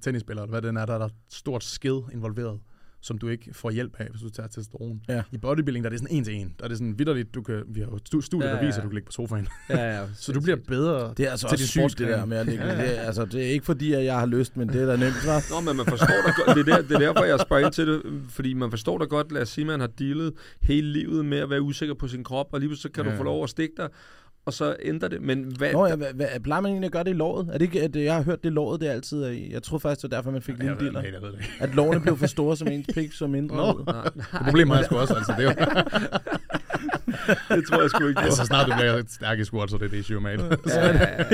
tennisspiller, 0.00 0.42
eller 0.42 0.50
hvad 0.60 0.62
det 0.62 0.80
er, 0.80 0.86
der 0.86 0.94
er 0.94 0.98
der 0.98 1.06
et 1.06 1.14
stort 1.28 1.64
skill 1.64 2.00
involveret, 2.12 2.60
som 3.00 3.18
du 3.18 3.28
ikke 3.28 3.54
får 3.54 3.70
hjælp 3.70 3.94
af, 3.98 4.06
hvis 4.10 4.20
du 4.22 4.28
tager 4.30 4.46
testosteron. 4.46 5.00
Ja. 5.08 5.22
I 5.32 5.38
bodybuilding, 5.38 5.84
der 5.84 5.88
er 5.88 5.90
det 5.90 5.98
sådan 6.00 6.16
en 6.16 6.24
til 6.24 6.34
en. 6.34 6.54
Der 6.58 6.64
er 6.64 6.68
det 6.68 6.78
sådan 6.78 6.98
vidderligt, 6.98 7.34
du 7.34 7.42
kan, 7.42 7.62
vi 7.68 7.80
har 7.80 7.86
jo 7.86 7.96
stu- 7.96 8.20
studier, 8.20 8.48
Ja, 8.48 8.54
der 8.54 8.60
ja, 8.60 8.66
viser, 8.66 8.76
ja. 8.76 8.80
at 8.80 8.84
du 8.84 8.88
kan 8.88 8.94
ligge 8.94 9.06
på 9.06 9.12
sofaen. 9.12 9.48
Ja, 9.70 9.98
ja. 10.00 10.06
Så 10.14 10.32
du 10.32 10.40
bliver 10.40 10.56
bedre. 10.68 11.14
Det 11.16 11.26
er 11.26 11.30
altså 11.30 11.48
Til 11.48 11.54
også 11.54 11.66
sygt, 11.66 11.98
det 11.98 12.08
der 12.08 12.24
med 12.24 12.36
at 12.36 12.46
ligge. 12.46 12.64
Ja, 12.66 12.72
ja. 12.72 12.82
Det, 12.82 12.98
er, 12.98 13.02
altså, 13.02 13.24
det 13.24 13.42
er 13.46 13.48
ikke 13.50 13.64
fordi, 13.66 13.92
at 13.92 14.04
jeg 14.04 14.18
har 14.18 14.26
lyst, 14.26 14.56
men 14.56 14.68
det 14.68 14.82
er 14.82 14.86
da 14.86 14.96
nemt, 14.96 15.14
hva'? 15.14 15.54
Nå, 15.54 15.60
men 15.60 15.76
man 15.76 15.86
forstår 15.86 16.06
da 16.26 16.32
godt, 16.44 16.56
det 16.66 16.72
er, 16.72 16.76
der, 16.76 16.82
det 16.82 16.92
er 16.94 16.98
derfor, 16.98 17.24
jeg 17.24 17.40
spørger 17.40 17.64
ind 17.66 17.72
til 17.72 17.86
det, 17.86 18.02
fordi 18.28 18.54
man 18.54 18.70
forstår 18.70 18.98
da 18.98 19.04
godt, 19.04 19.32
lad 19.32 19.42
os 19.42 19.48
sige, 19.48 19.64
man 19.64 19.80
har 19.80 19.86
dealet 19.86 20.32
hele 20.62 20.92
livet 20.92 21.24
med 21.24 21.38
at 21.38 21.50
være 21.50 21.62
usikker 21.62 21.94
på 21.94 22.08
sin 22.08 22.24
krop, 22.24 22.46
og 22.52 22.60
lige 22.60 22.68
pludselig 22.68 22.82
så 22.82 22.94
kan. 22.94 23.04
Ja. 23.04 23.10
du 23.12 23.16
få 23.16 23.22
lov 23.22 23.44
at 23.44 23.50
stikke 23.50 23.74
dig, 23.76 23.88
og 24.48 24.54
så 24.54 24.76
ændrer 24.82 25.08
det. 25.08 25.22
Men 25.22 25.44
hvad, 25.58 25.72
Nå, 25.72 25.86
ja, 25.86 25.96
hvad, 25.96 26.06
hvad, 26.14 26.26
plejer 26.44 26.60
man 26.60 26.70
egentlig 26.70 26.86
at 26.86 26.92
gøre 26.92 27.04
det 27.04 27.10
i 27.10 27.14
låret? 27.14 27.48
Er 27.48 27.52
det 27.52 27.62
ikke, 27.62 27.82
at 27.82 27.96
jeg 27.96 28.14
har 28.14 28.22
hørt 28.22 28.44
det 28.44 28.52
låret, 28.52 28.80
det 28.80 28.86
altid 28.88 29.22
er 29.22 29.28
i? 29.28 29.52
Jeg 29.52 29.62
tror 29.62 29.78
faktisk, 29.78 30.02
det 30.02 30.10
var 30.10 30.16
derfor, 30.16 30.30
man 30.30 30.42
fik 30.42 30.58
lille 30.58 30.76
ikke. 31.06 31.16
At 31.60 31.74
lårene 31.74 32.00
blev 32.00 32.16
for 32.16 32.26
store, 32.26 32.56
som 32.56 32.68
ens 32.68 32.86
pik, 32.94 33.12
så 33.12 33.26
mindre 33.26 33.56
Nå. 33.56 33.72
ud. 33.72 33.84
Nej, 33.86 34.02
Det 34.14 34.44
problem 34.44 34.70
har 34.70 34.76
jeg 34.76 34.84
sgu 34.84 34.96
også, 34.96 35.14
altså. 35.14 35.34
Det 35.38 35.44
jo, 35.44 35.50
det 37.56 37.66
tror 37.68 37.80
jeg 37.80 37.90
sgu 37.90 38.06
ikke. 38.06 38.20
Altså, 38.20 38.36
så 38.36 38.44
snart 38.46 38.66
du 38.66 38.72
bliver 38.76 39.02
stærk 39.08 39.38
i 39.38 39.44
squat, 39.44 39.70
så 39.70 39.76
er 39.76 39.80
det 39.80 39.90
det 39.90 39.96
issue, 39.96 40.20
mate. 40.20 40.44
ja, 40.66 40.86
ja, 40.86 40.92
ja, 40.92 41.24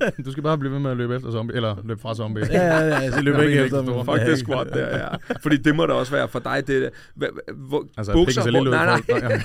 ja. 0.00 0.10
Du 0.24 0.30
skal 0.32 0.42
bare 0.42 0.58
blive 0.58 0.72
ved 0.72 0.78
med 0.80 0.90
at 0.90 0.96
løbe 0.96 1.16
efter 1.16 1.30
zombie, 1.30 1.56
eller 1.56 1.76
løbe 1.84 2.00
fra 2.00 2.14
zombie. 2.14 2.46
Ja, 2.50 2.62
ja, 2.76 2.86
ja, 3.00 3.10
så 3.10 3.20
løber 3.20 3.38
Jeg 3.38 3.48
ikke 3.50 3.64
efter 3.64 3.82
dem. 3.82 4.04
Fuck 4.04 4.20
det 4.20 4.38
squat 4.38 4.66
der, 4.72 4.96
ja. 4.98 5.08
Fordi 5.42 5.56
det 5.56 5.74
må 5.76 5.86
da 5.86 5.92
også 5.92 6.12
være 6.12 6.28
for 6.28 6.38
dig, 6.38 6.66
det 6.66 6.90
hvor, 7.14 7.28
hvor, 7.54 7.86
Altså, 7.96 8.12
bukser, 8.18 8.50
hvor, 8.50 8.64
nej, 8.70 9.00
nej, 9.20 9.42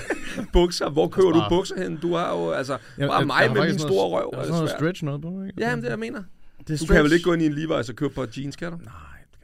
bukser, 0.52 0.90
hvor 0.90 1.08
køber 1.08 1.30
du 1.32 1.42
bukser 1.48 1.82
hen? 1.82 1.96
Du 1.96 2.14
har 2.14 2.30
jo, 2.30 2.50
altså, 2.50 2.76
bare 2.98 3.12
jeg- 3.14 3.26
mig 3.26 3.50
med 3.54 3.62
min 3.70 3.78
store 3.78 4.08
røv. 4.08 4.30
Jeg 4.32 4.36
er 4.38 4.40
har 4.40 4.42
det 4.46 4.54
sådan 4.54 4.64
noget 4.64 4.70
stretch 4.78 5.04
noget 5.04 5.22
på, 5.22 5.28
ikke? 5.46 5.60
Ja, 5.60 5.70
men 5.70 5.78
det 5.78 5.86
er, 5.86 5.92
jeg 5.92 5.98
mener. 5.98 6.22
Det 6.68 6.80
Du 6.80 6.86
kan 6.86 7.04
vel 7.04 7.12
ikke 7.12 7.24
gå 7.24 7.32
ind 7.32 7.42
i 7.42 7.46
en 7.46 7.52
Levi's 7.52 7.88
og 7.90 7.96
købe 7.96 8.14
på 8.14 8.26
jeans, 8.36 8.56
kan 8.56 8.70
du? 8.72 8.76
Nej, 8.76 8.92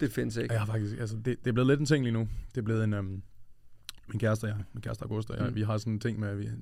Det 0.00 0.12
findes 0.12 0.36
ikke. 0.36 0.52
jeg 0.52 0.61
har 0.61 0.66
faktisk, 0.66 0.94
altså, 1.00 1.16
det, 1.24 1.36
det 1.44 1.48
er 1.48 1.52
blevet 1.52 1.66
lidt 1.68 1.80
en 1.80 1.86
ting 1.86 2.04
lige 2.04 2.12
nu. 2.14 2.28
Det 2.54 2.58
er 2.61 2.64
blevet 2.64 2.84
en, 2.84 2.94
øhm, 2.94 3.22
min 4.12 4.20
kæreste 4.20 4.44
og 4.44 4.48
jeg, 4.48 4.56
min 4.74 4.82
kæreste 4.82 5.02
August 5.04 5.30
og 5.30 5.36
jeg, 5.38 5.46
Mm. 5.48 5.54
vi 5.54 5.62
har 5.62 5.78
sådan 5.78 5.92
en 5.92 6.00
ting 6.00 6.20
med, 6.20 6.28
at 6.28 6.38
vi, 6.38 6.44
det 6.44 6.52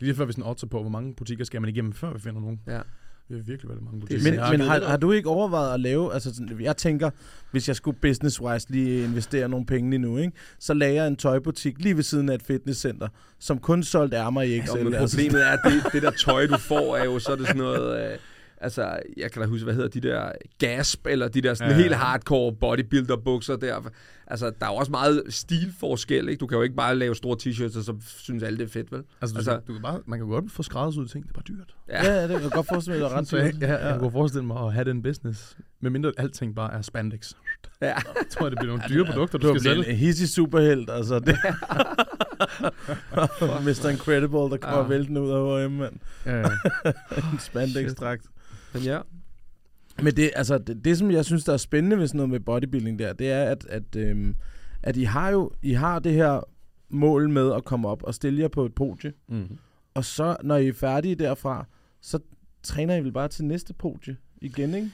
er 0.00 0.04
lige 0.04 0.14
før 0.14 0.24
vi 0.24 0.32
sådan 0.32 0.44
otter 0.44 0.66
på, 0.66 0.80
hvor 0.80 0.90
mange 0.90 1.14
butikker 1.14 1.44
skal 1.44 1.60
man 1.60 1.70
igennem, 1.70 1.92
før 1.92 2.12
vi 2.12 2.18
finder 2.20 2.40
nogen. 2.40 2.60
Ja. 2.66 2.80
Vi 3.28 3.34
har 3.34 3.42
virkelig 3.42 3.68
været 3.68 3.82
mange 3.82 4.00
Det 4.00 4.04
er 4.12 4.16
butikker. 4.18 4.50
Men, 4.50 4.58
men 4.60 4.68
har, 4.68 4.80
har 4.80 4.96
du 4.96 5.12
ikke 5.12 5.28
overvejet 5.28 5.74
at 5.74 5.80
lave, 5.80 6.14
altså 6.14 6.34
sådan, 6.34 6.60
jeg 6.60 6.76
tænker, 6.76 7.10
hvis 7.50 7.68
jeg 7.68 7.76
skulle 7.76 7.98
business-wise 8.06 8.66
lige 8.68 9.04
investere 9.04 9.48
nogle 9.48 9.66
penge 9.66 9.90
lige 9.90 10.00
nu, 10.00 10.18
ikke? 10.18 10.32
så 10.58 10.74
lagde 10.74 10.94
jeg 10.94 11.06
en 11.06 11.16
tøjbutik 11.16 11.78
lige 11.78 11.96
ved 11.96 12.02
siden 12.02 12.28
af 12.28 12.34
et 12.34 12.42
fitnesscenter, 12.42 13.08
som 13.38 13.58
kun 13.58 13.82
solgte 13.82 14.16
ærmer 14.16 14.42
i 14.42 14.56
Ja, 14.56 14.64
XL. 14.66 14.84
men 14.84 14.94
altså, 14.94 15.16
problemet 15.16 15.46
er, 15.46 15.50
at 15.50 15.60
det, 15.64 15.92
det 15.92 16.02
der 16.02 16.10
tøj, 16.10 16.46
du 16.46 16.58
får, 16.58 16.96
er 16.96 17.04
jo 17.04 17.18
så 17.18 17.32
er 17.32 17.36
det 17.36 17.46
sådan 17.46 17.62
noget... 17.62 18.12
Øh, 18.12 18.18
altså, 18.64 18.98
jeg 19.16 19.32
kan 19.32 19.42
da 19.42 19.48
huske, 19.48 19.64
hvad 19.64 19.74
hedder 19.74 19.88
de 19.88 20.00
der 20.00 20.32
gasp, 20.58 21.06
eller 21.06 21.28
de 21.28 21.40
der 21.40 21.54
sådan 21.54 21.70
Ja. 21.70 21.76
ja. 21.76 21.82
helt 21.82 21.94
hardcore 21.94 22.52
bodybuilder-bukser 22.52 23.56
der. 23.56 23.90
Altså, 24.26 24.46
der 24.60 24.66
er 24.66 24.70
jo 24.70 24.76
også 24.76 24.90
meget 24.90 25.22
stilforskel, 25.28 26.28
ikke? 26.28 26.40
Du 26.40 26.46
kan 26.46 26.56
jo 26.56 26.62
ikke 26.62 26.74
bare 26.76 26.96
lave 26.96 27.14
store 27.14 27.36
t-shirts, 27.42 27.78
og 27.78 27.84
så 27.84 27.94
synes 28.18 28.42
alle, 28.42 28.58
det 28.58 28.64
er 28.64 28.68
fedt, 28.68 28.92
vel? 28.92 29.02
Altså, 29.20 29.34
du, 29.34 29.38
altså- 29.38 29.60
du 29.66 29.72
kan 29.72 29.82
bare, 29.82 30.00
man 30.06 30.18
kan 30.18 30.28
godt 30.28 30.52
få 30.52 30.62
skræddersyet 30.62 31.10
ting, 31.10 31.24
det 31.24 31.30
er 31.30 31.34
bare 31.34 31.44
dyrt. 31.48 31.74
Ja. 31.88 32.12
ja, 32.14 32.22
det 32.22 32.30
kan 32.30 32.42
jeg 32.42 32.50
godt 32.50 32.66
forestille 32.66 32.98
mig, 32.98 33.06
at 33.06 33.10
det 33.10 33.16
er 33.16 33.20
ret 33.20 33.28
Så 33.28 33.36
jeg, 33.36 33.52
dyrt. 33.52 33.60
jeg, 33.62 33.80
jeg, 33.82 33.98
kunne 33.98 34.12
forestille 34.12 34.46
mig 34.46 34.66
at 34.66 34.72
have 34.72 34.84
den 34.84 35.02
business, 35.02 35.56
medmindre 35.80 36.12
alting 36.18 36.54
bare 36.54 36.74
er 36.74 36.82
spandex. 36.82 37.32
ja. 37.80 37.86
Jeg 37.86 38.02
tror, 38.30 38.48
det 38.48 38.58
bliver 38.58 38.72
nogle 38.76 38.82
dyre 38.88 39.04
produkter, 39.04 39.38
Du 39.38 39.48
du 39.48 39.58
skal 39.58 39.62
sælge. 39.74 39.88
en 39.90 39.96
hissig 39.96 40.28
superhelt, 40.28 40.90
altså. 40.90 41.18
Det. 41.18 41.36
Mr. 43.66 43.88
Incredible, 43.88 44.38
der 44.38 44.56
kommer 44.56 44.76
Ja. 44.78 44.82
ja. 44.82 44.88
væltende 44.88 45.22
ud 45.22 45.30
af 45.30 45.68
H&M, 45.68 45.72
mand. 45.72 45.94
Ja, 46.26 46.36
ja. 46.38 46.44
En 47.32 47.38
spandex-dragt. 47.38 48.24
Men 48.74 48.82
ja. 48.82 49.00
Men 50.02 50.16
det, 50.16 50.30
altså, 50.36 50.58
det, 50.58 50.84
det, 50.84 50.98
som 50.98 51.10
jeg 51.10 51.24
synes, 51.24 51.44
der 51.44 51.52
er 51.52 51.56
spændende 51.56 51.98
ved 51.98 52.06
sådan 52.06 52.18
noget 52.18 52.30
med 52.30 52.40
bodybuilding 52.40 52.98
der, 52.98 53.12
det 53.12 53.30
er, 53.30 53.44
at, 53.44 53.66
at, 53.68 53.96
øhm, 53.96 54.34
at 54.82 54.96
I 54.96 55.02
har 55.02 55.30
jo 55.30 55.50
I 55.62 55.72
har 55.72 55.98
det 55.98 56.12
her 56.12 56.40
mål 56.88 57.30
med 57.30 57.52
at 57.52 57.64
komme 57.64 57.88
op 57.88 58.02
og 58.02 58.14
stille 58.14 58.40
jer 58.40 58.48
på 58.48 58.64
et 58.64 58.74
podie. 58.74 59.12
Mm. 59.28 59.58
Og 59.94 60.04
så, 60.04 60.36
når 60.42 60.56
I 60.56 60.68
er 60.68 60.72
færdige 60.72 61.14
derfra, 61.14 61.66
så 62.00 62.18
træner 62.62 62.96
I 62.96 63.00
vel 63.00 63.12
bare 63.12 63.28
til 63.28 63.44
næste 63.44 63.74
podie 63.74 64.16
igen, 64.40 64.74
ikke? 64.74 64.90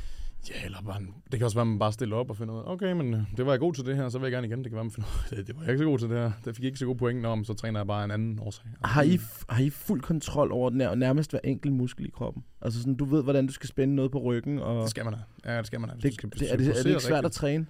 Ja, 0.49 0.65
eller 0.65 0.83
bare, 0.83 1.01
det 1.33 1.39
kan 1.39 1.45
også 1.45 1.57
være, 1.57 1.63
at 1.63 1.67
man 1.69 1.79
bare 1.79 1.93
stiller 1.93 2.17
op 2.17 2.31
og 2.31 2.37
finder 2.37 2.55
ud 2.55 2.59
af, 2.59 2.73
okay, 2.73 2.93
men 2.93 3.15
øh, 3.15 3.21
det 3.37 3.47
var 3.47 3.53
jeg 3.53 3.61
god 3.61 3.75
til 3.75 3.87
det 3.87 3.97
her, 3.97 4.09
så 4.09 4.19
vil 4.19 4.25
jeg 4.27 4.33
gerne 4.33 4.47
igen. 4.47 4.59
Det 4.59 4.67
kan 4.67 4.75
være, 4.75 4.85
man 4.85 4.91
finder 4.91 5.09
ud 5.33 5.39
af, 5.39 5.45
det, 5.45 5.57
var 5.57 5.63
jeg 5.63 5.71
ikke 5.71 5.79
så 5.79 5.85
god 5.85 5.99
til 5.99 6.09
det 6.09 6.19
her. 6.19 6.33
Det 6.45 6.57
fik 6.57 6.65
ikke 6.65 6.79
så 6.79 6.85
gode 6.87 6.99
point, 6.99 7.21
men 7.21 7.45
så 7.45 7.55
træner 7.55 7.81
jeg 7.81 7.87
bare 7.87 8.05
en 8.05 8.11
anden 8.11 8.39
årsag. 8.39 8.65
Har 8.85 9.03
I, 9.03 9.19
har 9.49 9.63
I 9.63 9.71
fuld 9.71 10.01
kontrol 10.01 10.53
over 10.53 10.71
nær, 10.71 10.95
nærmest 10.95 11.31
hver 11.31 11.41
enkelt 11.45 11.73
muskel 11.75 12.07
i 12.07 12.11
kroppen? 12.11 12.45
Altså 12.63 12.81
sådan, 12.81 12.95
du 12.95 13.05
ved, 13.05 13.23
hvordan 13.23 13.47
du 13.47 13.53
skal 13.53 13.69
spænde 13.69 13.95
noget 13.95 14.11
på 14.11 14.19
ryggen, 14.19 14.59
og 14.59 14.83
Det 14.83 14.91
skal 14.91 15.05
man 15.05 15.15
have. 15.15 15.25
Ja, 15.55 15.59
det 15.59 15.67
skal 15.67 15.81
man 15.81 15.91
have. 15.91 16.01
det, 16.01 16.15
skal- 16.15 16.31
det, 16.31 16.53
er, 16.53 16.57
det, 16.57 16.69
er 16.69 16.73
det 16.83 16.87
ikke 16.87 17.01
svært 17.03 17.19
at 17.19 17.25
rigtigt. 17.25 17.35
træne? 17.35 17.67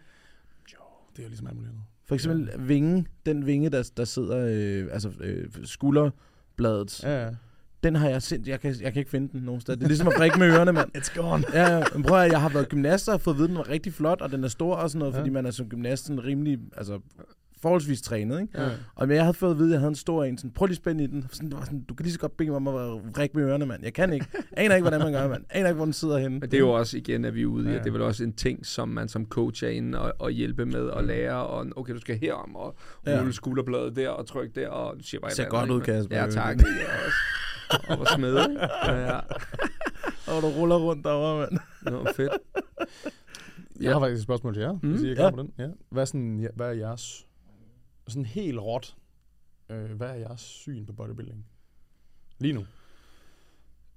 Det 1.12 1.18
er 1.18 1.22
jo 1.22 1.28
ligesom 1.28 1.46
alt 1.46 1.56
muligt 1.56 1.70
andet. 1.72 1.84
For 2.06 2.14
eksempel 2.14 2.50
vingen, 2.68 3.08
den 3.26 3.46
vinge, 3.46 3.70
der, 3.70 3.90
der 3.96 4.04
sidder, 4.04 4.46
øh, 4.50 4.88
altså 4.92 5.10
øh, 5.20 5.48
skulderbladet, 5.64 7.02
Ja, 7.02 7.24
ja. 7.24 7.30
Den 7.82 7.94
har 7.96 8.08
jeg 8.08 8.22
sendt, 8.22 8.48
jeg 8.48 8.60
kan, 8.60 8.74
jeg 8.80 8.92
kan 8.92 9.00
ikke 9.00 9.10
finde 9.10 9.28
den 9.32 9.40
nogen 9.40 9.60
sted. 9.60 9.76
Det 9.76 9.82
er 9.84 9.88
ligesom 9.88 10.08
at 10.08 10.14
vrikke 10.18 10.38
med 10.38 10.46
ørerne, 10.48 10.72
mand. 10.72 10.96
It's 10.98 11.20
gone. 11.20 11.44
Ja, 11.54 11.76
ja, 11.76 11.84
men 11.94 12.02
prøv 12.02 12.18
at, 12.18 12.32
jeg 12.32 12.40
har 12.40 12.48
været 12.48 12.68
gymnast 12.68 13.08
og 13.08 13.20
fået 13.20 13.34
at 13.34 13.38
vide, 13.38 13.44
at 13.44 13.48
den 13.48 13.58
var 13.58 13.68
rigtig 13.68 13.92
flot, 13.94 14.20
og 14.20 14.30
den 14.32 14.44
er 14.44 14.48
stor 14.48 14.74
og 14.74 14.90
sådan 14.90 14.98
noget, 14.98 15.12
Ja. 15.14 15.18
fordi 15.18 15.30
man 15.30 15.46
er 15.46 15.50
som 15.50 15.66
gymnast 15.68 16.06
sådan 16.06 16.24
rimelig, 16.24 16.58
altså 16.76 17.00
forholdsvis 17.62 18.02
trænet, 18.02 18.40
ikke? 18.40 18.62
Ja. 18.62 18.68
Og 18.94 19.08
men 19.08 19.16
jeg 19.16 19.24
havde 19.24 19.34
fået 19.34 19.50
at 19.50 19.58
vide, 19.58 19.68
at 19.68 19.72
jeg 19.72 19.80
havde 19.80 19.88
en 19.88 19.94
stor 19.94 20.24
en, 20.24 20.38
sådan, 20.38 20.50
prøv 20.50 20.66
lige 20.66 20.72
at 20.72 20.76
spænde 20.76 21.04
i 21.04 21.06
den. 21.06 21.26
Sådan, 21.32 21.48
det 21.50 21.58
var 21.58 21.64
sådan, 21.64 21.80
du 21.88 21.94
kan 21.94 22.04
lige 22.04 22.12
så 22.12 22.18
godt 22.18 22.36
bede 22.36 22.48
mig 22.48 22.56
om 22.56 22.68
at 22.68 23.14
vrikke 23.16 23.36
med 23.38 23.44
ørerne, 23.46 23.66
mand. 23.66 23.84
Jeg 23.84 23.92
kan 23.92 24.12
ikke. 24.12 24.26
Aner 24.56 24.74
ikke, 24.74 24.82
hvordan 24.88 25.00
man 25.00 25.12
gør, 25.12 25.28
mand. 25.28 25.44
Aner 25.50 25.68
ikke, 25.68 25.76
hvor 25.76 25.84
den 25.84 25.92
sidder 25.92 26.18
henne. 26.18 26.38
Men 26.38 26.50
det 26.50 26.54
er 26.54 26.58
jo 26.58 26.70
også 26.70 26.96
igen, 26.96 27.24
at 27.24 27.34
vi 27.34 27.42
er 27.42 27.46
ude 27.46 27.64
i, 27.66 27.68
Ja. 27.70 27.74
at 27.78 27.84
det 27.84 27.88
er 27.88 27.92
vel 27.92 28.02
også 28.02 28.24
en 28.24 28.32
ting, 28.32 28.66
som 28.66 28.88
man 28.88 29.08
som 29.08 29.26
coach 29.26 29.64
er 29.64 29.68
inde 29.68 29.98
og, 30.00 30.12
og 30.18 30.30
hjælpe 30.30 30.66
med 30.66 30.90
at 30.96 31.04
lære, 31.04 31.46
og 31.46 31.66
okay, 31.76 31.94
du 31.94 32.00
skal 32.00 32.18
herom, 32.18 32.56
og 32.56 32.76
Ja. 33.06 33.18
rulle 33.20 33.32
skulderbladet 33.32 33.96
der, 33.96 34.08
og 34.08 34.26
tryk 34.26 34.54
der, 34.54 34.68
og 34.68 34.96
du 34.98 35.04
siger 35.04 35.20
bare... 35.20 35.30
et 35.30 35.36
Ser 35.36 35.48
godt 35.48 35.70
ud? 35.70 35.80
Kasper. 35.80 36.16
Ja, 36.16 36.26
tak. 36.30 36.58
Også. 37.70 37.86
Og 37.90 37.96
hvor 37.96 38.06
smed, 38.16 38.50
ikke? 38.50 38.60
Ja, 38.84 39.14
ja. 39.14 39.20
Og 40.26 40.42
du 40.42 40.46
ruller 40.46 40.76
rundt 40.76 41.04
derovre, 41.04 41.38
mand. 41.38 41.60
Nå, 41.82 42.12
fedt. 42.16 42.32
Jeg 43.80 43.92
har 43.92 44.00
faktisk 44.00 44.18
et 44.18 44.22
spørgsmål 44.22 44.54
til 44.54 44.60
jer, 44.60 44.72
Mm. 44.72 44.90
hvis 44.90 45.02
I 45.02 45.04
er 45.06 45.08
Ja. 45.08 45.14
klar 45.14 45.30
på 45.30 45.36
den. 45.42 45.52
Ja. 45.58 45.68
Hvad, 45.90 46.02
er 46.02 46.06
sådan, 46.06 46.40
ja, 46.40 46.48
hvad 46.56 46.66
er 46.66 46.72
jeres, 46.72 47.26
sådan 48.08 48.24
helt 48.26 48.58
råt, 48.58 48.96
øh, 49.70 49.90
hvad 49.92 50.08
er 50.08 50.14
jeres 50.14 50.40
syn 50.40 50.86
på 50.86 50.92
bodybuilding? 50.92 51.46
Lige 52.38 52.52
nu. 52.52 52.64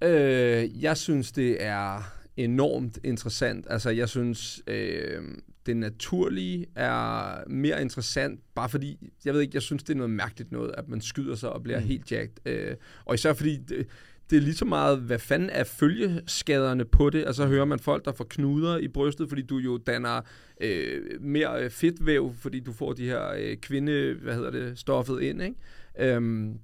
Øh, 0.02 0.82
jeg 0.82 0.96
synes, 0.96 1.32
det 1.32 1.62
er 1.64 2.02
enormt 2.36 2.98
interessant. 3.04 3.66
Altså, 3.70 3.90
jeg 3.90 4.08
synes, 4.08 4.62
øh, 4.66 5.22
det 5.66 5.76
naturlige 5.76 6.66
er 6.74 7.48
mere 7.48 7.82
interessant, 7.82 8.40
bare 8.54 8.68
fordi, 8.68 9.12
jeg 9.24 9.34
ved 9.34 9.40
ikke, 9.40 9.54
jeg 9.54 9.62
synes, 9.62 9.82
det 9.82 9.92
er 9.92 9.96
noget 9.96 10.10
mærkeligt 10.10 10.52
noget, 10.52 10.74
at 10.78 10.88
man 10.88 11.00
skyder 11.00 11.34
sig 11.34 11.50
og 11.50 11.62
bliver 11.62 11.80
mm. 11.80 11.86
helt 11.86 12.12
jacked. 12.12 12.46
Øh, 12.46 12.76
og 13.04 13.14
især 13.14 13.32
fordi, 13.32 13.56
det, 13.56 13.86
det 14.30 14.36
er 14.36 14.40
lige 14.40 14.54
så 14.54 14.64
meget, 14.64 14.98
hvad 14.98 15.18
fanden 15.18 15.50
er 15.50 15.64
følgeskaderne 15.64 16.84
på 16.84 17.10
det? 17.10 17.18
Altså, 17.26 17.42
så 17.42 17.48
hører 17.48 17.64
man 17.64 17.78
folk, 17.78 18.04
der 18.04 18.12
får 18.12 18.26
knuder 18.30 18.78
i 18.78 18.88
brystet, 18.88 19.28
fordi 19.28 19.42
du 19.42 19.58
jo 19.58 19.78
danner 19.78 20.20
øh, 20.60 21.00
mere 21.20 21.64
øh, 21.64 21.70
fedtvæv, 21.70 22.34
fordi 22.38 22.60
du 22.60 22.72
får 22.72 22.92
de 22.92 23.04
her 23.04 23.32
øh, 23.38 23.56
kvinde, 23.56 24.16
hvad 24.22 24.34
hedder 24.34 24.50
det, 24.50 24.78
stoffet 24.78 25.22
ind, 25.22 25.42
ikke? 25.42 25.56
Øhm, 25.98 26.58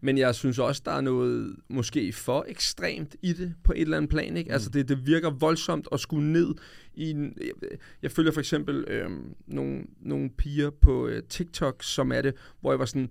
men 0.00 0.18
jeg 0.18 0.34
synes 0.34 0.58
også, 0.58 0.82
der 0.84 0.90
er 0.90 1.00
noget 1.00 1.56
måske 1.68 2.12
for 2.12 2.44
ekstremt 2.48 3.16
i 3.22 3.32
det 3.32 3.54
på 3.64 3.72
et 3.72 3.80
eller 3.80 3.96
andet 3.96 4.10
plan. 4.10 4.36
Ikke? 4.36 4.48
Mm. 4.48 4.52
Altså 4.52 4.70
det, 4.70 4.88
det 4.88 5.06
virker 5.06 5.30
voldsomt 5.30 5.88
at 5.92 6.00
skulle 6.00 6.32
ned 6.32 6.54
i 6.94 7.10
en... 7.10 7.36
Jeg, 7.40 7.78
jeg 8.02 8.10
følger 8.10 8.32
for 8.32 8.40
eksempel 8.40 8.84
øh, 8.88 9.10
nogle, 9.46 9.82
nogle 10.00 10.30
piger 10.30 10.70
på 10.70 11.06
øh, 11.06 11.22
TikTok, 11.22 11.82
som 11.82 12.12
er 12.12 12.22
det, 12.22 12.34
hvor 12.60 12.72
jeg 12.72 12.78
var 12.78 12.84
sådan... 12.84 13.10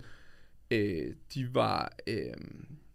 Øh, 0.70 1.12
de 1.34 1.54
var... 1.54 1.92
Øh, 2.06 2.34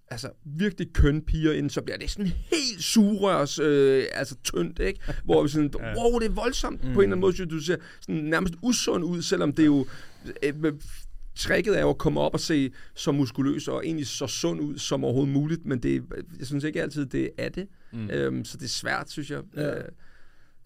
altså 0.07 0.29
virkelig 0.43 0.93
køn 0.93 1.21
piger 1.21 1.53
ind, 1.53 1.69
så 1.69 1.81
bliver 1.81 1.97
det 1.97 2.09
sådan 2.09 2.31
helt 2.51 2.83
sugerørs, 2.83 3.59
øh, 3.59 4.05
altså 4.11 4.35
tyndt, 4.43 4.79
ikke? 4.79 4.99
Hvor 5.25 5.43
vi 5.43 5.49
sådan, 5.49 5.71
wow, 5.97 6.19
det 6.19 6.25
er 6.25 6.33
voldsomt 6.33 6.83
mm. 6.83 6.93
på 6.93 6.99
en 6.99 7.03
eller 7.03 7.03
anden 7.03 7.19
måde, 7.19 7.33
synes 7.33 7.51
jeg, 7.51 7.51
du 7.51 7.63
ser 7.63 7.77
sådan 8.01 8.23
nærmest 8.23 8.53
usund 8.61 9.03
ud, 9.03 9.21
selvom 9.21 9.53
det 9.53 9.63
er 9.63 9.65
jo, 9.65 9.85
øh, 10.43 10.73
tricket 11.35 11.77
er 11.77 11.81
jo 11.81 11.89
at 11.89 11.97
komme 11.97 12.19
op 12.19 12.33
og 12.33 12.39
se 12.39 12.71
så 12.95 13.11
muskuløs 13.11 13.67
og 13.67 13.85
egentlig 13.85 14.07
så 14.07 14.27
sund 14.27 14.61
ud 14.61 14.77
som 14.77 15.03
overhovedet 15.03 15.33
muligt, 15.33 15.65
men 15.65 15.79
det, 15.79 16.03
jeg 16.39 16.47
synes 16.47 16.63
ikke 16.63 16.81
altid, 16.81 17.05
det 17.05 17.29
er 17.37 17.49
det. 17.49 17.67
Mm. 17.93 18.09
Øhm, 18.09 18.45
så 18.45 18.57
det 18.57 18.65
er 18.65 18.69
svært, 18.69 19.09
synes 19.09 19.31
jeg. 19.31 19.41
Ja. 19.55 19.77
Øh, 19.77 19.83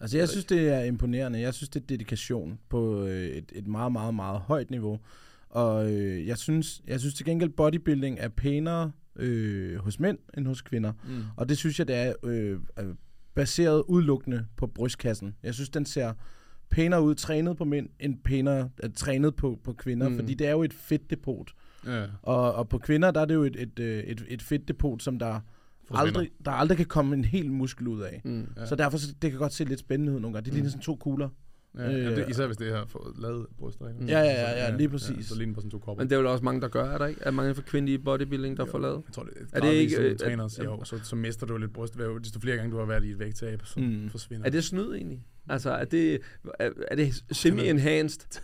Altså, 0.00 0.18
jeg 0.18 0.28
synes, 0.28 0.44
det 0.44 0.68
er 0.68 0.80
imponerende. 0.80 1.40
Jeg 1.40 1.54
synes, 1.54 1.68
det 1.68 1.82
er 1.82 1.86
dedikation 1.86 2.58
på 2.68 3.04
øh, 3.04 3.26
et, 3.26 3.52
et 3.54 3.66
meget, 3.66 3.92
meget, 3.92 4.14
meget 4.14 4.40
højt 4.40 4.70
niveau. 4.70 4.98
Og 5.50 5.92
øh, 5.92 6.26
jeg, 6.26 6.38
synes, 6.38 6.82
jeg 6.86 7.00
synes 7.00 7.14
til 7.14 7.26
gengæld, 7.26 7.50
bodybuilding 7.50 8.18
er 8.20 8.28
pænere 8.28 8.92
øh, 9.16 9.76
hos 9.76 10.00
mænd 10.00 10.18
end 10.36 10.46
hos 10.46 10.62
kvinder. 10.62 10.92
Mm. 11.08 11.22
Og 11.36 11.48
det 11.48 11.58
synes 11.58 11.78
jeg, 11.78 11.88
det 11.88 11.96
er 11.96 12.12
øh, 12.24 12.58
er 12.76 12.84
baseret 13.34 13.82
udelukkende 13.88 14.46
på 14.56 14.66
brystkassen. 14.66 15.34
Jeg 15.42 15.54
synes, 15.54 15.70
den 15.70 15.86
ser 15.86 16.12
pænere 16.70 17.02
ud 17.02 17.14
trænet 17.14 17.56
på 17.56 17.64
mænd, 17.64 17.88
end 18.00 18.16
pænere 18.24 18.70
uh, 18.84 18.90
trænet 18.96 19.36
på, 19.36 19.58
på 19.64 19.72
kvinder, 19.72 20.08
mm. 20.08 20.16
fordi 20.16 20.34
det 20.34 20.46
er 20.46 20.50
jo 20.52 20.62
et 20.62 20.72
fedtdepot. 20.72 21.50
Ja. 21.86 22.04
Og, 22.22 22.54
og 22.54 22.68
på 22.68 22.78
kvinder, 22.78 23.10
der 23.10 23.20
er 23.20 23.24
det 23.24 23.34
jo 23.34 23.42
et, 23.42 23.56
et, 23.62 23.78
øh, 23.78 23.98
et, 24.04 24.24
et 24.28 24.42
fedtdepot, 24.42 25.02
som 25.02 25.18
der 25.18 25.40
aldrig, 25.90 26.30
der 26.44 26.50
aldrig 26.50 26.76
kan 26.76 26.86
komme 26.86 27.16
en 27.16 27.24
hel 27.24 27.50
muskel 27.52 27.88
ud 27.88 28.00
af. 28.00 28.20
mm. 28.24 28.46
Ja. 28.56 28.66
Så 28.66 28.74
derfor, 28.74 28.98
så 28.98 29.14
det 29.22 29.30
kan 29.30 29.38
godt 29.40 29.52
se 29.52 29.64
lidt 29.64 29.80
spændende 29.80 30.12
ud 30.12 30.20
nogle 30.20 30.34
gange. 30.34 30.44
Det 30.44 30.54
ligner 30.54 30.70
sådan 30.70 30.82
to 30.82 30.96
kugler. 30.96 31.28
Ja, 31.78 31.90
ja, 31.90 32.10
det, 32.10 32.18
Øh, 32.18 32.30
især 32.30 32.46
hvis 32.46 32.56
det 32.56 32.72
har 32.76 32.84
fået 32.86 33.14
lavet 33.18 33.46
bryster. 33.58 33.88
Ikke? 33.88 34.04
Ja, 34.12 34.18
ja, 34.20 34.24
ja, 34.50 34.64
ja, 34.64 34.76
lige 34.76 34.88
præcis. 34.88 35.16
Ja, 35.16 35.22
så 35.22 35.34
ligner 35.34 35.50
det 35.50 35.54
bare 35.56 35.62
sådan 35.62 35.70
to 35.70 35.78
kopper. 35.78 36.02
Men 36.04 36.10
det 36.10 36.16
er 36.16 36.20
jo 36.20 36.32
også 36.32 36.44
mange, 36.44 36.60
der 36.60 36.68
gør, 36.68 36.84
er 36.84 36.98
der 36.98 37.06
ikke? 37.06 37.20
Er 37.24 37.30
mange 37.30 37.54
for 37.54 37.62
kvindelige 37.62 37.98
bodybuilding, 37.98 38.56
der 38.56 38.64
får 38.64 38.78
lavet? 38.78 39.02
Jeg 39.06 39.14
tror, 39.14 39.22
det 39.22 39.32
er, 39.52 39.56
Er 39.56 39.60
det 39.60 39.72
ikke, 39.72 39.96
øh, 39.98 40.10
øh, 40.10 40.16
træner 40.18 40.44
er- 40.44 40.48
siger, 40.48 40.64
jo, 40.64 40.84
så, 40.84 40.98
så 41.02 41.16
mister 41.16 41.46
du 41.46 41.56
lidt 41.56 41.72
brystvæv. 41.72 42.20
Desto 42.20 42.40
flere 42.40 42.56
gange 42.56 42.72
du 42.72 42.78
har 42.78 42.84
været 42.86 43.04
i 43.04 43.10
et 43.10 43.18
vægttab, 43.18 43.60
så 43.64 43.80
Mm. 43.80 43.86
mm. 43.86 44.10
forsvinder 44.10 44.46
Er 44.46 44.50
det 44.50 44.64
snyd 44.64 44.94
egentlig? 44.94 45.24
Altså, 45.48 45.70
er 45.70 45.84
det, 45.84 46.20
er, 46.58 46.70
er 46.88 46.96
det 46.96 47.14
semi-enhanced? 47.32 48.40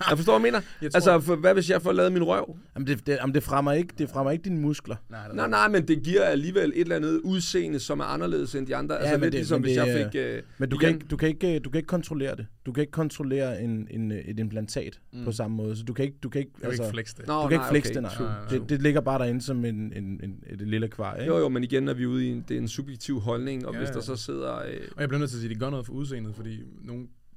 Jeg 0.10 0.18
forstår, 0.18 0.38
hvad 0.38 0.46
jeg 0.48 0.52
mener. 0.52 0.66
Jeg 0.82 0.90
tror- 0.92 0.96
Altså, 0.96 1.20
for, 1.20 1.36
hvad 1.36 1.54
hvis 1.54 1.70
jeg 1.70 1.82
får 1.82 1.92
lavet 1.92 2.12
min 2.12 2.22
røv? 2.24 2.56
Jamen, 2.74 2.86
det, 2.86 3.06
det, 3.06 3.12
jamen, 3.20 3.34
det, 3.34 3.42
fremmer 3.42 3.72
ikke, 3.72 3.94
det 3.98 4.08
fremmer 4.10 4.30
ikke 4.32 4.44
dine 4.44 4.60
muskler. 4.60 4.96
Nej, 5.10 5.20
Nej, 5.34 5.48
nej, 5.48 5.68
men 5.68 5.88
det 5.88 6.02
giver 6.02 6.22
alligevel 6.22 6.72
et 6.74 6.80
eller 6.80 6.96
andet 6.96 7.20
udseende, 7.24 7.78
som 7.78 8.00
er 8.00 8.04
anderledes 8.04 8.54
end 8.54 8.66
de 8.66 8.76
andre. 8.76 8.94
Ja, 8.94 9.00
altså 9.00 9.14
men 9.16 9.20
lidt 9.22 9.32
det- 9.32 9.38
ligesom, 9.38 9.56
men 9.60 9.62
hvis 9.64 9.76
det, 9.76 9.86
jeg 9.86 9.98
øh, 9.98 10.04
fik... 10.12 10.20
Øh, 10.20 10.42
Men 10.58 10.68
du 10.68 10.76
igen- 10.76 10.80
kan, 10.80 10.94
ikke, 10.94 11.06
du, 11.10 11.16
kan 11.16 11.28
ikke, 11.28 11.58
du 11.58 11.70
kan 11.70 11.78
ikke 11.78 11.86
kontrollere 11.86 12.36
det. 12.36 12.46
Du 12.66 12.72
kan 12.72 12.80
ikke 12.80 12.90
kontrollere 12.90 13.62
en, 13.62 13.88
en, 13.90 14.12
et 14.12 14.38
implantat 14.38 15.00
mm. 15.12 15.24
på 15.24 15.32
samme 15.32 15.56
måde. 15.56 15.76
Så 15.76 15.82
du 15.84 15.92
kan 15.92 16.04
ikke, 16.04 16.16
du 16.22 16.28
kan 16.28 16.38
ikke, 16.38 16.50
Jeg 16.62 16.70
vil 16.70 16.74
ikke 16.80 16.90
flex 16.90 17.14
det. 17.14 17.26
Nå, 17.26 17.42
du 17.42 17.48
kan 17.48 17.58
nej, 17.58 17.66
ikke 17.68 17.70
flexe 17.72 17.90
okay, 17.90 17.94
det, 17.94 18.02
nej. 18.02 18.14
true, 18.14 18.26
Nej, 18.26 18.48
true. 18.48 18.58
Det, 18.60 18.68
det 18.70 18.82
ligger 18.82 19.00
bare 19.00 19.18
derinde 19.18 19.42
som 19.42 19.64
en, 19.64 19.74
en, 19.96 20.20
en, 20.22 20.42
et 20.46 20.60
lille 20.68 20.88
kvar, 20.88 21.14
ikke? 21.16 21.32
Jo, 21.32 21.38
jo, 21.38 21.48
men 21.48 21.64
igen 21.64 21.88
er 21.88 21.94
vi 21.94 22.06
ude 22.06 22.26
i 22.26 22.28
en, 22.28 22.44
det 22.48 22.56
er 22.56 22.60
en 22.60 22.68
subjektiv 22.68 23.20
holdning, 23.20 23.66
og 23.66 23.72
Ja, 23.72 23.78
hvis 23.78 23.88
der 23.90 23.96
ja. 23.96 24.00
så 24.02 24.16
sidder... 24.16 24.54
Øh, 24.56 24.74
Og 24.96 25.00
jeg 25.00 25.08
bliver 25.08 25.18
nødt 25.18 25.30
til 25.30 25.36
at 25.36 25.40
sige, 25.40 25.50
at 25.50 25.54
de 25.54 25.60
gør 25.60 25.70
noget 25.70 25.86
for 25.86 25.92
udseendet, 25.92 26.34
fordi 26.36 26.58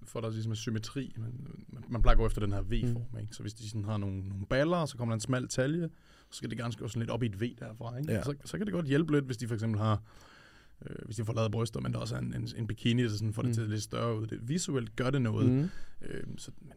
nogen 0.10 0.22
får 0.22 0.22
der 0.22 0.30
ligesom 0.36 0.52
en 0.52 0.56
symmetri. 0.56 1.14
Man, 1.18 1.34
man, 1.70 1.84
man 1.90 2.02
plejer 2.02 2.14
at 2.14 2.18
gå 2.18 2.26
efter 2.26 2.42
den 2.42 2.52
her 2.52 2.62
V-form, 2.62 3.04
mm. 3.14 3.20
ikke? 3.20 3.36
Så 3.36 3.42
hvis 3.42 3.54
de 3.54 3.70
sådan 3.70 3.86
har 3.86 3.98
nogle, 3.98 4.28
nogle 4.30 4.46
baller, 4.46 4.86
så 4.86 4.98
kommer 4.98 5.12
der 5.14 5.16
en 5.16 5.22
smal 5.22 5.48
talje, 5.48 5.90
så 6.30 6.38
skal 6.38 6.50
det 6.50 6.58
ganske 6.58 6.82
gå 6.82 6.88
sådan 6.88 7.00
lidt 7.00 7.10
op 7.10 7.24
i 7.24 7.26
et 7.26 7.42
V 7.42 7.44
derfra, 7.60 7.98
ikke? 7.98 8.14
Ja. 8.14 8.24
Så, 8.24 8.34
så 8.46 8.58
kan 8.58 8.66
det 8.68 8.74
godt 8.74 8.86
hjælpe 8.86 9.14
lidt, 9.14 9.26
hvis 9.26 9.38
de 9.38 9.48
for 9.48 9.54
eksempel 9.56 9.82
har 9.82 10.02
øh, 10.86 10.96
hvis 11.06 11.16
de 11.16 11.26
får 11.26 11.34
lavet 11.34 11.52
bryster, 11.52 11.80
men 11.80 11.94
der 11.94 12.00
også 12.00 12.16
er 12.16 12.20
en, 12.20 12.34
en, 12.34 12.50
en 12.58 12.68
bikini, 12.68 13.04
der 13.04 13.10
sådan 13.10 13.34
får 13.34 13.42
det 13.42 13.50
Mm. 13.50 13.54
til 13.54 13.70
lidt 13.70 13.84
større 13.84 14.20
ud. 14.22 14.28
Det, 14.28 14.50
visuelt 14.50 14.96
gør 14.96 15.10
det 15.10 15.22
noget. 15.22 15.50
Mm. 15.50 15.70
Øh, 16.02 16.24
så, 16.38 16.52
men 16.62 16.74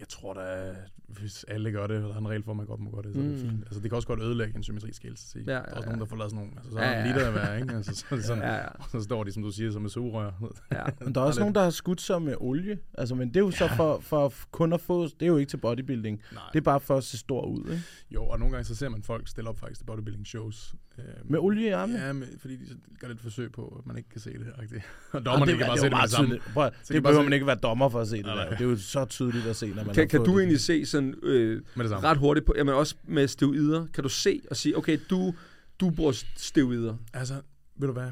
jeg 0.00 0.08
tror 0.08 0.34
da, 0.34 0.74
hvis 1.08 1.44
alle 1.48 1.70
gør 1.72 1.86
det, 1.86 1.96
og 1.96 2.08
der 2.08 2.14
er 2.14 2.18
en 2.18 2.28
regel 2.28 2.42
for, 2.42 2.50
at 2.50 2.56
man 2.56 2.66
godt 2.66 2.80
må 2.80 2.90
gøre 2.90 3.02
det, 3.02 3.14
så 3.14 3.20
mm. 3.20 3.26
er 3.26 3.30
det 3.36 3.44
Mm. 3.44 3.50
fint. 3.50 3.64
Altså, 3.64 3.80
det 3.80 3.90
kan 3.90 3.96
også 3.96 4.08
godt 4.08 4.20
ødelægge 4.22 4.56
en 4.56 4.62
symmetrisk 4.62 4.96
skæld, 4.96 5.16
så 5.16 5.28
sige. 5.28 5.44
Ja, 5.46 5.52
der 5.52 5.58
er 5.58 5.62
også 5.62 5.74
ja, 5.76 5.80
nogen, 5.84 5.98
ja. 5.98 6.00
der 6.00 6.06
får 6.08 6.16
lavet 6.16 6.30
sådan 6.30 6.44
nogle, 6.44 6.56
altså, 6.56 6.72
så 6.72 6.78
Ja, 6.80 6.84
er 6.86 6.90
ja. 6.90 6.98
ja, 7.00 7.06
liter 7.12 7.28
at 7.28 7.34
være, 7.34 7.60
ikke? 7.60 7.74
Altså, 7.74 7.94
så, 7.94 8.04
er 8.10 8.14
det 8.16 8.24
sådan, 8.24 8.42
Ja, 8.42 8.54
ja. 8.54 8.68
så 8.92 9.00
står 9.00 9.24
de, 9.24 9.32
som 9.32 9.42
du 9.42 9.50
siger, 9.50 9.70
som 9.72 9.82
med 9.82 9.90
sugerør. 9.90 10.30
ja. 10.72 10.84
Men 11.00 11.14
der 11.14 11.20
er 11.20 11.24
også 11.24 11.40
nogen, 11.40 11.54
der 11.54 11.62
har 11.62 11.70
skudt 11.70 12.00
sig 12.00 12.22
med 12.22 12.34
olie. 12.40 12.78
Altså, 12.98 13.14
men 13.14 13.28
det 13.28 13.36
er 13.36 13.40
jo 13.40 13.50
så 13.50 13.68
for, 13.76 13.98
for 14.00 14.32
kun 14.50 14.72
at 14.72 14.80
få... 14.80 15.04
Det 15.04 15.22
er 15.22 15.26
jo 15.26 15.36
ikke 15.36 15.50
til 15.50 15.56
bodybuilding. 15.56 16.20
Nej. 16.32 16.42
Det 16.52 16.58
er 16.58 16.62
bare 16.64 16.80
for 16.80 16.96
at 16.96 17.04
se 17.04 17.18
stor 17.18 17.44
ud, 17.46 17.60
ikke? 17.70 17.82
Jo, 18.10 18.24
og 18.24 18.38
nogle 18.38 18.52
gange 18.52 18.64
så 18.64 18.74
ser 18.74 18.88
man 18.88 19.02
folk 19.02 19.28
stille 19.28 19.50
op 19.50 19.58
faktisk 19.58 19.80
til 19.80 19.86
bodybuilding 19.86 20.26
shows. 20.26 20.74
Øh, 21.00 21.30
Med 21.30 21.38
olie 21.38 21.66
i 21.66 21.70
armene? 21.70 21.98
Ja, 21.98 22.12
med, 22.12 22.26
fordi 22.40 22.56
de 22.56 22.68
så 22.68 22.74
gør 23.00 23.08
lidt 23.08 23.20
forsøg 23.20 23.52
på, 23.52 23.76
at 23.78 23.86
man 23.86 23.96
ikke 23.96 24.08
kan 24.08 24.20
se 24.20 24.30
det. 24.32 24.46
Rigtigt. 24.62 24.82
Og 25.12 25.24
dommerne 25.26 25.52
det, 25.52 25.58
kan 25.58 25.66
bare 25.66 25.76
det, 25.76 25.80
se 25.80 25.84
det 25.90 25.92
med 25.96 26.02
det 26.02 26.10
samme. 26.10 26.38
Prøv, 26.54 26.64
det 26.70 26.74
bare 26.88 27.00
behøver 27.02 27.20
se- 27.20 27.24
man 27.24 27.32
ikke 27.32 27.46
være 27.46 27.58
dommer 27.62 27.88
for 27.88 28.00
at 28.00 28.08
se 28.08 28.16
det 28.16 28.24
Nej, 28.26 28.34
der. 28.44 28.50
Det 28.50 28.60
er 28.60 28.64
jo 28.64 28.76
så 28.76 29.04
tydeligt 29.04 29.46
at 29.46 29.56
se, 29.56 29.66
når 29.68 29.84
man 29.84 29.94
Kan, 29.94 30.08
kan 30.08 30.20
du 30.24 30.32
det. 30.32 30.38
egentlig 30.38 30.60
se 30.60 30.86
sådan 30.86 31.14
øh, 31.22 31.62
det 31.76 31.90
ret 32.04 32.18
hurtigt 32.18 32.46
på, 32.46 32.54
jamen 32.56 32.74
også 32.74 32.94
med 33.04 33.28
steroider, 33.28 33.86
kan 33.94 34.02
du 34.02 34.08
se 34.08 34.40
og 34.50 34.56
sige, 34.56 34.76
okay, 34.78 34.98
du, 35.10 35.34
du 35.80 35.90
bruger 35.90 36.12
steroider. 36.36 36.96
Altså, 37.14 37.34
ved 37.76 37.86
du 37.86 37.92
hvad? 37.92 38.10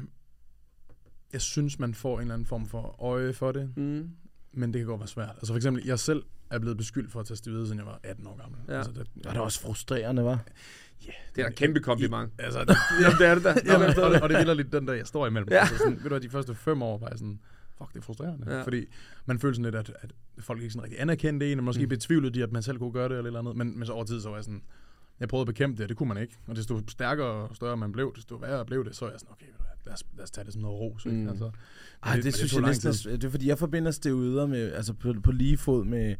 Jeg 1.33 1.41
synes, 1.41 1.79
man 1.79 1.93
får 1.93 2.15
en 2.15 2.21
eller 2.21 2.33
anden 2.33 2.45
form 2.45 2.67
for 2.67 3.03
øje 3.03 3.33
for 3.33 3.51
det, 3.51 3.73
Mm. 3.77 4.09
men 4.53 4.73
det 4.73 4.79
kan 4.79 4.87
godt 4.87 4.99
være 4.99 5.07
svært. 5.07 5.29
Altså 5.35 5.53
for 5.53 5.55
eksempel, 5.57 5.85
jeg 5.85 5.99
selv 5.99 6.23
er 6.49 6.59
blevet 6.59 6.77
beskyldt 6.77 7.11
for 7.11 7.19
at 7.19 7.25
tage 7.25 7.37
steroider, 7.37 7.65
siden 7.65 7.77
jeg 7.77 7.85
var 7.85 7.99
18 8.03 8.27
år 8.27 8.37
gammel. 8.41 8.59
Ja. 8.67 8.77
Altså, 8.77 8.91
det, 8.91 9.07
det 9.15 9.25
er 9.25 9.39
også 9.39 9.61
frustrerende, 9.61 10.23
var. 10.23 10.39
Det 11.35 11.41
er 11.41 11.43
da 11.43 11.49
kæmpe 11.49 11.79
kompliment. 11.79 12.31
Altså, 12.39 12.59
Jamen, 13.01 13.17
det 13.19 13.27
er 13.27 13.35
det 13.35 13.43
da. 13.43 13.55
Jamen, 13.65 13.87
men- 13.87 13.99
og, 14.03 14.11
det- 14.11 14.21
og 14.21 14.29
det 14.29 14.37
vilder 14.37 14.53
lidt 14.53 14.71
den 14.71 14.87
der, 14.87 14.93
jeg 14.93 15.07
står 15.07 15.27
imellem. 15.27 15.47
Ja. 15.51 15.59
Altså 15.59 15.77
sådan, 15.77 15.99
ved 16.03 16.09
du 16.09 16.17
de 16.17 16.29
første 16.29 16.55
fem 16.55 16.81
år 16.81 16.97
var 16.97 17.07
jeg 17.09 17.17
sådan, 17.17 17.39
fuck, 17.77 17.93
det 17.93 17.99
er 17.99 18.03
frustrerende. 18.03 18.55
Ja. 18.55 18.61
Fordi 18.63 18.85
man 19.25 19.39
føler 19.39 19.53
sådan 19.53 19.65
lidt, 19.65 19.75
at, 19.75 19.91
at 20.01 20.11
folk 20.39 20.61
ikke 20.61 20.73
sådan 20.73 20.83
rigtig 20.83 21.01
anerkendte 21.01 21.51
en, 21.51 21.57
og 21.57 21.63
måske 21.63 21.83
mm. 21.83 21.89
betvivlede 21.89 22.33
de, 22.33 22.43
at 22.43 22.51
man 22.51 22.63
selv 22.63 22.77
kunne 22.77 22.91
gøre 22.91 23.09
det, 23.09 23.17
eller 23.17 23.27
eller 23.27 23.39
andet. 23.39 23.55
Men, 23.55 23.77
men 23.79 23.85
så 23.85 23.93
over 23.93 24.03
tid, 24.05 24.21
så 24.21 24.29
var 24.29 24.35
jeg 24.37 24.43
sådan, 24.43 24.61
jeg 25.19 25.27
prøvede 25.29 25.41
at 25.41 25.47
bekæmpe 25.47 25.81
det, 25.81 25.89
det 25.89 25.97
kunne 25.97 26.09
man 26.13 26.17
ikke. 26.23 26.37
Og 26.47 26.55
desto 26.55 26.81
stærkere 26.87 27.27
og 27.27 27.55
større 27.55 27.77
man 27.77 27.91
blev, 27.91 28.13
desto 28.15 28.35
værre 28.35 28.65
blev 28.65 28.85
det, 28.85 28.95
så 28.95 29.05
er 29.05 29.09
jeg 29.09 29.19
sådan, 29.19 29.31
okay, 29.33 29.45
lad 29.85 29.93
os, 29.93 30.03
lad 30.17 30.23
os 30.23 30.31
tage 30.31 30.45
det 30.45 30.53
som 30.53 30.61
noget 30.61 30.79
ros. 30.79 31.05
Mm. 31.05 31.29
Altså, 31.29 31.51
Ej, 32.03 32.15
det, 32.15 32.17
det 32.17 32.25
men 32.25 32.33
synes 32.33 32.51
tog 32.51 32.61
jeg 32.61 32.67
næsten 32.67 33.11
det 33.11 33.23
er 33.23 33.29
fordi, 33.29 33.47
jeg 33.47 33.57
forbinder 33.57 33.91
steroider 33.91 34.45
med, 34.47 34.73
altså 34.73 34.93
på, 34.93 35.13
på 35.23 35.31
lige 35.31 35.57
fod 35.57 35.85
med, 35.85 36.15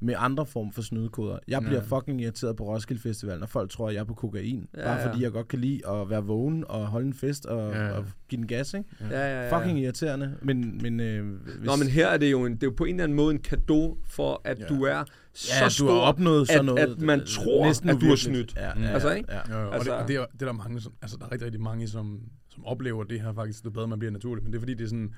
med 0.00 0.14
andre 0.18 0.46
form 0.46 0.72
for 0.72 0.82
snydekoder. 0.82 1.38
Jeg 1.48 1.60
bliver 1.62 1.82
Ja. 1.90 1.96
fucking 1.98 2.20
irriteret 2.22 2.56
på 2.56 2.64
Roskilde 2.64 3.02
Festival, 3.02 3.38
når 3.38 3.46
folk 3.46 3.70
tror, 3.70 3.88
at 3.88 3.94
jeg 3.94 4.00
er 4.00 4.04
på 4.04 4.14
kokain. 4.14 4.68
Ja, 4.76 4.82
bare 4.84 5.00
ja. 5.00 5.08
fordi 5.08 5.22
jeg 5.22 5.32
godt 5.32 5.48
kan 5.48 5.58
lide 5.58 5.88
at 5.88 6.10
være 6.10 6.24
vågen 6.24 6.64
og 6.68 6.86
holde 6.86 7.06
en 7.06 7.14
fest 7.14 7.46
og, 7.46 7.72
Ja, 7.72 7.84
ja. 7.86 7.90
og 7.92 8.04
give 8.28 8.36
den 8.38 8.46
gas, 8.48 8.74
ikke? 8.74 8.88
Ja, 9.00 9.06
ja, 9.26 9.44
ja. 9.48 9.58
Fucking 9.58 9.78
irriterende. 9.80 10.34
Men, 10.42 10.78
men, 10.82 11.00
øh, 11.00 11.26
hvis, 11.42 11.66
Nå, 11.66 11.76
men 11.76 11.88
her 11.88 12.06
er 12.08 12.16
det 12.16 12.30
jo 12.30 12.44
en, 12.44 12.52
det 12.54 12.62
er 12.62 12.66
jo 12.66 12.74
på 12.76 12.84
en 12.84 12.90
eller 12.94 13.04
anden 13.04 13.16
måde 13.16 13.34
en 13.34 13.40
kado 13.40 13.98
for, 14.06 14.40
at 14.44 14.58
Ja. 14.60 14.66
du 14.66 14.82
er 14.82 15.04
så 15.34 15.52
ja, 15.62 15.68
stor, 15.68 15.86
du 15.86 15.92
har 15.92 16.00
opnået 16.00 16.46
sådan 16.48 16.58
at, 16.60 16.64
noget. 16.64 16.80
at 16.96 17.00
man 17.00 17.20
tror, 17.26 17.66
næsten 17.66 17.88
at 17.88 17.94
du 17.94 18.00
har 18.00 18.06
uvirkeligt. 18.06 18.50
snydt. 18.50 18.54
Ja, 18.56 18.80
ja, 18.80 18.88
Altså, 18.92 19.08
ja, 19.08 19.14
ikke? 19.14 19.32
Ja. 19.32 19.56
Jo, 19.56 19.60
jo, 19.62 19.68
og, 19.68 19.74
Altså- 19.74 19.90
det, 19.92 19.98
og 20.02 20.08
det, 20.08 20.16
er, 20.16 20.26
det 20.32 20.42
er 20.42 20.46
der 20.46 20.52
mange, 20.52 20.80
som, 20.80 20.92
altså 21.02 21.16
der 21.20 21.26
er 21.26 21.32
rigtig, 21.32 21.46
rigtig 21.46 21.60
mange, 21.62 21.88
som, 21.88 22.20
som 22.50 22.64
oplever 22.66 23.04
det 23.04 23.20
her 23.20 23.32
faktisk, 23.32 23.64
det 23.64 23.72
bedre 23.72 23.88
man 23.88 23.98
bliver 23.98 24.12
naturligt. 24.12 24.44
Men 24.44 24.52
det 24.52 24.58
er 24.58 24.60
fordi, 24.60 24.74
det 24.74 24.84
er 24.84 24.88
sådan, 24.88 25.14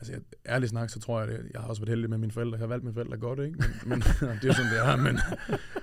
altså 0.00 0.12
jeg, 0.12 0.20
ærligt 0.48 0.70
snak, 0.70 0.90
så 0.90 1.00
tror 1.00 1.20
jeg, 1.20 1.28
det, 1.28 1.50
jeg 1.54 1.60
har 1.60 1.68
også 1.68 1.82
været 1.82 1.88
heldig 1.88 2.10
med 2.10 2.18
mine 2.18 2.32
forældre. 2.32 2.52
Jeg 2.56 2.62
har 2.62 2.66
valgt 2.66 2.84
mine 2.84 2.94
forældre 2.94 3.16
godt, 3.16 3.38
ikke? 3.38 3.58
Men, 3.86 3.88
men 3.88 4.00
det 4.36 4.44
er 4.44 4.46
jo 4.46 4.52
sådan, 4.52 4.70
det 4.72 4.78
er. 4.78 4.96
Men, 4.96 5.18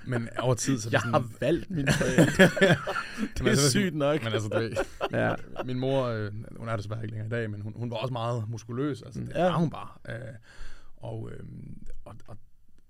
men 0.06 0.30
over 0.40 0.54
tid, 0.56 0.80
så 0.80 0.90
er 0.90 0.92
Jeg 0.92 1.02
sådan, 1.02 1.14
har 1.14 1.30
valgt 1.42 1.72
min 1.72 1.88
forældre. 1.88 2.76
det 3.46 3.48
er 3.52 3.70
sygt 3.70 3.96
nok. 3.96 4.24
Men 4.24 4.34
altså, 4.34 4.50
det, 4.50 4.78
Ja. 5.18 5.36
min 5.66 5.80
mor, 5.80 6.04
øh, 6.06 6.32
hun 6.58 6.70
er 6.70 6.76
desværre 6.76 7.00
ikke 7.04 7.12
længere 7.16 7.28
i 7.28 7.30
dag, 7.42 7.50
men 7.50 7.62
hun, 7.62 7.74
hun 7.76 7.92
var 7.92 7.98
også 7.98 8.14
meget 8.14 8.44
muskuløs. 8.50 9.02
Altså, 9.02 9.20
det 9.20 9.30
Ja. 9.36 9.44
var 9.44 9.58
hun 9.58 9.70
bare. 9.70 9.90
Øh, 10.10 10.16
og, 10.98 11.30
øh, 11.34 11.40
og, 12.06 12.16
og 12.28 12.38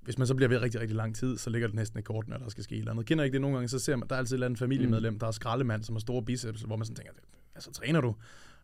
hvis 0.01 0.17
man 0.17 0.27
så 0.27 0.35
bliver 0.35 0.49
ved 0.49 0.61
rigtig, 0.61 0.81
rigtig 0.81 0.95
lang 0.97 1.15
tid, 1.15 1.37
så 1.37 1.49
ligger 1.49 1.67
det 1.67 1.75
næsten 1.75 1.99
i 1.99 2.01
kortene, 2.01 2.35
at 2.35 2.41
der 2.41 2.49
skal 2.49 2.63
ske 2.63 2.75
et 2.75 2.79
eller 2.79 2.91
andet. 2.91 3.05
Kender 3.05 3.23
ikke 3.23 3.33
det 3.33 3.41
nogle 3.41 3.57
gange, 3.57 3.67
så 3.67 3.79
ser 3.79 3.95
man, 3.95 4.07
der 4.09 4.15
er 4.15 4.19
altid 4.19 4.33
et 4.33 4.37
eller 4.37 4.45
andet 4.47 4.59
familiemedlem, 4.59 5.19
der 5.19 5.27
er 5.27 5.31
skraldemand, 5.31 5.83
som 5.83 5.95
har 5.95 5.99
store 5.99 6.23
biceps, 6.23 6.61
hvor 6.61 6.75
man 6.75 6.85
sådan 6.85 6.95
tænker, 6.95 7.11
altså 7.55 7.71
træner 7.71 8.01
du? 8.01 8.15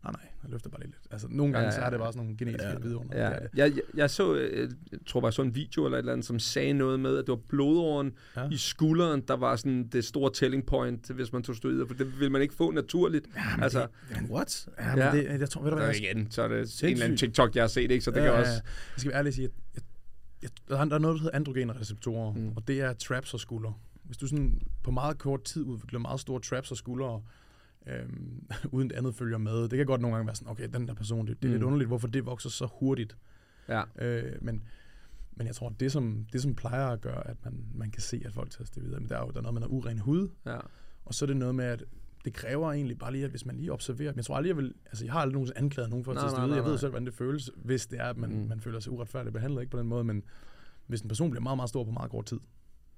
Nej, 0.04 0.12
nej, 0.12 0.22
jeg 0.44 0.52
løfter 0.52 0.70
bare 0.70 0.82
lidt. 0.82 0.96
Altså 1.12 1.28
nogle 1.30 1.54
gange, 1.54 1.66
Ja, 1.66 1.72
så 1.76 1.82
er 1.82 1.90
det 1.90 2.00
bare 2.00 2.14
sådan 2.14 2.26
nogle 2.26 2.38
genetiske 2.38 2.68
Ja. 2.68 2.78
vidunder. 2.80 3.18
Ja, 3.30 3.34
Det 3.34 3.42
det. 3.52 3.58
jeg, 3.58 3.72
jeg, 3.76 3.82
jeg 3.96 4.10
så, 4.10 4.36
øh, 4.36 4.72
jeg 4.92 5.00
tror 5.08 5.20
bare, 5.20 5.28
jeg 5.28 5.34
så 5.34 5.42
en 5.42 5.56
video 5.56 5.86
eller 5.86 5.98
et 5.98 6.00
eller 6.02 6.14
andet, 6.14 6.26
som 6.26 6.40
sagde 6.40 6.74
noget 6.74 7.00
med, 7.00 7.18
at 7.18 7.26
det 7.26 7.32
var 7.32 7.40
blodåren 7.50 8.12
ja. 8.36 8.50
I 8.50 8.58
skulderen, 8.58 9.22
der 9.28 9.34
var 9.34 9.56
sådan 9.56 9.88
det 9.88 10.06
store 10.06 10.32
telling 10.34 10.66
point, 10.66 11.12
hvis 11.12 11.34
man 11.34 11.44
tog 11.44 11.56
steroider, 11.56 11.86
for 11.86 11.94
det 11.94 12.20
vil 12.20 12.32
man 12.32 12.42
ikke 12.42 12.54
få 12.54 12.72
naturligt. 12.72 13.28
Ja, 13.36 13.64
altså, 13.64 13.88
What? 14.30 14.68
Ja, 14.80 14.96
men 14.96 15.26
det, 15.26 15.40
jeg 15.40 15.50
tror, 15.50 15.62
ved 15.62 15.72
du 15.72 15.78
hvad, 15.78 15.88
jeg, 15.88 15.98
igen, 15.98 16.32
så 16.32 16.42
er 16.42 16.48
det 16.48 16.54
en 16.56 16.60
eller 16.60 16.66
anden 16.90 16.98
Sindssygt. 16.98 17.20
TikTok, 17.20 17.56
jeg 17.56 17.64
har 17.64 17.68
set, 17.68 17.92
ikke? 17.92 18.04
Så 18.04 18.12
det 18.12 18.18
ja, 18.18 18.24
kan 18.24 18.34
ja, 18.34 18.40
også... 18.40 18.52
Jeg 18.52 18.62
skal 18.98 19.12
være 19.12 19.20
ærlig 19.20 19.34
sige, 19.34 19.46
at 19.46 19.52
jeg, 19.76 19.82
jeg, 20.42 20.50
der, 20.70 20.78
er, 20.78 20.86
noget, 20.86 21.16
der 21.16 21.22
hedder 21.22 21.36
androgene 21.36 21.74
receptorer, 21.80 22.34
mm. 22.34 22.52
og 22.56 22.68
det 22.68 22.82
er 22.82 22.94
traps 22.94 23.34
og 23.34 23.40
skuldre. 23.40 23.74
Hvis 24.04 24.18
du 24.18 24.28
sådan 24.28 24.62
på 24.84 24.92
meget 24.92 25.18
kort 25.18 25.44
tid 25.44 25.64
udvikler 25.64 26.00
meget 26.00 26.20
store 26.20 26.40
traps 26.40 26.72
og 26.72 26.78
skuldre, 26.78 27.22
øhm, 27.88 28.48
uden 28.76 28.90
det 28.90 28.96
andet 28.96 29.16
følger 29.16 29.38
med, 29.38 29.62
det 29.70 29.78
kan 29.78 29.86
godt 29.86 30.02
nogle 30.02 30.16
gange 30.16 30.28
være 30.28 30.36
sådan, 30.36 30.52
okay, 30.52 30.70
den 30.74 30.88
der 30.88 30.94
person, 30.94 31.28
det, 31.28 31.42
det 31.42 31.48
er 31.48 31.50
mm. 31.50 31.54
lidt 31.54 31.64
underligt, 31.64 31.88
hvorfor 31.88 32.08
det 32.08 32.26
vokser 32.26 32.50
så 32.50 32.68
hurtigt. 32.80 33.18
Ja. 33.70 33.84
Øh, 34.00 34.34
men, 34.42 34.64
men 35.32 35.48
jeg 35.48 35.56
tror, 35.56 35.70
det 35.70 35.92
som, 35.92 36.26
det, 36.34 36.42
som 36.42 36.56
plejer 36.56 36.88
at 36.88 37.02
gøre, 37.02 37.28
at 37.28 37.38
man, 37.44 37.66
man 37.76 37.92
kan 37.92 38.02
se, 38.02 38.22
at 38.26 38.34
folk 38.34 38.52
tager 38.52 38.70
det 38.76 38.84
videre, 38.84 39.00
men 39.00 39.10
der 39.10 39.18
er 39.18 39.26
jo 39.26 39.32
der 39.32 39.38
er 39.38 39.42
noget 39.42 39.54
med 39.54 39.62
noget 39.62 39.74
uren 39.74 40.00
hud, 40.00 40.30
ja. 40.46 40.58
og 41.06 41.14
så 41.14 41.26
er 41.26 41.28
det 41.28 41.38
noget 41.38 41.56
med, 41.56 41.66
at 41.66 41.84
det 42.26 42.34
kræver 42.34 42.72
egentlig 42.72 43.00
bare 43.00 43.12
lige, 43.12 43.24
at 43.24 43.30
hvis 43.30 43.46
man 43.46 43.56
lige 43.56 43.72
observerer, 43.74 44.12
men 44.12 44.18
jeg 44.18 44.26
tror 44.26 44.36
aldrig, 44.36 44.50
jeg 44.50 44.58
vil, 44.58 44.74
altså 44.86 45.06
jeg 45.06 45.14
har 45.14 45.20
aldrig 45.20 45.34
nogensinde 45.34 45.60
anklaget 45.60 45.90
nogen 45.90 46.06
for 46.06 46.12
at 46.12 46.16
nej, 46.16 46.30
steroider. 46.30 46.56
Jeg 46.56 46.66
ved 46.66 46.78
selv, 46.78 46.90
hvordan 46.90 47.06
det 47.06 47.14
føles, 47.14 47.52
hvis 47.56 47.88
det 47.88 48.00
er, 48.00 48.06
at 48.06 48.18
man, 48.18 48.30
Mm. 48.30 48.48
man 48.48 48.60
føler 48.60 48.80
sig 48.80 48.94
uretfærdigt 48.94 49.34
behandlet, 49.34 49.62
ikke 49.62 49.72
på 49.72 49.80
den 49.80 49.88
måde, 49.88 50.04
men 50.04 50.24
hvis 50.88 51.02
en 51.02 51.08
person 51.08 51.30
bliver 51.32 51.44
meget, 51.44 51.58
meget 51.58 51.70
stor 51.70 51.84
på 51.84 51.92
meget 51.92 52.12
kort 52.12 52.26
tid. 52.26 52.40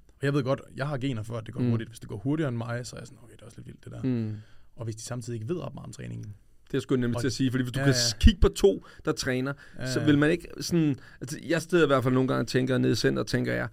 Og 0.07 0.25
jeg 0.25 0.33
ved 0.33 0.43
godt, 0.43 0.61
jeg 0.75 0.87
har 0.87 0.97
gener 0.97 1.23
for, 1.23 1.37
at 1.37 1.45
det 1.45 1.53
går 1.53 1.61
mm. 1.61 1.69
hurtigt. 1.69 1.89
Hvis 1.89 1.99
det 1.99 2.09
går 2.09 2.17
hurtigere 2.17 2.49
end 2.49 2.57
mig, 2.57 2.85
så 2.85 2.95
er 2.95 2.99
jeg 2.99 3.07
sådan, 3.07 3.23
okay, 3.23 3.33
det 3.33 3.41
er 3.41 3.45
også 3.45 3.57
lidt 3.57 3.67
vildt 3.67 3.83
det 3.83 3.91
der. 3.91 4.03
Mm. 4.03 4.35
Og 4.75 4.83
hvis 4.85 4.95
de 4.95 5.01
samtidig 5.03 5.41
ikke 5.41 5.53
ved 5.53 5.61
ret 5.61 5.73
meget 5.73 5.85
om 5.87 5.93
træningen. 5.93 6.33
Det 6.71 6.77
er 6.77 6.81
sgu 6.81 6.95
nemlig 6.95 7.15
Og- 7.15 7.21
til 7.21 7.27
at 7.27 7.33
sige, 7.33 7.51
fordi 7.51 7.63
hvis 7.63 7.73
du 7.73 7.79
Ja, 7.79 7.85
kan 7.85 7.93
ja. 7.93 8.17
kigge 8.19 8.41
på 8.41 8.47
to, 8.47 8.85
der 9.05 9.11
træner, 9.11 9.53
så 9.85 9.99
Ja. 9.99 10.05
vil 10.05 10.17
man 10.17 10.31
ikke 10.31 10.47
sådan... 10.61 10.95
Altså, 11.21 11.39
jeg 11.47 11.61
steder 11.61 11.83
i 11.83 11.87
hvert 11.87 12.03
fald 12.03 12.13
nogle 12.13 12.27
gange 12.27 12.41
og 12.41 12.47
tænker 12.47 12.77
nede 12.77 12.91
i 12.93 12.95
center, 12.95 13.23
tænker 13.23 13.53
jeg, 13.53 13.67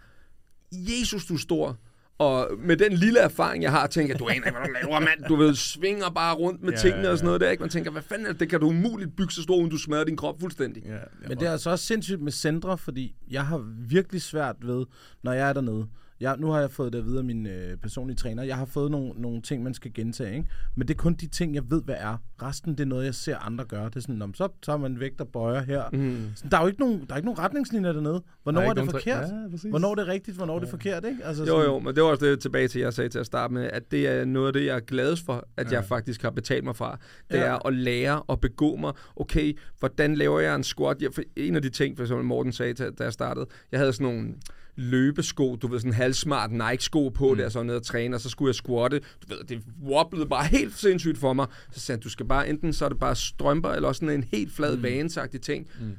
Jesus, 0.72 1.26
du 1.26 1.34
er 1.34 1.38
stor. 1.38 1.78
Og 2.18 2.48
med 2.58 2.76
den 2.76 2.92
lille 2.92 3.18
erfaring, 3.20 3.62
jeg 3.62 3.70
har, 3.70 3.86
tænker 3.86 4.14
jeg, 4.14 4.18
du 4.18 4.24
aner 4.24 4.34
ikke, 4.34 4.50
hvad 4.50 4.66
du 4.66 4.72
laver, 4.82 5.00
mand. 5.00 5.24
Du 5.28 5.36
ved, 5.36 5.54
svinger 5.54 6.10
bare 6.10 6.34
rundt 6.34 6.62
med 6.62 6.72
Ja, 6.72 6.78
tingene 6.78 7.02
ja, 7.04 7.10
og 7.10 7.18
sådan 7.18 7.26
ja. 7.26 7.28
noget 7.28 7.40
der, 7.40 7.50
ikke? 7.50 7.60
Man 7.60 7.70
tænker, 7.70 7.90
hvad 7.90 8.02
fanden 8.02 8.26
er 8.26 8.30
det? 8.32 8.40
Det 8.40 8.48
kan 8.48 8.60
du 8.60 8.66
umuligt 8.68 9.16
bygge 9.16 9.32
så 9.32 9.42
stor, 9.42 9.56
uden 9.56 9.70
du 9.70 9.78
smadrer 9.78 10.04
din 10.04 10.16
krop 10.16 10.40
fuldstændig. 10.40 10.82
Ja, 10.86 10.98
Men 11.28 11.38
det 11.38 11.48
er 11.48 11.52
altså 11.52 11.70
også 11.70 11.86
sindssygt 11.86 12.20
med 12.22 12.32
centre, 12.32 12.78
fordi 12.78 13.16
jeg 13.30 13.46
har 13.46 13.58
virkelig 13.88 14.22
svært 14.22 14.56
ved, 14.62 14.86
når 15.22 15.32
jeg 15.32 15.48
er 15.48 15.52
dernede. 15.52 15.86
Jeg, 16.20 16.36
nu 16.38 16.46
har 16.50 16.60
jeg 16.60 16.70
fået 16.70 16.92
det 16.92 16.98
at 16.98 17.04
vide 17.04 17.18
af 17.18 17.24
min 17.24 17.46
øh, 17.46 17.76
personlige 17.76 18.16
træner. 18.16 18.42
Jeg 18.42 18.56
har 18.56 18.64
fået 18.64 18.90
nogle, 18.90 19.12
nogle 19.16 19.42
ting, 19.42 19.62
man 19.62 19.74
skal 19.74 19.92
gentage, 19.94 20.36
ikke? 20.36 20.48
Men 20.76 20.88
det 20.88 20.94
er 20.94 20.98
kun 20.98 21.14
de 21.14 21.26
ting, 21.26 21.54
jeg 21.54 21.62
ved, 21.70 21.82
hvad 21.82 21.94
er. 21.98 22.16
Resten, 22.42 22.72
det 22.72 22.80
er 22.80 22.84
noget, 22.86 23.04
jeg 23.04 23.14
ser 23.14 23.36
andre 23.36 23.64
gøre. 23.64 23.84
Det 23.84 23.96
er 23.96 24.00
sådan, 24.00 24.22
om 24.22 24.34
så 24.34 24.48
tager 24.62 24.76
man 24.76 25.00
vægt 25.00 25.20
og 25.20 25.28
bøjer 25.28 25.62
her. 25.62 25.82
Mm. 25.92 26.22
Sådan, 26.36 26.50
der 26.50 26.56
er 26.56 26.60
jo 26.62 26.66
ikke 26.66 26.80
nogen, 26.80 27.00
der 27.06 27.12
er 27.12 27.16
ikke 27.16 27.26
nogen 27.26 27.38
retningslinjer 27.38 27.92
dernede. 27.92 28.22
Hvornår 28.42 28.60
er, 28.60 28.72
det 28.74 28.90
forkert? 28.90 29.28
Ja, 29.28 29.48
præcis. 29.50 29.70
Hvornår 29.70 29.90
er 29.90 29.94
det 29.94 30.06
rigtigt? 30.06 30.36
Hvornår 30.36 30.54
er 30.56 30.58
det 30.60 30.68
forkert, 30.68 31.04
ikke? 31.04 31.24
Altså, 31.24 31.44
Jo, 31.44 31.60
jo, 31.62 31.78
men 31.78 31.94
det 31.94 32.02
var 32.02 32.08
også 32.08 32.26
det 32.26 32.40
tilbage 32.40 32.68
til, 32.68 32.80
jeg 32.80 32.92
sagde 32.94 33.08
til 33.10 33.18
at 33.18 33.26
starte 33.26 33.54
med, 33.54 33.70
at 33.72 33.90
det 33.90 34.08
er 34.08 34.24
noget 34.24 34.46
af 34.46 34.52
det, 34.52 34.66
jeg 34.66 34.76
er 34.76 34.80
gladest 34.80 35.24
for, 35.24 35.32
at 35.56 35.66
ja. 35.66 35.70
Ja. 35.70 35.76
jeg 35.76 35.84
faktisk 35.84 36.22
har 36.22 36.30
betalt 36.30 36.64
mig 36.64 36.76
fra. 36.76 36.98
Det 37.30 37.36
Ja. 37.36 37.42
er 37.44 37.66
at 37.66 37.74
lære 37.74 38.22
og 38.22 38.40
begå 38.40 38.76
mig. 38.76 38.92
Okay, 39.16 39.58
hvordan 39.78 40.14
laver 40.14 40.40
jeg 40.40 40.54
en 40.56 40.64
squat? 40.64 41.02
Jeg, 41.02 41.10
for 41.14 41.22
en 41.36 41.56
af 41.56 41.62
de 41.62 41.68
ting, 41.70 41.96
for 41.96 42.04
eksempel 42.04 42.26
Morten 42.26 42.52
sagde, 42.52 42.72
da 42.90 43.04
jeg 43.04 43.12
startede, 43.12 43.46
jeg 43.72 43.80
havde 43.80 43.92
sådan 43.92 44.14
nogle 44.14 44.34
løbesko, 44.80 45.56
du 45.56 45.66
ved, 45.66 45.78
sådan 45.78 45.90
en 45.90 45.94
halvsmart 45.94 46.52
Nike-sko 46.52 47.08
på, 47.08 47.28
mm. 47.28 47.36
der 47.36 47.48
så 47.48 47.62
ned 47.62 47.74
og 47.74 47.82
træne, 47.82 48.16
og 48.16 48.20
så 48.20 48.28
skulle 48.28 48.48
jeg 48.48 48.54
squatte. 48.54 48.98
Du 48.98 49.34
ved, 49.34 49.44
det 49.44 49.62
wobblede 49.82 50.26
bare 50.26 50.44
helt 50.44 50.78
sindssygt 50.78 51.18
for 51.18 51.32
mig. 51.32 51.46
Så 51.72 51.80
sagde 51.80 51.96
han, 51.96 52.02
du 52.02 52.08
skal 52.08 52.26
bare, 52.26 52.48
enten 52.48 52.72
så 52.72 52.84
er 52.84 52.88
det 52.88 52.98
bare 52.98 53.16
strømper, 53.16 53.68
eller 53.68 53.92
sådan 53.92 54.10
en 54.10 54.24
helt 54.32 54.52
flad 54.52 54.76
mm. 54.76 54.82
vanesagtig 54.82 55.40
ting. 55.40 55.66
Mm. 55.80 55.96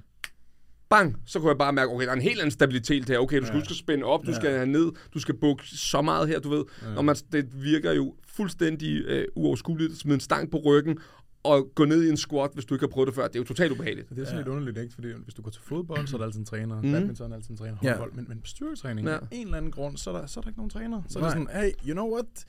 bang, 0.90 1.18
så 1.26 1.40
kunne 1.40 1.50
jeg 1.50 1.58
bare 1.58 1.74
mærke, 1.74 1.92
okay, 1.92 2.06
der 2.06 2.12
er 2.12 2.16
en 2.16 2.22
helt 2.22 2.40
anden 2.40 2.52
stabilitet 2.52 3.10
her. 3.10 3.20
Okay, 3.20 3.40
du 3.40 3.46
skal 3.46 3.56
ja. 3.56 3.60
huske 3.60 3.72
at 3.72 3.78
spænde 3.78 4.06
op, 4.06 4.26
du 4.26 4.36
skal 4.36 4.52
have 4.52 4.66
ned, 4.66 4.92
du 5.14 5.20
skal 5.20 5.36
bukke 5.36 5.64
så 5.68 6.02
meget 6.02 6.28
her, 6.28 6.40
du 6.40 6.50
ved. 6.50 6.64
Ja. 6.82 6.94
Når 6.94 7.02
man, 7.02 7.16
det 7.32 7.64
virker 7.64 7.92
jo 7.92 8.16
fuldstændig 8.28 9.04
øh, 9.06 9.26
uoverskueligt 9.36 9.98
smide 9.98 10.14
en 10.14 10.20
stang 10.20 10.52
på 10.52 10.58
ryggen, 10.58 10.98
og 11.44 11.72
gå 11.76 11.86
ned 11.86 12.04
i 12.04 12.10
en 12.10 12.18
squat, 12.18 12.52
hvis 12.54 12.66
du 12.66 12.74
ikke 12.76 12.84
har 12.84 12.88
prøvet 12.92 13.08
det 13.08 13.16
før. 13.16 13.28
Det 13.28 13.36
er 13.36 13.40
jo 13.40 13.44
totalt 13.44 13.72
ubehageligt. 13.72 14.10
Det 14.10 14.20
er 14.20 14.26
sådan 14.26 14.34
ja. 14.34 14.40
lidt 14.40 14.48
underligt, 14.48 14.78
ikke? 14.78 14.94
Fordi 14.94 15.08
hvis 15.24 15.34
du 15.34 15.42
går 15.42 15.52
til 15.52 15.62
fodbold, 15.62 16.08
så 16.08 16.16
er 16.16 16.18
der 16.18 16.26
altid 16.26 16.40
en 16.40 16.46
træner. 16.46 16.82
Mm. 16.82 16.92
Badminton 16.92 17.32
er 17.32 17.36
altid 17.36 17.50
en 17.50 17.58
træner. 17.58 17.76
Håndbold. 17.76 18.12
Ja. 18.12 18.16
Men, 18.16 18.26
men 18.28 18.42
styrketræning, 18.46 19.08
ja. 19.08 19.18
en 19.32 19.46
eller 19.46 19.58
anden 19.58 19.72
grund, 19.72 19.98
så 19.98 20.10
er 20.10 20.20
der, 20.20 20.28
så 20.28 20.40
er 20.40 20.42
der 20.42 20.50
ikke 20.50 20.60
nogen 20.60 20.70
træner. 20.70 21.02
Så 21.10 21.20
er 21.20 21.24
det 21.24 21.32
sådan, 21.32 21.48
hey, 21.54 21.72
you 21.88 21.94
know 21.94 22.12
what? 22.14 22.46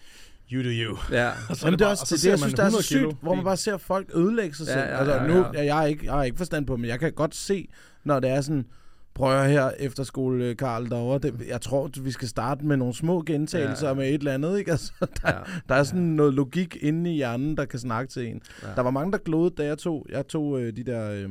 You 0.52 0.62
do 0.62 0.68
you. 0.68 0.98
Ja. 1.10 1.30
Og 1.50 1.56
så 1.56 1.66
Jamen, 1.66 1.78
det 1.78 1.84
er 1.84 1.90
også 1.90 2.14
det, 2.14 2.22
det, 2.22 2.30
jeg 2.30 2.38
synes, 2.38 2.54
der 2.54 2.62
er 2.62 2.70
så 2.70 2.82
sygt, 2.82 2.98
kilo. 2.98 3.12
hvor 3.20 3.34
man 3.34 3.44
bare 3.44 3.56
ser 3.56 3.76
folk 3.76 4.10
ødelægge 4.14 4.56
sig 4.56 4.66
selv. 4.66 4.78
Ja, 4.78 4.84
ja, 4.84 4.96
altså, 4.98 5.14
ja, 5.14 5.22
ja. 5.22 5.28
Nu, 5.28 5.46
jeg, 5.54 5.66
jeg, 5.66 5.74
har 5.74 5.84
ikke, 5.84 6.04
jeg 6.04 6.12
har 6.12 6.22
ikke 6.22 6.36
forstand 6.36 6.66
på, 6.66 6.76
men 6.76 6.90
jeg 6.90 7.00
kan 7.00 7.12
godt 7.12 7.34
se, 7.34 7.68
når 8.04 8.20
det 8.20 8.30
er 8.30 8.40
sådan, 8.40 8.66
prøver 9.14 9.44
her 9.44 9.70
efter 9.78 10.04
skole, 10.04 10.54
Karl, 10.54 10.90
derovre. 10.90 11.18
Det, 11.18 11.46
jeg 11.48 11.60
tror, 11.60 11.90
vi 12.02 12.10
skal 12.10 12.28
starte 12.28 12.66
med 12.66 12.76
nogle 12.76 12.94
små 12.94 13.22
gentagelser 13.26 13.88
ja. 13.88 13.94
med 13.94 14.08
et 14.08 14.14
eller 14.14 14.34
andet. 14.34 14.58
Ikke? 14.58 14.70
Altså, 14.82 14.92
der, 15.00 15.28
ja. 15.32 15.38
der 15.68 15.74
er 15.74 15.82
sådan 15.82 16.02
noget 16.02 16.34
logik 16.34 16.76
inde 16.80 17.10
i 17.10 17.14
hjernen, 17.14 17.56
der 17.56 17.64
kan 17.64 17.78
snakke 17.78 18.12
til 18.12 18.26
en. 18.26 18.42
Ja. 18.62 18.68
Der 18.76 18.82
var 18.82 18.90
mange, 18.90 19.12
der 19.12 19.18
glodede, 19.18 19.54
da 19.56 19.64
jeg 19.64 19.78
tog, 19.78 20.06
jeg 20.10 20.26
tog 20.26 20.60
øh, 20.60 20.76
de 20.76 20.82
der... 20.84 21.10
Øh, 21.10 21.30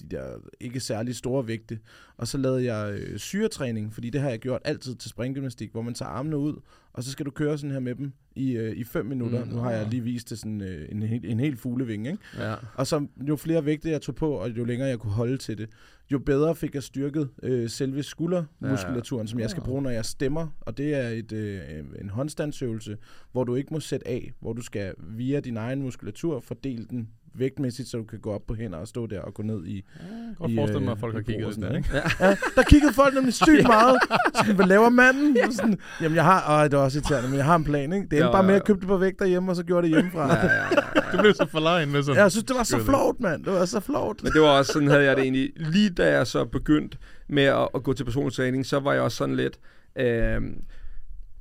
de 0.00 0.16
der 0.16 0.36
ikke 0.60 0.80
særlig 0.80 1.16
store 1.16 1.46
vægte. 1.46 1.78
Og 2.16 2.28
så 2.28 2.38
lavede 2.38 2.74
jeg 2.74 2.94
øh, 2.94 3.18
syretræning, 3.18 3.94
fordi 3.94 4.10
det 4.10 4.20
har 4.20 4.30
jeg 4.30 4.38
gjort 4.38 4.62
altid 4.64 4.94
til 4.94 5.10
springgymnastik, 5.10 5.72
hvor 5.72 5.82
man 5.82 5.94
tager 5.94 6.08
armene 6.08 6.38
ud, 6.38 6.60
og 6.92 7.02
så 7.04 7.10
skal 7.10 7.26
du 7.26 7.30
køre 7.30 7.58
sådan 7.58 7.70
her 7.70 7.80
med 7.80 7.94
dem 7.94 8.12
i, 8.36 8.52
øh, 8.52 8.76
i 8.76 8.84
fem 8.84 9.06
minutter. 9.06 9.44
Mm, 9.44 9.50
nu 9.50 9.56
har 9.56 9.70
jeg 9.70 9.88
lige 9.90 10.02
vist 10.02 10.30
det 10.30 10.38
sådan 10.38 10.60
øh, 10.60 10.88
en, 10.90 11.02
en, 11.02 11.24
en 11.24 11.40
helt 11.40 11.60
fugleving, 11.60 12.06
ikke? 12.06 12.18
Ja. 12.38 12.54
Og 12.74 12.86
så 12.86 13.06
jo 13.28 13.36
flere 13.36 13.64
vægte 13.64 13.90
jeg 13.90 14.00
tog 14.00 14.14
på, 14.14 14.30
og 14.30 14.50
jo 14.50 14.64
længere 14.64 14.88
jeg 14.88 14.98
kunne 14.98 15.12
holde 15.12 15.36
til 15.36 15.58
det, 15.58 15.68
jo 16.12 16.18
bedre 16.18 16.56
fik 16.56 16.74
jeg 16.74 16.82
styrket 16.82 17.28
øh, 17.42 17.70
selve 17.70 18.02
skuldermuskulaturen, 18.02 19.26
ja. 19.26 19.30
som 19.30 19.40
jeg 19.40 19.50
skal 19.50 19.62
bruge, 19.62 19.82
når 19.82 19.90
jeg 19.90 20.04
stemmer. 20.04 20.48
Og 20.60 20.78
det 20.78 20.94
er 20.94 21.08
et, 21.08 21.32
øh, 21.32 21.60
en 22.00 22.10
håndstandsøvelse, 22.10 22.96
hvor 23.32 23.44
du 23.44 23.54
ikke 23.54 23.74
må 23.74 23.80
sætte 23.80 24.08
af, 24.08 24.32
hvor 24.40 24.52
du 24.52 24.62
skal 24.62 24.94
via 24.98 25.40
din 25.40 25.56
egen 25.56 25.82
muskulatur 25.82 26.40
fordele 26.40 26.86
den 26.90 27.08
vægtmæssigt, 27.34 27.88
så 27.88 27.96
du 27.96 28.04
kan 28.04 28.18
gå 28.18 28.32
op 28.32 28.42
på 28.48 28.54
hænder 28.54 28.78
og 28.78 28.88
stå 28.88 29.06
der 29.06 29.20
og 29.20 29.34
gå 29.34 29.42
ned 29.42 29.66
i... 29.66 29.74
Ja, 29.76 30.04
jeg 30.04 30.24
kan 30.26 30.34
godt 30.38 30.52
forestille 30.54 30.84
mig, 30.84 30.92
at 30.92 30.98
folk 30.98 31.14
har 31.14 31.20
kigget 31.22 31.54
sådan 31.54 31.70
der, 31.70 31.76
ikke? 31.76 31.88
Ja. 31.92 32.28
ja, 32.28 32.36
der 32.56 32.62
kiggede 32.62 32.92
folk 32.92 33.14
nemlig 33.14 33.34
sygt 33.34 33.62
meget. 33.66 33.98
Sådan, 34.34 34.56
hvad 34.56 34.66
laver 34.66 34.88
manden? 34.88 35.36
Sådan, 35.52 35.78
jamen, 36.00 36.16
jeg 36.16 36.24
har... 36.24 36.62
Åh, 36.62 36.70
det 36.70 36.78
var 36.78 36.84
også 36.84 36.98
irriterende, 36.98 37.28
men 37.28 37.36
jeg 37.36 37.44
har 37.44 37.56
en 37.56 37.64
plan, 37.64 37.92
ikke? 37.92 38.06
Det 38.10 38.18
er 38.18 38.32
bare 38.32 38.42
med 38.42 38.54
at 38.54 38.64
købe 38.64 38.80
det 38.80 38.88
på 38.88 38.96
vægt 38.96 39.18
derhjemme, 39.18 39.52
og 39.52 39.56
så 39.56 39.62
gjorde 39.62 39.82
det 39.82 39.94
hjemmefra. 39.94 40.34
Ja, 40.34 40.46
ja, 40.46 40.52
ja, 40.52 40.66
ja. 40.96 41.00
Du 41.12 41.20
blev 41.20 41.34
så 41.34 41.46
forlegen 41.46 41.92
med 41.92 42.02
sådan... 42.02 42.16
Ja, 42.16 42.22
jeg 42.22 42.30
synes, 42.30 42.44
det 42.44 42.56
var 42.56 42.62
så 42.62 42.84
flot, 42.84 43.20
mand. 43.20 43.44
Det 43.44 43.52
var 43.52 43.64
så 43.64 43.80
flot. 43.80 44.22
Men 44.22 44.32
det 44.32 44.40
var 44.40 44.48
også 44.48 44.72
sådan, 44.72 44.88
havde 44.88 45.04
jeg 45.04 45.16
det 45.16 45.22
egentlig. 45.22 45.52
Lige 45.56 45.90
da 45.90 46.10
jeg 46.10 46.26
så 46.26 46.44
begyndte 46.44 46.98
med 47.28 47.42
at, 47.42 47.68
at 47.74 47.82
gå 47.82 47.92
til 47.92 48.04
personlig 48.04 48.32
træning, 48.32 48.66
så 48.66 48.80
var 48.80 48.92
jeg 48.92 49.02
også 49.02 49.16
sådan 49.16 49.36
lidt... 49.36 49.58
Øh, 49.98 50.40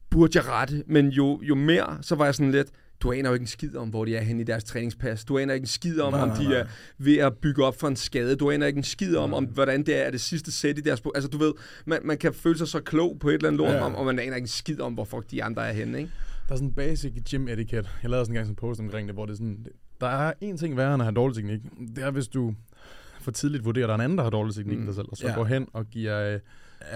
burde 0.10 0.38
jeg 0.38 0.48
rette, 0.50 0.84
men 0.88 1.10
jo, 1.10 1.40
jo 1.42 1.56
mere, 1.56 1.98
så 2.02 2.16
var 2.16 2.26
jeg 2.26 2.36
sådan 2.36 2.52
lidt, 2.52 2.68
du 3.02 3.12
aner 3.12 3.30
jo 3.30 3.34
ikke 3.34 3.44
en 3.44 3.48
skid 3.48 3.76
om, 3.76 3.90
hvor 3.90 4.06
de 4.06 4.16
er 4.16 4.22
henne 4.22 4.42
i 4.42 4.44
deres 4.44 4.64
træningspas. 4.64 5.26
Du 5.26 5.38
aner 5.38 5.54
ikke 5.54 5.64
en 5.64 5.68
skid 5.68 6.00
om, 6.00 6.14
nej, 6.14 6.22
om 6.22 6.30
de 6.30 6.50
nej. 6.50 6.58
er 6.58 6.66
ved 6.98 7.18
at 7.18 7.38
bygge 7.38 7.66
op 7.66 7.80
for 7.80 7.88
en 7.88 7.96
skade. 7.96 8.36
Du 8.36 8.52
aner 8.52 8.68
ikke 8.68 8.78
en 8.78 8.84
skid 8.84 9.16
om, 9.16 9.34
om 9.34 9.46
hvordan 9.46 9.84
det 9.84 10.08
er 10.08 10.12
det 10.12 10.22
sidste 10.22 10.52
sæt 10.52 10.78
i 10.78 10.82
deres... 10.82 11.02
Altså, 11.16 11.30
du 11.30 11.38
ved, 11.38 11.54
man, 11.86 12.00
man 12.04 12.18
kan 12.18 12.34
føle 12.34 12.58
sig 12.58 12.68
så 12.68 12.80
klog 12.80 13.18
på 13.20 13.30
et 13.30 13.34
eller 13.34 13.48
andet 13.48 13.60
lort, 13.60 13.74
ja. 13.74 13.82
om, 13.82 13.96
og 13.96 14.06
man 14.06 14.20
aner 14.20 14.36
ikke 14.36 14.44
en 14.44 14.48
skid 14.48 14.82
om, 14.82 14.94
hvor 14.94 15.04
fuck 15.04 15.32
de 15.32 15.44
andre 15.44 15.68
er 15.68 15.74
henne, 15.74 15.98
ikke? 15.98 16.12
Der 16.48 16.54
er 16.54 16.58
sådan 16.58 16.68
en 16.68 16.74
basic 16.74 17.14
gym 17.32 17.48
etiquette. 17.48 17.90
Jeg 18.02 18.10
lavede 18.10 18.26
sådan 18.26 18.34
en 18.34 18.36
gang 18.36 18.46
sådan 18.46 18.52
en 18.52 18.56
post 18.56 18.80
omkring 18.80 19.08
det, 19.08 19.16
hvor 19.16 19.26
det 19.26 19.34
er 19.34 19.38
sådan... 19.38 19.66
Der 20.02 20.08
er 20.08 20.34
en 20.42 20.58
ting 20.58 20.78
værre 20.78 20.94
end 20.94 21.02
at 21.02 21.06
have 21.06 21.16
dårlig 21.16 21.36
teknik. 21.36 21.60
Det 21.96 22.04
er, 22.04 22.12
hvis 22.12 22.28
du 22.28 22.54
for 23.22 23.32
tidligt 23.32 23.66
vurderer, 23.66 23.86
at 23.86 23.88
der 23.88 23.94
er 23.94 23.98
en 23.98 24.02
anden, 24.02 24.18
der 24.18 24.24
har 24.24 24.32
dårlig 24.32 24.56
teknik 24.56 24.80
mm. 24.80 24.86
dig 24.86 24.96
selv, 24.96 25.08
og 25.12 25.18
så 25.18 25.28
ja. 25.28 25.36
går 25.36 25.46
hen 25.46 25.68
og 25.74 25.86
giver... 25.86 26.34
Øh, 26.34 26.40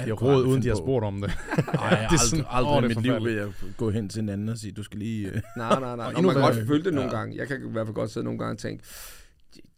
de 0.04 0.08
har 0.08 0.14
råd, 0.14 0.46
uden 0.46 0.64
de 0.64 0.68
har 0.68 0.76
spurgt 0.76 1.06
om 1.06 1.22
det. 1.22 1.32
Nej, 1.74 1.90
det 2.10 2.16
er 2.16 2.18
sådan, 2.18 2.46
aldrig, 2.50 2.76
aldrig 2.76 2.92
i 2.92 2.96
mit 2.96 3.04
liv 3.04 3.26
vil 3.26 3.34
jeg 3.34 3.48
gå 3.78 3.90
hen 3.90 4.10
til 4.10 4.22
en 4.22 4.30
anden 4.30 4.50
og 4.50 4.58
sige, 4.58 4.72
du 4.72 4.84
skal 4.84 5.00
lige... 5.00 5.28
Uh... 5.28 5.34
Nej, 5.58 5.80
nej, 5.80 5.96
nej. 5.96 6.14
Og 6.16 6.24
man 6.24 6.34
kan 6.34 6.42
godt 6.42 6.68
føle 6.68 6.84
det 6.84 6.94
nogle 6.94 7.10
ja. 7.12 7.18
gange. 7.18 7.38
Jeg 7.38 7.48
kan 7.48 7.58
i 7.58 7.72
hvert 7.72 7.88
fald 7.88 7.96
godt 7.96 8.12
sidde 8.12 8.24
nogle 8.24 8.40
gange 8.40 8.54
og 8.54 8.58
tænke, 8.58 8.84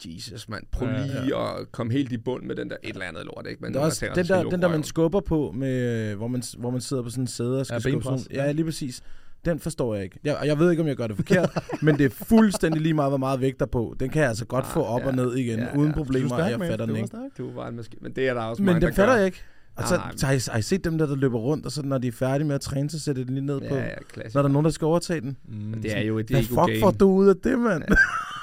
Jesus, 0.05 0.49
mand, 0.49 0.63
prøv 0.71 0.87
lige 0.87 1.13
ja, 1.13 1.25
ja. 1.25 1.59
at 1.59 1.71
komme 1.71 1.93
helt 1.93 2.11
i 2.11 2.17
bund 2.17 2.43
med 2.43 2.55
den 2.55 2.69
der 2.69 2.75
et 2.83 2.89
eller 2.89 3.05
andet 3.05 3.25
lort, 3.25 3.45
ikke? 3.49 3.61
Men 3.61 3.73
det 3.73 3.79
er 3.79 3.85
også, 3.85 4.09
den, 4.15 4.27
der, 4.27 4.43
den 4.43 4.61
der, 4.61 4.67
man 4.67 4.83
skubber 4.83 5.19
på, 5.19 5.51
med, 5.55 6.15
hvor, 6.15 6.27
man, 6.27 6.43
hvor 6.57 6.69
man 6.69 6.81
sidder 6.81 7.03
på 7.03 7.09
sådan 7.09 7.23
en 7.23 7.27
sæde 7.27 7.59
og 7.59 7.65
skal 7.65 7.81
ja, 7.85 7.89
skubbe 7.89 8.03
sådan, 8.03 8.25
ja, 8.31 8.51
lige 8.51 8.65
præcis. 8.65 9.03
Den 9.45 9.59
forstår 9.59 9.95
jeg 9.95 10.03
ikke. 10.03 10.19
Jeg, 10.23 10.37
jeg 10.45 10.59
ved 10.59 10.71
ikke, 10.71 10.81
om 10.81 10.87
jeg 10.87 10.95
gør 10.95 11.07
det 11.07 11.15
forkert, 11.15 11.49
men 11.81 11.97
det 11.97 12.05
er 12.05 12.09
fuldstændig 12.09 12.81
lige 12.81 12.93
meget, 12.93 13.11
hvor 13.11 13.17
meget 13.17 13.41
vægt 13.41 13.59
der 13.59 13.65
på. 13.65 13.95
Den 13.99 14.09
kan 14.09 14.21
jeg 14.21 14.29
altså 14.29 14.45
godt 14.45 14.65
ah, 14.65 14.71
få 14.71 14.83
op 14.83 15.01
ja, 15.01 15.07
og 15.07 15.15
ned 15.15 15.35
igen, 15.35 15.59
ja, 15.59 15.75
uden 15.75 15.89
ja. 15.89 15.95
problemer, 15.95 16.37
jeg 16.37 16.59
fatter 16.59 16.85
den 16.85 16.95
ikke. 16.95 17.17
Du 17.37 17.51
var 17.51 17.67
en 17.67 17.75
maskine, 17.75 17.99
men 18.01 18.11
det 18.11 18.27
er 18.27 18.33
der 18.33 18.41
også 18.41 18.61
Men 18.61 18.65
mange, 18.65 18.87
den 18.87 18.95
fatter 18.95 19.15
jeg 19.15 19.25
ikke. 19.25 19.43
Og 19.77 19.87
så, 19.87 20.01
så 20.15 20.25
har, 20.25 20.33
I, 20.33 20.39
har 20.51 20.57
I 20.57 20.61
set 20.61 20.83
dem 20.83 20.97
der, 20.97 21.05
der 21.05 21.15
løber 21.15 21.39
rundt, 21.39 21.65
og 21.65 21.71
så 21.71 21.81
når 21.81 21.97
de 21.97 22.07
er 22.07 22.11
færdige 22.11 22.47
med 22.47 22.55
at 22.55 22.61
træne, 22.61 22.89
så 22.89 22.99
sætter 22.99 23.23
de 23.23 23.27
den 23.27 23.35
lige 23.35 23.45
ned 23.45 23.61
ja, 23.61 23.69
på, 23.69 23.75
ja, 23.75 24.03
klassisk. 24.13 24.35
når 24.35 24.41
der 24.41 24.49
er 24.49 24.53
nogen, 24.53 24.65
der 24.65 24.71
skal 24.71 24.85
overtage 24.85 25.21
den. 25.21 25.37
Mm, 25.47 25.81
det 25.81 25.97
er 25.97 26.01
jo 26.01 26.19
et 26.19 26.29
Hvad 26.29 26.43
fuck 26.43 26.55
game. 26.55 26.79
får 26.79 26.91
du 26.91 27.09
ud 27.09 27.27
af 27.27 27.35
det, 27.43 27.59
mand? 27.59 27.83
Ja, 27.89 27.95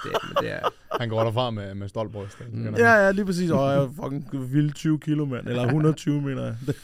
det, 0.04 0.38
det 0.40 0.52
er... 0.52 0.58
Han 1.00 1.08
går 1.08 1.24
derfra 1.24 1.50
med, 1.50 1.74
med 1.74 1.88
stolt 1.88 2.12
bryst. 2.12 2.36
Mm. 2.52 2.74
Ja, 2.74 2.92
ja, 3.04 3.10
lige 3.10 3.24
præcis. 3.24 3.50
Og 3.50 3.72
jeg 3.72 3.82
er 3.82 3.88
fucking 4.02 4.52
vild 4.52 4.72
20 4.72 4.98
kilo, 4.98 5.24
mand. 5.24 5.46
Eller 5.48 5.62
120, 5.64 6.20
mener 6.20 6.44
jeg. 6.44 6.54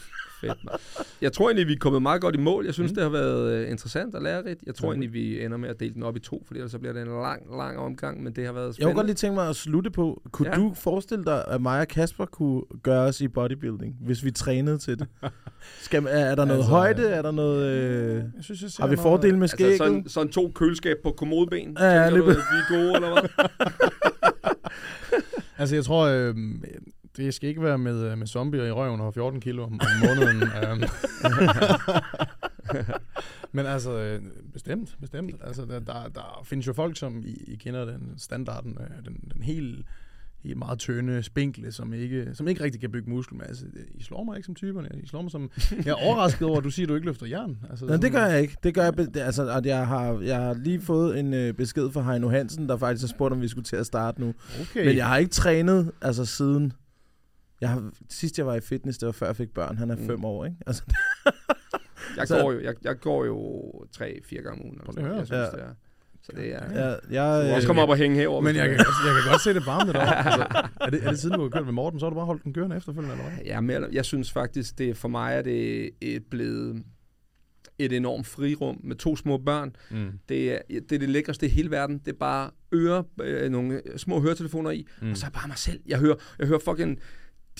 Fedt, 0.41 0.65
man. 0.65 0.75
Jeg 1.21 1.33
tror 1.33 1.49
egentlig, 1.49 1.67
vi 1.67 1.73
er 1.73 1.77
kommet 1.79 2.01
meget 2.01 2.21
godt 2.21 2.35
i 2.35 2.37
mål. 2.37 2.65
Jeg 2.65 2.73
synes, 2.73 2.91
mm. 2.91 2.95
det 2.95 3.03
har 3.03 3.09
været 3.09 3.63
uh, 3.65 3.71
interessant 3.71 4.15
og 4.15 4.21
lærerigt. 4.21 4.59
Jeg 4.65 4.75
tror 4.75 4.87
mm. 4.87 4.91
egentlig, 4.91 5.13
vi 5.13 5.45
ender 5.45 5.57
med 5.57 5.69
at 5.69 5.79
dele 5.79 5.93
den 5.93 6.03
op 6.03 6.17
i 6.17 6.19
to, 6.19 6.43
fordi 6.47 6.59
ellers 6.59 6.71
så 6.71 6.79
bliver 6.79 6.93
det 6.93 7.01
en 7.01 7.07
lang, 7.07 7.57
lang 7.57 7.77
omgang, 7.77 8.23
men 8.23 8.33
det 8.33 8.45
har 8.45 8.53
været 8.53 8.75
spændende. 8.75 8.87
Jeg 8.87 8.93
kunne 8.93 8.99
godt 8.99 9.07
lige 9.07 9.15
tænke 9.15 9.35
mig 9.35 9.49
at 9.49 9.55
slutte 9.55 9.91
på. 9.91 10.21
Kunne 10.31 10.49
ja. 10.49 10.55
du 10.55 10.73
forestille 10.75 11.25
dig, 11.25 11.43
at 11.47 11.61
mig 11.61 11.81
og 11.81 11.87
Kasper 11.87 12.25
kunne 12.25 12.61
gøre 12.83 13.07
os 13.07 13.21
i 13.21 13.27
bodybuilding, 13.27 13.95
hvis 14.01 14.23
vi 14.23 14.31
trænede 14.31 14.77
til 14.77 14.99
det? 14.99 15.07
Skal, 15.81 16.05
er, 16.05 16.09
er 16.09 16.35
der 16.35 16.45
noget 16.45 16.59
altså, 16.59 16.71
højde? 16.71 17.07
Er 17.09 17.21
der 17.21 17.31
noget... 17.31 17.65
Øh, 17.65 18.15
jeg 18.15 18.43
synes, 18.43 18.61
jeg 18.61 18.69
har 18.79 18.87
vi 18.87 18.97
fordele 18.97 19.37
med 19.37 19.47
skægget? 19.47 19.71
Altså 19.71 19.83
sådan, 19.83 20.07
sådan 20.07 20.31
to 20.31 20.51
køleskab 20.55 20.97
på 21.03 21.11
kommodeben? 21.11 21.77
Ja, 21.79 21.85
ja, 21.85 22.09
lige 22.09 22.19
du, 22.19 22.25
vi 22.25 22.31
er 22.31 22.69
gode, 22.69 22.95
eller 22.95 23.11
hvad? 23.11 23.45
altså, 25.59 25.75
jeg 25.75 25.85
tror... 25.85 26.05
Øh, 26.05 26.35
det 27.17 27.33
skal 27.33 27.49
ikke 27.49 27.61
være 27.61 27.77
med, 27.77 28.11
øh, 28.11 28.17
med 28.17 28.27
zombier 28.27 28.63
i 28.63 28.71
røven 28.71 29.01
og 29.01 29.13
14 29.13 29.41
kilo 29.41 29.63
om, 29.63 29.79
om 29.81 30.07
måneden. 30.07 30.43
Øhm. 30.63 30.83
Men 33.51 33.65
altså, 33.65 33.99
øh, 33.99 34.21
bestemt, 34.53 34.97
bestemt. 35.01 35.35
Altså, 35.43 35.65
der, 35.65 35.79
der, 35.79 36.07
der 36.07 36.41
findes 36.45 36.67
jo 36.67 36.73
folk, 36.73 36.97
som 36.97 37.23
I, 37.25 37.43
I 37.47 37.55
kender 37.55 37.85
den 37.85 38.13
standarden, 38.17 38.77
øh, 38.79 39.05
den, 39.05 39.29
den 39.33 39.41
helt, 39.41 39.85
helt 40.43 40.57
meget 40.57 40.79
tynde, 40.79 41.23
spinkle, 41.23 41.71
som 41.71 41.93
ikke, 41.93 42.29
som 42.33 42.47
ikke 42.47 42.63
rigtig 42.63 42.81
kan 42.81 42.91
bygge 42.91 43.09
muskelmasse. 43.09 43.65
I 43.95 44.03
slår 44.03 44.23
mig 44.23 44.37
ikke 44.37 44.45
som 44.45 44.55
typerne. 44.55 44.89
I 45.03 45.07
slår 45.07 45.21
mig 45.21 45.31
som... 45.31 45.51
Jeg 45.85 45.87
er 45.87 46.05
overrasket 46.05 46.47
over, 46.47 46.57
at 46.57 46.63
du 46.63 46.69
siger, 46.69 46.85
at 46.85 46.89
du 46.89 46.95
ikke 46.95 47.07
løfter 47.07 47.25
jern. 47.25 47.57
Altså, 47.69 47.85
Nej, 47.85 47.97
det 47.97 48.11
gør 48.11 48.25
jeg 48.25 48.41
ikke. 48.41 48.57
Det 48.63 48.73
gør 48.73 48.83
jeg, 48.83 49.15
altså, 49.15 49.49
at 49.49 49.65
jeg 49.65 49.87
har, 49.87 50.19
jeg 50.19 50.37
har 50.37 50.53
lige 50.53 50.81
fået 50.81 51.19
en 51.19 51.33
øh, 51.33 51.53
besked 51.53 51.91
fra 51.91 52.11
Heino 52.11 52.29
Hansen, 52.29 52.69
der 52.69 52.77
faktisk 52.77 53.03
har 53.03 53.15
spurgt, 53.15 53.33
om 53.33 53.41
vi 53.41 53.47
skulle 53.47 53.65
til 53.65 53.75
at 53.75 53.85
starte 53.85 54.21
nu. 54.21 54.33
Okay. 54.61 54.85
Men 54.85 54.95
jeg 54.95 55.07
har 55.07 55.17
ikke 55.17 55.31
trænet 55.31 55.91
altså, 56.01 56.25
siden 56.25 56.73
jeg 57.61 57.69
har, 57.69 57.91
sidst 58.09 58.37
jeg 58.37 58.45
var 58.45 58.55
i 58.55 58.59
fitness, 58.59 58.97
det 58.97 59.05
var 59.05 59.11
før 59.11 59.25
jeg 59.25 59.35
fik 59.35 59.53
børn. 59.53 59.77
Han 59.77 59.91
er 59.91 59.95
mm. 59.95 60.05
fem 60.05 60.25
år, 60.25 60.45
ikke? 60.45 60.57
Altså, 60.67 60.83
jeg, 62.17 62.27
så, 62.27 62.41
går 62.41 62.51
jo, 62.51 62.59
jeg, 62.59 62.75
jeg 62.83 62.99
går 62.99 63.25
jo 63.25 63.71
tre-fire 63.91 64.41
gange 64.41 64.61
om 64.61 64.65
ugen. 64.65 64.81
Eller 64.97 65.17
jeg 65.17 65.25
synes, 65.25 65.39
ja. 65.39 65.45
det 65.45 65.63
er. 65.63 65.73
Så 66.23 66.31
det 66.35 66.55
er... 66.55 66.71
Ja, 67.11 67.23
jeg, 67.23 67.49
du 67.49 67.55
også 67.55 67.67
komme 67.67 67.81
op 67.81 67.89
og 67.89 67.97
hænge 67.97 68.17
herover. 68.17 68.41
Men 68.41 68.55
jeg 68.55 68.69
kan, 68.69 68.77
jeg 68.77 69.23
kan 69.23 69.31
godt 69.31 69.41
se 69.41 69.53
det 69.53 69.65
varme 69.65 69.93
derovre. 69.93 70.25
altså, 70.27 70.69
er, 70.81 70.89
det, 70.89 71.03
er 71.03 71.09
det 71.09 71.19
siden, 71.19 71.35
du 71.35 71.41
har 71.41 71.49
kørt 71.49 71.65
med 71.65 71.73
Morten, 71.73 71.99
så 71.99 72.05
har 72.05 72.09
du 72.09 72.15
bare 72.15 72.25
holdt 72.25 72.43
den 72.43 72.53
kørende 72.53 72.75
efterfølgende, 72.75 73.15
eller 73.15 73.29
hvad? 73.29 73.45
Ja, 73.45 73.61
men 73.61 73.83
jeg 73.91 74.05
synes 74.05 74.31
faktisk, 74.31 74.77
det 74.77 74.97
for 74.97 75.07
mig 75.07 75.35
er 75.35 75.41
det 75.41 75.89
et 76.01 76.25
blevet 76.25 76.83
et 77.79 77.93
enormt 77.93 78.27
frirum 78.27 78.79
med 78.83 78.95
to 78.95 79.15
små 79.15 79.37
børn. 79.37 79.75
Mm. 79.91 80.11
Det, 80.29 80.53
er, 80.53 80.59
det 80.69 80.91
er 80.91 80.99
det 80.99 81.09
lækreste 81.09 81.45
i 81.45 81.49
hele 81.49 81.71
verden. 81.71 81.97
Det 81.97 82.07
er 82.07 82.17
bare 82.19 82.51
øre, 82.73 83.03
øh, 83.21 83.51
nogle 83.51 83.81
små 83.97 84.19
høretelefoner 84.19 84.71
i, 84.71 84.87
mm. 85.01 85.11
og 85.11 85.17
så 85.17 85.25
er 85.25 85.29
bare 85.29 85.47
mig 85.47 85.57
selv. 85.57 85.79
Jeg 85.87 85.99
hører, 85.99 86.15
jeg 86.39 86.47
hører 86.47 86.59
fucking 86.59 86.99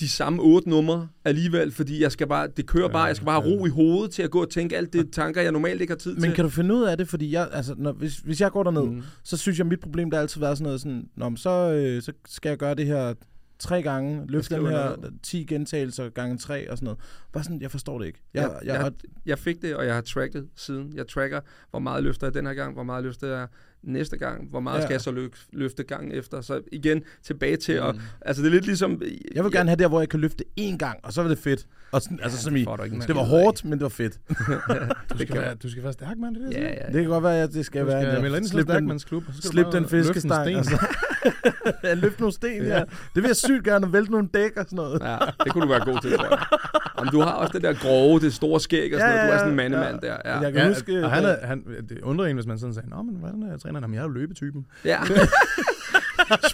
de 0.00 0.08
samme 0.08 0.42
otte 0.42 0.70
numre 0.70 1.08
alligevel, 1.24 1.72
fordi 1.72 2.02
jeg 2.02 2.12
skal 2.12 2.26
bare, 2.26 2.48
det 2.56 2.66
kører 2.66 2.88
bare, 2.88 3.04
jeg 3.04 3.16
skal 3.16 3.26
bare 3.26 3.40
have 3.42 3.54
ro 3.54 3.66
i 3.66 3.68
hovedet 3.68 4.10
til 4.10 4.22
at 4.22 4.30
gå 4.30 4.42
og 4.42 4.50
tænke 4.50 4.76
alt 4.76 4.92
det 4.92 5.12
tanker, 5.12 5.42
jeg 5.42 5.52
normalt 5.52 5.80
ikke 5.80 5.90
har 5.90 5.98
tid 5.98 6.10
Men 6.10 6.20
til. 6.20 6.28
Men 6.28 6.34
kan 6.34 6.44
du 6.44 6.50
finde 6.50 6.74
ud 6.74 6.82
af 6.82 6.96
det? 6.96 7.08
Fordi 7.08 7.32
jeg, 7.32 7.48
altså, 7.52 7.74
når, 7.78 7.92
hvis, 7.92 8.16
hvis 8.16 8.40
jeg 8.40 8.50
går 8.50 8.62
derned, 8.62 8.86
mm. 8.86 9.02
så 9.22 9.36
synes 9.36 9.58
jeg, 9.58 9.64
at 9.64 9.68
mit 9.68 9.80
problem 9.80 10.10
der 10.10 10.20
altid 10.20 10.40
været 10.40 10.58
sådan 10.58 10.64
noget, 10.64 10.80
sådan, 10.80 11.08
Nå, 11.16 11.36
så, 11.36 11.50
øh, 11.50 12.02
så 12.02 12.12
skal 12.26 12.48
jeg 12.48 12.58
gøre 12.58 12.74
det 12.74 12.86
her 12.86 13.14
tre 13.58 13.82
gange, 13.82 14.26
løfte 14.26 14.54
den 14.54 14.66
her 14.66 14.96
noget. 14.96 15.14
10 15.22 15.44
gentagelser 15.44 16.08
gange 16.08 16.38
tre 16.38 16.70
og 16.70 16.78
sådan 16.78 16.84
noget. 16.84 16.98
Bare 17.32 17.44
sådan, 17.44 17.62
jeg 17.62 17.70
forstår 17.70 17.98
det 17.98 18.06
ikke. 18.06 18.22
Jeg, 18.34 18.42
jeg, 18.42 18.74
jeg, 18.74 18.82
jeg, 18.84 18.92
jeg 19.26 19.38
fik 19.38 19.62
det, 19.62 19.76
og 19.76 19.86
jeg 19.86 19.94
har 19.94 20.00
tracket 20.00 20.48
siden. 20.56 20.92
Jeg 20.94 21.08
tracker, 21.08 21.40
hvor 21.70 21.78
meget 21.78 22.04
løfter 22.04 22.26
jeg 22.26 22.34
den 22.34 22.46
her 22.46 22.54
gang, 22.54 22.74
hvor 22.74 22.82
meget 22.82 23.04
løfter 23.04 23.38
jeg 23.38 23.46
næste 23.82 24.16
gang, 24.16 24.48
hvor 24.50 24.60
meget 24.60 24.76
Ja. 24.76 24.80
ja. 24.80 24.86
skal 24.86 24.94
jeg 24.94 25.00
så 25.00 25.10
løfte, 25.10 25.38
løfte 25.52 25.82
gangen 25.82 26.12
efter? 26.12 26.40
Så 26.40 26.60
igen, 26.72 27.02
tilbage 27.22 27.56
til 27.56 27.72
at... 27.72 27.94
Altså, 28.20 28.42
det 28.42 28.48
er 28.48 28.52
lidt 28.52 28.66
ligesom... 28.66 29.02
Jeg 29.34 29.44
vil 29.44 29.52
gerne 29.52 29.70
have 29.70 29.76
der, 29.78 29.88
hvor 29.88 30.00
jeg 30.00 30.08
kan 30.08 30.20
løfte 30.20 30.44
én 30.60 30.76
gang, 30.76 31.00
og 31.02 31.12
så 31.12 31.22
er 31.22 31.28
det 31.28 31.38
fedt. 31.38 31.66
Og 31.92 32.02
sådan, 32.02 32.18
ja, 32.18 32.24
altså 32.24 32.42
som 32.42 32.56
i, 32.56 32.64
du 32.64 32.76
det 32.94 33.02
skid 33.02 33.14
var 33.14 33.22
hårdt, 33.22 33.64
men 33.64 33.72
det 33.72 33.82
var 33.82 33.88
fedt. 33.88 34.18
Du 35.12 35.18
skal, 35.18 35.36
være, 35.40 35.54
du 35.54 35.70
skal 35.70 35.82
være 35.82 35.92
stærk, 35.92 36.18
mand. 36.18 36.34
Det 36.36 36.42
er 36.42 36.46
det, 36.46 36.54
jeg 36.54 36.62
Ja, 36.62 36.68
siger. 36.68 36.80
ja. 36.86 36.92
Det 36.92 37.02
kan 37.02 37.10
godt 37.10 37.24
være, 37.24 37.42
at 37.42 37.52
det 37.52 37.66
skal 37.66 37.80
Du 37.82 37.86
være... 37.86 38.02
skal 38.02 38.16
en- 38.16 38.22
melde 38.22 38.36
ind 38.36 38.44
til 38.44 38.50
slip 38.52 38.66
den, 38.66 38.72
stærkmandsklub. 38.72 39.24
og 39.28 39.34
så 39.34 39.38
skal 39.42 39.48
du 39.48 39.52
slip 39.52 39.66
den 39.72 39.82
løfte 39.82 39.96
en 39.98 40.04
fiskestang. 40.04 40.44
sten. 40.46 40.56
Altså. 40.56 40.86
ja, 41.84 41.94
løfte 41.94 42.20
nogle 42.20 42.32
sten, 42.32 42.62
ja. 42.62 42.78
Det 43.14 43.22
vil 43.22 43.24
jeg 43.24 43.36
sygt 43.36 43.64
gerne, 43.64 43.92
vælte 43.92 44.10
nogle 44.12 44.28
dæk 44.34 44.56
og 44.56 44.64
sådan 44.64 44.76
noget. 44.76 45.00
Ja, 45.04 45.16
det 45.44 45.52
kunne 45.52 45.62
du 45.64 45.68
være 45.68 45.84
god 45.84 46.00
til, 46.02 46.12
tror 46.12 46.24
jeg. 46.30 46.38
Om 47.02 47.08
du 47.08 47.20
har 47.20 47.30
også 47.32 47.52
det 47.52 47.62
der 47.62 47.72
grove, 47.74 48.20
det 48.20 48.34
store 48.34 48.60
skæg 48.60 48.94
og 48.94 49.00
sådan 49.00 49.16
Ja, 49.16 49.16
noget. 49.16 49.28
Du 49.28 49.30
er 49.30 49.32
ja, 49.32 49.38
sådan 49.38 49.52
en 49.52 49.58
ja. 49.58 49.68
mandemand 49.78 50.00
der. 50.00 50.16
Men 50.24 50.32
Ja. 50.32 50.38
jeg 50.40 50.52
kan 50.52 50.62
Ja, 50.62 50.68
huske... 50.68 51.04
og 51.04 51.10
han 51.10 51.24
er, 51.24 51.46
han, 51.46 51.64
det 51.88 52.00
undrer 52.02 52.26
en, 52.26 52.34
hvis 52.36 52.46
man 52.46 52.58
sådan 52.58 52.74
sagde, 52.74 52.90
Nå, 52.90 53.02
men 53.02 53.14
hvordan 53.16 53.42
er 53.42 53.58
træneren? 53.58 53.82
Jamen, 53.84 53.94
jeg 53.94 54.00
er 54.00 54.04
jo 54.06 54.12
løbetypen. 54.12 54.66
ja. 54.84 54.98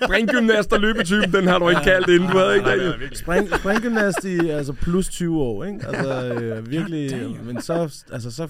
Springgymnast 0.03 0.73
og 0.73 0.81
løbetypen, 0.81 1.33
den 1.33 1.47
har 1.47 1.59
du 1.59 1.69
ikke 1.69 1.83
kaldt 1.85 2.09
inden. 2.09 2.31
Du 2.31 2.39
havde 2.39 2.57
ikke 2.57 2.71
det. 2.71 3.19
Spring, 3.19 3.49
springgymnast 3.55 4.25
i 4.25 4.49
altså 4.49 4.73
plus 4.73 5.09
20 5.09 5.43
år, 5.43 5.65
ikke? 5.65 5.87
Altså 5.87 6.35
øh, 6.35 6.71
virkelig, 6.71 7.37
men 7.45 7.63
så, 7.63 8.03
altså, 8.13 8.31
så, 8.31 8.49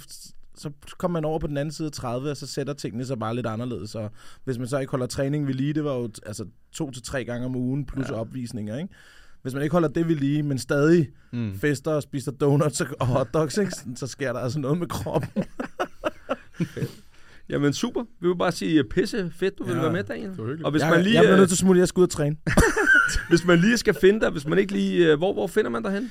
så 0.57 0.71
kommer 0.99 1.21
man 1.21 1.25
over 1.25 1.39
på 1.39 1.47
den 1.47 1.57
anden 1.57 1.73
side 1.73 1.87
af 1.87 1.93
30, 1.93 2.31
og 2.31 2.37
så 2.37 2.47
sætter 2.47 2.73
tingene 2.73 3.07
sig 3.07 3.19
bare 3.19 3.35
lidt 3.35 3.47
anderledes. 3.47 3.95
Og 3.95 4.11
hvis 4.45 4.59
man 4.59 4.67
så 4.67 4.79
ikke 4.79 4.91
holder 4.91 5.07
træning 5.07 5.47
ved 5.47 5.55
lige, 5.55 5.75
det 5.75 5.85
var 5.85 5.95
jo 5.95 6.11
altså, 6.27 6.47
to 6.73 6.91
til 6.91 7.03
tre 7.03 7.25
gange 7.25 7.47
om 7.47 7.57
ugen, 7.57 7.87
plus 7.87 8.09
ja. 8.09 8.15
opvisninger, 8.15 8.77
ikke? 8.77 8.95
Hvis 9.43 9.55
man 9.55 9.63
ikke 9.63 9.73
holder 9.73 9.89
det 9.89 10.09
ved 10.09 10.17
lige, 10.17 10.43
men 10.43 10.59
stadig 10.59 11.09
mm. 11.33 11.59
fester 11.59 11.91
og 11.91 12.03
spiser 12.03 12.33
donuts 12.33 12.81
og 12.81 13.07
hotdogs, 13.07 13.59
ikke? 13.59 13.73
så 13.97 14.07
sker 14.07 14.33
der 14.33 14.41
altså 14.41 14.59
noget 14.59 14.79
med 14.79 14.87
kroppen. 14.87 15.45
Jamen 17.51 17.73
super. 17.73 18.05
Vi 18.21 18.29
vil 18.29 18.37
bare 18.37 18.53
sige 18.53 18.85
pisse 18.85 19.31
fedt, 19.37 19.59
du 19.59 19.65
vil 19.65 19.75
Ja, 19.75 19.81
være 19.83 19.93
med, 19.93 20.05
Daniel. 20.05 20.29
det 20.31 20.39
var 20.39 20.45
hyggeligt. 20.45 20.65
Og 20.65 20.71
hvis 20.71 20.83
jeg, 20.83 20.91
man, 20.91 21.03
lige, 21.03 21.15
jeg 21.15 21.23
bliver 21.23 21.33
øh, 21.33 21.39
nødt 21.39 21.49
til 21.49 21.55
at 21.55 21.59
smutte, 21.59 21.79
jeg 21.79 21.89
skal 21.89 22.01
ud 22.01 22.05
og 22.07 22.11
træne. 22.11 22.37
hvis 23.31 23.45
man 23.47 23.59
lige 23.59 23.77
skal 23.79 23.95
finde 23.95 24.21
dig, 24.21 24.31
hvis 24.31 24.47
man 24.47 24.59
ikke 24.59 24.73
lige... 24.73 25.13
øh, 25.13 25.19
Hvor, 25.19 25.33
hvor 25.33 25.47
finder 25.47 25.71
man 25.71 25.83
dig 25.83 25.93
hen? 25.93 26.11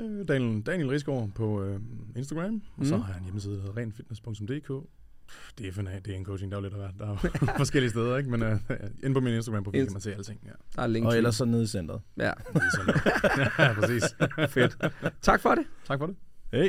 Øh, 0.00 0.28
Daniel, 0.28 0.62
Daniel 0.62 0.88
Risgaard 0.88 1.28
på 1.34 1.62
øh, 1.64 1.80
Instagram, 2.16 2.50
mm. 2.52 2.60
og 2.78 2.86
så 2.86 2.94
Mhm. 2.96 3.04
har 3.04 3.12
jeg 3.12 3.18
en 3.18 3.24
hjemmeside, 3.24 3.54
der 3.54 3.60
hedder 3.60 3.76
renfitness.dk. 3.76 4.72
Det 5.58 5.68
er, 5.68 5.72
FNA, 5.72 5.90
det 6.04 6.12
er 6.12 6.16
en 6.16 6.24
coaching, 6.24 6.52
der 6.52 6.58
er 6.58 6.60
jo 6.62 6.68
lidt 6.68 6.74
af. 6.82 6.88
Der 6.98 7.12
er 7.12 7.16
forskellige 7.62 7.90
steder, 7.90 8.16
ikke? 8.16 8.30
Men 8.30 8.42
uh, 8.42 8.48
inde 9.04 9.14
på 9.14 9.20
min 9.20 9.34
Instagram-profil 9.34 9.84
kan 9.84 9.92
man 9.92 10.00
se 10.00 10.14
alting. 10.14 10.40
Ja, 10.44 10.50
Der 10.76 10.82
er 10.82 10.86
link 10.86 11.06
Og 11.06 11.16
ellers 11.16 11.34
så 11.36 11.44
nede 11.44 11.62
i 11.62 11.66
centret. 11.66 12.00
Ja, 12.16 12.22
er 12.24 12.32
ja 13.64 13.72
præcis. 13.72 14.02
fedt. 14.48 14.76
Tak 15.22 15.40
for 15.40 15.54
det. 15.54 15.64
Tak 15.86 15.98
for 15.98 16.06
det. 16.06 16.16
Hey. 16.52 16.68